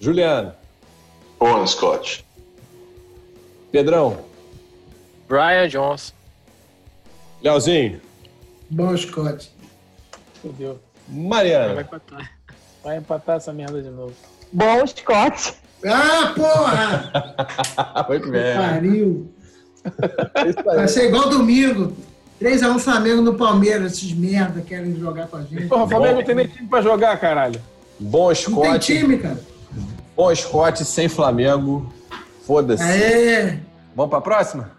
Juliano. 0.01 0.53
Bon 1.39 1.65
Scott. 1.65 2.27
Pedrão. 3.71 4.19
Brian 5.29 5.69
Johnson. 5.69 6.18
Leozinho. 7.43 8.01
Bom 8.71 8.97
Scott. 8.97 9.51
Fudeu. 10.43 10.79
Mariana. 11.09 11.75
Vai 11.75 11.83
empatar. 11.85 12.33
Vai 12.85 12.97
empatar 12.99 13.37
essa 13.37 13.53
merda 13.53 13.83
de 13.83 13.91
novo. 13.91 14.15
Bom 14.53 14.87
Scott. 14.87 15.55
Ah, 15.85 16.33
porra! 16.35 18.05
Muito 18.09 18.31
bem. 18.31 18.57
Pariu. 18.57 19.33
Vai 20.65 20.89
ser 20.89 21.09
igual 21.09 21.29
domingo. 21.29 21.97
3x1 22.41 22.79
Flamengo 22.79 23.23
no 23.23 23.35
Palmeiras, 23.35 23.93
esses 23.95 24.13
merda 24.13 24.61
querem 24.61 24.97
jogar 24.97 25.27
com 25.27 25.37
a 25.37 25.43
gente. 25.43 25.67
Porra, 25.67 25.85
o 25.85 25.89
Flamengo 25.89 26.17
não 26.17 26.25
tem 26.25 26.35
nem 26.35 26.47
time 26.47 26.69
pra 26.69 26.81
jogar, 26.83 27.19
caralho. 27.19 27.61
Bom 27.99 28.33
Scott. 28.35 28.55
Não 28.55 28.71
tem 28.71 28.79
time, 28.79 29.19
cara. 29.19 29.41
Bom 30.17 30.35
Scott 30.35 30.85
sem 30.85 31.09
Flamengo. 31.09 31.93
Foda-se. 32.47 32.83
Aê! 32.83 33.59
Vamos 33.95 34.11
pra 34.11 34.21
próxima? 34.21 34.78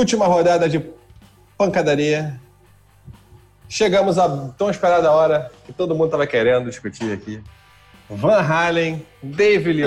Última 0.00 0.24
rodada 0.24 0.66
de 0.66 0.82
pancadaria. 1.58 2.40
Chegamos 3.68 4.18
à 4.18 4.48
tão 4.56 4.70
esperada 4.70 5.12
hora 5.12 5.52
que 5.66 5.74
todo 5.74 5.94
mundo 5.94 6.06
estava 6.06 6.26
querendo 6.26 6.70
discutir 6.70 7.12
aqui. 7.12 7.42
Van 8.08 8.40
Halen, 8.40 9.06
David 9.22 9.84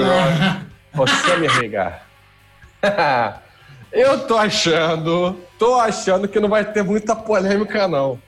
ou 0.96 1.08
Sammy 1.08 1.48
Hagar. 1.48 2.06
Eu 3.92 4.28
tô 4.28 4.38
achando, 4.38 5.36
tô 5.58 5.80
achando 5.80 6.28
que 6.28 6.40
não 6.40 6.48
vai 6.48 6.64
ter 6.64 6.84
muita 6.84 7.16
polêmica, 7.16 7.88
não. 7.88 8.20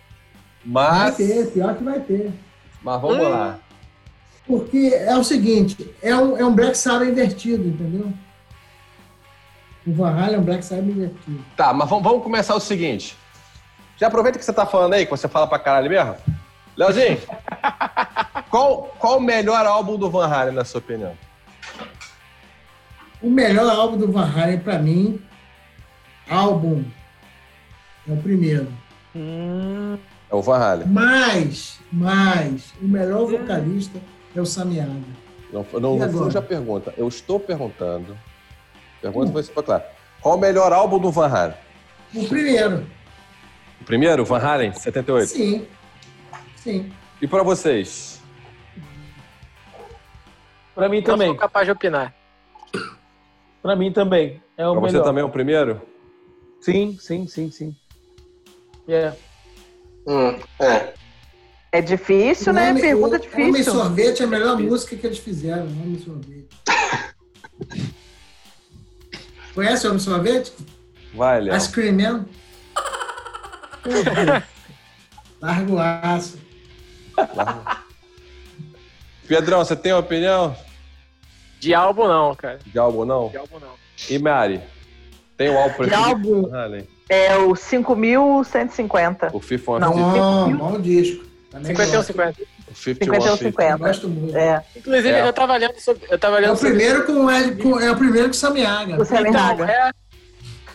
Mas. 0.66 1.18
Vai 1.18 1.28
ter, 1.28 1.52
pior 1.52 1.76
que 1.76 1.84
vai 1.84 2.00
ter. 2.00 2.32
Mas 2.82 3.00
vamos 3.00 3.28
hum. 3.28 3.30
lá. 3.30 3.60
Porque 4.48 4.92
é 4.92 5.16
o 5.16 5.24
seguinte, 5.24 5.88
é 6.02 6.16
um, 6.16 6.36
é 6.36 6.44
um 6.44 6.56
Black 6.56 6.76
Sabbath 6.76 7.08
invertido, 7.08 7.68
entendeu? 7.68 8.12
O 9.86 9.94
Van 9.94 10.10
Halen 10.10 10.36
é 10.36 10.40
um 10.40 10.44
Black 10.44 10.66
Sabbath 10.66 10.90
invertido. 10.90 11.46
Tá, 11.56 11.72
mas 11.72 11.88
vamos, 11.90 12.04
vamos 12.04 12.24
começar 12.24 12.56
o 12.56 12.60
seguinte. 12.60 13.16
Já 13.98 14.08
aproveita 14.08 14.40
que 14.40 14.44
você 14.44 14.52
tá 14.52 14.66
falando 14.66 14.94
aí, 14.94 15.06
que 15.06 15.12
você 15.12 15.28
fala 15.28 15.48
pra 15.48 15.60
caralho 15.60 15.90
mesmo. 15.90 16.16
Leozinho, 16.76 17.20
qual, 18.50 18.96
qual 19.00 19.18
o 19.18 19.22
melhor 19.22 19.66
álbum 19.66 19.96
do 19.98 20.10
Van 20.10 20.28
Halen, 20.28 20.54
na 20.54 20.66
sua 20.66 20.80
opinião? 20.80 21.14
O 23.22 23.30
melhor 23.30 23.70
álbum 23.70 23.98
do 23.98 24.12
Van 24.12 24.30
Halen, 24.30 24.60
pra 24.60 24.80
mim, 24.80 25.22
álbum, 26.30 26.84
é 28.08 28.12
o 28.12 28.18
primeiro. 28.18 28.68
Hum. 29.16 29.98
É 30.30 30.36
o 30.36 30.42
Van 30.42 30.58
Halen. 30.58 30.88
Mas, 30.88 31.80
mas, 31.92 32.74
o 32.82 32.86
melhor 32.86 33.26
vocalista 33.28 34.00
é 34.36 34.42
o 34.42 34.46
Samiaga. 34.46 34.92
Não, 35.54 35.66
não, 35.80 35.98
não 35.98 36.12
fuja 36.12 36.40
a 36.40 36.42
pergunta. 36.42 36.94
Eu 36.98 37.08
estou 37.08 37.40
perguntando. 37.40 38.18
Pergunta 39.06 39.32
vai 39.32 39.44
ser 39.44 39.54
claro. 39.54 39.84
Qual 40.20 40.36
o 40.36 40.40
melhor 40.40 40.74
álbum 40.74 40.98
do 40.98 41.12
Van 41.12 41.28
Halen? 41.28 41.56
O 42.16 42.28
primeiro. 42.28 42.88
O 43.80 43.84
primeiro, 43.86 44.26
Van 44.26 44.40
Halen, 44.40 44.74
78? 44.74 45.28
Sim. 45.28 45.68
Sim. 46.56 46.92
E 47.22 47.28
para 47.28 47.44
vocês? 47.44 48.20
Para 50.74 50.90
mim 50.90 51.04
também. 51.04 51.28
Eu 51.28 51.34
sou 51.34 51.40
capaz 51.40 51.68
de 51.68 51.72
opinar. 51.72 52.16
Para 53.62 53.76
mim 53.76 53.92
também. 53.92 54.42
É 54.58 54.68
o 54.68 54.72
pra 54.72 54.82
melhor. 54.82 55.00
você 55.00 55.04
também 55.04 55.22
é 55.22 55.26
o 55.26 55.30
primeiro? 55.30 55.80
Sim, 56.62 56.98
sim, 57.00 57.28
sim, 57.28 57.52
sim. 57.52 57.76
Yeah. 58.90 59.16
Hum, 60.08 60.40
é. 60.60 60.94
É 61.72 61.82
difícil, 61.82 62.52
o 62.52 62.56
né? 62.56 62.70
Nome, 62.70 62.82
Pergunta 62.82 63.18
o, 63.18 63.20
difícil. 63.20 63.50
Homem 63.50 63.64
Sorvete 63.64 64.24
é 64.24 64.26
a 64.26 64.28
melhor 64.28 64.58
música 64.58 64.96
que 64.96 65.06
eles 65.06 65.20
fizeram. 65.20 65.66
Homem 65.66 66.00
Sorvete. 66.00 66.50
Conhece 69.56 69.88
o 69.88 69.90
Homem 69.90 70.00
Sorvete? 70.00 70.54
Vai, 71.14 71.40
Léo. 71.40 71.56
Ice 71.56 71.72
Cream 71.72 71.96
Man? 71.96 72.26
Larga 75.42 75.74
o 75.74 75.80
aço. 75.80 76.38
Pedrão, 79.26 79.64
você 79.64 79.76
tem 79.76 79.94
uma 79.94 80.00
opinião? 80.00 80.56
De 81.60 81.74
álbum 81.74 82.08
não, 82.08 82.36
cara. 82.36 82.60
De 82.66 82.78
álbum 82.78 83.06
não? 83.06 83.30
De 83.30 83.38
álbum 83.38 83.60
não. 83.60 83.74
E 84.10 84.20
Mari? 84.20 84.62
Tem 85.38 85.50
um 85.50 85.58
álbum 85.58 85.76
preferido? 85.76 86.04
De 86.04 86.10
álbum 86.10 86.50
é 87.10 87.38
o 87.38 87.56
5150. 87.56 89.30
O 89.34 89.40
Fifth 89.40 89.68
One 89.68 89.80
Não, 89.80 90.50
não 90.50 90.58
bom 90.58 90.82
disco. 90.82 91.24
51 91.64 92.04
50. 92.04 92.42
O 92.76 92.78
51 92.78 93.38
50. 93.38 93.78
Gosto 93.78 94.10
muito. 94.10 94.38
É. 94.38 94.64
Inclusive, 94.76 95.10
é. 95.10 95.28
eu 95.28 95.34
tava 95.34 95.56
lendo 95.56 95.80
sobre. 95.80 96.06
Eu 96.10 96.20
tava 96.20 96.38
lendo 96.38 96.50
é, 96.50 96.54
o 96.54 96.58
primeiro 96.58 97.06
com, 97.06 97.32
é, 97.32 97.52
com, 97.52 97.80
é 97.80 97.92
o 97.92 97.96
primeiro 97.96 98.28
com 98.28 98.34
o 98.34 98.38
Samiaga. 98.38 99.02
O 99.02 99.06
Samiaga. 99.06 99.54
Então, 99.54 99.70
é, 99.70 99.92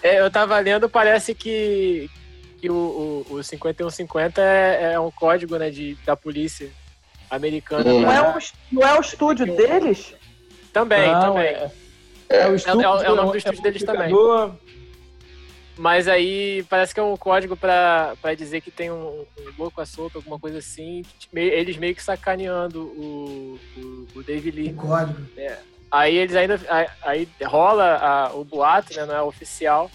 é, 0.03 0.20
eu 0.20 0.30
tava 0.30 0.59
lendo, 0.59 0.88
parece 0.88 1.34
que, 1.34 2.11
que 2.59 2.70
o, 2.70 3.24
o, 3.30 3.34
o 3.34 3.42
5150 3.42 4.40
é, 4.40 4.92
é 4.94 5.01
um 5.01 5.11
código 5.11 5.57
né, 5.57 5.70
de, 5.70 5.94
da 6.07 6.16
polícia 6.16 6.70
americana. 7.30 7.90
Hum. 7.90 8.01
Não, 8.01 8.12
é 8.12 8.20
o, 8.22 8.38
não 8.72 8.82
é 8.82 8.98
o 8.98 9.01
estúdio 9.01 9.46
deles? 9.55 10.14
Também, 10.72 11.12
não, 11.12 11.20
também. 11.20 11.46
É, 11.46 11.70
é, 12.30 12.48
o, 12.48 12.55
estúdio, 12.55 12.80
é, 12.80 13.05
é, 13.05 13.11
o 13.11 13.16
nome 13.16 13.32
do 13.32 13.38
estúdio 13.38 13.62
deles 13.62 13.82
também. 13.82 14.11
Mas 15.81 16.07
aí 16.07 16.62
parece 16.68 16.93
que 16.93 17.01
é 17.01 17.03
um 17.03 17.16
código 17.16 17.57
para 17.57 18.14
dizer 18.37 18.61
que 18.61 18.70
tem 18.70 18.91
um, 18.91 19.24
um 19.39 19.53
louco 19.59 19.81
à 19.81 19.87
solta, 19.87 20.18
alguma 20.18 20.39
coisa 20.39 20.59
assim. 20.59 21.03
Eles 21.33 21.78
meio 21.78 21.95
que 21.95 22.03
sacaneando 22.03 22.83
o, 22.83 23.59
o, 23.78 24.09
o 24.16 24.22
David 24.22 24.55
Lee. 24.55 24.72
O 24.72 24.74
código. 24.74 25.26
É. 25.39 25.57
Aí 25.91 26.18
eles 26.18 26.37
ainda. 26.37 26.61
Aí 27.01 27.26
rola 27.47 27.97
a, 27.97 28.35
o 28.35 28.45
boato, 28.45 28.95
né? 28.95 29.07
Não 29.07 29.14
é 29.14 29.22
oficial, 29.22 29.91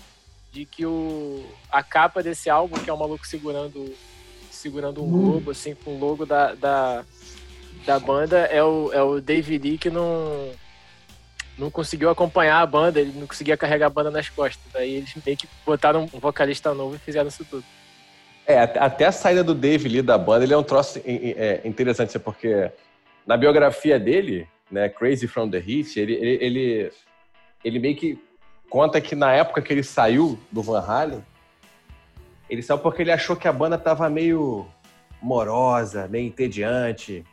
de 0.51 0.65
que 0.65 0.87
o, 0.87 1.45
a 1.71 1.83
capa 1.83 2.23
desse 2.23 2.49
álbum, 2.49 2.79
que 2.79 2.89
é 2.89 2.93
um 2.93 2.97
maluco 2.97 3.27
segurando, 3.27 3.93
segurando 4.49 5.03
um 5.03 5.11
globo, 5.11 5.51
assim, 5.51 5.75
com 5.75 5.97
o 5.97 5.99
logo 5.99 6.25
da, 6.25 6.55
da, 6.55 7.05
da 7.85 7.99
banda, 7.99 8.39
é 8.39 8.63
o, 8.63 8.91
é 8.91 9.03
o 9.03 9.21
David 9.21 9.69
Lee 9.69 9.77
que 9.77 9.91
não 9.91 10.49
não 11.57 11.69
conseguiu 11.71 12.09
acompanhar 12.09 12.61
a 12.61 12.65
banda, 12.65 12.99
ele 12.99 13.13
não 13.15 13.27
conseguia 13.27 13.57
carregar 13.57 13.87
a 13.87 13.89
banda 13.89 14.11
nas 14.11 14.29
costas. 14.29 14.63
Aí 14.75 14.95
eles 14.95 15.13
meio 15.25 15.37
que 15.37 15.47
botaram 15.65 16.09
um 16.13 16.19
vocalista 16.19 16.73
novo 16.73 16.95
e 16.95 16.99
fizeram 16.99 17.27
isso 17.27 17.45
tudo. 17.45 17.63
É, 18.45 18.59
até 18.59 19.05
a 19.05 19.11
saída 19.11 19.43
do 19.43 19.55
Dave 19.55 19.89
Lee 19.89 20.01
da 20.01 20.17
banda, 20.17 20.43
ele 20.43 20.53
é 20.53 20.57
um 20.57 20.63
troço 20.63 21.01
é, 21.03 21.61
interessante, 21.65 22.19
porque 22.19 22.71
na 23.25 23.35
biografia 23.35 23.99
dele, 23.99 24.47
né, 24.69 24.87
Crazy 24.87 25.27
From 25.27 25.49
The 25.49 25.57
Heat, 25.57 25.99
ele, 25.99 26.13
ele, 26.13 26.45
ele, 26.45 26.91
ele 27.63 27.79
meio 27.79 27.95
que 27.95 28.19
conta 28.69 29.01
que 29.01 29.15
na 29.15 29.31
época 29.31 29.61
que 29.61 29.73
ele 29.73 29.83
saiu 29.83 30.37
do 30.51 30.61
Van 30.61 30.79
Halen, 30.79 31.23
ele 32.47 32.61
saiu 32.61 32.77
porque 32.77 33.01
ele 33.01 33.11
achou 33.11 33.35
que 33.35 33.47
a 33.47 33.53
banda 33.53 33.77
tava 33.77 34.07
meio 34.09 34.67
morosa, 35.21 36.07
meio 36.07 36.27
entediante, 36.27 37.23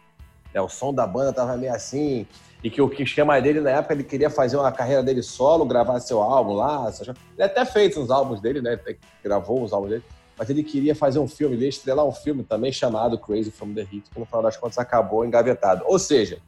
né, 0.54 0.60
o 0.60 0.68
som 0.68 0.92
da 0.92 1.06
banda 1.06 1.32
tava 1.32 1.56
meio 1.56 1.72
assim, 1.72 2.26
e 2.62 2.70
que 2.70 2.80
o 2.80 2.88
que 2.88 3.04
chama 3.04 3.40
dele 3.40 3.60
na 3.60 3.70
época, 3.70 3.94
ele 3.94 4.04
queria 4.04 4.30
fazer 4.30 4.56
uma 4.56 4.70
carreira 4.70 5.02
dele 5.02 5.22
solo, 5.22 5.64
gravar 5.64 5.98
seu 6.00 6.22
álbum 6.22 6.54
lá. 6.54 6.92
Ele 7.00 7.42
até 7.42 7.64
fez 7.64 7.96
uns 7.96 8.10
álbuns 8.10 8.40
dele, 8.40 8.60
né? 8.60 8.78
Gravou 9.22 9.62
uns 9.62 9.72
álbuns 9.72 9.90
dele. 9.90 10.04
Mas 10.38 10.48
ele 10.48 10.62
queria 10.62 10.94
fazer 10.94 11.18
um 11.18 11.28
filme, 11.28 11.56
ele 11.56 11.64
ia 11.64 11.68
estrelar 11.68 12.06
um 12.06 12.12
filme 12.12 12.42
também 12.44 12.72
chamado 12.72 13.18
Crazy 13.18 13.50
from 13.50 13.74
the 13.74 13.80
Heat, 13.80 14.04
que 14.12 14.18
no 14.18 14.24
final 14.24 14.42
das 14.42 14.56
contas 14.56 14.78
acabou 14.78 15.24
engavetado. 15.24 15.82
Ou 15.86 15.98
seja, 15.98 16.38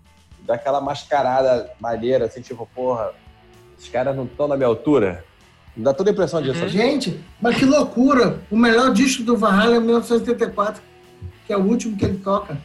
daquela 0.41 0.81
mascarada 0.81 1.71
maneira, 1.81 2.27
assim, 2.27 2.41
tipo, 2.41 2.69
porra, 2.75 3.13
os 3.77 3.89
caras 3.89 4.15
não 4.17 4.25
estão 4.25 4.47
na 4.47 4.57
minha 4.57 4.69
altura. 4.69 5.25
Dá 5.77 5.93
toda 5.93 6.11
a 6.11 6.13
impressão 6.13 6.41
disso. 6.41 6.63
Uhum. 6.63 6.69
Gente, 6.69 7.25
mas 7.41 7.57
que 7.57 7.65
loucura! 7.65 8.41
O 8.51 8.57
melhor 8.57 8.93
disco 8.93 9.25
do 9.25 9.37
Van 9.37 9.51
Halen 9.51 9.77
é 9.77 9.81
1984, 9.81 10.81
que 11.47 11.53
é 11.53 11.57
o 11.57 11.63
último 11.63 11.97
que 11.97 12.05
ele 12.05 12.19
toca. 12.19 12.57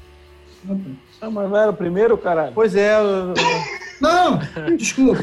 Ah, 1.21 1.29
mas 1.29 1.49
não 1.49 1.57
era 1.57 1.71
o 1.71 1.73
primeiro, 1.73 2.17
caralho? 2.17 2.51
Pois 2.53 2.75
é. 2.75 2.97
Eu... 2.97 3.33
Não, 3.99 4.39
desculpa. 4.77 5.21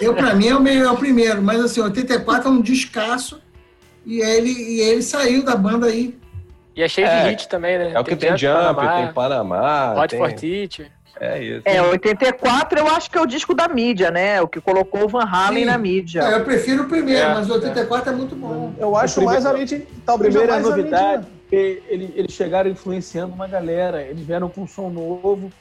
Eu, 0.00 0.14
pra 0.14 0.34
mim, 0.34 0.48
é 0.48 0.54
o, 0.54 0.60
meio, 0.60 0.84
é 0.84 0.90
o 0.90 0.96
primeiro. 0.96 1.42
Mas, 1.42 1.60
assim, 1.60 1.80
84 1.80 2.48
é 2.48 2.52
um 2.52 2.60
descasso. 2.60 3.40
E 4.04 4.20
ele, 4.20 4.50
e 4.50 4.80
ele 4.80 5.02
saiu 5.02 5.42
da 5.42 5.56
banda 5.56 5.86
aí. 5.86 6.14
E 6.76 6.82
é 6.82 6.88
cheio 6.88 7.06
é, 7.06 7.22
de 7.22 7.30
hit 7.30 7.48
também, 7.48 7.78
né? 7.78 7.92
É 7.94 8.00
o 8.00 8.04
que 8.04 8.14
tem, 8.16 8.30
tem 8.30 8.38
Jump, 8.38 8.74
Panamá, 8.74 8.96
tem 8.96 9.12
Panamá. 9.12 9.94
Hot 9.94 10.08
tem... 10.08 10.18
for. 10.18 10.90
É 11.20 11.40
isso. 11.40 11.62
É, 11.64 11.80
84 11.80 12.78
eu 12.78 12.88
acho 12.88 13.08
que 13.08 13.16
é 13.16 13.20
o 13.20 13.26
disco 13.26 13.54
da 13.54 13.68
mídia, 13.68 14.10
né? 14.10 14.42
O 14.42 14.48
que 14.48 14.60
colocou 14.60 15.04
o 15.04 15.08
Van 15.08 15.24
Halen 15.24 15.62
Sim. 15.62 15.70
na 15.70 15.78
mídia. 15.78 16.20
É, 16.22 16.34
eu 16.34 16.44
prefiro 16.44 16.82
o 16.82 16.88
primeiro, 16.88 17.20
é, 17.20 17.34
mas 17.34 17.48
o 17.48 17.54
84 17.54 18.10
é. 18.10 18.12
é 18.12 18.16
muito 18.16 18.34
bom. 18.34 18.74
Eu 18.76 18.96
acho 18.96 19.22
mais 19.22 19.46
a 19.46 19.52
mídia. 19.52 19.86
Tá, 20.04 20.14
o 20.14 20.18
primeiro 20.18 20.50
é 20.50 20.56
a 20.56 20.60
novidade 20.60 21.26
porque 21.54 21.82
eles, 21.88 22.10
eles 22.16 22.32
chegaram 22.32 22.68
influenciando 22.68 23.32
uma 23.32 23.46
galera. 23.46 24.02
Eles 24.02 24.26
vieram 24.26 24.48
com 24.48 24.62
um 24.62 24.66
som 24.66 24.90
novo, 24.90 25.52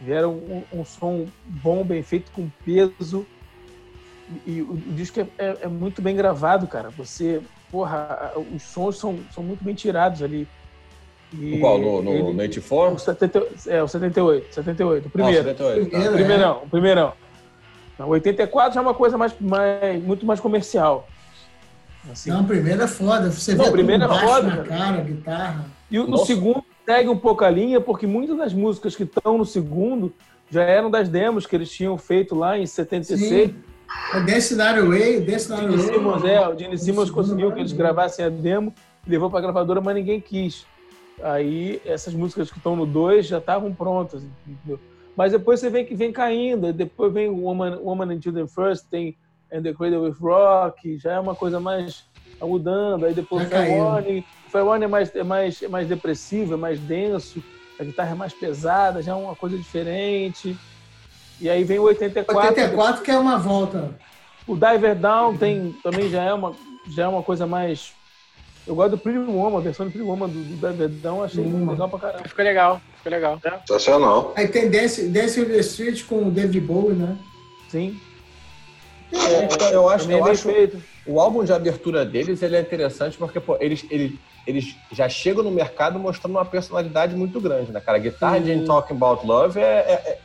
vieram 0.00 0.32
um, 0.32 0.62
um 0.72 0.84
som 0.84 1.26
bom, 1.44 1.84
bem 1.84 2.02
feito, 2.02 2.30
com 2.30 2.48
peso. 2.64 3.26
E, 4.46 4.52
e 4.52 4.62
o, 4.62 4.72
o, 4.72 4.76
disco 4.94 5.20
é, 5.20 5.26
é, 5.38 5.56
é, 5.62 5.66
muito 5.66 6.00
bem 6.00 6.14
gravado, 6.14 6.66
cara. 6.66 6.90
Você, 6.90 7.40
porra, 7.70 8.32
os 8.54 8.62
sons 8.62 8.98
são, 8.98 9.18
são 9.34 9.42
muito 9.42 9.64
bem 9.64 9.74
tirados 9.74 10.22
ali. 10.22 10.46
E 11.32 11.58
Qual? 11.58 11.78
No, 11.78 12.02
no, 12.02 12.12
ele, 12.12 12.22
no 12.22 12.40
84? 12.40 12.94
O 12.94 12.98
70, 12.98 13.48
é, 13.66 13.82
o 13.82 13.88
78. 13.88 14.54
78. 14.54 15.06
O 15.06 15.10
primeiro. 15.10 15.40
Ah, 15.40 15.44
78, 15.44 15.90
tá. 15.90 15.98
o 15.98 16.12
primeirão, 16.12 16.62
o 16.62 16.68
primeirão. 16.68 17.12
O 17.98 18.08
84 18.08 18.74
já 18.74 18.80
é 18.80 18.82
uma 18.82 18.94
coisa 18.94 19.18
mais, 19.18 19.34
mais, 19.40 20.02
muito 20.02 20.24
mais 20.24 20.40
comercial. 20.40 21.08
Assim. 22.10 22.30
Não, 22.30 22.42
o 22.42 22.46
primeiro 22.46 22.82
é 22.82 22.88
foda. 22.88 23.30
Você 23.30 23.54
não, 23.54 23.64
vê 23.64 23.70
o 23.70 23.72
primeiro 23.72 24.04
é 24.04 24.20
foda, 24.20 24.48
na 24.48 24.64
cara, 24.64 25.00
guitarra. 25.02 25.64
E 25.90 25.98
o, 25.98 26.16
segundo 26.18 26.64
segue 26.84 27.08
um 27.08 27.16
pouco 27.16 27.44
a 27.44 27.50
linha, 27.50 27.80
porque 27.80 28.06
muitas 28.06 28.36
das 28.36 28.52
músicas 28.52 28.96
que 28.96 29.04
estão 29.04 29.38
no 29.38 29.44
segundo 29.44 30.12
já 30.50 30.62
eram 30.62 30.90
das 30.90 31.08
demos 31.08 31.46
que 31.46 31.54
eles 31.54 31.70
tinham 31.70 31.96
feito 31.96 32.34
lá 32.34 32.58
em 32.58 32.66
76. 32.66 33.50
Sim. 33.50 33.54
É 34.14 34.20
Dance 34.20 34.54
Night 34.54 34.78
Away, 34.80 35.20
Dance 35.20 35.52
Away. 35.52 35.78
Simmons, 35.78 36.24
é, 36.24 36.48
o 36.48 36.58
Gene 36.58 36.78
Simmons 36.78 37.10
conseguiu 37.10 37.52
que 37.52 37.60
eles 37.60 37.72
gravassem 37.72 38.24
a 38.24 38.28
demo, 38.28 38.74
levou 39.06 39.30
para 39.30 39.38
a 39.38 39.42
gravadora, 39.42 39.80
mas 39.80 39.94
ninguém 39.94 40.20
quis. 40.20 40.66
Aí 41.22 41.80
essas 41.84 42.14
músicas 42.14 42.50
que 42.50 42.56
estão 42.56 42.74
no 42.74 42.86
2 42.86 43.26
já 43.26 43.38
estavam 43.38 43.72
prontas, 43.72 44.22
entendeu? 44.46 44.80
Mas 45.16 45.32
depois 45.32 45.60
você 45.60 45.68
vê 45.68 45.84
que 45.84 45.94
vem 45.94 46.10
caindo, 46.10 46.72
depois 46.72 47.12
vem 47.12 47.28
o 47.28 47.42
Woman, 47.42 47.78
Woman 47.82 48.14
and 48.14 48.22
Children 48.22 48.46
First, 48.46 48.86
tem 48.90 49.16
and 49.52 49.62
the 49.62 49.72
Cradle 49.72 50.02
with 50.02 50.16
Rock, 50.20 50.98
já 50.98 51.12
é 51.12 51.20
uma 51.20 51.34
coisa 51.34 51.60
mais 51.60 52.04
tá 52.42 52.46
mudando, 52.46 53.06
aí 53.06 53.14
depois 53.14 53.46
o 53.46 53.50
Fairone, 53.50 54.26
o 54.46 54.50
Fairone 54.50 54.84
é 54.84 54.88
mais, 54.88 55.14
é, 55.14 55.22
mais, 55.22 55.62
é 55.62 55.68
mais 55.68 55.86
depressivo, 55.86 56.54
é 56.54 56.56
mais 56.56 56.80
denso, 56.80 57.42
a 57.78 57.84
guitarra 57.84 58.10
é 58.10 58.14
mais 58.14 58.32
pesada, 58.32 59.00
já 59.02 59.12
é 59.12 59.14
uma 59.14 59.36
coisa 59.36 59.56
diferente. 59.56 60.56
E 61.40 61.48
aí 61.48 61.64
vem 61.64 61.78
o 61.78 61.84
84. 61.84 62.48
84 62.48 63.02
que 63.02 63.10
é 63.10 63.18
uma 63.18 63.38
volta. 63.38 63.90
O 64.46 64.54
Diver 64.54 64.96
Down 64.96 65.36
tem, 65.36 65.74
também 65.82 66.10
já 66.10 66.22
é, 66.22 66.32
uma, 66.32 66.54
já 66.94 67.04
é 67.04 67.08
uma 67.08 67.22
coisa 67.22 67.46
mais. 67.46 67.92
Eu 68.66 68.76
gosto 68.76 68.92
do 68.92 68.98
Premium 68.98 69.36
Woman, 69.36 69.58
a 69.58 69.60
versão 69.60 69.86
do 69.86 69.92
Premium 69.92 70.10
Woman 70.10 70.28
do, 70.28 70.34
do 70.34 70.68
Diver 70.68 70.88
Down, 70.88 71.24
achei 71.24 71.44
hum. 71.44 71.68
legal 71.68 71.88
pra 71.88 71.98
caramba. 71.98 72.28
Ficou 72.28 72.44
legal, 72.44 72.80
ficou 72.96 73.12
legal. 73.12 73.40
É. 73.44 73.50
Sensacional. 73.66 74.32
Aí 74.36 74.48
tem 74.48 74.70
Dance, 74.70 75.08
Dance 75.08 75.44
the 75.44 75.58
Street 75.58 76.04
com 76.06 76.26
o 76.26 76.30
David 76.30 76.60
Bowie, 76.60 76.94
né? 76.94 77.16
Sim. 77.68 78.00
É, 79.12 79.74
eu 79.74 79.88
acho, 79.88 80.10
eu 80.10 80.24
acho 80.24 80.48
o 81.06 81.20
álbum 81.20 81.44
de 81.44 81.52
abertura 81.52 82.04
deles 82.04 82.42
ele 82.42 82.56
é 82.56 82.60
interessante 82.60 83.18
porque 83.18 83.40
pô, 83.40 83.56
eles, 83.60 83.84
eles, 83.90 84.12
eles 84.46 84.76
já 84.90 85.08
chegam 85.08 85.42
no 85.42 85.50
mercado 85.50 85.98
mostrando 85.98 86.32
uma 86.32 86.44
personalidade 86.44 87.14
muito 87.14 87.40
grande, 87.40 87.72
né, 87.72 87.80
cara? 87.80 87.98
A 87.98 88.00
guitarra 88.00 88.40
de 88.40 88.64
Talking 88.64 88.94
About 88.94 89.26
Love 89.26 89.58
é, 89.58 89.62
é, 89.62 89.92
é, 89.92 90.18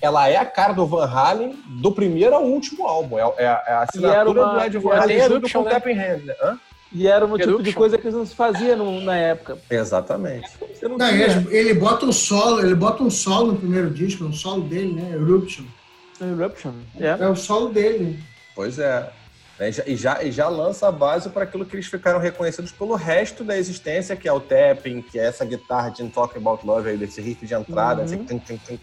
ela 0.00 0.28
é 0.28 0.36
a 0.36 0.44
cara 0.44 0.72
do 0.72 0.86
Van 0.86 1.06
Halen 1.06 1.58
do 1.66 1.92
primeiro 1.92 2.34
ao 2.34 2.44
último 2.44 2.86
álbum. 2.86 3.18
É, 3.18 3.22
é, 3.22 3.44
é 3.44 3.72
a 3.72 3.82
assinatura 3.82 4.42
uma, 4.42 4.54
do 4.54 4.60
Ed 4.60 4.78
Van 4.78 4.94
Halen 4.94 5.28
junto 5.28 5.52
com 5.52 5.58
o 5.60 5.64
Tapping 5.64 5.98
Hand, 5.98 6.24
né? 6.24 6.34
Hã? 6.42 6.58
E 6.92 7.08
era 7.08 7.26
um 7.26 7.36
tipo 7.36 7.62
de 7.62 7.72
coisa 7.72 7.98
que 7.98 8.08
não 8.10 8.24
se 8.24 8.34
fazia 8.34 8.76
no, 8.76 9.00
na 9.00 9.16
época. 9.16 9.58
Exatamente. 9.68 10.48
Não 10.82 10.96
não, 10.96 11.08
ele, 11.08 11.54
ele, 11.54 11.74
bota 11.74 12.06
um 12.06 12.12
solo, 12.12 12.60
ele 12.60 12.74
bota 12.74 13.02
um 13.02 13.10
solo 13.10 13.52
no 13.52 13.58
primeiro 13.58 13.90
disco, 13.90 14.24
um 14.24 14.32
solo 14.32 14.62
dele, 14.62 14.92
né? 14.92 15.10
Eruption. 15.12 15.64
Eruption. 16.20 16.72
É, 16.98 17.08
é 17.08 17.28
o 17.28 17.36
solo 17.36 17.68
dele. 17.70 18.18
Pois 18.54 18.78
é. 18.78 19.10
E 19.58 19.72
já, 19.72 19.82
e 19.86 19.96
já, 19.96 20.22
e 20.22 20.32
já 20.32 20.48
lança 20.48 20.88
a 20.88 20.92
base 20.92 21.30
para 21.30 21.44
aquilo 21.44 21.64
que 21.64 21.76
eles 21.76 21.86
ficaram 21.86 22.18
reconhecidos 22.18 22.72
pelo 22.72 22.94
resto 22.94 23.42
da 23.42 23.56
existência, 23.56 24.14
que 24.14 24.28
é 24.28 24.32
o 24.32 24.38
tapping, 24.38 25.00
que 25.00 25.18
é 25.18 25.26
essa 25.26 25.44
guitarra 25.44 25.88
de 25.90 26.06
Talk 26.10 26.36
About 26.36 26.66
Love, 26.66 26.90
aí, 26.90 26.96
desse 26.96 27.22
riff 27.22 27.46
de 27.46 27.54
entrada. 27.54 28.02
Uhum. 28.02 28.04
Assim, 28.04 28.78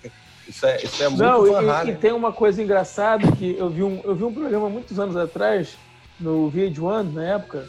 isso 0.47 0.65
é, 0.65 0.83
isso 0.83 1.03
é 1.03 1.09
muito 1.09 1.21
Não, 1.21 1.85
e, 1.85 1.91
e, 1.91 1.95
tem 1.95 2.11
uma 2.11 2.33
coisa 2.33 2.61
engraçada 2.61 3.31
que 3.33 3.55
eu 3.57 3.69
vi 3.69 3.83
um, 3.83 4.01
eu 4.03 4.15
vi 4.15 4.23
um 4.23 4.33
programa 4.33 4.67
muitos 4.67 4.99
anos 4.99 5.15
atrás, 5.15 5.77
no 6.19 6.51
VH1, 6.51 7.13
na 7.13 7.23
época, 7.23 7.67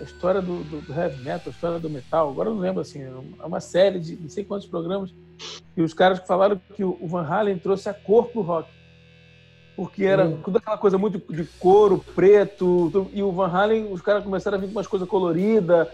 a 0.00 0.02
história 0.02 0.40
do, 0.40 0.64
do, 0.64 0.80
do, 0.80 0.92
heavy 0.92 1.22
metal, 1.22 1.42
a 1.46 1.50
história 1.50 1.78
do 1.78 1.90
metal. 1.90 2.30
Agora 2.30 2.48
eu 2.48 2.54
não 2.54 2.60
lembro, 2.60 2.80
assim, 2.80 3.02
é 3.02 3.44
uma 3.44 3.60
série 3.60 4.00
de 4.00 4.16
não 4.16 4.28
sei 4.28 4.42
quantos 4.42 4.66
programas. 4.66 5.12
E 5.76 5.82
os 5.82 5.92
caras 5.92 6.18
falaram 6.26 6.60
que 6.74 6.82
o 6.82 7.06
Van 7.06 7.26
Halen 7.26 7.58
trouxe 7.58 7.88
a 7.88 7.94
cor 7.94 8.28
pro 8.28 8.40
rock. 8.40 8.68
Porque 9.78 10.02
era 10.02 10.24
hum. 10.24 10.40
toda 10.44 10.58
aquela 10.58 10.76
coisa 10.76 10.98
muito 10.98 11.22
de 11.32 11.44
couro, 11.60 12.04
preto. 12.12 13.08
E 13.14 13.22
o 13.22 13.30
Van 13.30 13.46
Halen, 13.46 13.92
os 13.92 14.02
caras 14.02 14.24
começaram 14.24 14.58
a 14.58 14.60
vir 14.60 14.66
com 14.66 14.72
umas 14.72 14.88
coisas 14.88 15.08
coloridas, 15.08 15.86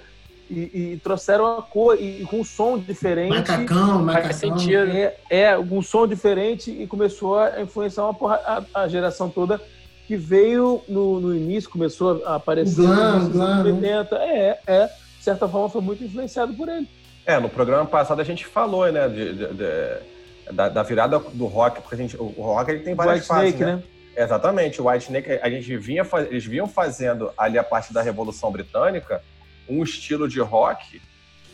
e, 0.48 0.94
e, 0.94 1.01
trouxeram 1.05 1.59
a 1.59 1.62
cor 1.62 1.94
e, 2.01 2.23
e, 2.23 2.24
com 2.24 2.40
um 2.40 2.44
som 2.44 2.78
diferente. 2.78 3.51
Macacão, 3.51 4.02
macacão. 4.02 4.56
É, 4.90 5.16
é, 5.28 5.59
um 5.59 5.82
som 5.82 6.06
diferente 6.06 6.70
e 6.70 6.86
começou 6.86 7.39
a 7.39 7.61
influenciar 7.61 8.05
uma 8.05 8.15
porra, 8.15 8.40
a, 8.47 8.82
a, 8.85 8.89
geração 8.89 9.28
toda 9.28 9.61
que 10.06 10.16
veio 10.16 10.82
no, 10.89 11.20
no 11.20 11.36
início, 11.36 11.69
começou 11.69 12.23
a 12.24 12.36
aparecer 12.36 12.86
glam, 12.86 13.28
glam, 13.28 13.65
80. 13.65 14.16
É, 14.16 14.61
é, 14.66 14.86
de 14.86 15.24
certa 15.24 15.47
forma 15.47 15.69
foi 15.69 15.82
muito 15.82 16.02
influenciado 16.02 16.55
por 16.55 16.70
ele. 16.70 16.89
É, 17.27 17.39
no 17.39 17.51
programa 17.51 17.85
passado 17.85 18.20
a 18.20 18.24
gente 18.24 18.47
falou, 18.47 18.90
né, 18.90 19.06
de, 19.09 19.35
de, 19.35 19.47
de, 19.52 20.13
da, 20.52 20.68
da, 20.68 20.82
virada 20.82 21.18
do 21.18 21.46
rock, 21.46 21.80
porque 21.80 21.94
a 21.94 21.98
gente, 21.98 22.16
o 22.16 22.24
rock 22.24 22.70
ele 22.70 22.80
tem 22.80 22.94
várias 22.94 23.20
White 23.20 23.26
fases, 23.28 23.54
Snake, 23.54 23.64
né? 23.64 23.76
né? 23.76 23.82
Exatamente, 24.16 24.80
o 24.80 24.88
White 24.88 25.06
Snake, 25.06 25.30
a 25.42 25.50
gente 25.50 25.76
vinha, 25.76 26.06
eles 26.30 26.44
vinham 26.44 26.68
fazendo 26.68 27.32
ali 27.36 27.58
a 27.58 27.64
parte 27.64 27.92
da 27.92 28.00
Revolução 28.00 28.50
Britânica, 28.50 29.22
um 29.68 29.82
estilo 29.82 30.28
de 30.28 30.40
rock, 30.40 31.00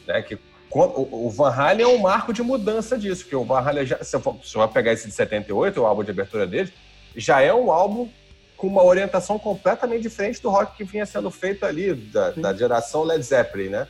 né, 0.06 0.20
que 0.22 0.38
o 0.72 1.28
Van 1.30 1.50
Halen 1.50 1.84
é 1.84 1.88
um 1.88 1.98
marco 1.98 2.32
de 2.32 2.42
mudança 2.42 2.96
disso, 2.96 3.26
que 3.26 3.34
o 3.34 3.44
Van 3.44 3.58
Halen, 3.58 3.86
já, 3.86 4.02
se 4.04 4.16
você 4.16 4.56
vai 4.56 4.68
pegar 4.68 4.92
esse 4.92 5.08
de 5.08 5.14
78, 5.14 5.80
o 5.80 5.86
álbum 5.86 6.04
de 6.04 6.10
abertura 6.10 6.46
dele, 6.46 6.72
já 7.16 7.40
é 7.40 7.52
um 7.52 7.72
álbum 7.72 8.08
com 8.56 8.68
uma 8.68 8.84
orientação 8.84 9.38
completamente 9.38 10.02
diferente 10.02 10.40
do 10.40 10.50
rock 10.50 10.76
que 10.76 10.84
vinha 10.84 11.06
sendo 11.06 11.30
feito 11.30 11.64
ali, 11.64 11.94
da, 11.94 12.30
da 12.30 12.54
geração 12.54 13.02
Led 13.02 13.22
Zeppelin, 13.22 13.70
né? 13.70 13.88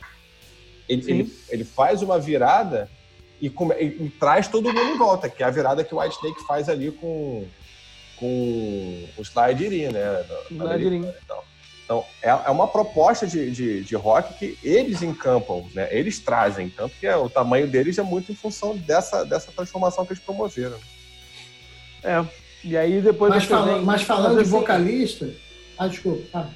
Ele, 0.89 1.11
ele, 1.11 1.33
ele, 1.49 1.63
faz 1.63 2.01
uma 2.01 2.17
virada 2.17 2.89
e, 3.41 3.49
come, 3.49 3.73
e, 3.75 4.09
traz 4.19 4.47
todo 4.47 4.71
mundo 4.71 4.93
em 4.93 4.97
volta, 4.97 5.27
que 5.27 5.41
é 5.41 5.45
a 5.47 5.49
virada 5.49 5.83
que 5.83 5.95
o 5.95 5.99
White 5.99 6.15
Snake 6.15 6.45
faz 6.45 6.69
ali 6.69 6.91
com, 6.91 7.45
com 8.17 9.07
o 9.17 9.21
Slide 9.21 9.67
né? 9.91 10.25
Slide 10.49 10.95
então. 10.95 11.41
Então, 11.83 12.05
é, 12.21 12.29
é 12.29 12.49
uma 12.49 12.67
proposta 12.67 13.27
de, 13.27 13.51
de, 13.51 13.83
de, 13.83 13.95
rock 13.95 14.35
que 14.35 14.57
eles 14.63 15.01
encampam, 15.01 15.65
né? 15.73 15.89
Eles 15.91 16.19
trazem, 16.19 16.69
tanto 16.69 16.95
que 16.97 17.05
é, 17.05 17.17
o 17.17 17.29
tamanho 17.29 17.67
deles 17.67 17.97
é 17.97 18.03
muito 18.03 18.31
em 18.31 18.35
função 18.35 18.77
dessa, 18.77 19.25
dessa 19.25 19.51
transformação 19.51 20.05
que 20.05 20.13
eles 20.13 20.23
promoveram. 20.23 20.77
É, 22.01 22.23
e 22.63 22.77
aí 22.77 23.01
depois... 23.01 23.33
Mas, 23.33 23.43
fala, 23.43 23.73
vem, 23.73 23.83
mas 23.83 24.03
falando 24.03 24.35
mas, 24.35 24.35
de 24.35 24.41
assim, 24.43 24.51
vocalista... 24.51 25.29
Ah, 25.77 25.87
desculpa. 25.87 26.23
Ah. 26.33 26.49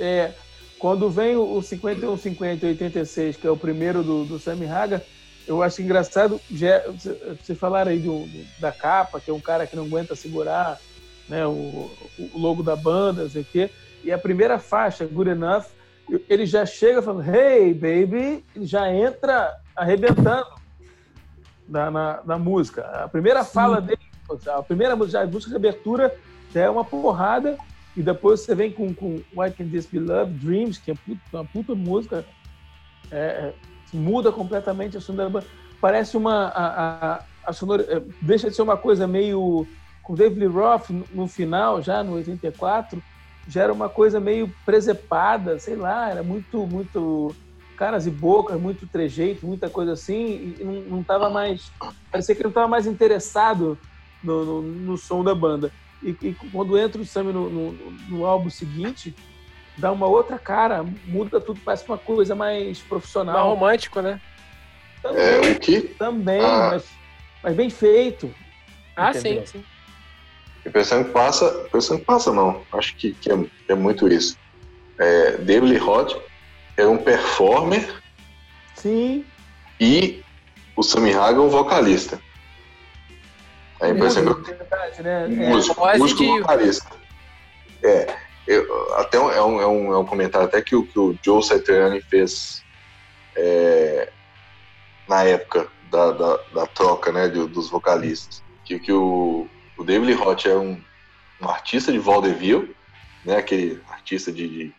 É, 0.00 0.32
quando 0.78 1.08
vem 1.08 1.36
o 1.36 1.62
51, 1.62 2.16
50 2.16 2.66
e 2.66 2.68
86, 2.70 3.36
que 3.36 3.46
é 3.46 3.50
o 3.50 3.56
primeiro 3.56 4.02
do, 4.02 4.24
do 4.24 4.38
Sammy 4.40 4.66
Haga, 4.66 5.04
eu 5.50 5.62
acho 5.62 5.82
engraçado, 5.82 6.40
já, 6.50 6.82
vocês 6.88 7.58
falaram 7.58 7.90
aí 7.90 7.98
do, 7.98 8.26
da 8.58 8.72
capa, 8.72 9.20
que 9.20 9.30
é 9.30 9.34
um 9.34 9.40
cara 9.40 9.66
que 9.66 9.76
não 9.76 9.84
aguenta 9.84 10.14
segurar 10.14 10.78
né, 11.28 11.46
o, 11.46 11.90
o 12.18 12.38
logo 12.38 12.62
da 12.62 12.76
banda, 12.76 13.22
não 13.22 13.30
sei 13.30 13.42
o 13.42 13.44
quê 13.44 13.70
e 14.02 14.10
a 14.10 14.18
primeira 14.18 14.58
faixa, 14.58 15.06
Good 15.06 15.30
Enough, 15.30 15.64
ele 16.28 16.46
já 16.46 16.64
chega 16.66 17.02
falando, 17.02 17.28
hey, 17.34 17.72
baby, 17.74 18.44
já 18.56 18.92
entra 18.92 19.56
arrebentando 19.76 20.46
na, 21.68 21.90
na, 21.90 22.20
na 22.24 22.38
música. 22.38 22.82
A 22.82 23.08
primeira 23.08 23.44
Sim. 23.44 23.52
fala 23.52 23.80
dele, 23.80 24.00
a 24.48 24.62
primeira 24.62 24.96
música, 24.96 25.20
a 25.20 25.26
música 25.26 25.50
de 25.50 25.56
abertura 25.56 26.14
já 26.52 26.62
é 26.62 26.70
uma 26.70 26.84
porrada, 26.84 27.56
e 27.96 28.02
depois 28.02 28.40
você 28.40 28.54
vem 28.54 28.72
com, 28.72 28.92
com 28.94 29.20
Why 29.36 29.50
Can 29.50 29.68
This 29.68 29.86
Be 29.86 29.98
Love, 29.98 30.32
Dreams, 30.34 30.78
que 30.78 30.90
é 30.90 30.94
uma 31.32 31.44
puta 31.44 31.74
música, 31.74 32.24
é, 33.10 33.18
é, 33.18 33.54
muda 33.92 34.32
completamente 34.32 34.96
a 34.96 35.00
sonora. 35.00 35.44
Parece 35.80 36.16
uma. 36.16 36.46
A, 36.48 37.14
a, 37.14 37.20
a 37.46 37.52
sonora, 37.52 37.84
é, 37.88 38.02
deixa 38.20 38.48
de 38.48 38.56
ser 38.56 38.62
uma 38.62 38.76
coisa 38.76 39.06
meio. 39.06 39.66
Com 40.02 40.14
David 40.14 40.40
Lee 40.40 40.48
Roth 40.48 40.90
no, 41.12 41.28
final, 41.28 41.82
já 41.82 42.02
no 42.02 42.14
84, 42.14 43.00
já 43.46 43.62
era 43.62 43.72
uma 43.72 43.88
coisa 43.88 44.18
meio 44.18 44.52
presepada, 44.64 45.58
sei 45.58 45.76
lá, 45.76 46.10
era 46.10 46.22
muito, 46.22 46.66
muito 46.66 47.34
caras 47.76 48.06
e 48.06 48.10
bocas, 48.10 48.60
muito 48.60 48.86
trejeito, 48.86 49.46
muita 49.46 49.70
coisa 49.70 49.92
assim, 49.92 50.54
e 50.58 50.86
não 50.88 51.00
estava 51.00 51.30
mais. 51.30 51.72
Parecia 52.10 52.34
que 52.34 52.42
não 52.42 52.50
estava 52.50 52.68
mais 52.68 52.86
interessado 52.86 53.78
no, 54.22 54.44
no, 54.44 54.62
no, 54.62 54.98
som 54.98 55.24
da 55.24 55.34
banda. 55.34 55.72
E, 56.02 56.10
e 56.20 56.36
quando 56.52 56.78
entra 56.78 57.00
o 57.00 57.06
Sammy 57.06 57.32
no, 57.32 57.72
no, 58.08 58.26
álbum 58.26 58.50
seguinte, 58.50 59.14
dá 59.80 59.90
uma 59.90 60.06
outra 60.06 60.38
cara, 60.38 60.84
muda 61.06 61.40
tudo, 61.40 61.60
parece 61.64 61.86
uma 61.88 61.98
coisa 61.98 62.34
mais 62.34 62.78
profissional. 62.80 63.34
Mais 63.34 63.46
romântico, 63.46 64.00
né? 64.00 64.20
Também, 65.02 65.22
é, 65.22 65.40
o 65.40 65.58
que? 65.58 65.80
Também, 65.80 66.40
ah. 66.40 66.70
mas, 66.72 66.84
mas 67.42 67.56
bem 67.56 67.70
feito. 67.70 68.32
Ah, 68.94 69.10
entendeu? 69.10 69.46
sim, 69.46 69.58
sim. 69.58 69.64
E 70.64 70.68
pensando 70.68 71.06
que 71.06 71.12
passa, 71.12 71.48
pensando 71.72 72.00
que 72.00 72.04
passa 72.04 72.32
não, 72.32 72.62
acho 72.72 72.94
que, 72.96 73.14
que 73.14 73.32
é, 73.32 73.38
é, 73.68 73.74
muito 73.74 74.06
isso. 74.06 74.36
É, 74.98 75.38
David 75.38 75.78
Roth 75.78 76.16
é 76.76 76.86
um 76.86 76.98
performer. 76.98 78.02
Sim. 78.74 79.24
E 79.80 80.22
o 80.76 80.82
Sammy 80.82 81.14
Haga 81.14 81.38
é 81.38 81.40
um 81.40 81.48
vocalista. 81.48 82.20
É 83.80 83.88
impressão 83.88 84.22
que 84.42 84.50
eu... 84.50 85.02
né? 85.02 85.26
Músico, 85.28 85.88
é, 85.88 85.96
músico 85.96 86.22
vocalista. 86.26 86.90
É, 87.82 88.14
eu, 88.46 88.94
até 88.94 89.16
é, 89.16 89.20
um, 89.20 89.60
é, 89.60 89.66
um, 89.66 89.92
é 89.92 89.98
um 89.98 90.04
comentário 90.04 90.46
até 90.46 90.60
que 90.60 90.74
o, 90.74 90.86
que 90.86 90.98
o 90.98 91.16
Joe 91.22 91.42
Satriani 91.42 92.00
fez 92.02 92.62
é, 93.36 94.10
na 95.08 95.24
época 95.24 95.68
da, 95.90 96.12
da, 96.12 96.36
da 96.54 96.66
troca 96.66 97.12
né, 97.12 97.28
de, 97.28 97.46
dos 97.46 97.68
vocalistas. 97.68 98.42
Que, 98.64 98.78
que 98.78 98.92
o, 98.92 99.48
o 99.76 99.84
David 99.84 100.12
Roth 100.14 100.46
é 100.46 100.56
um, 100.56 100.80
um 101.40 101.48
artista 101.48 101.92
de 101.92 101.98
vaudeville, 101.98 102.74
né, 103.24 103.36
aquele 103.36 103.80
artista 103.88 104.32
de, 104.32 104.48
de, 104.48 104.74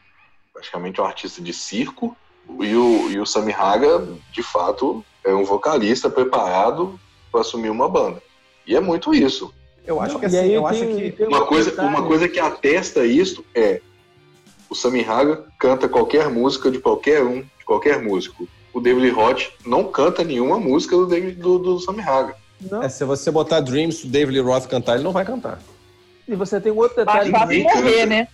praticamente 0.53 1.01
um 1.01 1.05
artista 1.05 1.41
de 1.41 1.53
circo, 1.53 2.15
e 2.59 2.75
o, 2.75 3.09
e 3.09 3.19
o 3.19 3.25
Sammy 3.25 3.53
Haga, 3.53 4.07
de 4.31 4.43
fato, 4.43 5.05
é 5.23 5.33
um 5.33 5.43
vocalista 5.43 6.09
preparado 6.09 6.99
para 7.31 7.41
assumir 7.41 7.69
uma 7.69 7.87
banda. 7.87 8.21
E 8.65 8.75
é 8.75 8.79
muito 8.79 9.13
isso. 9.13 9.53
Eu 9.85 9.99
acho 9.99 10.19
que 10.19 10.25
assim, 10.25 10.47
eu 10.47 10.63
tem, 10.63 10.69
acho 10.69 11.13
que 11.15 11.23
uma 11.25 11.45
coisa, 11.45 11.81
uma 11.81 12.05
coisa 12.05 12.27
que 12.27 12.39
atesta 12.39 13.05
isso 13.05 13.43
é 13.55 13.81
o 14.69 14.75
Sammy 14.75 15.03
Haga 15.03 15.43
canta 15.59 15.89
qualquer 15.89 16.29
música 16.29 16.71
de 16.71 16.79
qualquer 16.79 17.23
um, 17.23 17.41
de 17.41 17.65
qualquer 17.65 18.01
músico. 18.01 18.47
O 18.73 18.79
David 18.79 19.09
Roth 19.09 19.49
não 19.65 19.85
canta 19.85 20.23
nenhuma 20.23 20.57
música 20.59 20.95
do, 20.95 21.05
David, 21.05 21.39
do, 21.41 21.59
do 21.59 21.79
Sammy 21.79 22.01
Haga. 22.01 22.35
É, 22.81 22.89
se 22.89 23.03
você 23.03 23.31
botar 23.31 23.59
Dreams 23.59 24.03
do 24.03 24.09
David 24.09 24.39
Lee 24.39 24.45
Roth 24.45 24.67
cantar, 24.67 24.95
ele 24.95 25.03
não 25.03 25.11
vai 25.11 25.25
cantar. 25.25 25.59
E 26.27 26.35
você 26.35 26.61
tem 26.61 26.71
um 26.71 26.77
outro 26.77 26.95
detalhe. 26.97 27.31
Mais 27.31 27.43
fácil 27.43 27.63
morrer, 27.63 28.05
né? 28.05 28.27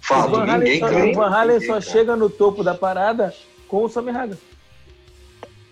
Fala, 0.00 0.26
o 0.26 0.30
Van 0.30 0.52
Halen 0.52 0.78
só, 0.80 0.88
Van 0.88 1.34
Halen 1.34 1.60
só 1.60 1.80
chega 1.80 2.16
no 2.16 2.28
topo 2.28 2.64
da 2.64 2.74
parada 2.74 3.32
com 3.68 3.84
o 3.84 3.88
Sammy 3.88 4.10
Hagar. 4.10 4.36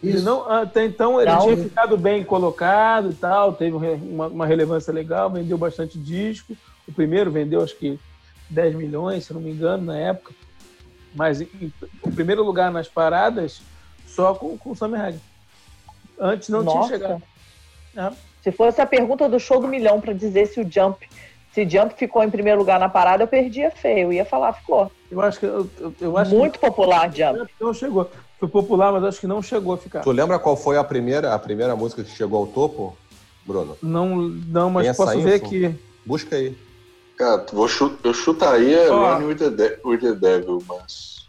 Ele 0.02 0.20
não, 0.20 0.50
até 0.50 0.84
então 0.84 1.20
ele 1.20 1.30
não, 1.30 1.42
tinha 1.42 1.56
ficado 1.56 1.96
bem 1.96 2.24
colocado 2.24 3.10
e 3.10 3.14
tal, 3.14 3.52
teve 3.52 3.76
uma, 3.76 4.26
uma, 4.26 4.46
relevância 4.46 4.92
legal, 4.92 5.30
vendeu 5.30 5.56
bastante 5.56 5.96
disco. 5.96 6.56
O 6.88 6.92
primeiro 6.92 7.30
vendeu 7.30 7.62
acho 7.62 7.76
que 7.76 7.98
10 8.50 8.74
milhões, 8.74 9.24
se 9.24 9.32
não 9.32 9.40
me 9.40 9.50
engano, 9.50 9.84
na 9.84 9.96
época. 9.96 10.34
Mas 11.14 11.40
em, 11.40 11.72
o 12.02 12.10
primeiro 12.10 12.42
lugar 12.42 12.72
nas 12.72 12.88
paradas 12.88 13.62
só 14.06 14.34
com, 14.34 14.58
com 14.58 14.70
o 14.70 14.76
Sammy 14.76 14.96
Hagar. 14.96 15.20
Antes 16.18 16.48
não 16.48 16.62
Nossa. 16.62 16.78
tinha 16.78 16.98
chegado. 16.98 17.22
É. 17.96 18.10
Se 18.42 18.50
fosse 18.50 18.80
a 18.80 18.86
pergunta 18.86 19.28
do 19.28 19.38
show 19.38 19.60
do 19.60 19.68
milhão 19.68 20.00
para 20.00 20.12
dizer 20.12 20.46
se 20.46 20.60
o 20.60 20.68
Jump 20.68 21.06
se 21.52 21.68
Jump 21.68 21.94
ficou 21.94 22.22
em 22.24 22.30
primeiro 22.30 22.58
lugar 22.58 22.80
na 22.80 22.88
parada, 22.88 23.22
eu 23.22 23.28
perdia 23.28 23.70
feio. 23.70 24.06
Eu 24.06 24.12
ia 24.12 24.24
falar, 24.24 24.54
ficou. 24.54 24.90
Eu 25.10 25.20
acho 25.20 25.38
que. 25.38 25.46
Eu, 25.46 25.70
eu 26.00 26.16
acho 26.16 26.34
Muito 26.34 26.58
que... 26.58 26.66
popular, 26.66 27.12
Jump. 27.14 27.50
Não 27.60 27.74
chegou. 27.74 28.10
Foi 28.42 28.48
popular, 28.48 28.90
mas 28.90 29.04
acho 29.04 29.20
que 29.20 29.26
não 29.28 29.40
chegou 29.40 29.72
a 29.72 29.78
ficar. 29.78 30.00
Tu 30.00 30.10
lembra 30.10 30.36
qual 30.36 30.56
foi 30.56 30.76
a 30.76 30.82
primeira, 30.82 31.32
a 31.32 31.38
primeira 31.38 31.76
música 31.76 32.02
que 32.02 32.10
chegou 32.10 32.40
ao 32.40 32.46
topo, 32.48 32.98
Bruno? 33.46 33.78
Não, 33.80 34.16
não 34.16 34.68
mas 34.68 34.96
posso 34.96 35.20
ver 35.20 35.34
aqui. 35.34 35.72
Busca 36.04 36.34
aí. 36.34 36.58
Cara, 37.16 37.46
vou 37.52 37.68
chut, 37.68 37.96
eu 38.02 38.12
chutaria. 38.12 38.90
Running 38.90 39.26
with 39.26 39.36
the, 39.36 39.48
De 39.48 39.78
with 39.84 40.00
the 40.00 40.14
Devil, 40.14 40.60
mas. 40.66 41.28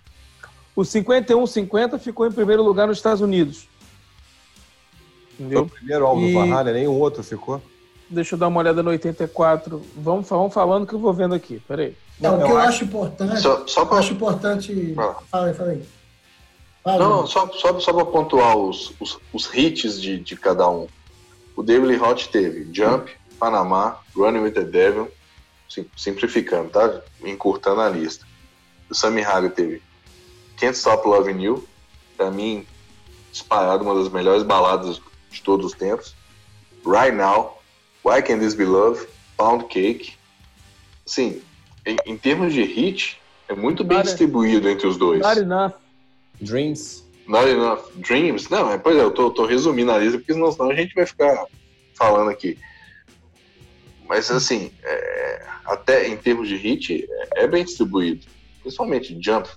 O 0.76 0.82
51-50 0.82 2.00
ficou 2.00 2.26
em 2.26 2.32
primeiro 2.32 2.64
lugar 2.64 2.88
nos 2.88 2.98
Estados 2.98 3.22
Unidos. 3.22 3.68
Entendeu? 5.40 5.68
Foi 5.68 5.68
o 5.68 5.70
primeiro 5.70 6.08
álbum 6.08 6.26
e... 6.26 6.34
do 6.34 6.40
Van 6.40 6.52
Halen, 6.52 6.74
nenhum 6.74 7.00
outro 7.00 7.22
ficou? 7.22 7.62
Deixa 8.10 8.34
eu 8.34 8.40
dar 8.40 8.48
uma 8.48 8.60
olhada 8.60 8.82
no 8.82 8.90
84. 8.90 9.80
Vamos, 9.98 10.28
vamos 10.28 10.52
falando 10.52 10.88
que 10.88 10.94
eu 10.96 11.00
vou 11.00 11.14
vendo 11.14 11.36
aqui. 11.36 11.62
Peraí. 11.68 11.96
Não, 12.20 12.40
o 12.40 12.44
que 12.44 12.52
eu, 12.52 12.58
acho, 12.58 12.86
importante. 12.86 13.40
Só, 13.40 13.68
só 13.68 13.86
pra... 13.86 14.00
acho 14.00 14.14
importante. 14.14 14.96
Ah. 14.98 15.16
Fala 15.30 15.48
aí, 15.50 15.54
fala 15.54 15.70
aí. 15.70 15.84
Não, 16.86 17.26
só, 17.26 17.50
só, 17.54 17.80
só 17.80 17.94
para 17.94 18.06
pontuar 18.06 18.58
os, 18.58 18.94
os, 19.00 19.18
os, 19.32 19.54
hits 19.54 20.02
de, 20.02 20.20
de 20.20 20.36
cada 20.36 20.70
um. 20.70 20.88
O 21.56 21.64
David 21.64 22.02
Hot 22.02 22.28
teve 22.30 22.68
Jump, 22.74 23.10
Panamá, 23.40 24.00
Running 24.16 24.40
with 24.40 24.52
the 24.52 24.64
Devil, 24.64 25.10
simplificando, 25.96 26.70
tá? 26.70 27.02
Encurtando 27.24 27.82
a 27.82 27.90
lista. 27.90 28.28
O 28.90 28.96
Sammy 28.96 29.24
Hagar 29.24 29.52
teve 29.52 29.82
Can't 30.58 30.76
Stop 30.76 31.08
Loving 31.08 31.42
You, 31.42 31.68
pra 32.18 32.30
mim, 32.30 32.68
disparado, 33.32 33.84
uma 33.84 33.96
das 33.96 34.10
melhores 34.10 34.44
baladas 34.44 35.02
de 35.32 35.42
todos 35.42 35.68
os 35.68 35.74
tempos. 35.74 36.14
Right 36.86 37.16
Now, 37.16 37.62
Why 38.04 38.22
Can 38.22 38.40
This 38.40 38.56
Be 38.56 38.66
Love, 38.66 39.08
Pound 39.38 39.66
Cake. 39.66 40.16
Sim, 41.06 41.42
em, 41.86 41.96
em 42.06 42.18
termos 42.18 42.54
de 42.54 42.64
hit, 42.64 43.18
é 43.48 43.56
muito 43.56 43.84
bem 43.84 44.02
distribuído 44.02 44.68
entre 44.70 44.86
os 44.86 44.98
dois. 44.98 45.22
Not 45.22 45.40
enough. 45.40 45.83
Dreams. 46.42 47.04
Not 47.28 47.48
enough. 47.48 47.92
Dreams? 47.96 48.50
Não, 48.50 48.72
é, 48.72 48.78
pois 48.78 48.98
é, 48.98 49.02
eu 49.02 49.12
tô, 49.12 49.32
tô 49.32 49.46
resumindo 49.46 49.92
a 49.92 49.98
lista, 49.98 50.18
porque 50.18 50.34
senão, 50.34 50.50
a 50.70 50.76
gente 50.76 50.94
vai 50.94 51.06
ficar 51.06 51.46
falando 51.96 52.30
aqui. 52.30 52.58
Mas 54.08 54.30
assim, 54.30 54.72
é, 54.84 55.46
até 55.66 56.08
em 56.08 56.18
termos 56.18 56.48
de 56.48 56.56
hit, 56.56 57.08
é, 57.10 57.44
é, 57.44 57.48
bem 57.48 57.64
distribuído. 57.64 58.26
Principalmente 58.62 59.18
Jump, 59.22 59.50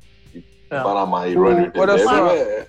é. 0.71 0.81
Panamá 0.81 1.29
e 1.29 1.35
Runner. 1.35 1.73
É, 1.75 2.61
é, 2.61 2.67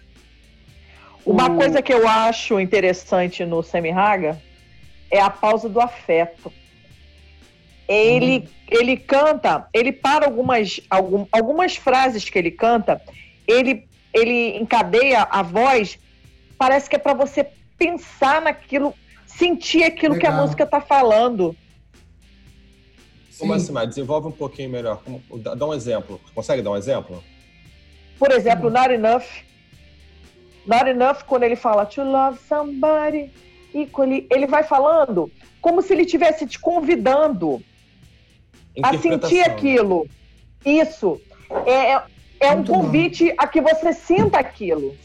Uma 1.25 1.55
coisa 1.55 1.81
que 1.81 1.93
eu 1.93 2.07
acho 2.07 2.59
interessante 2.59 3.45
no 3.45 3.61
Semi 3.61 3.91
Raga 3.91 4.41
é 5.09 5.21
a 5.21 5.29
pausa 5.29 5.69
do 5.69 5.79
afeto. 5.79 6.51
Ele, 7.87 8.39
hum. 8.39 8.47
ele 8.69 8.97
canta, 8.97 9.67
ele 9.73 9.91
para 9.91 10.25
algumas, 10.25 10.81
algum, 10.89 11.25
algumas 11.31 11.75
frases 11.77 12.29
que 12.29 12.37
ele 12.37 12.51
canta, 12.51 13.01
ele 13.47 13.87
ele 14.13 14.57
encadeia 14.57 15.23
a 15.23 15.41
voz, 15.41 15.99
parece 16.57 16.89
que 16.89 16.95
é 16.95 16.99
para 16.99 17.13
você 17.13 17.47
pensar 17.77 18.41
naquilo, 18.41 18.93
sentir 19.25 19.83
aquilo 19.83 20.15
Legal. 20.15 20.31
que 20.31 20.37
a 20.37 20.41
música 20.41 20.63
está 20.63 20.81
falando. 20.81 21.55
Como 23.37 23.53
assim, 23.53 23.71
mas 23.71 23.89
desenvolve 23.89 24.27
um 24.27 24.31
pouquinho 24.31 24.69
melhor. 24.69 25.01
Dá 25.55 25.65
um 25.65 25.73
exemplo. 25.73 26.19
Consegue 26.33 26.61
dar 26.61 26.71
um 26.71 26.77
exemplo? 26.77 27.23
Por 28.17 28.31
exemplo, 28.31 28.69
Not 28.69 28.91
Enough. 28.91 29.25
Not 30.65 30.89
Enough, 30.89 31.23
quando 31.27 31.43
ele 31.43 31.55
fala 31.55 31.85
To 31.85 32.03
love 32.03 32.39
somebody 32.47 33.31
equally, 33.73 34.27
ele 34.31 34.47
vai 34.47 34.63
falando 34.63 35.31
como 35.61 35.81
se 35.81 35.93
ele 35.93 36.03
estivesse 36.03 36.47
te 36.47 36.59
convidando 36.59 37.61
a 38.81 38.97
sentir 38.97 39.41
aquilo. 39.41 40.07
Isso. 40.65 41.21
É, 41.65 42.01
é 42.39 42.47
é 42.47 42.55
Muito 42.55 42.71
um 42.71 42.75
convite 42.81 43.25
bom. 43.29 43.35
a 43.37 43.47
que 43.47 43.61
você 43.61 43.93
sinta 43.93 44.37
aquilo. 44.37 44.95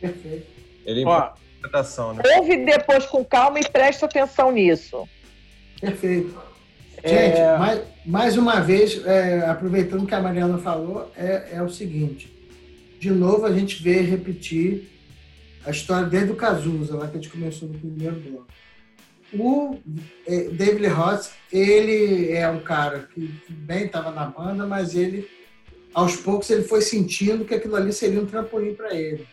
Perfeito. 0.00 0.46
Ele 0.84 1.04
Ó, 1.04 1.30
interpretação, 1.58 2.14
né? 2.14 2.22
Ouve 2.36 2.56
depois 2.64 3.06
com 3.06 3.24
calma 3.24 3.60
e 3.60 3.68
preste 3.68 4.04
atenção 4.04 4.50
nisso. 4.50 5.08
Perfeito. 5.80 6.38
Gente, 7.04 7.38
é... 7.38 7.58
mais, 7.58 7.80
mais 8.04 8.36
uma 8.36 8.60
vez, 8.60 9.04
é, 9.06 9.46
aproveitando 9.46 10.02
o 10.02 10.06
que 10.06 10.14
a 10.14 10.20
Mariana 10.20 10.58
falou, 10.58 11.10
é, 11.16 11.50
é 11.52 11.62
o 11.62 11.68
seguinte. 11.68 12.32
De 13.00 13.10
novo, 13.10 13.46
a 13.46 13.52
gente 13.52 13.82
vê 13.82 14.00
repetir 14.00 14.88
a 15.64 15.70
história 15.70 16.06
desde 16.06 16.32
o 16.32 16.36
Cazuza, 16.36 16.96
lá 16.96 17.08
que 17.08 17.18
a 17.18 17.20
gente 17.20 17.30
começou 17.30 17.68
no 17.68 17.78
primeiro 17.78 18.16
bloco. 18.16 18.46
O 19.34 19.78
é, 20.26 20.48
David 20.50 20.86
Roth, 20.88 21.30
ele 21.50 22.32
é 22.32 22.48
um 22.48 22.60
cara 22.60 23.08
que 23.12 23.34
bem 23.48 23.86
estava 23.86 24.10
na 24.10 24.26
banda, 24.26 24.66
mas 24.66 24.94
ele 24.94 25.28
aos 25.94 26.16
poucos 26.16 26.48
ele 26.50 26.62
foi 26.62 26.80
sentindo 26.80 27.44
que 27.44 27.54
aquilo 27.54 27.76
ali 27.76 27.92
seria 27.92 28.20
um 28.20 28.26
trampolim 28.26 28.74
para 28.74 28.94
ele. 28.94 29.26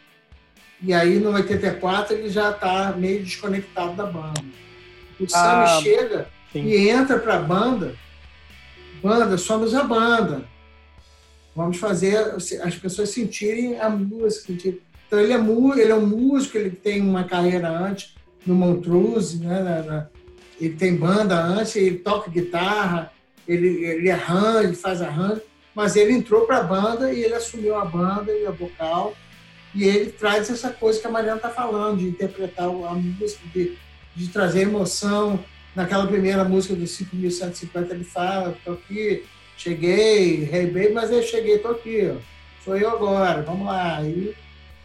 E 0.82 0.94
aí 0.94 1.20
no 1.20 1.32
84 1.32 2.16
ele 2.16 2.30
já 2.30 2.52
está 2.52 2.94
meio 2.94 3.24
desconectado 3.24 3.96
da 3.96 4.06
banda. 4.06 4.44
O 5.20 5.26
ah, 5.34 5.68
Sammy 5.68 5.84
chega 5.84 6.30
sim. 6.52 6.64
e 6.64 6.90
entra 6.90 7.20
para 7.20 7.36
a 7.36 7.42
banda. 7.42 7.96
Banda, 9.02 9.38
somos 9.38 9.74
a 9.74 9.84
banda. 9.84 10.46
Vamos 11.56 11.78
fazer 11.78 12.18
as 12.64 12.76
pessoas 12.76 13.10
sentirem 13.10 13.80
a 13.80 13.90
música. 13.90 14.54
Então 14.54 15.20
ele 15.20 15.34
é, 15.34 15.82
ele 15.82 15.92
é 15.92 15.96
um 15.96 16.06
músico, 16.06 16.58
ele 16.58 16.70
tem 16.70 17.02
uma 17.02 17.24
carreira 17.24 17.70
antes 17.70 18.16
no 18.46 18.56
Montrose, 18.56 19.40
né? 19.40 20.08
ele 20.60 20.76
tem 20.76 20.96
banda 20.96 21.42
antes, 21.42 21.76
ele 21.76 21.98
toca 22.00 22.32
guitarra, 22.32 23.12
ele, 23.48 23.84
ele 23.84 24.12
arranja, 24.12 24.68
ele 24.68 24.76
faz 24.76 25.02
arranjo 25.02 25.42
mas 25.80 25.96
ele 25.96 26.12
entrou 26.12 26.42
para 26.42 26.58
a 26.58 26.64
banda 26.64 27.14
e 27.14 27.24
ele 27.24 27.34
assumiu 27.34 27.74
a 27.74 27.86
banda 27.86 28.34
e 28.34 28.46
a 28.46 28.52
vocal 28.52 29.16
e 29.74 29.86
ele 29.86 30.12
traz 30.12 30.50
essa 30.50 30.72
coisa 30.72 31.00
que 31.00 31.08
a 31.08 31.10
Mariana 31.10 31.38
está 31.38 31.50
falando, 31.50 32.00
de 32.00 32.10
interpretar 32.10 32.66
a 32.66 32.94
música, 32.94 33.42
de, 33.54 33.78
de 34.14 34.28
trazer 34.28 34.64
emoção. 34.64 35.40
Naquela 35.74 36.06
primeira 36.06 36.44
música 36.44 36.76
do 36.76 36.84
5.150 36.84 37.92
ele 37.92 38.04
fala, 38.04 38.58
tô 38.66 38.74
aqui, 38.74 39.24
cheguei, 39.56 40.46
baby, 40.48 40.90
mas 40.92 41.12
eu 41.12 41.24
cheguei, 41.24 41.60
tô 41.60 41.70
aqui, 41.70 42.12
ó. 42.14 42.18
sou 42.66 42.76
eu 42.76 42.90
agora, 42.90 43.42
vamos 43.44 43.66
lá. 43.66 44.04
E, 44.04 44.36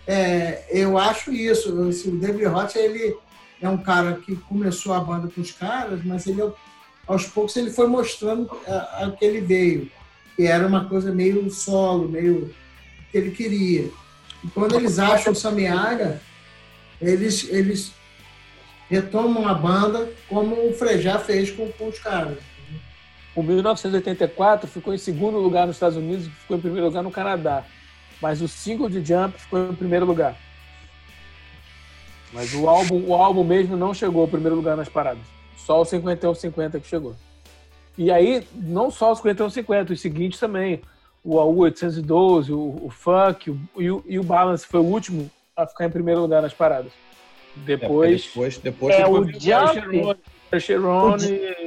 é, 0.07 0.65
eu 0.71 0.97
acho 0.97 1.33
isso, 1.33 1.89
assim, 1.89 2.11
o 2.11 2.21
David 2.21 2.45
Roth, 2.45 2.77
ele 2.77 3.17
é 3.61 3.69
um 3.69 3.79
cara 3.79 4.13
que 4.25 4.37
começou 4.37 4.95
a 4.95 5.01
banda 5.01 5.27
com 5.27 5.41
os 5.41 5.51
caras, 5.51 6.05
mas 6.05 6.25
ele 6.29 6.41
aos 7.05 7.27
poucos 7.27 7.57
ele 7.57 7.71
foi 7.71 7.89
mostrando 7.89 8.49
a, 8.65 9.07
a 9.07 9.11
que 9.11 9.25
ele 9.25 9.41
veio 9.41 9.91
que 10.37 10.47
era 10.47 10.67
uma 10.67 10.87
coisa 10.87 11.13
meio 11.13 11.51
solo, 11.51 12.09
meio 12.09 12.53
que 13.11 13.19
ele 13.19 13.31
queria. 13.31 13.91
E 14.43 14.49
quando 14.49 14.75
eles 14.75 14.99
acham 14.99 15.33
o 15.33 15.37
Samiaga, 15.37 16.21
eles, 17.01 17.49
eles 17.51 17.93
retomam 18.89 19.47
a 19.49 19.55
banda 19.55 20.13
como 20.29 20.69
o 20.69 20.73
Frejá 20.73 21.19
fez 21.19 21.51
com, 21.51 21.71
com 21.73 21.89
os 21.89 21.99
caras. 21.99 22.39
O 23.35 23.43
1984 23.43 24.69
ficou 24.69 24.95
em 24.95 24.99
segundo 24.99 25.39
lugar 25.39 25.67
nos 25.67 25.77
Estados 25.77 25.97
Unidos 25.97 26.27
e 26.27 26.31
ficou 26.31 26.57
em 26.57 26.61
primeiro 26.61 26.87
lugar 26.87 27.03
no 27.03 27.11
Canadá. 27.11 27.65
Mas 28.21 28.41
o 28.41 28.47
single 28.47 28.89
de 28.89 29.05
Jump 29.05 29.39
ficou 29.39 29.71
em 29.71 29.75
primeiro 29.75 30.07
lugar. 30.07 30.37
Mas 32.33 32.53
o 32.55 32.69
álbum, 32.69 33.05
o 33.07 33.15
álbum 33.15 33.45
mesmo 33.45 33.77
não 33.77 33.93
chegou 33.93 34.23
ao 34.23 34.29
primeiro 34.29 34.57
lugar 34.57 34.77
nas 34.77 34.89
paradas. 34.89 35.23
Só 35.57 35.81
o 35.81 35.85
51-50 35.85 36.81
que 36.81 36.87
chegou. 36.87 37.17
E 37.97 38.11
aí, 38.11 38.47
não 38.55 38.91
só 38.91 39.13
os 39.13 39.19
5150, 39.19 39.93
os 39.93 40.01
seguintes 40.01 40.41
também. 40.41 40.81
O 41.23 41.39
AU 41.39 41.59
812, 41.59 42.53
o, 42.53 42.81
o 42.83 42.91
Funk 42.91 43.51
o, 43.51 43.59
e, 43.79 43.91
o, 43.91 44.05
e 44.07 44.19
o 44.19 44.23
Balance 44.23 44.67
foi 44.67 44.81
o 44.81 44.85
último 44.85 45.31
a 45.57 45.67
ficar 45.67 45.87
em 45.87 45.91
primeiro 45.91 46.21
lugar 46.21 46.43
nas 46.43 46.53
paradas. 46.53 46.93
Depois. 47.57 48.25
É, 48.25 48.29
depois, 48.29 48.59
depois, 48.59 48.95
é, 48.95 49.05
depois 49.05 49.29
o 49.29 49.41
Jump. 49.41 50.19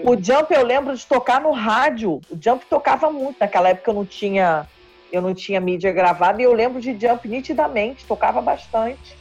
O, 0.03 0.11
o 0.11 0.23
Jump 0.23 0.53
eu 0.53 0.63
lembro 0.63 0.95
de 0.95 1.05
tocar 1.05 1.41
no 1.41 1.51
rádio. 1.51 2.21
O 2.29 2.37
Jump 2.39 2.65
tocava 2.69 3.09
muito. 3.09 3.37
Naquela 3.39 3.69
época 3.69 3.89
eu 3.89 3.95
não 3.95 4.05
tinha, 4.05 4.67
eu 5.11 5.21
não 5.21 5.33
tinha 5.33 5.59
mídia 5.59 5.91
gravada 5.91 6.41
e 6.41 6.45
eu 6.45 6.53
lembro 6.53 6.79
de 6.79 6.97
Jump 6.99 7.27
nitidamente, 7.27 8.05
tocava 8.05 8.41
bastante. 8.41 9.15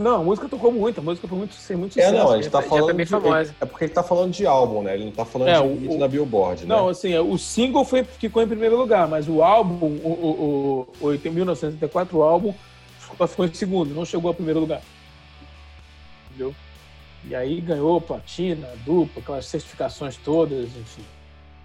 Não, 0.00 0.22
a 0.22 0.24
música 0.24 0.48
tocou 0.48 0.72
muito, 0.72 0.98
a 0.98 1.02
música 1.02 1.28
foi 1.28 1.36
muito, 1.36 1.54
sem 1.54 1.76
muito 1.76 1.92
sucesso. 1.92 2.14
É, 2.14 2.18
não, 2.18 2.30
a 2.30 2.36
gente 2.36 2.50
tá 2.50 2.62
falando. 2.62 2.86
tá 2.86 2.92
bem 2.94 3.04
de, 3.04 3.10
famosa. 3.10 3.54
É 3.60 3.66
porque 3.66 3.84
ele 3.84 3.92
tá 3.92 4.02
falando 4.02 4.32
de 4.32 4.46
álbum, 4.46 4.82
né? 4.82 4.94
Ele 4.94 5.04
não 5.04 5.12
tá 5.12 5.26
falando 5.26 5.48
É, 5.48 5.60
de 5.60 5.66
o- 5.66 5.76
hit 5.78 5.98
na 5.98 6.08
Billboard, 6.08 6.64
né? 6.64 6.74
Não, 6.74 6.88
assim, 6.88 7.14
o 7.18 7.36
single 7.36 7.84
foi, 7.84 8.02
ficou 8.02 8.42
em 8.42 8.48
primeiro 8.48 8.78
lugar, 8.78 9.06
mas 9.06 9.28
o 9.28 9.42
álbum, 9.42 9.86
o, 10.02 10.08
o, 10.08 10.88
o, 11.02 11.06
o 11.08 11.10
1984, 11.10 12.16
o 12.16 12.22
álbum, 12.22 12.54
ficou 12.98 13.44
em 13.44 13.52
segundo, 13.52 13.94
não 13.94 14.06
chegou 14.06 14.28
ao 14.30 14.34
primeiro 14.34 14.60
lugar. 14.60 14.80
Entendeu? 16.30 16.54
E 17.28 17.34
aí 17.34 17.60
ganhou 17.60 18.00
platina, 18.00 18.70
dupla, 18.86 19.20
aquelas 19.20 19.44
certificações 19.44 20.16
todas, 20.16 20.74
enfim. 20.76 21.04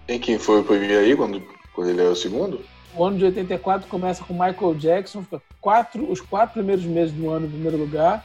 Quem 0.06 0.20
que 0.20 0.38
foi 0.38 0.60
o 0.60 0.64
primeiro 0.64 0.98
aí, 0.98 1.16
quando, 1.16 1.42
quando 1.74 1.88
ele 1.88 2.02
era 2.02 2.10
o 2.10 2.16
segundo? 2.16 2.60
O 2.96 3.04
ano 3.04 3.18
de 3.18 3.24
84 3.26 3.88
começa 3.88 4.24
com 4.24 4.32
Michael 4.32 4.74
Jackson, 4.76 5.22
fica 5.22 5.42
quatro, 5.60 6.10
os 6.10 6.20
quatro 6.20 6.54
primeiros 6.54 6.84
meses 6.84 7.12
do 7.14 7.28
ano 7.30 7.46
em 7.46 7.50
primeiro 7.50 7.76
lugar. 7.76 8.24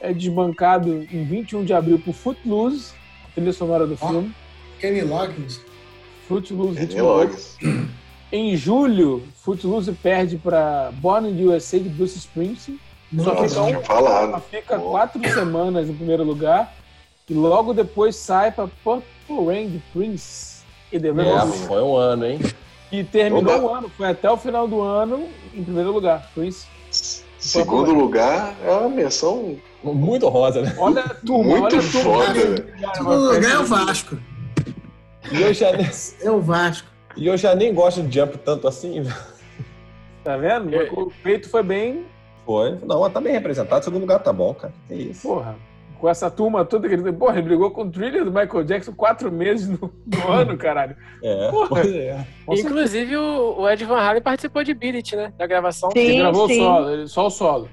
É 0.00 0.12
desbancado 0.12 1.06
em 1.10 1.24
21 1.24 1.64
de 1.64 1.72
abril 1.74 1.98
por 1.98 2.14
Footloose, 2.14 2.92
a 3.26 3.34
trilha 3.34 3.52
sonora 3.52 3.86
do 3.86 3.96
Ó. 4.00 4.08
filme. 4.08 4.34
Kenny 4.80 5.02
Loggins. 5.02 5.60
Footloose, 6.28 6.86
Kenny. 6.86 7.00
Loggins. 7.00 7.56
Em 8.32 8.56
julho, 8.56 9.22
Footloose 9.36 9.92
perde 9.92 10.36
para 10.36 10.90
Born 10.94 11.30
in 11.30 11.36
the 11.36 11.44
USA 11.44 11.78
de 11.78 11.88
Bruce 11.88 12.18
Springsteen. 12.18 12.78
Só 13.18 13.34
Nossa, 13.34 13.48
fica, 13.48 13.62
um- 13.62 13.66
tinha 13.66 13.80
falado. 13.80 14.30
só 14.32 14.40
fica 14.40 14.78
quatro 14.78 15.28
semanas 15.32 15.88
em 15.88 15.94
primeiro 15.94 16.24
lugar. 16.24 16.74
E 17.28 17.34
logo 17.34 17.72
depois 17.72 18.16
sai 18.16 18.50
para 18.50 18.68
Purple 18.82 19.44
Rain 19.46 19.68
de 19.68 19.78
Prince. 19.92 20.62
E 20.92 20.98
The 20.98 21.08
É, 21.08 21.46
foi 21.66 21.82
um 21.82 21.96
ano, 21.96 22.26
hein? 22.26 22.38
E 22.92 23.02
terminou 23.04 23.60
o 23.62 23.74
ano, 23.74 23.88
foi 23.90 24.08
até 24.08 24.30
o 24.30 24.36
final 24.36 24.66
do 24.68 24.80
ano 24.80 25.28
em 25.54 25.62
primeiro 25.64 25.92
lugar. 25.92 26.30
Prince. 26.34 26.66
Segundo 27.38 27.92
lugar 27.92 28.54
é 28.64 28.70
uma 28.70 28.88
menção 28.88 29.56
Muito 29.82 30.28
rosa, 30.28 30.62
né? 30.62 30.74
Olha 30.78 31.02
a 31.02 31.14
turma, 31.14 31.58
Muito 31.58 31.76
olha 31.76 31.82
foda, 31.82 32.34
Segundo 32.94 33.32
lugar 33.32 33.52
é 33.52 33.58
o 33.58 33.64
Vasco. 33.64 34.18
E 35.30 35.42
eu 35.42 35.52
já, 35.54 35.72
nem- 35.72 35.90
É 36.22 36.30
o 36.30 36.40
Vasco. 36.40 36.88
e 37.16 37.26
eu 37.26 37.36
já 37.36 37.54
nem 37.54 37.74
gosto 37.74 38.02
de 38.02 38.18
jump 38.18 38.38
tanto 38.38 38.66
assim. 38.66 39.04
Tá 40.24 40.36
vendo? 40.36 40.74
É. 40.74 40.90
O 40.90 41.10
peito 41.22 41.48
foi 41.48 41.62
bem. 41.62 42.04
Foi. 42.44 42.78
Não, 42.84 43.08
tá 43.10 43.20
bem 43.20 43.32
representado. 43.32 43.84
Segundo 43.84 44.00
lugar 44.02 44.20
tá 44.20 44.32
bom, 44.32 44.54
cara. 44.54 44.72
Que 44.88 44.94
isso. 44.94 45.22
Porra. 45.28 45.56
Com 45.98 46.08
essa 46.10 46.30
turma 46.30 46.64
toda 46.64 46.88
que 46.88 46.94
ele. 46.94 47.10
Porra, 47.12 47.34
ele 47.38 47.42
brigou 47.42 47.70
com 47.70 47.82
o 47.82 47.90
thriller 47.90 48.24
do 48.24 48.30
Michael 48.30 48.64
Jackson 48.64 48.92
quatro 48.92 49.32
meses 49.32 49.66
no, 49.68 49.90
no 50.06 50.28
ano, 50.32 50.56
caralho. 50.56 50.94
É, 51.22 51.50
é. 51.86 52.26
Inclusive, 52.50 53.16
o, 53.16 53.60
o 53.60 53.68
Ed 53.70 53.84
Van 53.84 53.98
Halen 54.00 54.20
participou 54.22 54.62
de 54.62 54.74
Beat 54.74 54.96
It, 54.96 55.16
né? 55.16 55.32
Da 55.38 55.46
gravação. 55.46 55.90
Ele 55.94 56.12
Sim, 56.12 56.18
gravou 56.18 56.48
sim. 56.48 56.58
solo, 56.58 56.90
ele- 56.90 57.08
só 57.08 57.26
o 57.26 57.30
solo. 57.30 57.68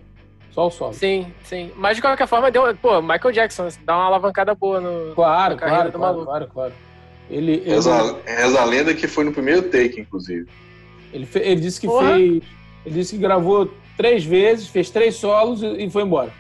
Só 0.52 0.68
o 0.68 0.70
solo. 0.70 0.94
Sim, 0.94 1.28
sim. 1.44 1.72
Mas 1.76 1.96
de 1.98 2.02
qualquer 2.02 2.28
forma, 2.28 2.50
deu. 2.52 2.74
Pô, 2.78 3.02
Michael 3.02 3.32
Jackson 3.34 3.68
dá 3.84 3.96
uma 3.98 4.06
alavancada 4.06 4.54
boa 4.56 4.80
no. 4.80 5.14
Claro, 5.16 5.58
claro, 5.58 5.92
claro, 5.92 6.24
claro, 6.26 6.48
claro. 6.48 6.74
Ele, 7.30 7.54
ele, 7.54 7.70
Reza, 7.72 8.18
reza 8.26 8.62
a 8.62 8.66
lenda 8.66 8.94
que 8.94 9.08
foi 9.08 9.24
no 9.24 9.32
primeiro 9.34 9.64
take, 9.64 10.00
inclusive. 10.00 10.48
ele, 11.12 11.26
fe- 11.26 11.40
ele 11.40 11.60
disse 11.62 11.82
que 11.82 11.88
Porra. 11.88 12.14
fez. 12.16 12.44
Ele 12.86 12.96
disse 12.96 13.16
que 13.16 13.22
gravou 13.22 13.70
três 13.98 14.24
vezes, 14.24 14.68
fez 14.68 14.90
três 14.90 15.16
solos 15.16 15.62
e 15.64 15.90
foi 15.90 16.04
embora. 16.04 16.32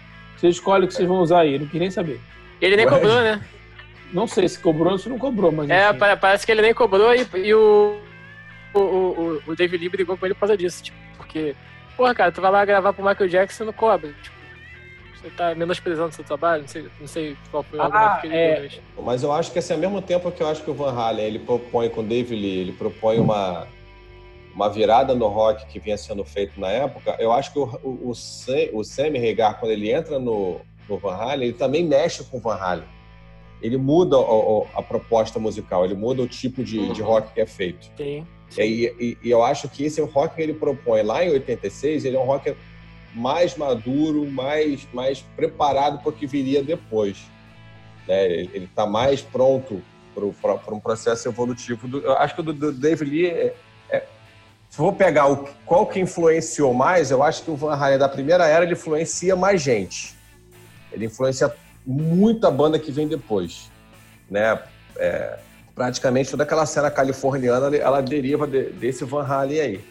Você 0.44 0.50
escolhe 0.50 0.84
o 0.84 0.88
que 0.90 0.94
vocês 0.94 1.08
vão 1.08 1.20
usar 1.22 1.40
aí, 1.40 1.54
eu 1.54 1.60
não 1.62 1.68
queria 1.68 1.80
nem 1.84 1.90
saber. 1.92 2.20
Ele 2.60 2.76
nem 2.76 2.86
Ué. 2.86 2.92
cobrou, 2.92 3.16
né? 3.22 3.42
Não 4.12 4.28
sei 4.28 4.46
se 4.50 4.60
cobrou 4.60 4.92
ou 4.92 4.98
se 5.00 5.08
não 5.08 5.18
cobrou, 5.18 5.54
mas. 5.54 5.70
É, 5.70 5.88
enfim. 5.90 6.00
pa- 6.00 6.18
parece 6.18 6.46
que 6.46 6.52
ele 6.52 6.62
nem 6.62 6.74
cobrou 6.74 7.16
e, 7.16 7.26
e 7.46 7.54
o, 7.54 7.98
o, 8.74 8.80
o, 8.80 9.42
o 9.48 9.56
David 9.56 9.78
Lee 9.82 9.88
brigou 9.90 10.18
com 10.18 10.26
ele 10.26 10.34
por 10.34 10.42
causa 10.42 10.58
disso. 10.58 10.84
Tipo, 10.84 10.98
porque, 11.16 11.56
porra, 11.96 12.14
cara, 12.14 12.30
tu 12.30 12.42
vai 12.42 12.52
lá 12.52 12.66
gravar 12.66 12.92
pro 12.92 13.06
Michael 13.06 13.30
Jackson 13.30 13.64
e 13.64 13.66
não 13.68 13.74
cobra. 13.74 14.10
Tipo, 14.22 14.36
você 15.22 15.30
tá 15.30 15.56
menosprezando 15.56 16.10
o 16.10 16.12
seu 16.14 16.26
trabalho? 16.26 16.64
Não 16.64 16.68
sei, 16.68 16.86
não 17.00 17.08
sei 17.08 17.38
qual 17.50 17.64
foi 17.64 17.80
o 17.80 17.82
Ah, 17.82 17.86
argumento 17.86 18.20
que 18.22 18.28
ele 18.28 18.36
é. 18.36 18.56
deu. 18.60 18.70
mas- 18.98 19.06
Mas 19.06 19.24
eu 19.24 19.32
acho 19.32 19.50
que 19.54 19.60
assim, 19.60 19.72
ao 19.72 19.80
mesmo 19.80 20.02
tempo 20.02 20.30
que 20.30 20.44
eu 20.44 20.48
acho 20.50 20.62
que 20.62 20.70
o 20.70 20.74
Van 20.74 20.92
Halen 20.94 21.24
ele 21.26 21.40
propõe 21.40 21.88
com 21.90 22.02
o 22.02 22.04
Dave 22.04 22.36
Lee, 22.36 22.60
ele 22.60 22.74
propõe 22.74 23.18
uma, 23.18 23.66
uma 24.54 24.70
virada 24.70 25.16
no 25.16 25.28
rock 25.28 25.66
que 25.68 25.80
vinha 25.80 25.98
sendo 25.98 26.24
feito 26.24 26.60
na 26.60 26.70
época, 26.70 27.16
eu 27.20 27.32
acho 27.32 27.52
que 27.52 27.60
o, 27.60 27.64
o, 27.84 28.10
o, 28.10 28.16
Sam, 28.16 28.70
o 28.74 28.84
Sammy 28.84 29.28
Hagar, 29.30 29.60
quando 29.60 29.72
ele 29.72 29.92
entra 29.92 30.20
no, 30.20 30.62
no 30.88 30.98
Van 30.98 31.16
Halen, 31.16 31.48
ele 31.50 31.58
também 31.58 31.84
mexe 31.86 32.24
com 32.26 32.38
o 32.38 32.40
Van 32.40 32.56
Halen. 32.56 32.86
Ele 33.62 33.78
muda 33.78 34.18
o- 34.18 34.68
a 34.76 34.82
proposta 34.82 35.40
musical, 35.40 35.86
ele 35.86 35.96
muda 35.96 36.22
o 36.22 36.28
tipo 36.28 36.64
de, 36.64 36.94
de 36.94 37.02
rock 37.02 37.34
que 37.34 37.42
é 37.42 37.46
feito. 37.46 37.90
Sim. 37.98 38.28
E, 38.58 38.94
e- 39.00 39.18
e 39.24 39.32
eu 39.32 39.42
acho 39.44 39.68
que 39.70 39.86
esse 39.86 40.00
é 40.00 40.04
o 40.04 40.08
rock 40.08 40.36
que 40.36 40.42
ele 40.42 40.54
propõe 40.54 41.02
lá 41.02 41.24
em 41.26 41.30
86, 41.32 42.06
ele 42.06 42.16
é 42.18 42.20
um 42.20 42.26
rock 42.26 42.54
mais 43.16 43.56
maduro, 43.58 44.26
mais, 44.30 44.88
mais 44.94 45.22
preparado 45.36 46.00
para 46.00 46.10
o 46.10 46.14
que 46.14 46.28
viria 46.28 46.62
depois. 46.62 47.18
Né? 48.08 48.28
Ele 48.32 48.66
está 48.66 48.86
mais 48.86 49.22
pronto 49.22 49.82
para 50.14 50.76
um 50.76 50.80
processo 50.80 51.28
evolutivo. 51.28 51.88
Do, 51.88 52.00
eu 52.00 52.14
acho 52.18 52.36
que 52.36 52.42
o 52.42 52.44
do, 52.44 52.54
do 52.54 52.72
David 52.72 53.10
Lee, 53.10 53.26
é- 53.28 53.56
se 54.74 54.80
eu 54.80 54.86
vou 54.86 54.94
pegar 54.94 55.32
o, 55.32 55.48
qual 55.68 55.86
que 55.86 56.00
influenciou 56.00 56.74
mais, 56.74 57.12
eu 57.12 57.22
acho 57.22 57.44
que 57.44 57.52
o 57.52 57.56
Van 57.56 57.76
Halen 57.76 58.00
da 58.00 58.10
primeira 58.10 58.48
era 58.48 58.66
ele 58.66 58.74
influencia 58.74 59.36
mais 59.36 59.62
gente. 59.62 60.16
Ele 60.92 61.06
influencia 61.06 61.54
muita 61.86 62.50
banda 62.50 62.80
que 62.80 62.92
vem 62.92 63.08
depois. 63.08 63.70
Né? 64.28 64.60
É, 64.98 65.38
praticamente 65.76 66.32
toda 66.32 66.42
aquela 66.42 66.66
cena 66.66 66.90
californiana 66.90 67.78
ela- 67.78 68.02
deriva 68.02 68.48
de- 68.48 68.72
desse 68.72 69.06
Van 69.06 69.24
Halen 69.24 69.60
aí. 69.60 69.86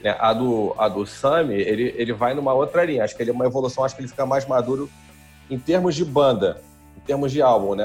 Né? 0.00 0.14
A 0.20 0.32
do, 0.32 0.76
a 0.78 0.88
do 0.88 1.04
Sammy, 1.04 1.56
ele, 1.56 1.92
ele 1.98 2.12
vai 2.12 2.32
numa 2.32 2.54
outra 2.54 2.84
linha. 2.84 3.02
Acho 3.02 3.16
que 3.16 3.24
ele 3.24 3.30
é 3.30 3.34
uma 3.34 3.46
evolução, 3.46 3.82
acho 3.82 3.96
que 3.96 4.00
ele 4.02 4.08
fica 4.08 4.24
mais 4.24 4.46
maduro 4.46 4.88
em 5.50 5.58
termos 5.58 5.96
de 5.96 6.04
banda, 6.04 6.62
em 6.96 7.00
termos 7.00 7.32
de 7.32 7.42
álbum, 7.42 7.74
né? 7.74 7.84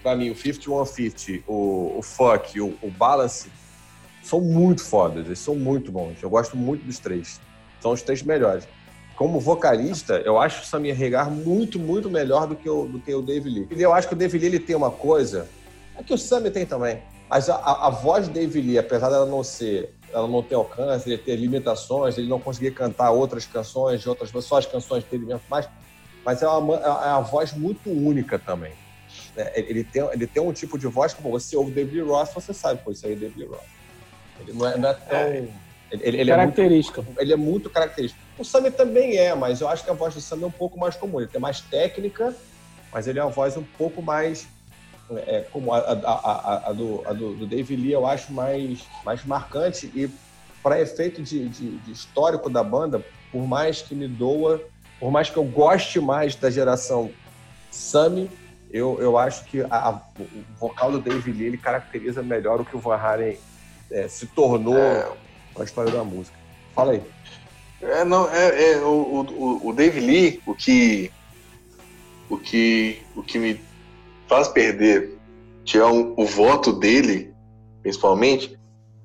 Pra 0.00 0.14
mim, 0.14 0.30
o 0.30 0.36
5150, 0.36 1.42
o, 1.48 1.98
o 1.98 2.02
Fuck, 2.02 2.60
o, 2.60 2.78
o 2.80 2.88
Balance, 2.88 3.50
são 4.30 4.40
muito 4.40 4.84
fodas, 4.84 5.26
eles 5.26 5.40
são 5.40 5.56
muito 5.56 5.90
bons. 5.90 6.22
Eu 6.22 6.30
gosto 6.30 6.56
muito 6.56 6.84
dos 6.84 7.00
três. 7.00 7.40
São 7.80 7.90
os 7.90 8.00
três 8.00 8.22
melhores. 8.22 8.66
Como 9.16 9.40
vocalista, 9.40 10.22
eu 10.24 10.38
acho 10.38 10.62
o 10.62 10.64
Samir 10.64 10.94
Regar 10.94 11.28
muito, 11.28 11.80
muito 11.80 12.08
melhor 12.08 12.46
do 12.46 12.54
que 12.54 12.70
o, 12.70 12.86
do 12.86 13.00
que 13.00 13.12
o 13.12 13.20
Dave 13.20 13.50
Lee. 13.50 13.68
E 13.70 13.82
eu 13.82 13.92
acho 13.92 14.06
que 14.06 14.14
o 14.14 14.16
Dave 14.16 14.38
Lee 14.38 14.46
ele 14.46 14.60
tem 14.60 14.76
uma 14.76 14.90
coisa, 14.90 15.48
é 15.96 16.02
que 16.02 16.14
o 16.14 16.18
Sammy 16.18 16.48
tem 16.48 16.64
também. 16.64 17.02
Mas 17.28 17.50
a, 17.50 17.56
a, 17.56 17.88
a 17.88 17.90
voz 17.90 18.28
do 18.28 18.34
Dave 18.34 18.60
Lee, 18.60 18.78
apesar 18.78 19.10
dela 19.10 19.26
não 19.26 19.42
ser, 19.42 19.94
ela 20.12 20.28
não 20.28 20.42
ter 20.44 20.54
alcance, 20.54 21.10
ele 21.10 21.18
ter 21.18 21.34
limitações, 21.34 22.16
ele 22.16 22.28
não 22.28 22.38
conseguir 22.38 22.70
cantar 22.70 23.10
outras 23.10 23.44
canções, 23.46 24.06
outras 24.06 24.30
só 24.44 24.58
as 24.58 24.66
canções 24.66 25.02
dele 25.04 25.26
mesmo, 25.26 25.42
mas, 25.50 25.68
mas 26.24 26.40
é, 26.40 26.48
uma, 26.48 26.76
é 26.76 26.88
uma 26.88 27.20
voz 27.20 27.52
muito 27.52 27.90
única 27.90 28.38
também. 28.38 28.72
né? 29.36 29.50
Ele 29.56 29.82
tem, 29.82 30.02
ele 30.12 30.26
tem 30.28 30.40
um 30.40 30.52
tipo 30.52 30.78
de 30.78 30.86
voz 30.86 31.12
que, 31.12 31.20
você 31.20 31.56
ouve 31.56 31.72
David 31.72 32.00
Lee 32.00 32.08
Roth, 32.08 32.32
você 32.32 32.54
sabe, 32.54 32.80
pô, 32.84 32.92
isso 32.92 33.04
aí 33.06 33.12
é 33.12 33.16
David 33.16 33.40
Lee 33.40 33.48
Roth. 33.48 33.79
Ele 34.40 34.52
não 34.52 34.68
é, 34.68 34.78
não 34.78 34.88
é 34.88 34.94
tão... 34.94 35.18
Ele, 35.92 36.20
ele 36.20 36.30
é 36.30 36.36
muito 36.36 36.60
ele 36.60 37.32
é 37.32 37.36
muito 37.36 37.68
característico. 37.68 38.22
O 38.38 38.44
Sammy 38.44 38.70
também 38.70 39.16
é, 39.16 39.34
mas 39.34 39.60
eu 39.60 39.68
acho 39.68 39.84
que 39.84 39.90
a 39.90 39.94
voz 39.94 40.14
do 40.14 40.20
Sammy 40.20 40.44
é 40.44 40.46
um 40.46 40.52
pouco 40.52 40.78
mais 40.78 40.94
comum. 40.94 41.20
Ele 41.20 41.28
tem 41.28 41.40
mais 41.40 41.60
técnica, 41.60 42.34
mas 42.92 43.08
ele 43.08 43.18
é 43.18 43.24
uma 43.24 43.30
voz 43.30 43.56
um 43.56 43.64
pouco 43.76 44.00
mais 44.00 44.46
é, 45.18 45.44
como 45.52 45.72
a, 45.72 45.78
a, 45.78 45.92
a, 45.92 46.68
a 46.68 46.72
do, 46.72 47.02
do, 47.14 47.34
do 47.36 47.46
Dave 47.46 47.74
Lee, 47.74 47.92
eu 47.92 48.06
acho 48.06 48.32
mais, 48.32 48.84
mais 49.04 49.24
marcante 49.24 49.90
e 49.94 50.08
para 50.62 50.80
efeito 50.80 51.22
de, 51.22 51.48
de, 51.48 51.78
de 51.78 51.92
histórico 51.92 52.50
da 52.50 52.62
banda, 52.62 53.04
por 53.32 53.46
mais 53.46 53.82
que 53.82 53.94
me 53.94 54.06
doa, 54.06 54.62
por 54.98 55.10
mais 55.10 55.30
que 55.30 55.36
eu 55.36 55.44
goste 55.44 55.98
mais 56.00 56.34
da 56.34 56.50
geração 56.50 57.10
Sammy, 57.70 58.30
eu, 58.70 58.98
eu 59.00 59.18
acho 59.18 59.44
que 59.46 59.62
a, 59.62 59.88
a, 59.88 60.00
o 60.18 60.26
vocal 60.58 60.92
do 60.92 61.00
Dave 61.00 61.32
Lee 61.32 61.46
ele 61.46 61.58
caracteriza 61.58 62.22
melhor 62.22 62.60
o 62.60 62.64
que 62.64 62.76
o 62.76 62.78
Van 62.78 62.96
Halen 62.96 63.36
é, 63.90 64.08
se 64.08 64.26
tornou 64.26 64.76
É. 64.78 65.08
a 65.58 65.64
história 65.64 65.90
da 65.92 66.04
música. 66.04 66.36
Fala 66.74 66.92
aí. 66.92 67.02
É, 67.82 68.04
não, 68.04 68.28
é, 68.30 68.72
é 68.72 68.76
o, 68.78 69.24
o, 69.36 69.68
o 69.68 69.72
Dave 69.72 70.00
Lee, 70.00 70.40
o 70.46 70.54
que, 70.54 71.10
o 72.28 72.36
que, 72.36 72.98
o 73.16 73.22
que 73.22 73.38
me 73.38 73.60
faz 74.28 74.48
perder, 74.48 75.16
tirar 75.64 75.88
um- 75.88 76.14
o 76.16 76.26
voto 76.26 76.72
dele, 76.72 77.32
principalmente, 77.82 78.58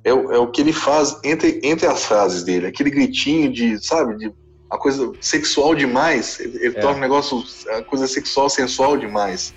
é, 0.04 0.14
o- 0.14 0.32
é 0.32 0.38
o 0.38 0.48
que 0.52 0.62
ele 0.62 0.74
faz 0.74 1.18
entre, 1.24 1.60
entre 1.64 1.88
as 1.88 2.06
frases 2.06 2.44
dele, 2.44 2.68
aquele 2.68 2.90
gritinho 2.90 3.52
de, 3.52 3.84
sabe, 3.86 4.18
de 4.18 4.32
uma 4.70 4.78
coisa 4.80 5.12
sexual 5.22 5.74
demais, 5.74 6.40
ele, 6.40 6.58
ele 6.58 6.78
É. 6.78 6.82
torna 6.82 6.98
o 6.98 7.02
negócio, 7.02 7.44
a 7.78 7.82
coisa 7.82 8.08
sexual, 8.08 8.50
sensual 8.50 8.98
demais. 8.98 9.54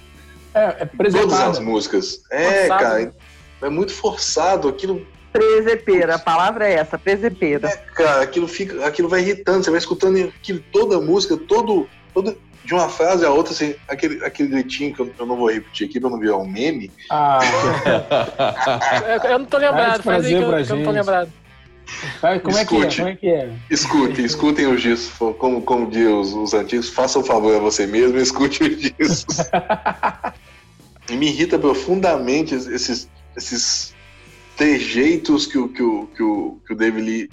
É, 0.55 0.83
é 0.83 0.87
Todas 1.11 1.41
as 1.41 1.59
músicas. 1.59 2.21
É, 2.31 2.69
Forçado, 2.69 2.83
cara, 2.85 3.15
é 3.63 3.69
muito 3.69 3.93
forçado, 3.93 4.69
aquilo 4.69 5.05
Presepeira, 5.33 6.15
a 6.15 6.19
palavra 6.19 6.69
é 6.69 6.75
essa, 6.75 6.99
presepeira. 6.99 7.69
cara, 7.95 8.23
aquilo 8.23 8.49
fica, 8.49 8.87
aquilo 8.87 9.09
vai 9.09 9.21
irritando, 9.21 9.63
você 9.63 9.71
vai 9.71 9.79
escutando 9.79 10.19
aquilo, 10.19 10.61
toda 10.73 10.97
a 10.97 11.01
música, 11.01 11.37
todo, 11.37 11.89
todo 12.15 12.37
de 12.69 12.75
uma 12.75 12.89
frase 12.91 13.25
a 13.25 13.31
outra, 13.31 13.55
assim, 13.55 13.75
aquele, 13.89 14.23
aquele 14.23 14.51
gritinho 14.51 14.95
que 14.95 15.01
eu, 15.01 15.11
eu 15.19 15.25
não 15.25 15.37
vou 15.37 15.51
repetir 15.51 15.89
aqui 15.89 15.99
pra 15.99 16.11
não 16.11 16.19
virar 16.19 16.37
um 16.37 16.47
meme. 16.47 16.91
Ah, 17.11 17.39
Eu, 19.25 19.31
eu 19.31 19.39
não 19.39 19.47
tô 19.47 19.57
lembrado, 19.57 20.03
Faz 20.03 20.23
faz 20.23 20.27
aí 20.27 20.33
que 20.33 20.43
eu, 20.43 20.65
que 20.67 20.73
eu 20.73 20.77
não 20.77 20.85
tô 20.85 20.91
lembrado. 20.91 21.33
como, 22.43 22.59
é 22.59 22.65
que 22.67 22.77
é? 22.77 22.91
como 22.91 23.09
é 23.09 23.17
que 23.17 23.29
é? 23.31 23.51
Escutem, 23.71 24.23
escutem 24.23 24.67
os 24.67 24.83
discos. 24.83 25.35
Como, 25.39 25.63
como 25.63 25.91
diz 25.91 26.09
os, 26.09 26.35
os 26.35 26.53
antigos, 26.53 26.91
faça 26.91 27.19
o 27.19 27.23
um 27.23 27.25
favor 27.25 27.57
a 27.57 27.59
você 27.59 27.87
mesmo 27.87 28.19
e 28.19 28.23
escute 28.23 28.63
os 28.63 28.77
discos. 28.99 29.39
e 31.09 31.17
me 31.17 31.29
irrita 31.29 31.59
profundamente 31.59 32.55
esses, 32.55 33.09
esses 33.35 33.95
trejeitos 34.59 35.47
que 35.47 35.57
o, 35.57 35.69
que 35.69 35.83
o, 35.83 36.07
que 36.09 36.23
o, 36.23 36.59
que 36.67 36.73
o 36.73 36.77
David 36.77 37.03
Lee 37.03 37.31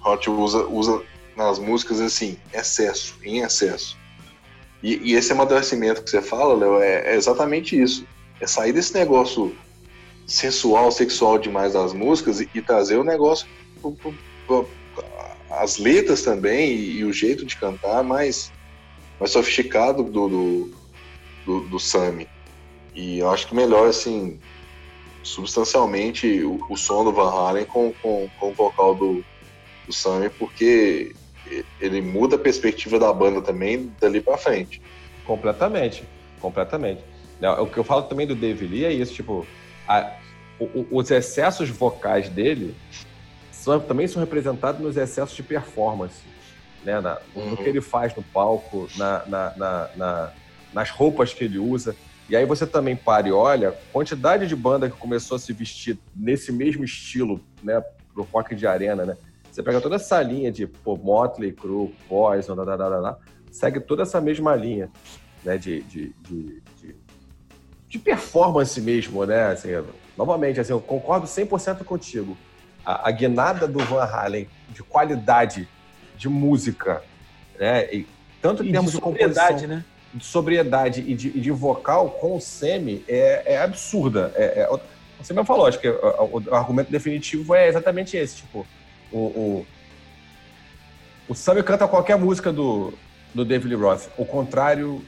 Roth 0.00 0.28
usa, 0.28 0.66
usa 0.66 1.02
nas 1.34 1.58
músicas, 1.58 1.98
assim, 1.98 2.36
excesso, 2.52 3.16
em 3.24 3.40
excesso. 3.40 3.96
E, 4.82 5.10
e 5.10 5.14
esse 5.14 5.32
amadurecimento 5.32 6.02
que 6.02 6.10
você 6.10 6.20
fala, 6.20 6.54
Léo, 6.54 6.78
é, 6.80 7.12
é 7.12 7.16
exatamente 7.16 7.80
isso. 7.80 8.06
É 8.38 8.46
sair 8.46 8.72
desse 8.72 8.92
negócio 8.94 9.56
sensual, 10.26 10.92
sexual 10.92 11.38
demais 11.38 11.72
das 11.72 11.94
músicas 11.94 12.40
e, 12.40 12.48
e 12.54 12.60
trazer 12.60 12.98
o 12.98 13.04
negócio, 13.04 13.48
as 15.50 15.78
letras 15.78 16.22
também 16.22 16.70
e, 16.70 16.98
e, 16.98 17.04
o 17.04 17.12
jeito 17.12 17.46
de 17.46 17.56
cantar 17.56 18.04
mais, 18.04 18.52
mais 19.18 19.32
sofisticado 19.32 20.02
do, 20.04 20.28
do, 20.28 20.70
do, 21.46 21.60
do. 21.62 21.78
E 22.94 23.20
eu 23.20 23.30
acho 23.30 23.48
que 23.48 23.54
melhor, 23.54 23.88
assim, 23.88 24.38
substancialmente 25.22 26.42
o, 26.44 26.64
o 26.68 26.76
som 26.76 27.04
do 27.04 27.12
Van 27.12 27.30
Halen 27.30 27.64
com, 27.64 27.92
com, 28.02 28.28
com 28.38 28.50
o 28.50 28.54
vocal 28.54 28.94
do, 28.94 29.24
do 29.86 29.92
Sammy, 29.92 30.28
porque 30.30 31.14
ele 31.80 32.00
muda 32.00 32.36
a 32.36 32.38
perspectiva 32.38 32.98
da 32.98 33.12
banda 33.12 33.40
também 33.40 33.90
dali 34.00 34.20
para 34.20 34.36
frente. 34.36 34.80
Completamente, 35.24 36.04
completamente. 36.40 37.02
O 37.60 37.66
que 37.66 37.78
eu 37.78 37.84
falo 37.84 38.02
também 38.02 38.26
do 38.26 38.34
Dave 38.34 38.66
Lee 38.66 38.84
é 38.84 38.92
isso, 38.92 39.14
tipo, 39.14 39.46
a, 39.86 40.16
o, 40.58 40.86
os 40.90 41.10
excessos 41.10 41.68
vocais 41.68 42.28
dele 42.28 42.74
são, 43.52 43.78
também 43.80 44.08
são 44.08 44.20
representados 44.20 44.80
nos 44.80 44.96
excessos 44.96 45.36
de 45.36 45.42
performance, 45.42 46.22
né? 46.84 47.00
Na, 47.00 47.18
uhum. 47.34 47.50
No 47.50 47.56
que 47.56 47.68
ele 47.68 47.80
faz 47.80 48.14
no 48.14 48.22
palco, 48.22 48.88
na, 48.96 49.24
na, 49.26 49.88
na, 49.96 50.32
nas 50.72 50.90
roupas 50.90 51.32
que 51.32 51.44
ele 51.44 51.58
usa. 51.58 51.94
E 52.28 52.36
aí 52.36 52.44
você 52.44 52.66
também 52.66 52.94
para 52.94 53.26
e 53.26 53.32
olha 53.32 53.70
a 53.70 53.72
quantidade 53.92 54.46
de 54.46 54.54
banda 54.54 54.90
que 54.90 54.96
começou 54.96 55.36
a 55.36 55.38
se 55.38 55.52
vestir 55.52 55.98
nesse 56.14 56.52
mesmo 56.52 56.84
estilo, 56.84 57.40
né? 57.62 57.82
Pro 58.12 58.22
rock 58.30 58.54
de 58.54 58.66
arena, 58.66 59.06
né? 59.06 59.16
Você 59.50 59.62
pega 59.62 59.80
toda 59.80 59.96
essa 59.96 60.20
linha 60.22 60.52
de 60.52 60.66
pô, 60.66 60.96
Motley 60.96 61.52
Crue, 61.52 61.94
Poison, 62.06 62.54
da, 62.54 62.64
da, 62.64 62.76
da, 62.76 63.00
da, 63.00 63.18
segue 63.50 63.80
toda 63.80 64.02
essa 64.02 64.20
mesma 64.20 64.54
linha, 64.54 64.90
né? 65.42 65.56
De, 65.56 65.82
de, 65.84 66.14
de, 66.20 66.62
de, 67.88 67.98
performance 67.98 68.78
mesmo, 68.78 69.24
né? 69.24 69.46
Assim, 69.46 69.70
novamente, 70.16 70.60
assim, 70.60 70.72
eu 70.72 70.80
concordo 70.80 71.26
100% 71.26 71.82
contigo. 71.82 72.36
A, 72.84 73.08
a 73.08 73.10
guinada 73.10 73.66
do 73.66 73.78
Van 73.78 74.04
Halen 74.04 74.48
de 74.68 74.82
qualidade 74.82 75.66
de 76.14 76.28
música, 76.28 77.02
né? 77.58 77.92
E, 77.92 78.06
tanto 78.42 78.62
em 78.62 78.70
termos 78.70 78.90
de, 78.90 78.98
de 78.98 79.02
composição, 79.02 79.66
né? 79.66 79.84
De 80.12 80.24
sobriedade 80.24 81.04
e 81.06 81.14
de, 81.14 81.30
de, 81.30 81.50
vocal 81.50 82.10
com 82.10 82.36
o 82.36 82.40
Semi 82.40 83.04
é, 83.06 83.54
é 83.54 83.62
absurda. 83.62 84.32
É, 84.34 84.60
é, 84.60 84.80
você 85.20 85.32
mesmo 85.32 85.46
falou, 85.46 85.66
acho 85.66 85.78
que 85.78 85.88
o, 85.88 86.42
o, 86.48 86.54
argumento 86.54 86.90
definitivo 86.90 87.54
é 87.54 87.68
exatamente 87.68 88.16
esse. 88.16 88.36
Tipo, 88.36 88.66
o, 89.12 89.18
o, 89.18 89.66
o 91.28 91.34
Sami 91.34 91.62
canta 91.62 91.86
qualquer 91.86 92.16
música 92.16 92.52
do, 92.52 92.92
do 93.34 93.44
David 93.44 93.74
Lee 93.74 93.82
Roth. 93.82 94.08
O 94.16 94.24
contrário 94.24 95.02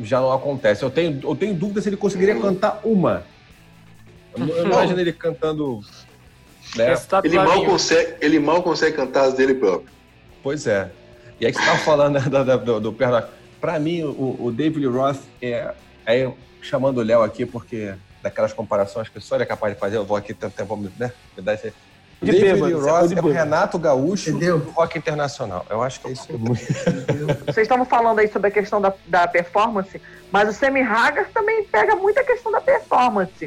já 0.00 0.20
não 0.20 0.32
acontece. 0.32 0.82
Eu 0.82 0.90
tenho, 0.90 1.20
eu 1.22 1.36
tenho 1.36 1.54
dúvida 1.54 1.80
se 1.80 1.88
ele 1.88 1.96
conseguiria 1.96 2.38
cantar 2.40 2.80
uma. 2.82 3.24
Eu, 4.36 4.48
eu 4.48 4.64
não 4.64 4.72
imagino 4.72 5.00
ele 5.00 5.12
cantando. 5.12 5.80
Né? 6.74 6.94
Ele, 7.22 7.36
mal 7.36 7.64
consegue, 7.64 8.14
ele 8.20 8.38
mal 8.40 8.62
consegue 8.62 8.96
cantar 8.96 9.24
as 9.26 9.34
dele 9.34 9.54
próprio. 9.54 9.90
Pois 10.42 10.66
é. 10.66 10.90
E 11.38 11.46
aí 11.46 11.52
que 11.52 11.58
você 11.58 11.64
estava 11.64 11.84
falando 11.84 12.14
né, 12.18 12.20
do, 12.20 12.58
do, 12.58 12.80
do 12.80 12.92
Perna 12.92 13.28
para 13.62 13.78
mim, 13.78 14.02
o, 14.02 14.36
o 14.40 14.50
David 14.50 14.84
Roth 14.88 15.20
é, 15.40 15.72
é 16.04 16.28
chamando 16.60 16.98
o 16.98 17.02
Léo 17.02 17.22
aqui, 17.22 17.46
porque 17.46 17.94
daquelas 18.20 18.52
comparações 18.52 19.08
que 19.08 19.20
só 19.20 19.36
ele 19.36 19.44
é 19.44 19.46
capaz 19.46 19.72
de 19.72 19.78
fazer, 19.78 19.96
eu 19.98 20.04
vou 20.04 20.16
aqui 20.16 20.34
tentar, 20.34 20.66
né, 20.98 21.12
me 21.36 21.42
dar 21.42 21.54
esse... 21.54 21.72
De 22.20 22.32
David 22.32 22.54
bêbado, 22.54 22.80
Roth 22.80 23.12
é 23.12 23.20
o 23.20 23.30
Renato 23.30 23.78
Gaúcho 23.78 24.30
Entendeu? 24.30 24.58
do 24.58 24.70
rock 24.70 24.98
internacional. 24.98 25.64
Eu 25.70 25.80
acho 25.80 26.00
que 26.00 26.08
é 26.08 26.12
isso. 26.12 26.26
Vocês 27.46 27.58
estavam 27.58 27.84
falando 27.84 28.18
aí 28.18 28.28
sobre 28.28 28.48
a 28.48 28.50
questão 28.50 28.80
da, 28.80 28.92
da 29.06 29.28
performance, 29.28 30.00
mas 30.30 30.48
o 30.48 30.52
Sammy 30.52 30.82
Hagar 30.82 31.28
também 31.32 31.64
pega 31.64 31.94
muito 31.94 32.18
a 32.18 32.24
questão 32.24 32.50
da 32.50 32.60
performance. 32.60 33.46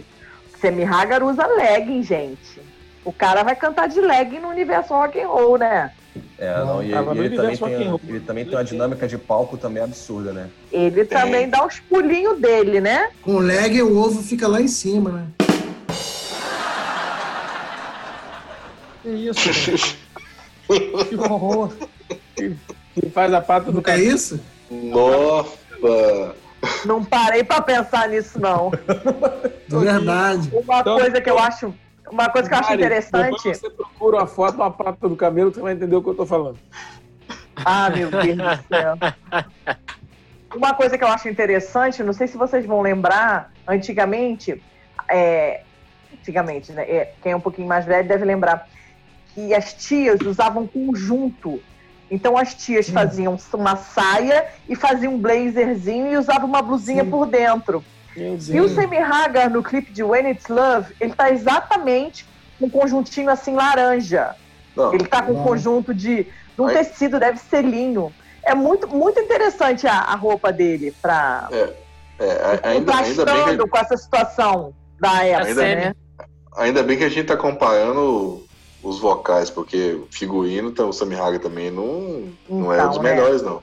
O 0.53 0.57
Sammy 0.59 0.83
Hagar 0.83 1.23
usa 1.23 1.45
legging, 1.45 2.03
gente. 2.03 2.61
O 3.03 3.11
cara 3.11 3.43
vai 3.43 3.55
cantar 3.55 3.87
de 3.87 3.99
legging 3.99 4.39
no 4.39 4.49
universo 4.49 4.93
rock 4.93 5.19
and 5.21 5.27
roll, 5.27 5.57
né? 5.57 5.91
É, 6.37 6.59
não, 6.59 6.83
e, 6.83 6.91
ele, 6.91 7.25
ele, 7.25 7.37
também 7.37 7.57
tem, 7.57 7.99
ele 8.07 8.19
também 8.19 8.45
tem 8.45 8.55
uma 8.55 8.63
dinâmica 8.63 9.07
de 9.07 9.17
palco 9.17 9.57
também 9.57 9.81
absurda, 9.81 10.33
né? 10.33 10.49
Ele 10.71 11.05
tem. 11.05 11.17
também 11.17 11.49
dá 11.49 11.65
os 11.65 11.79
pulinhos 11.79 12.39
dele, 12.39 12.81
né? 12.81 13.09
Com 13.21 13.37
leg 13.37 13.81
o 13.81 13.97
ovo 13.97 14.21
fica 14.21 14.47
lá 14.47 14.59
em 14.59 14.67
cima, 14.67 15.11
né? 15.11 15.27
Que 19.01 19.09
isso, 19.09 19.79
Que 21.07 21.15
horror. 21.15 21.71
Que, 22.35 22.55
que 22.95 23.09
faz 23.11 23.33
a 23.33 23.39
pata 23.39 23.71
do 23.71 23.81
cara. 23.81 23.99
É 23.99 24.03
isso? 24.03 24.39
Nossa! 24.69 25.55
Não 26.83 27.05
parei 27.05 27.43
pra 27.43 27.61
pensar 27.61 28.09
nisso, 28.09 28.39
não. 28.39 28.71
Verdade. 29.69 30.49
Uma 30.51 30.79
então, 30.79 30.97
coisa 30.97 31.21
que 31.21 31.29
eu 31.29 31.37
acho 31.39 31.73
uma 32.11 32.29
coisa 32.29 32.47
que 32.47 32.53
eu 32.53 32.59
acho 32.59 32.69
Mari, 32.69 32.81
interessante. 32.81 33.41
Você 33.43 33.69
procura 33.69 34.23
a 34.23 34.27
foto 34.27 34.57
da 34.57 34.69
pata 34.69 35.07
do 35.09 35.15
cabelo, 35.15 35.53
você 35.53 35.61
vai 35.61 35.73
entender 35.73 35.95
o 35.95 36.01
que 36.01 36.09
eu 36.09 36.15
tô 36.15 36.25
falando. 36.25 36.57
Ah, 37.55 37.89
meu 37.89 38.09
Deus 38.11 38.37
do 38.37 38.67
céu. 38.67 38.97
Uma 40.55 40.73
coisa 40.73 40.97
que 40.97 41.03
eu 41.03 41.07
acho 41.07 41.27
interessante, 41.27 42.03
não 42.03 42.13
sei 42.13 42.27
se 42.27 42.37
vocês 42.37 42.65
vão 42.65 42.81
lembrar, 42.81 43.51
antigamente, 43.67 44.61
é, 45.09 45.61
antigamente, 46.13 46.71
né? 46.71 46.83
É, 46.83 47.13
quem 47.21 47.33
é 47.33 47.35
um 47.35 47.41
pouquinho 47.41 47.67
mais 47.67 47.85
velho 47.85 48.07
deve 48.07 48.23
lembrar 48.23 48.67
que 49.33 49.53
as 49.53 49.73
tias 49.73 50.21
usavam 50.21 50.65
conjunto. 50.65 51.61
Então 52.09 52.37
as 52.37 52.53
tias 52.53 52.87
hum. 52.89 52.93
faziam 52.93 53.37
uma 53.53 53.75
saia 53.75 54.47
e 54.69 54.75
faziam 54.75 55.15
um 55.15 55.19
blazerzinho 55.19 56.13
e 56.13 56.17
usavam 56.17 56.47
uma 56.47 56.61
blusinha 56.61 57.03
Sim. 57.03 57.09
por 57.09 57.25
dentro. 57.25 57.83
E 58.15 58.59
o 58.61 58.69
Sammy 58.69 58.97
Hagar, 58.97 59.49
no 59.49 59.61
clipe 59.61 59.91
de 59.91 60.03
When 60.03 60.29
It's 60.31 60.47
Love, 60.47 60.93
ele 61.01 61.13
tá 61.13 61.29
exatamente 61.29 62.25
com 62.57 62.67
um 62.67 62.69
conjuntinho 62.69 63.29
assim 63.29 63.55
laranja. 63.55 64.35
Não, 64.75 64.93
ele 64.93 65.05
tá 65.05 65.21
com 65.21 65.33
um 65.33 65.43
conjunto 65.43 65.93
de, 65.93 66.23
de 66.23 66.61
um 66.61 66.67
Aí... 66.67 66.75
tecido, 66.75 67.19
deve 67.19 67.39
ser 67.39 67.61
linho. 67.61 68.13
É 68.43 68.55
muito, 68.55 68.87
muito 68.87 69.19
interessante 69.19 69.87
a, 69.87 69.99
a 69.99 70.15
roupa 70.15 70.53
dele 70.53 70.93
para 71.01 71.49
é, 71.51 71.73
é, 72.19 72.59
ainda, 72.63 72.95
ainda 72.95 73.25
bem 73.25 73.57
que... 73.57 73.67
com 73.67 73.77
essa 73.77 73.97
situação 73.97 74.73
da 74.99 75.23
época, 75.23 75.49
ainda, 75.49 75.61
né? 75.61 75.95
Ainda 76.55 76.83
bem 76.83 76.97
que 76.97 77.03
a 77.03 77.09
gente 77.09 77.25
tá 77.25 77.35
comparando 77.35 78.45
os 78.81 78.99
vocais, 78.99 79.49
porque 79.49 79.93
o 79.93 80.07
figurino, 80.09 80.69
então, 80.69 80.89
o 80.89 80.93
Sammy 80.93 81.15
Hagar 81.15 81.39
também 81.39 81.71
não, 81.71 82.29
não 82.47 82.71
é 82.71 82.77
então, 82.77 82.85
é 82.85 82.89
dos 82.89 82.99
melhores, 82.99 83.41
não. 83.41 83.61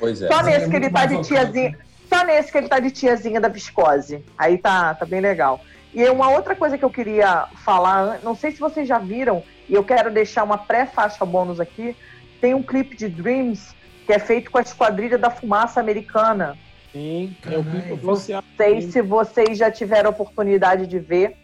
Pois 0.00 0.20
é. 0.20 0.28
Só 0.28 0.42
nesse 0.42 0.68
que 0.68 0.76
ele 0.76 0.90
tá 0.90 1.06
de 1.06 1.22
tiazinha. 1.22 1.78
Só 2.14 2.24
nesse 2.24 2.52
que 2.52 2.58
ele 2.58 2.68
tá 2.68 2.78
de 2.78 2.92
tiazinha 2.92 3.40
da 3.40 3.48
viscose. 3.48 4.24
Aí 4.38 4.56
tá, 4.56 4.94
tá 4.94 5.04
bem 5.04 5.20
legal. 5.20 5.60
E 5.92 6.08
uma 6.08 6.30
outra 6.30 6.54
coisa 6.54 6.78
que 6.78 6.84
eu 6.84 6.90
queria 6.90 7.48
falar, 7.64 8.20
não 8.22 8.36
sei 8.36 8.52
se 8.52 8.60
vocês 8.60 8.86
já 8.86 8.98
viram, 8.98 9.42
e 9.68 9.74
eu 9.74 9.82
quero 9.82 10.12
deixar 10.12 10.44
uma 10.44 10.58
pré-faixa 10.58 11.24
bônus 11.24 11.58
aqui. 11.58 11.96
Tem 12.40 12.54
um 12.54 12.62
clipe 12.62 12.96
de 12.96 13.08
Dreams 13.08 13.74
que 14.06 14.12
é 14.12 14.18
feito 14.18 14.50
com 14.50 14.58
a 14.58 14.60
Esquadrilha 14.60 15.18
da 15.18 15.30
Fumaça 15.30 15.80
Americana. 15.80 16.56
Sim, 16.92 17.36
é 17.50 17.58
o 17.58 17.64
clipe 17.64 18.06
oficial. 18.06 18.42
Não 18.42 18.56
sei 18.56 18.82
se 18.82 19.02
vocês 19.02 19.58
já 19.58 19.70
tiveram 19.70 20.10
oportunidade 20.10 20.86
de 20.86 20.98
ver. 20.98 21.36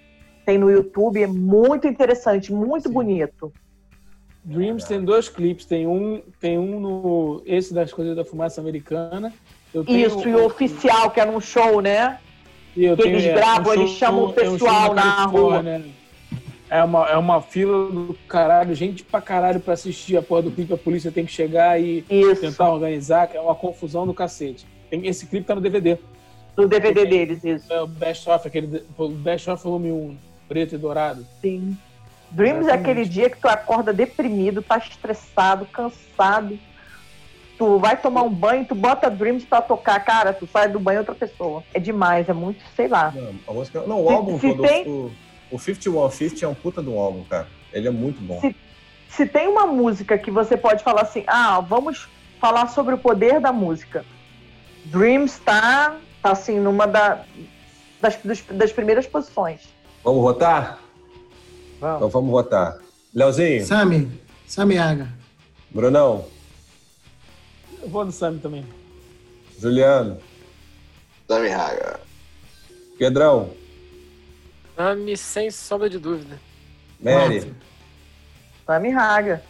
Tem 0.45 0.57
no 0.57 0.71
YouTube, 0.71 1.23
é 1.23 1.27
muito 1.27 1.89
interessante, 1.89 2.53
muito 2.53 2.89
Sim. 2.89 2.95
bonito. 2.95 3.53
Dreams 4.45 4.85
tem 4.85 5.05
dois 5.05 5.29
clipes, 5.29 5.67
tem 5.67 5.87
um, 5.87 6.23
tem 6.41 6.59
um 6.59 6.81
no 6.81 7.43
esse 7.45 7.75
da 7.75 7.83
Esquadrilha 7.83 8.15
da 8.15 8.25
Fumaça 8.25 8.61
Americana 8.61 9.33
isso, 9.87 10.29
e 10.29 10.35
o 10.35 10.45
oficial, 10.45 11.11
que 11.11 11.21
é 11.21 11.25
num 11.25 11.41
show, 11.41 11.81
né? 11.81 12.19
que 12.75 12.85
eles 12.85 13.25
é, 13.25 13.33
gravam, 13.33 13.73
um 13.73 13.75
eles 13.75 13.91
chamam 13.93 14.25
o 14.27 14.33
pessoal 14.33 14.87
é 14.87 14.91
um 14.91 14.95
na 14.95 15.25
rua. 15.27 15.63
Né? 15.63 15.85
É 16.69 16.85
uma, 16.85 17.09
é 17.09 17.17
uma 17.17 17.43
fila 17.43 17.91
do 17.91 18.17
caralho, 18.29 18.75
gente 18.75 19.03
pra 19.03 19.21
caralho 19.21 19.59
pra 19.59 19.75
assistir 19.75 20.17
a 20.17 20.23
porra 20.23 20.43
do 20.43 20.51
clipe, 20.53 20.73
a 20.73 20.79
polícia 20.79 21.11
tem 21.11 21.27
que 21.27 21.33
chegar 21.33 21.81
e 21.81 22.05
Isso. 22.09 22.41
tentar 22.41 22.71
organizar, 22.71 23.27
que 23.27 23.37
é 23.37 23.41
uma 23.41 23.57
confusão 23.57 24.07
do 24.07 24.15
cacete. 24.15 24.65
Tem, 24.89 25.05
esse 25.07 25.27
clipe 25.27 25.47
tá 25.47 25.55
no 25.55 25.61
DVD. 25.61 25.99
No 26.57 26.69
DVD 26.69 27.05
deles, 27.07 27.43
isso. 27.45 27.73
É 27.73 27.81
o 27.81 27.87
Best 27.87 28.29
of, 28.29 28.47
aquele 28.47 28.85
Best 29.23 29.51
of 29.51 29.63
volume 29.65 29.91
1, 29.91 30.17
preto 30.49 30.75
e 30.75 30.79
dourado. 30.79 31.27
Sim. 31.41 31.77
Dreams 32.31 32.69
é 32.69 32.73
aquele 32.73 33.05
dia 33.05 33.29
que 33.29 33.41
tu 33.41 33.49
acorda 33.49 33.93
deprimido, 33.93 34.63
tá 34.63 34.79
estressado, 34.79 35.67
cansado 35.67 36.57
tu 37.61 37.79
vai 37.79 37.95
tomar 37.95 38.23
um 38.23 38.31
banho, 38.31 38.65
tu 38.65 38.75
bota 38.75 39.11
Dreams 39.11 39.45
pra 39.45 39.61
tocar, 39.61 40.03
cara, 40.03 40.33
tu 40.33 40.49
sai 40.51 40.67
do 40.67 40.81
banho 40.81 41.01
outra 41.01 41.15
pessoa. 41.15 41.63
É 41.75 41.79
demais, 41.79 42.27
é 42.27 42.33
muito, 42.33 42.65
sei 42.75 42.89
lá. 42.89 43.13
Não, 43.15 43.35
a 43.47 43.53
música, 43.53 43.83
não 43.87 44.03
o 44.03 44.09
álbum 44.09 44.41
se, 44.41 44.49
todo, 44.49 44.63
tem... 44.63 44.89
o, 44.89 45.13
o 45.53 45.59
5150 45.59 46.43
é 46.43 46.49
um 46.49 46.55
puta 46.55 46.83
de 46.83 46.89
um 46.89 46.99
álbum, 46.99 47.23
cara. 47.25 47.47
Ele 47.71 47.87
é 47.87 47.91
muito 47.91 48.19
bom. 48.23 48.41
Se, 48.41 48.57
se 49.11 49.27
tem 49.27 49.47
uma 49.47 49.67
música 49.67 50.17
que 50.17 50.31
você 50.31 50.57
pode 50.57 50.83
falar 50.83 51.03
assim, 51.03 51.23
ah, 51.27 51.61
vamos 51.61 52.09
falar 52.41 52.67
sobre 52.69 52.95
o 52.95 52.99
poder 52.99 53.41
da 53.41 53.53
música. 53.53 54.07
Dreams 54.87 55.39
tá, 55.41 55.97
tá 56.23 56.33
assim, 56.33 56.59
numa 56.59 56.87
da, 56.87 57.27
das, 58.01 58.17
dos, 58.25 58.43
das 58.53 58.73
primeiras 58.73 59.07
posições. 59.07 59.69
Vamos 60.03 60.23
votar? 60.23 60.81
Vamos. 61.79 61.97
Então 61.99 62.09
vamos 62.09 62.31
votar. 62.31 62.79
Leozinho? 63.15 63.67
Sami. 63.67 64.11
Sami 64.47 64.79
Aga. 64.79 65.09
Brunão? 65.71 66.25
Eu 67.83 67.89
vou 67.89 68.05
no 68.05 68.13
Sami 68.13 68.39
também. 68.39 68.65
Juliano? 69.59 70.19
Sami 71.27 71.51
Haga. 71.51 72.01
Pedrão? 72.99 73.51
Sami, 74.77 75.17
sem 75.17 75.51
sombra 75.51 75.89
de 75.89 75.99
dúvida. 75.99 76.41
Mary? 77.01 77.53
Sami 78.67 78.93
Haga. 78.93 79.43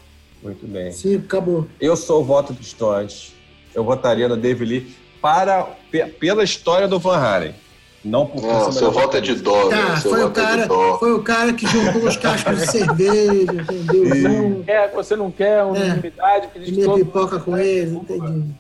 Muito 0.43 0.67
bem. 0.67 0.93
Sim, 0.93 1.17
acabou. 1.17 1.67
Eu 1.81 1.97
sou 1.97 2.23
o 2.23 2.25
voto 2.25 2.53
distante. 2.55 3.35
Eu 3.75 3.85
votaria 3.85 4.29
no 4.29 4.37
David 4.37 4.71
Lee 4.71 4.97
para, 5.21 5.65
pela 6.19 6.43
história 6.43 6.89
do 6.89 6.99
Van 6.99 7.17
Halen. 7.17 7.55
Não 8.03 8.27
por 8.27 8.43
Não, 8.43 8.73
seu 8.73 8.91
voto 8.91 9.17
é 9.19 9.21
de 9.21 9.35
dó. 9.35 9.69
Tá, 9.69 9.97
foi, 9.99 10.25
o 10.25 10.29
é 10.29 10.31
cara, 10.31 10.69
foi 10.99 11.13
o 11.13 11.23
cara 11.23 11.53
que 11.53 11.67
juntou 11.67 12.05
os 12.05 12.17
cascos 12.17 12.59
de 12.59 12.67
cerveja, 12.67 13.53
entendeu? 13.53 14.09
Você 14.09 14.29
não 14.29 14.63
quer, 14.63 14.93
você 14.93 15.17
não 15.17 15.31
quer 15.31 15.63
unanimidade. 15.65 16.49
É, 16.55 16.61
que 16.61 16.83
todo... 16.83 16.97
pipoca 16.97 17.39
com 17.39 17.59
ele, 17.59 17.97
entendi. 17.97 18.55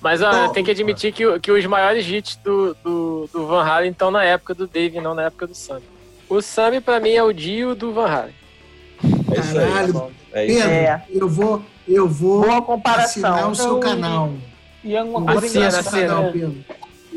Mas 0.00 0.22
ó, 0.22 0.48
tem 0.48 0.62
que 0.62 0.70
admitir 0.70 1.12
que, 1.12 1.40
que 1.40 1.50
os 1.50 1.64
maiores 1.66 2.06
hits 2.06 2.38
do, 2.44 2.76
do, 2.84 3.28
do 3.32 3.46
Van 3.46 3.64
Halen 3.64 3.90
estão 3.90 4.10
na 4.10 4.22
época 4.22 4.54
do 4.54 4.66
Dave, 4.66 5.00
não 5.00 5.14
na 5.14 5.22
época 5.22 5.46
do 5.46 5.54
Sam. 5.54 5.80
O 6.28 6.40
Sam, 6.42 6.80
pra 6.82 7.00
mim, 7.00 7.12
é 7.12 7.22
o 7.22 7.32
Dio 7.32 7.74
do 7.74 7.92
Van 7.92 8.06
Halen. 8.06 8.34
É 9.32 9.40
isso 9.40 9.54
Caralho, 9.54 10.02
aí. 10.32 10.40
É 10.40 10.46
isso. 10.46 10.62
Pedro, 10.62 10.72
é. 10.72 11.02
eu 11.10 11.28
vou, 11.28 11.62
eu 11.88 12.08
vou 12.08 12.42
Boa 12.42 12.62
comparação. 12.62 13.04
assinar 13.04 13.50
o 13.50 13.54
seu 13.54 13.78
canal. 13.80 14.32
E 14.84 14.94
é 14.94 15.02
uma 15.02 15.32
assina, 15.32 15.68
assina. 15.68 16.06
Canal, 16.06 16.32
Pedro. 16.32 16.64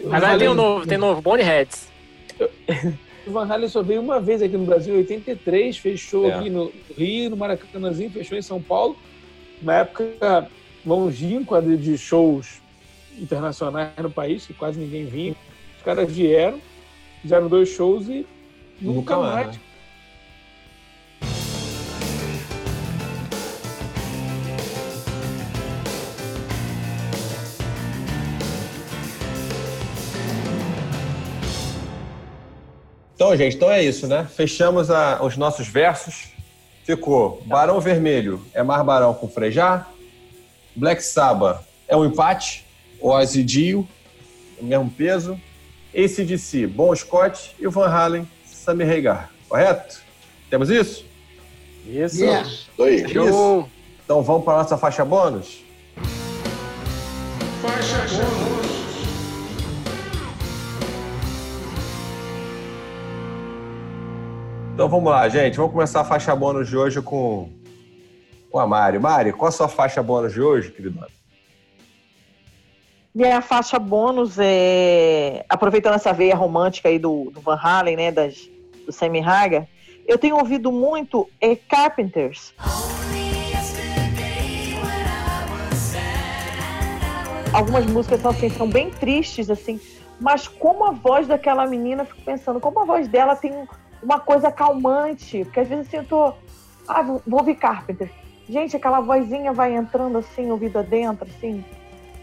Agora 0.09 0.37
tem 0.37 0.49
um 0.49 0.53
novo, 0.53 0.87
tem 0.87 0.97
novo, 0.97 1.21
Bonnie 1.21 1.43
Heads. 1.43 1.89
O 3.25 3.31
Van 3.31 3.45
Halen 3.45 3.69
só 3.69 3.83
veio 3.83 4.01
uma 4.01 4.19
vez 4.19 4.41
aqui 4.41 4.57
no 4.57 4.65
Brasil, 4.65 4.95
em 4.95 4.99
83, 4.99 5.77
fechou 5.77 6.27
é. 6.27 6.33
aqui 6.33 6.49
no 6.49 6.71
Rio, 6.97 7.29
no 7.29 7.37
Maracanãzinho, 7.37 8.09
fechou 8.09 8.37
em 8.37 8.41
São 8.41 8.61
Paulo. 8.61 8.97
Na 9.61 9.79
época 9.79 10.49
longínqua 10.83 11.61
de 11.61 11.97
shows 11.97 12.59
internacionais 13.19 13.91
no 13.97 14.09
país, 14.09 14.47
que 14.47 14.53
quase 14.53 14.79
ninguém 14.79 15.05
vinha. 15.05 15.35
Os 15.77 15.83
caras 15.83 16.11
vieram, 16.11 16.59
fizeram 17.21 17.47
dois 17.47 17.69
shows 17.69 18.07
e 18.07 18.25
nunca, 18.81 19.15
nunca 19.15 19.17
mais. 19.17 19.45
mais. 19.47 19.59
Então, 33.21 33.37
gente, 33.37 33.55
então 33.55 33.69
é 33.69 33.83
isso, 33.83 34.07
né? 34.07 34.27
Fechamos 34.35 34.89
a, 34.89 35.21
os 35.23 35.37
nossos 35.37 35.67
versos. 35.67 36.29
Ficou 36.83 37.39
Barão 37.45 37.79
Vermelho 37.79 38.43
é 38.51 38.63
mais 38.63 38.83
Barão 38.83 39.13
com 39.13 39.27
Frejá. 39.27 39.85
Black 40.75 41.03
Sabbath 41.03 41.61
é 41.87 41.95
um 41.95 42.03
empate. 42.03 42.65
Ozzy 42.99 43.43
Dio, 43.43 43.87
o 44.59 44.65
mesmo 44.65 44.89
peso. 44.89 45.39
ACDC, 45.93 46.65
Bon 46.65 46.95
Scott 46.95 47.55
e 47.59 47.67
o 47.67 47.69
Van 47.69 47.89
Halen, 47.89 48.27
Sammy 48.43 48.85
Hagar. 48.91 49.29
Correto? 49.47 50.01
Temos 50.49 50.71
isso? 50.71 51.05
Isso. 51.85 52.23
Yeah. 52.23 52.49
Isso. 52.49 53.69
Então 54.03 54.23
vamos 54.23 54.43
para 54.43 54.55
a 54.55 54.63
nossa 54.63 54.79
faixa 54.79 55.05
bônus? 55.05 55.63
Faixa 57.61 57.97
bônus. 58.15 58.50
Então 64.81 64.89
vamos 64.89 65.11
lá, 65.11 65.29
gente. 65.29 65.57
Vamos 65.57 65.73
começar 65.73 66.01
a 66.01 66.03
faixa 66.03 66.35
bônus 66.35 66.67
de 66.67 66.75
hoje 66.75 66.99
com, 67.03 67.51
com 68.49 68.57
a 68.57 68.65
Mari. 68.65 68.97
Mari, 68.97 69.31
qual 69.31 69.49
a 69.49 69.51
sua 69.51 69.67
faixa 69.67 70.01
bônus 70.01 70.33
de 70.33 70.41
hoje, 70.41 70.71
queridona? 70.71 71.07
Minha 73.13 73.43
faixa 73.43 73.77
bônus 73.77 74.39
é. 74.39 75.45
Aproveitando 75.47 75.93
essa 75.93 76.11
veia 76.11 76.35
romântica 76.35 76.89
aí 76.89 76.97
do, 76.97 77.29
do 77.29 77.39
Van 77.41 77.59
Halen, 77.61 77.95
né? 77.95 78.11
Das, 78.11 78.49
do 78.83 78.91
Sammy 78.91 79.19
Hagar, 79.19 79.67
eu 80.07 80.17
tenho 80.17 80.35
ouvido 80.35 80.71
muito 80.71 81.29
é, 81.39 81.55
Carpenters. 81.55 82.51
Algumas 87.53 87.85
músicas 87.85 88.19
são, 88.19 88.31
assim, 88.31 88.49
são 88.49 88.67
bem 88.67 88.89
tristes, 88.89 89.51
assim, 89.51 89.79
mas 90.19 90.47
como 90.47 90.85
a 90.85 90.91
voz 90.91 91.27
daquela 91.27 91.67
menina, 91.67 92.03
fico 92.03 92.23
pensando, 92.23 92.59
como 92.59 92.79
a 92.79 92.83
voz 92.83 93.07
dela 93.07 93.35
tem 93.35 93.53
uma 94.01 94.19
coisa 94.19 94.51
calmante, 94.51 95.43
porque 95.45 95.59
às 95.59 95.67
vezes 95.67 95.93
eu 95.93 96.03
tô. 96.03 96.33
Ah, 96.87 97.01
vou, 97.01 97.21
vou 97.25 97.39
ouvir 97.39 97.55
Carpenter. 97.55 98.11
Gente, 98.49 98.75
aquela 98.75 98.99
vozinha 98.99 99.53
vai 99.53 99.73
entrando 99.75 100.17
assim, 100.17 100.51
ouvido 100.51 100.79
adentro, 100.79 101.27
assim, 101.29 101.63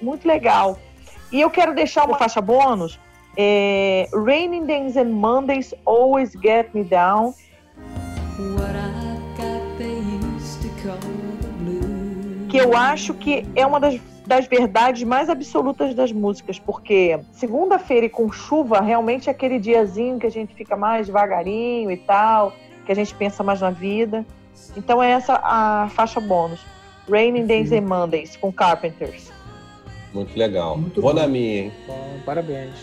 muito 0.03 0.27
legal. 0.27 0.79
E 1.33 1.41
eu 1.41 1.51
quero 1.51 1.75
deixar 1.75 2.05
uma 2.07 2.19
faixa 2.19 2.41
bônus. 2.41 2.99
É, 3.37 4.09
Raining 4.13 4.67
Days 4.67 4.97
and 4.97 5.11
Mondays 5.11 5.73
Always 5.85 6.33
Get 6.33 6.71
Me 6.75 6.83
Down. 6.83 7.35
Que 12.49 12.57
eu 12.57 12.77
acho 12.77 13.15
que 13.15 13.47
é 13.55 13.67
uma 13.67 13.79
das, 13.79 14.01
das 14.29 14.47
verdades 14.47 15.05
mais 15.05 15.31
absolutas 15.31 15.95
das 15.95 16.13
músicas, 16.13 16.59
porque 16.59 17.19
segunda-feira 17.33 18.05
e 18.05 18.11
com 18.11 18.31
chuva 18.31 18.79
realmente 18.83 19.31
é 19.31 19.33
aquele 19.33 19.59
diazinho 19.59 20.19
que 20.19 20.27
a 20.27 20.31
gente 20.31 20.55
fica 20.55 20.77
mais 20.77 21.07
devagarinho 21.07 21.91
e 21.91 21.97
tal, 21.97 22.53
que 22.85 22.93
a 22.93 22.95
gente 22.95 23.15
pensa 23.15 23.43
mais 23.43 23.63
na 23.63 23.71
vida. 23.71 24.27
Então 24.77 25.03
é 25.03 25.13
essa 25.13 25.41
a 25.43 25.89
faixa 25.95 26.21
bônus. 26.21 26.61
Raining 27.09 27.47
Days 27.47 27.73
and 27.73 27.81
Mondays 27.81 28.37
com 28.37 28.53
Carpenters. 28.53 29.33
Muito 30.13 30.39
legal. 30.39 30.77
Muito 30.77 31.01
Vou 31.01 31.15
bom. 31.15 31.21
na 31.21 31.27
minha, 31.27 31.63
hein? 31.63 31.73
Bom, 31.87 32.21
parabéns. 32.27 32.75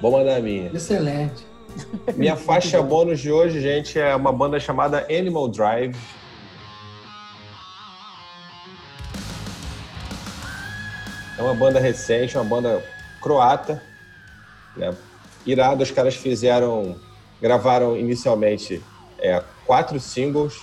Vou 0.00 0.10
mandar 0.10 0.36
a 0.36 0.40
minha. 0.40 0.70
Excelente. 0.72 1.46
Minha 2.16 2.34
faixa 2.34 2.80
bônus 2.80 3.20
de 3.20 3.30
hoje, 3.30 3.60
gente, 3.60 3.98
é 3.98 4.16
uma 4.16 4.32
banda 4.32 4.58
chamada 4.58 5.06
Animal 5.10 5.48
Drive. 5.48 5.94
É 11.38 11.42
uma 11.42 11.54
banda 11.54 11.78
recente, 11.78 12.36
uma 12.36 12.44
banda 12.44 12.84
croata. 13.22 13.82
Né? 14.76 14.94
Irado, 15.46 15.82
os 15.82 15.90
caras 15.90 16.14
fizeram, 16.14 16.96
gravaram 17.40 17.96
inicialmente 17.96 18.82
é, 19.18 19.42
quatro 19.64 20.00
singles, 20.00 20.60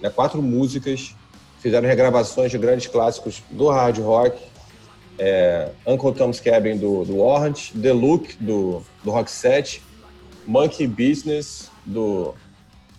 né? 0.00 0.10
quatro 0.10 0.42
músicas, 0.42 1.14
fizeram 1.60 1.88
regravações 1.88 2.50
de 2.50 2.58
grandes 2.58 2.86
clássicos 2.86 3.42
do 3.50 3.68
hard 3.68 3.98
rock 3.98 4.50
é, 5.20 5.70
Uncle 5.86 6.14
Tom's 6.14 6.40
Cabin 6.40 6.78
do, 6.78 7.04
do 7.04 7.14
The 7.80 7.92
Look 7.92 8.36
do, 8.40 8.82
do 9.04 9.10
Rock 9.10 9.30
Set, 9.30 9.82
Monkey 10.46 10.86
Business 10.86 11.70
do, 11.84 12.34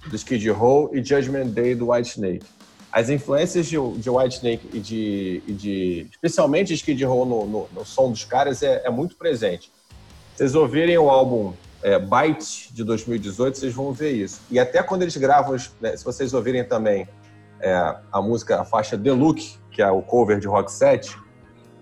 do 0.07 0.15
Skid 0.15 0.47
Row 0.51 0.91
e 0.93 1.03
Judgment 1.03 1.47
Day 1.47 1.73
do 1.73 1.91
White 1.91 2.09
Snake. 2.09 2.45
As 2.91 3.09
influências 3.09 3.67
de, 3.67 3.77
de 3.97 4.09
White 4.09 4.35
Snake 4.35 4.69
e 4.73 4.79
de, 4.79 5.43
e 5.47 5.53
de 5.53 6.07
especialmente 6.11 6.73
Skid 6.73 7.03
Row 7.05 7.25
no, 7.25 7.45
no, 7.45 7.69
no, 7.71 7.85
som 7.85 8.11
dos 8.11 8.25
caras 8.25 8.61
é, 8.61 8.81
é 8.85 8.89
muito 8.89 9.15
presente. 9.15 9.71
Vocês 10.35 10.55
ouvirem 10.55 10.97
o 10.97 11.09
álbum 11.09 11.53
é, 11.81 11.97
Byte 11.97 12.73
de 12.73 12.83
2018, 12.83 13.57
vocês 13.57 13.73
vão 13.73 13.93
ver 13.93 14.11
isso. 14.11 14.41
E 14.51 14.59
até 14.59 14.83
quando 14.83 15.03
eles 15.03 15.15
gravam, 15.15 15.55
né, 15.79 15.95
se 15.95 16.03
vocês 16.03 16.33
ouvirem 16.33 16.65
também 16.65 17.07
é, 17.61 17.95
a 18.11 18.21
música, 18.21 18.59
a 18.59 18.65
faixa 18.65 18.97
The 18.97 19.11
Look, 19.11 19.57
que 19.71 19.81
é 19.81 19.89
o 19.89 20.01
cover 20.01 20.39
de 20.39 20.47
Rock 20.47 20.71
Set, 20.71 21.15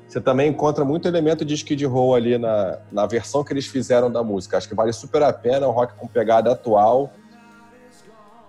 você 0.08 0.20
também 0.20 0.50
encontra 0.50 0.84
muito 0.84 1.08
elemento 1.08 1.46
de 1.46 1.54
Skid 1.54 1.86
Row 1.86 2.16
ali 2.16 2.38
na, 2.38 2.80
na 2.92 3.06
versão 3.06 3.44
que 3.44 3.54
eles 3.54 3.68
fizeram 3.68 4.12
da 4.12 4.24
música. 4.24 4.58
Acho 4.58 4.68
que 4.68 4.74
vale 4.74 4.92
super 4.92 5.22
a 5.22 5.32
pena, 5.32 5.68
um 5.68 5.72
rock 5.72 5.94
com 5.96 6.08
pegada 6.08 6.52
atual, 6.52 7.14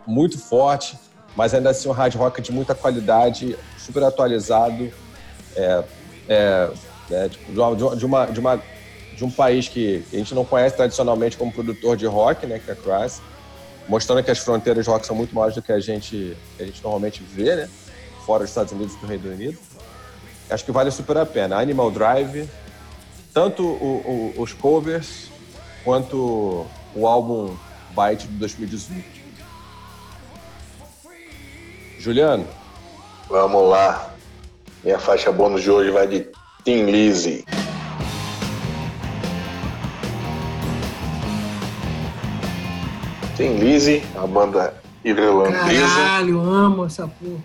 muito 0.06 0.38
forte, 0.38 0.98
mas 1.36 1.54
ainda 1.54 1.70
assim 1.70 1.88
um 1.88 1.92
hard 1.92 2.14
rock 2.14 2.42
de 2.42 2.52
muita 2.52 2.74
qualidade, 2.74 3.56
super 3.78 4.02
atualizado, 4.02 4.92
é, 5.56 5.84
é, 6.28 6.70
é, 7.10 7.28
de, 7.28 7.58
uma, 7.58 8.26
de, 8.26 8.40
uma, 8.40 8.62
de, 9.16 9.24
um 9.24 9.30
país 9.30 9.68
que 9.68 10.04
a 10.12 10.16
gente 10.16 10.34
não 10.34 10.44
conhece 10.44 10.76
tradicionalmente 10.76 11.36
como 11.36 11.52
produtor 11.52 11.96
de 11.96 12.06
rock, 12.06 12.46
né, 12.46 12.58
que 12.58 12.70
é 12.70 12.74
a 12.74 12.76
Crass, 12.76 13.20
mostrando 13.88 14.22
que 14.22 14.30
as 14.30 14.38
fronteiras 14.38 14.86
rock 14.86 15.06
são 15.06 15.16
muito 15.16 15.34
maiores 15.34 15.54
do 15.54 15.62
que 15.62 15.72
a 15.72 15.80
gente, 15.80 16.36
que 16.56 16.62
a 16.62 16.66
gente 16.66 16.82
normalmente 16.82 17.22
vê, 17.22 17.56
né, 17.56 17.68
fora 18.24 18.44
dos 18.44 18.50
Estados 18.50 18.72
Unidos 18.72 18.94
e 18.94 18.98
do 18.98 19.06
Reino 19.06 19.30
Unido. 19.30 19.58
Acho 20.48 20.64
que 20.64 20.72
vale 20.72 20.90
super 20.90 21.16
a 21.16 21.26
pena. 21.26 21.56
Animal 21.56 21.90
Drive, 21.90 22.48
tanto 23.32 23.62
o, 23.62 24.34
o, 24.36 24.42
os 24.42 24.52
covers 24.52 25.28
quanto 25.84 26.66
o 26.94 27.06
álbum 27.06 27.56
Byte 27.94 28.26
de 28.26 28.34
2018. 28.34 29.19
Juliano? 32.00 32.46
Vamos 33.28 33.68
lá. 33.68 34.14
Minha 34.82 34.98
faixa 34.98 35.30
bônus 35.30 35.62
de 35.62 35.70
hoje 35.70 35.90
vai 35.90 36.06
de 36.06 36.26
Tim 36.64 36.86
Lizzy. 36.86 37.44
Tim 43.36 43.58
Lizzy, 43.58 44.02
a 44.16 44.26
banda 44.26 44.74
irlandesa. 45.04 45.60
Caralho, 45.60 46.40
amo 46.40 46.86
essa 46.86 47.06
porra. 47.06 47.44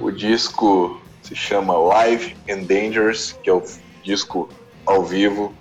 O 0.00 0.12
disco 0.12 1.00
se 1.22 1.34
chama 1.34 1.76
Live 1.76 2.36
and 2.48 2.62
Dangerous, 2.62 3.36
que 3.42 3.50
é 3.50 3.52
o 3.52 3.62
disco 4.04 4.48
ao 4.86 5.02
vivo 5.02 5.52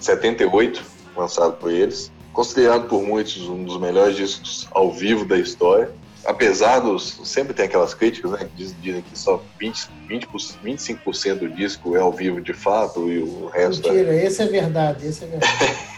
78, 0.00 0.82
lançado 1.14 1.52
por 1.58 1.70
eles. 1.70 2.10
Considerado 2.32 2.88
por 2.88 3.02
muitos 3.02 3.36
um 3.42 3.64
dos 3.64 3.78
melhores 3.78 4.16
discos 4.16 4.66
ao 4.72 4.90
vivo 4.90 5.26
da 5.26 5.36
história. 5.36 5.92
Apesar 6.24 6.80
dos. 6.80 7.20
Sempre 7.24 7.52
tem 7.54 7.66
aquelas 7.66 7.94
críticas, 7.94 8.32
né? 8.32 8.48
Que 8.56 8.72
dizem 8.80 9.02
que 9.02 9.18
só 9.18 9.42
20, 9.58 9.90
20, 10.08 10.28
25% 10.28 11.38
do 11.38 11.48
disco 11.50 11.96
é 11.96 12.00
ao 12.00 12.12
vivo 12.12 12.40
de 12.40 12.52
fato 12.52 13.10
e 13.10 13.18
o 13.18 13.46
resto. 13.48 13.88
É 13.88 13.92
Mentira, 13.92 14.14
é... 14.14 14.24
esse 14.24 14.42
é 14.42 14.46
verdade, 14.46 15.06
esse 15.06 15.24
é 15.24 15.26
verdade. 15.26 15.94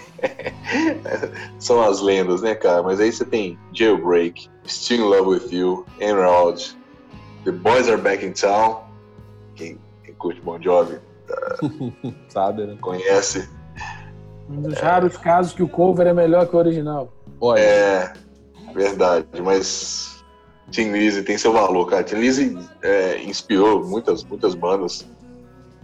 São 1.58 1.82
as 1.82 2.00
lendas, 2.00 2.42
né, 2.42 2.54
cara? 2.54 2.82
Mas 2.82 3.00
aí 3.00 3.12
você 3.12 3.24
tem 3.24 3.58
Jailbreak, 3.72 4.48
Still 4.66 4.98
in 4.98 5.02
Love 5.02 5.28
with 5.28 5.52
You, 5.52 5.86
Emerald, 6.00 6.76
The 7.44 7.52
Boys 7.52 7.88
Are 7.88 8.00
Back 8.00 8.24
in 8.24 8.32
Town. 8.32 8.80
Quem, 9.54 9.78
quem 10.04 10.14
curte 10.14 10.40
Bon 10.40 10.60
Jovi 10.60 10.96
uh, 10.96 12.14
sabe, 12.28 12.66
né? 12.66 12.76
Conhece. 12.80 13.48
Um 14.48 14.62
dos 14.62 14.78
raros 14.78 15.16
casos 15.16 15.52
que 15.52 15.62
o 15.62 15.68
cover 15.68 16.06
é 16.06 16.12
melhor 16.12 16.46
que 16.46 16.56
o 16.56 16.58
original. 16.58 17.12
Olha. 17.40 17.60
É, 17.60 18.12
verdade, 18.74 19.26
mas 19.42 20.15
Tim 20.70 20.92
Lizzy 20.92 21.22
tem 21.22 21.38
seu 21.38 21.52
valor, 21.52 21.86
cara. 21.86 22.02
Tim 22.02 22.16
Lizzy 22.16 22.58
é, 22.82 23.22
inspirou 23.22 23.84
muitas, 23.86 24.24
muitas 24.24 24.54
bandas 24.54 25.06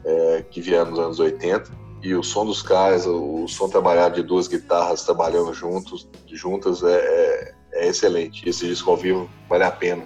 é, 0.05 0.45
que 0.51 0.61
vieram 0.61 0.91
nos 0.91 0.99
anos 0.99 1.21
80 1.21 1.83
e 2.03 2.15
o 2.15 2.23
som 2.23 2.45
dos 2.45 2.63
caras, 2.63 3.07
o, 3.07 3.47
som 3.47 3.69
trabalhado 3.69 4.17
de 4.17 4.23
duas 4.23 4.49
guitarras 4.49 5.05
trabalhando 5.05 5.55
juntos, 5.55 6.09
juntas 6.27 6.83
é, 6.83 6.97
é, 6.97 7.55
é 7.75 7.89
excelente. 7.89 8.49
Esse 8.49 8.67
disco 8.67 8.91
ao 8.91 8.97
vivo 8.97 9.31
vale 9.49 9.65
a 9.65 9.71
pena. 9.71 10.05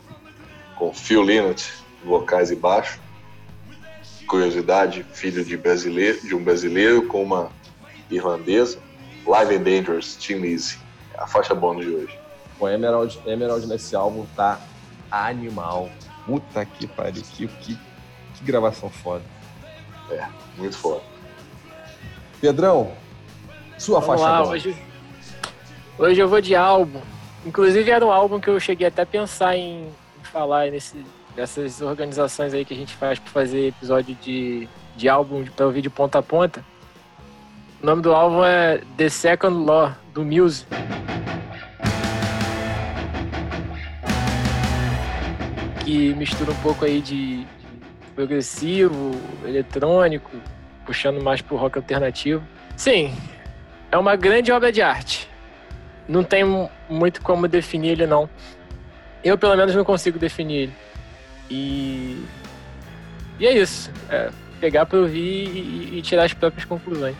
Com 0.77 0.93
Phil 0.93 1.23
Lynott, 1.23 1.73
vocais 2.05 2.51
e 2.51 2.57
baixo. 2.57 3.01
Curiosidade, 4.27 5.07
filho 5.13 5.43
de 5.43 5.57
brasileiro, 5.57 6.21
de 6.21 6.35
um 6.35 6.45
brasileiro 6.45 7.07
com 7.07 7.23
uma 7.23 7.51
irlandesa. 8.11 8.79
Live 9.27 9.57
and 9.57 9.63
Dangerous, 9.63 10.17
Tim 10.17 10.35
Lizzy. 10.35 10.79
A 11.17 11.27
faixa 11.27 11.55
bônus 11.55 11.87
de 11.87 11.93
hoje. 11.93 12.26
O 12.59 12.69
Emerald, 12.69 13.19
Emerald 13.27 13.67
nesse 13.67 13.95
álbum 13.95 14.27
tá 14.35 14.61
animal. 15.11 15.91
Puta 16.25 16.65
que 16.65 16.87
pariu, 16.87 17.23
que, 17.23 17.47
que, 17.47 17.79
que 18.35 18.45
gravação 18.45 18.91
foda. 18.91 19.23
É, 20.11 20.27
muito 20.57 20.77
foda. 20.77 21.03
Pedrão, 22.41 22.93
sua 23.79 24.01
Vamos 24.01 24.21
faixa 24.21 24.31
lá, 24.31 24.49
hoje, 24.49 24.77
hoje 25.99 26.21
eu 26.21 26.29
vou 26.29 26.41
de 26.41 26.55
álbum. 26.55 27.01
Inclusive 27.45 27.91
era 27.91 28.05
um 28.05 28.11
álbum 28.11 28.41
que 28.41 28.49
eu 28.49 28.59
cheguei 28.59 28.87
até 28.87 29.03
a 29.03 29.07
pensar 29.07 29.57
em, 29.57 29.87
em 29.87 30.25
falar 30.25 30.71
nesse, 30.71 31.05
nessas 31.37 31.81
organizações 31.81 32.53
aí 32.53 32.65
que 32.65 32.75
a 32.75 32.77
gente 32.77 32.95
faz 32.95 33.19
para 33.19 33.31
fazer 33.31 33.69
episódio 33.69 34.17
de, 34.17 34.69
de 34.97 35.09
álbum 35.09 35.45
para 35.45 35.67
ouvir 35.67 35.83
de 35.83 35.91
ponta 35.91 36.19
a 36.19 36.23
ponta. 36.23 36.65
O 37.83 37.87
nome 37.87 38.03
do 38.03 38.13
álbum 38.13 38.43
é 38.43 38.81
The 38.97 39.09
Second 39.09 39.65
Law, 39.65 39.93
do 40.13 40.25
Muse. 40.25 40.67
Que 45.87 46.13
mistura 46.15 46.51
um 46.51 46.57
pouco 46.57 46.85
aí 46.85 47.01
de, 47.01 47.47
progressivo, 48.13 49.13
eletrônico, 49.45 50.33
puxando 50.85 51.23
mais 51.23 51.41
pro 51.41 51.57
rock 51.57 51.79
alternativo. 51.79 52.43
Sim, 52.77 53.15
é 53.93 53.97
uma 53.97 54.17
grande 54.17 54.51
obra 54.51 54.73
de 54.73 54.83
arte. 54.83 55.31
Não 56.09 56.25
tem 56.25 56.43
muito 56.91 57.23
como 57.23 57.47
definir 57.47 57.91
ele, 57.91 58.05
não. 58.05 58.29
Eu, 59.23 59.39
pelo 59.39 59.55
menos, 59.55 59.77
não 59.77 59.85
consigo 59.85 60.19
definir 60.19 60.57
ele. 60.57 60.75
E. 61.49 62.25
E 63.39 63.47
é 63.47 63.57
isso. 63.57 63.89
É 64.11 64.31
pegar 64.61 64.87
para 64.87 64.99
ouvir 64.99 65.21
e, 65.21 65.99
e, 65.99 66.03
tirar 66.03 66.25
as 66.25 66.35
próprias 66.35 66.65
conclusões. 66.65 67.15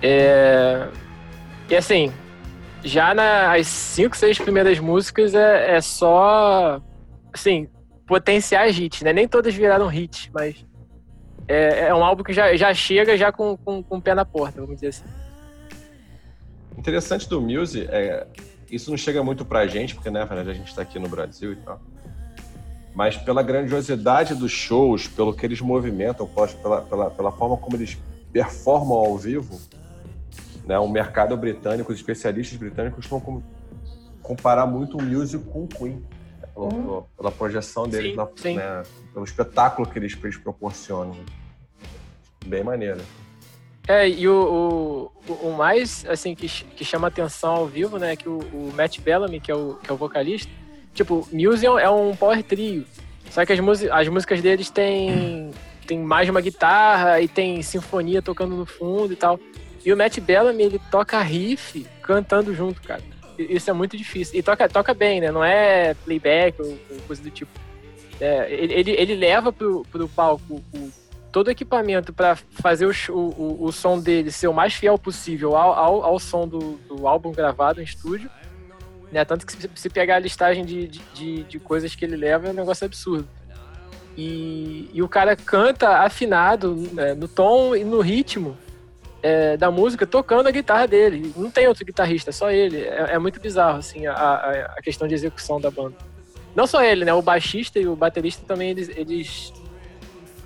É... 0.00 0.86
E 1.68 1.76
assim, 1.76 2.10
já 2.82 3.12
nas 3.12 3.66
cinco, 3.66 4.16
seis 4.16 4.38
primeiras 4.38 4.78
músicas 4.78 5.34
é, 5.34 5.76
é 5.76 5.80
só. 5.82 6.80
Assim, 7.32 7.68
potenciais 8.06 8.78
hits, 8.78 9.02
né? 9.02 9.12
Nem 9.12 9.28
todas 9.28 9.54
viraram 9.54 9.92
hits, 9.92 10.30
mas 10.32 10.64
é, 11.46 11.88
é 11.88 11.94
um 11.94 12.04
álbum 12.04 12.22
que 12.22 12.32
já, 12.32 12.54
já 12.56 12.72
chega 12.74 13.16
já 13.16 13.32
com, 13.32 13.56
com, 13.56 13.82
com 13.82 13.96
o 13.98 14.02
pé 14.02 14.14
na 14.14 14.24
porta, 14.24 14.60
vamos 14.60 14.76
dizer 14.76 14.88
assim. 14.88 15.04
Interessante 16.76 17.28
do 17.28 17.40
Muse 17.40 17.86
é 17.90 18.26
isso 18.70 18.90
não 18.90 18.96
chega 18.96 19.22
muito 19.22 19.44
pra 19.44 19.66
gente, 19.66 19.94
porque 19.94 20.10
né, 20.10 20.22
a 20.22 20.52
gente 20.52 20.74
tá 20.74 20.82
aqui 20.82 20.98
no 20.98 21.08
Brasil 21.08 21.52
e 21.52 21.56
tal. 21.56 21.80
Mas 22.94 23.16
pela 23.16 23.42
grandiosidade 23.42 24.34
dos 24.34 24.52
shows, 24.52 25.08
pelo 25.08 25.34
que 25.34 25.44
eles 25.44 25.60
movimentam, 25.60 26.26
pela, 26.26 26.82
pela, 26.82 27.10
pela 27.10 27.32
forma 27.32 27.56
como 27.56 27.76
eles 27.76 27.98
performam 28.32 28.96
ao 28.96 29.16
vivo, 29.16 29.60
né, 30.64 30.78
o 30.78 30.88
mercado 30.88 31.36
britânico, 31.36 31.92
os 31.92 31.98
especialistas 31.98 32.56
britânicos 32.56 33.06
costumam 33.06 33.42
comparar 34.22 34.66
muito 34.66 34.98
o 34.98 35.02
Muse 35.02 35.38
com 35.38 35.64
o 35.64 35.68
Queen. 35.68 36.02
Pela, 36.54 36.66
uhum. 36.66 37.04
pela 37.16 37.30
projeção 37.30 37.88
deles, 37.88 38.10
sim, 38.10 38.16
na, 38.16 38.28
sim. 38.36 38.56
Né, 38.56 38.82
pelo 39.12 39.24
espetáculo 39.24 39.88
que 39.88 39.98
eles, 39.98 40.16
eles 40.22 40.36
proporcionam. 40.36 41.16
Bem 42.44 42.64
maneiro. 42.64 43.00
É, 43.88 44.08
e 44.08 44.28
o, 44.28 45.10
o, 45.26 45.32
o, 45.32 45.56
mais, 45.56 46.04
assim, 46.06 46.34
que, 46.34 46.48
que 46.48 46.84
chama 46.84 47.08
atenção 47.08 47.50
ao 47.50 47.66
vivo, 47.66 47.98
né, 47.98 48.12
é 48.12 48.16
que 48.16 48.28
o, 48.28 48.38
o, 48.38 48.72
Matt 48.76 49.00
Bellamy, 49.00 49.40
que 49.40 49.50
é 49.50 49.54
o, 49.54 49.74
que 49.82 49.90
é 49.90 49.92
o 49.92 49.96
vocalista, 49.96 50.50
tipo, 50.94 51.26
Muse 51.32 51.66
é 51.66 51.90
um 51.90 52.14
power 52.14 52.42
trio, 52.42 52.84
só 53.30 53.44
que 53.44 53.52
as, 53.52 53.60
as 53.90 54.08
músicas 54.08 54.40
deles 54.40 54.70
têm, 54.70 55.50
tem 55.86 55.98
mais 55.98 56.28
uma 56.28 56.40
guitarra 56.40 57.20
e 57.20 57.28
tem 57.28 57.62
sinfonia 57.62 58.20
tocando 58.20 58.54
no 58.54 58.66
fundo 58.66 59.12
e 59.12 59.16
tal. 59.16 59.40
E 59.84 59.92
o 59.92 59.96
Matt 59.96 60.20
Bellamy, 60.20 60.62
ele 60.62 60.80
toca 60.90 61.20
riff 61.20 61.86
cantando 62.02 62.54
junto, 62.54 62.82
cara. 62.82 63.02
Isso 63.48 63.70
é 63.70 63.72
muito 63.72 63.96
difícil. 63.96 64.38
E 64.38 64.42
toca, 64.42 64.68
toca 64.68 64.92
bem, 64.92 65.20
né? 65.20 65.30
Não 65.30 65.44
é 65.44 65.94
playback 65.94 66.60
ou, 66.60 66.68
ou 66.68 67.00
coisa 67.06 67.22
do 67.22 67.30
tipo. 67.30 67.50
É, 68.20 68.52
ele, 68.52 68.90
ele, 68.90 69.14
leva 69.14 69.50
pro, 69.50 69.82
pro 69.90 70.06
palco 70.06 70.62
o, 70.74 70.90
todo 71.32 71.48
o 71.48 71.50
equipamento 71.50 72.12
para 72.12 72.36
fazer 72.36 72.86
o, 72.86 72.92
o, 73.12 73.64
o, 73.64 73.72
som 73.72 73.98
dele 73.98 74.30
ser 74.30 74.48
o 74.48 74.52
mais 74.52 74.74
fiel 74.74 74.98
possível 74.98 75.56
ao, 75.56 75.72
ao, 75.72 76.04
ao 76.04 76.18
som 76.18 76.46
do, 76.46 76.78
do, 76.86 77.08
álbum 77.08 77.32
gravado 77.32 77.80
em 77.80 77.84
estúdio. 77.84 78.28
Né? 79.10 79.24
Tanto 79.24 79.46
que 79.46 79.52
se, 79.52 79.70
se 79.74 79.88
pegar 79.88 80.16
a 80.16 80.18
listagem 80.18 80.66
de, 80.66 80.86
de, 80.86 81.44
de, 81.44 81.58
coisas 81.58 81.94
que 81.94 82.04
ele 82.04 82.16
leva 82.16 82.48
é 82.48 82.50
um 82.50 82.54
negócio 82.54 82.84
absurdo. 82.84 83.26
E, 84.16 84.90
e 84.92 85.02
o 85.02 85.08
cara 85.08 85.34
canta 85.34 86.00
afinado 86.00 86.74
né, 86.92 87.14
no 87.14 87.26
tom 87.26 87.74
e 87.74 87.84
no 87.84 88.00
ritmo 88.00 88.56
é, 89.22 89.56
da 89.56 89.70
música 89.70 90.06
tocando 90.06 90.46
a 90.46 90.50
guitarra 90.50 90.86
dele. 90.86 91.32
Não 91.36 91.50
tem 91.50 91.66
outro 91.68 91.84
guitarrista, 91.84 92.32
só 92.32 92.50
ele. 92.50 92.82
É, 92.82 93.12
é 93.12 93.18
muito 93.18 93.40
bizarro 93.40 93.78
assim 93.78 94.06
a, 94.06 94.14
a, 94.14 94.50
a, 94.76 94.82
questão 94.82 95.06
de 95.06 95.14
execução 95.14 95.60
da 95.60 95.70
banda. 95.70 95.96
Não 96.54 96.66
só 96.66 96.82
ele, 96.82 97.04
né? 97.04 97.12
O 97.12 97.22
baixista 97.22 97.78
e 97.78 97.86
o 97.86 97.94
baterista 97.94 98.44
também 98.46 98.70
eles, 98.70 98.88
eles 98.88 99.52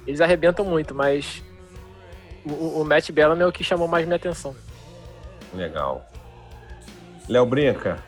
eles 0.07 0.21
arrebentam 0.21 0.65
muito, 0.65 0.95
mas 0.95 1.43
o, 2.45 2.81
o 2.81 2.85
Matt 2.85 3.11
Bellamy 3.11 3.43
é 3.43 3.47
o 3.47 3.53
que 3.53 3.65
chamou 3.65 3.89
mais 3.89 4.05
minha 4.05 4.17
atenção. 4.17 4.55
Legal. 5.55 6.09
Léo 7.29 7.47
Brinca. 7.47 8.03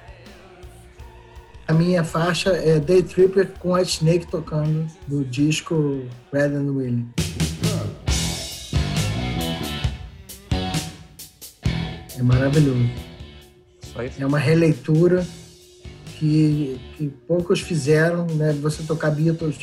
A 1.67 1.73
minha 1.73 2.05
faixa 2.05 2.51
é 2.51 2.79
Day 2.79 3.03
Tripper 3.03 3.51
com 3.59 3.75
a 3.75 3.83
Snake 3.83 4.27
tocando 4.27 4.87
do 5.07 5.25
disco 5.25 6.07
Red 6.33 6.55
and 6.55 6.71
Willie. 6.71 7.07
É 12.19 12.23
maravilhoso. 12.23 12.91
É 14.19 14.27
uma 14.27 14.39
releitura 14.39 15.27
que, 16.19 16.81
que 16.97 17.09
poucos 17.27 17.61
fizeram, 17.61 18.27
né? 18.27 18.53
Você 18.55 18.83
tocar 18.83 19.11
Beatles 19.11 19.59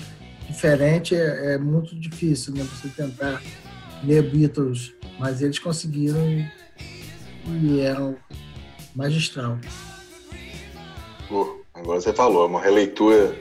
diferente 0.47 1.15
é, 1.15 1.53
é, 1.53 1.57
muito 1.57 1.95
difícil, 1.95 2.53
né? 2.53 2.63
Você 2.63 2.89
tentar 2.89 3.41
ler 4.03 4.23
Beatles, 4.29 4.93
mas 5.19 5.41
eles 5.41 5.59
conseguiram 5.59 6.19
e, 6.29 6.47
e 7.63 7.79
eram 7.81 8.15
magistral. 8.95 9.57
Pô, 11.27 11.61
agora 11.73 11.99
você 11.99 12.13
falou, 12.13 12.45
é 12.45 12.47
uma 12.47 12.61
releitura 12.61 13.35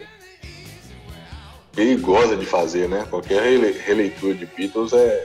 perigosa 1.73 2.37
de 2.37 2.47
fazer, 2.47 2.89
né? 2.89 3.07
Qualquer 3.11 3.43
releitura 3.85 4.35
de 4.35 4.47
Beatles 4.47 4.93
é 4.93 5.25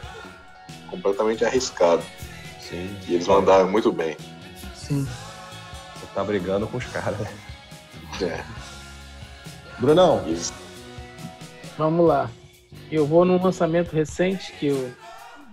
completamente 0.89 1.45
arriscado. 1.45 2.03
Sim. 2.69 2.95
E 3.07 3.15
eles 3.15 3.27
mandaram 3.27 3.69
muito 3.69 3.91
bem. 3.91 4.17
Sim. 4.75 5.07
Você 5.95 6.07
tá 6.13 6.23
brigando 6.23 6.67
com 6.67 6.77
os 6.77 6.85
caras, 6.85 7.19
né? 7.19 7.29
É. 8.21 8.43
Brunão. 9.79 10.23
Isso. 10.27 10.53
Vamos 11.77 12.05
lá. 12.07 12.29
Eu 12.91 13.05
vou 13.05 13.23
num 13.23 13.41
lançamento 13.41 13.91
recente 13.91 14.51
que 14.53 14.67
eu, 14.67 14.91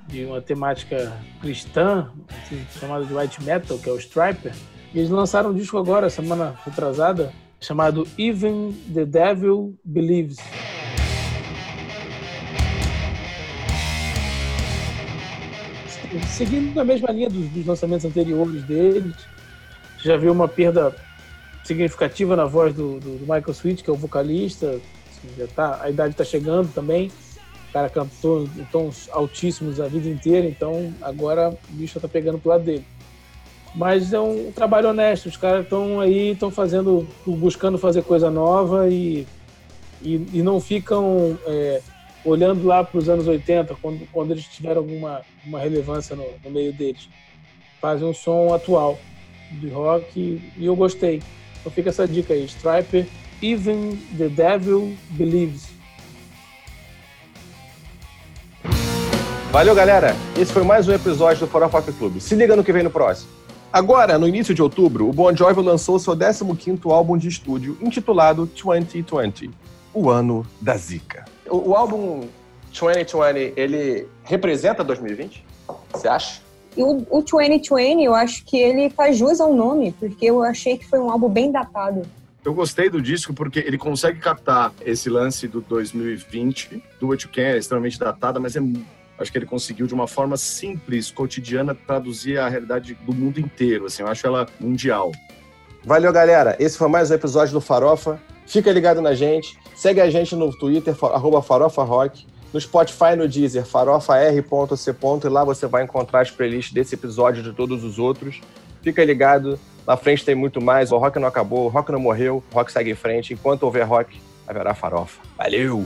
de 0.09 0.25
uma 0.25 0.41
temática 0.41 1.13
cristã, 1.41 2.11
assim, 2.43 2.67
chamada 2.79 3.05
de 3.05 3.15
white 3.15 3.43
metal, 3.43 3.79
que 3.79 3.89
é 3.89 3.93
o 3.93 3.99
Striper. 3.99 4.55
E 4.93 4.99
eles 4.99 5.11
lançaram 5.11 5.51
um 5.51 5.55
disco 5.55 5.77
agora, 5.77 6.09
semana 6.09 6.59
retrasada, 6.65 7.33
chamado 7.61 8.07
Even 8.19 8.73
the 8.93 9.05
Devil 9.05 9.77
Believes. 9.85 10.39
Seguindo 16.29 16.79
a 16.81 16.85
mesma 16.85 17.11
linha 17.11 17.29
dos, 17.29 17.49
dos 17.49 17.67
lançamentos 17.67 18.05
anteriores 18.05 18.63
deles, 18.65 19.15
já 20.03 20.17
viu 20.17 20.33
uma 20.33 20.47
perda 20.47 20.95
significativa 21.65 22.37
na 22.37 22.45
voz 22.45 22.75
do, 22.75 23.01
do, 23.01 23.19
do 23.19 23.21
Michael 23.21 23.51
Sweet, 23.51 23.83
que 23.83 23.91
é 23.91 23.93
o 23.93 23.97
vocalista. 23.97 24.69
Assim, 24.69 25.29
já 25.37 25.47
tá, 25.49 25.81
a 25.83 25.91
idade 25.91 26.13
está 26.13 26.25
chegando 26.25 26.73
também. 26.73 27.11
O 27.71 27.73
cara 27.73 27.89
cantou 27.89 28.45
em 28.45 28.65
tons 28.71 29.09
altíssimos 29.11 29.81
a 29.81 29.89
vida 29.89 30.09
inteira, 30.09 30.47
então 30.47 30.95
agora 31.03 31.51
o 31.51 31.73
bicho 31.73 31.99
está 31.99 32.07
pegando 32.07 32.39
pro 32.39 32.51
lado 32.51 32.65
dele. 32.65 32.85
Mas 33.75 34.13
é 34.13 34.21
um 34.21 34.53
trabalho 34.53 34.91
honesto, 34.91 35.27
os 35.27 35.37
caras 35.37 35.65
estão 35.65 36.01
aí, 36.01 36.31
estão 36.31 36.51
fazendo, 36.51 37.09
buscando 37.27 37.77
fazer 37.77 38.03
coisa 38.05 38.31
nova 38.31 38.89
e, 38.89 39.27
e, 40.01 40.15
e 40.35 40.43
não 40.43 40.61
ficam 40.61 41.37
é, 41.45 41.81
olhando 42.25 42.67
lá 42.67 42.83
para 42.83 42.99
os 42.99 43.09
anos 43.09 43.27
80, 43.27 43.77
quando, 43.81 44.09
quando 44.11 44.31
eles 44.33 44.45
tiveram 44.45 44.81
alguma 44.81 45.23
uma 45.45 45.59
relevância 45.59 46.17
no, 46.17 46.25
no 46.43 46.51
meio 46.51 46.73
deles. 46.73 47.09
Fazem 47.81 48.09
um 48.09 48.15
som 48.15 48.55
atual 48.55 48.99
de 49.51 49.69
rock 49.69 50.19
e, 50.19 50.53
e 50.57 50.67
eu 50.67 50.75
gostei. 50.75 51.23
Então 51.61 51.71
fica 51.71 51.91
essa 51.91 52.09
dica 52.09 52.33
aí, 52.33 52.45
Striper, 52.45 53.07
Even 53.43 53.97
the 54.17 54.29
Devil 54.29 54.97
Believes. 55.11 55.69
Valeu, 59.51 59.75
galera. 59.75 60.17
Esse 60.37 60.53
foi 60.53 60.65
mais 60.65 60.89
um 60.89 60.93
episódio 60.93 61.47
do 61.47 61.51
Farofa 61.51 61.79
Rock 61.79 61.93
Club. 61.93 62.19
Se 62.19 62.35
liga 62.35 62.57
no 62.57 62.65
que 62.65 62.73
vem 62.73 62.83
no 62.83 62.91
próximo. 62.91 63.31
Agora, 63.73 64.19
no 64.19 64.29
início 64.29 64.55
de 64.55 64.63
outubro, 64.63 65.09
o 65.09 65.13
Bon 65.13 65.35
Jovi 65.35 65.61
lançou 65.61 65.99
seu 65.99 66.17
15º 66.17 66.91
álbum 66.93 67.17
de 67.17 67.29
estúdio, 67.29 67.77
intitulado 67.81 68.47
2020, 68.47 69.51
o 69.93 70.11
ano 70.11 70.47
da 70.61 70.77
zica. 70.77 71.24
O, 71.49 71.71
o 71.71 71.77
álbum 71.77 72.29
2020, 72.73 73.55
ele 73.57 74.09
representa 74.25 74.83
2020? 74.83 75.45
Você 75.93 76.09
acha? 76.09 76.43
E 76.77 76.83
o, 76.83 77.07
o 77.09 77.23
2020, 77.23 78.03
eu 78.03 78.15
acho 78.15 78.45
que 78.45 78.57
ele 78.57 78.91
faz 78.91 79.17
jus 79.17 79.41
ao 79.41 79.55
nome, 79.55 79.93
porque 79.93 80.27
eu 80.27 80.43
achei 80.43 80.77
que 80.77 80.87
foi 80.87 80.99
um 80.99 81.11
álbum 81.11 81.29
bem 81.29 81.53
datado. 81.53 82.03
Eu 82.45 82.53
gostei 82.53 82.91
do 82.91 83.01
disco 83.01 83.33
porque 83.33 83.61
ele 83.61 83.79
consegue 83.79 84.19
captar 84.19 84.73
esse 84.85 85.09
lance 85.09 85.49
do 85.49 85.61
2020, 85.63 86.83
do 87.01 87.09
What 87.09 87.25
You 87.25 87.33
Can, 87.33 87.43
é 87.43 87.59
extremamente 87.59 87.99
datada, 87.99 88.39
mas 88.39 88.55
é 88.55 88.61
acho 89.19 89.31
que 89.31 89.39
ele 89.39 89.47
conseguiu 89.47 89.87
de 89.87 89.95
uma 89.95 90.09
forma 90.09 90.37
simples, 90.37 91.11
cotidiana, 91.11 91.75
traduzir 91.75 92.39
a 92.39 92.49
realidade 92.49 92.95
do 92.95 93.15
mundo 93.15 93.39
inteiro. 93.39 93.87
Assim, 93.87 94.03
eu 94.03 94.09
acho 94.09 94.27
ela 94.27 94.47
mundial. 94.61 95.13
Valeu, 95.85 96.13
galera. 96.13 96.57
Esse 96.59 96.77
foi 96.77 96.89
mais 96.89 97.11
um 97.11 97.15
episódio 97.15 97.55
do 97.55 97.61
Farofa. 97.61 98.21
Fica 98.47 98.71
ligado 98.73 99.01
na 99.01 99.15
gente. 99.15 99.59
Segue 99.75 100.01
a 100.01 100.11
gente 100.11 100.35
no 100.37 100.57
Twitter, 100.57 100.95
arroba 101.13 101.43
Farofa 101.43 101.83
Rock. 101.83 102.27
No 102.53 102.61
Spotify 102.61 103.17
no 103.17 103.29
Deezer, 103.29 103.67
farofar.c. 103.67 104.95
E 105.25 105.29
lá 105.29 105.45
você 105.45 105.67
vai 105.67 105.83
encontrar 105.83 106.21
as 106.21 106.31
playlists 106.31 106.73
desse 106.73 106.95
episódio 106.95 107.41
e 107.41 107.43
de 107.43 107.53
todos 107.53 107.83
os 107.83 107.99
outros. 107.99 108.41
Fica 108.81 109.05
ligado. 109.05 109.59
Na 109.87 109.97
frente 109.97 110.25
tem 110.25 110.35
muito 110.35 110.61
mais. 110.61 110.93
O 110.93 110.99
rock 110.99 111.19
não 111.19 111.27
acabou, 111.27 111.67
o 111.67 111.69
rock 111.69 111.91
não 111.91 111.99
morreu, 111.99 112.43
o 112.51 112.55
rock 112.55 112.71
segue 112.71 112.91
em 112.93 112.95
frente. 112.95 113.35
Enquanto 113.35 113.65
houver 113.65 113.87
rock, 113.87 114.21
haverá 114.47 114.75
farofa. 114.75 115.21
Valeu! 115.37 115.85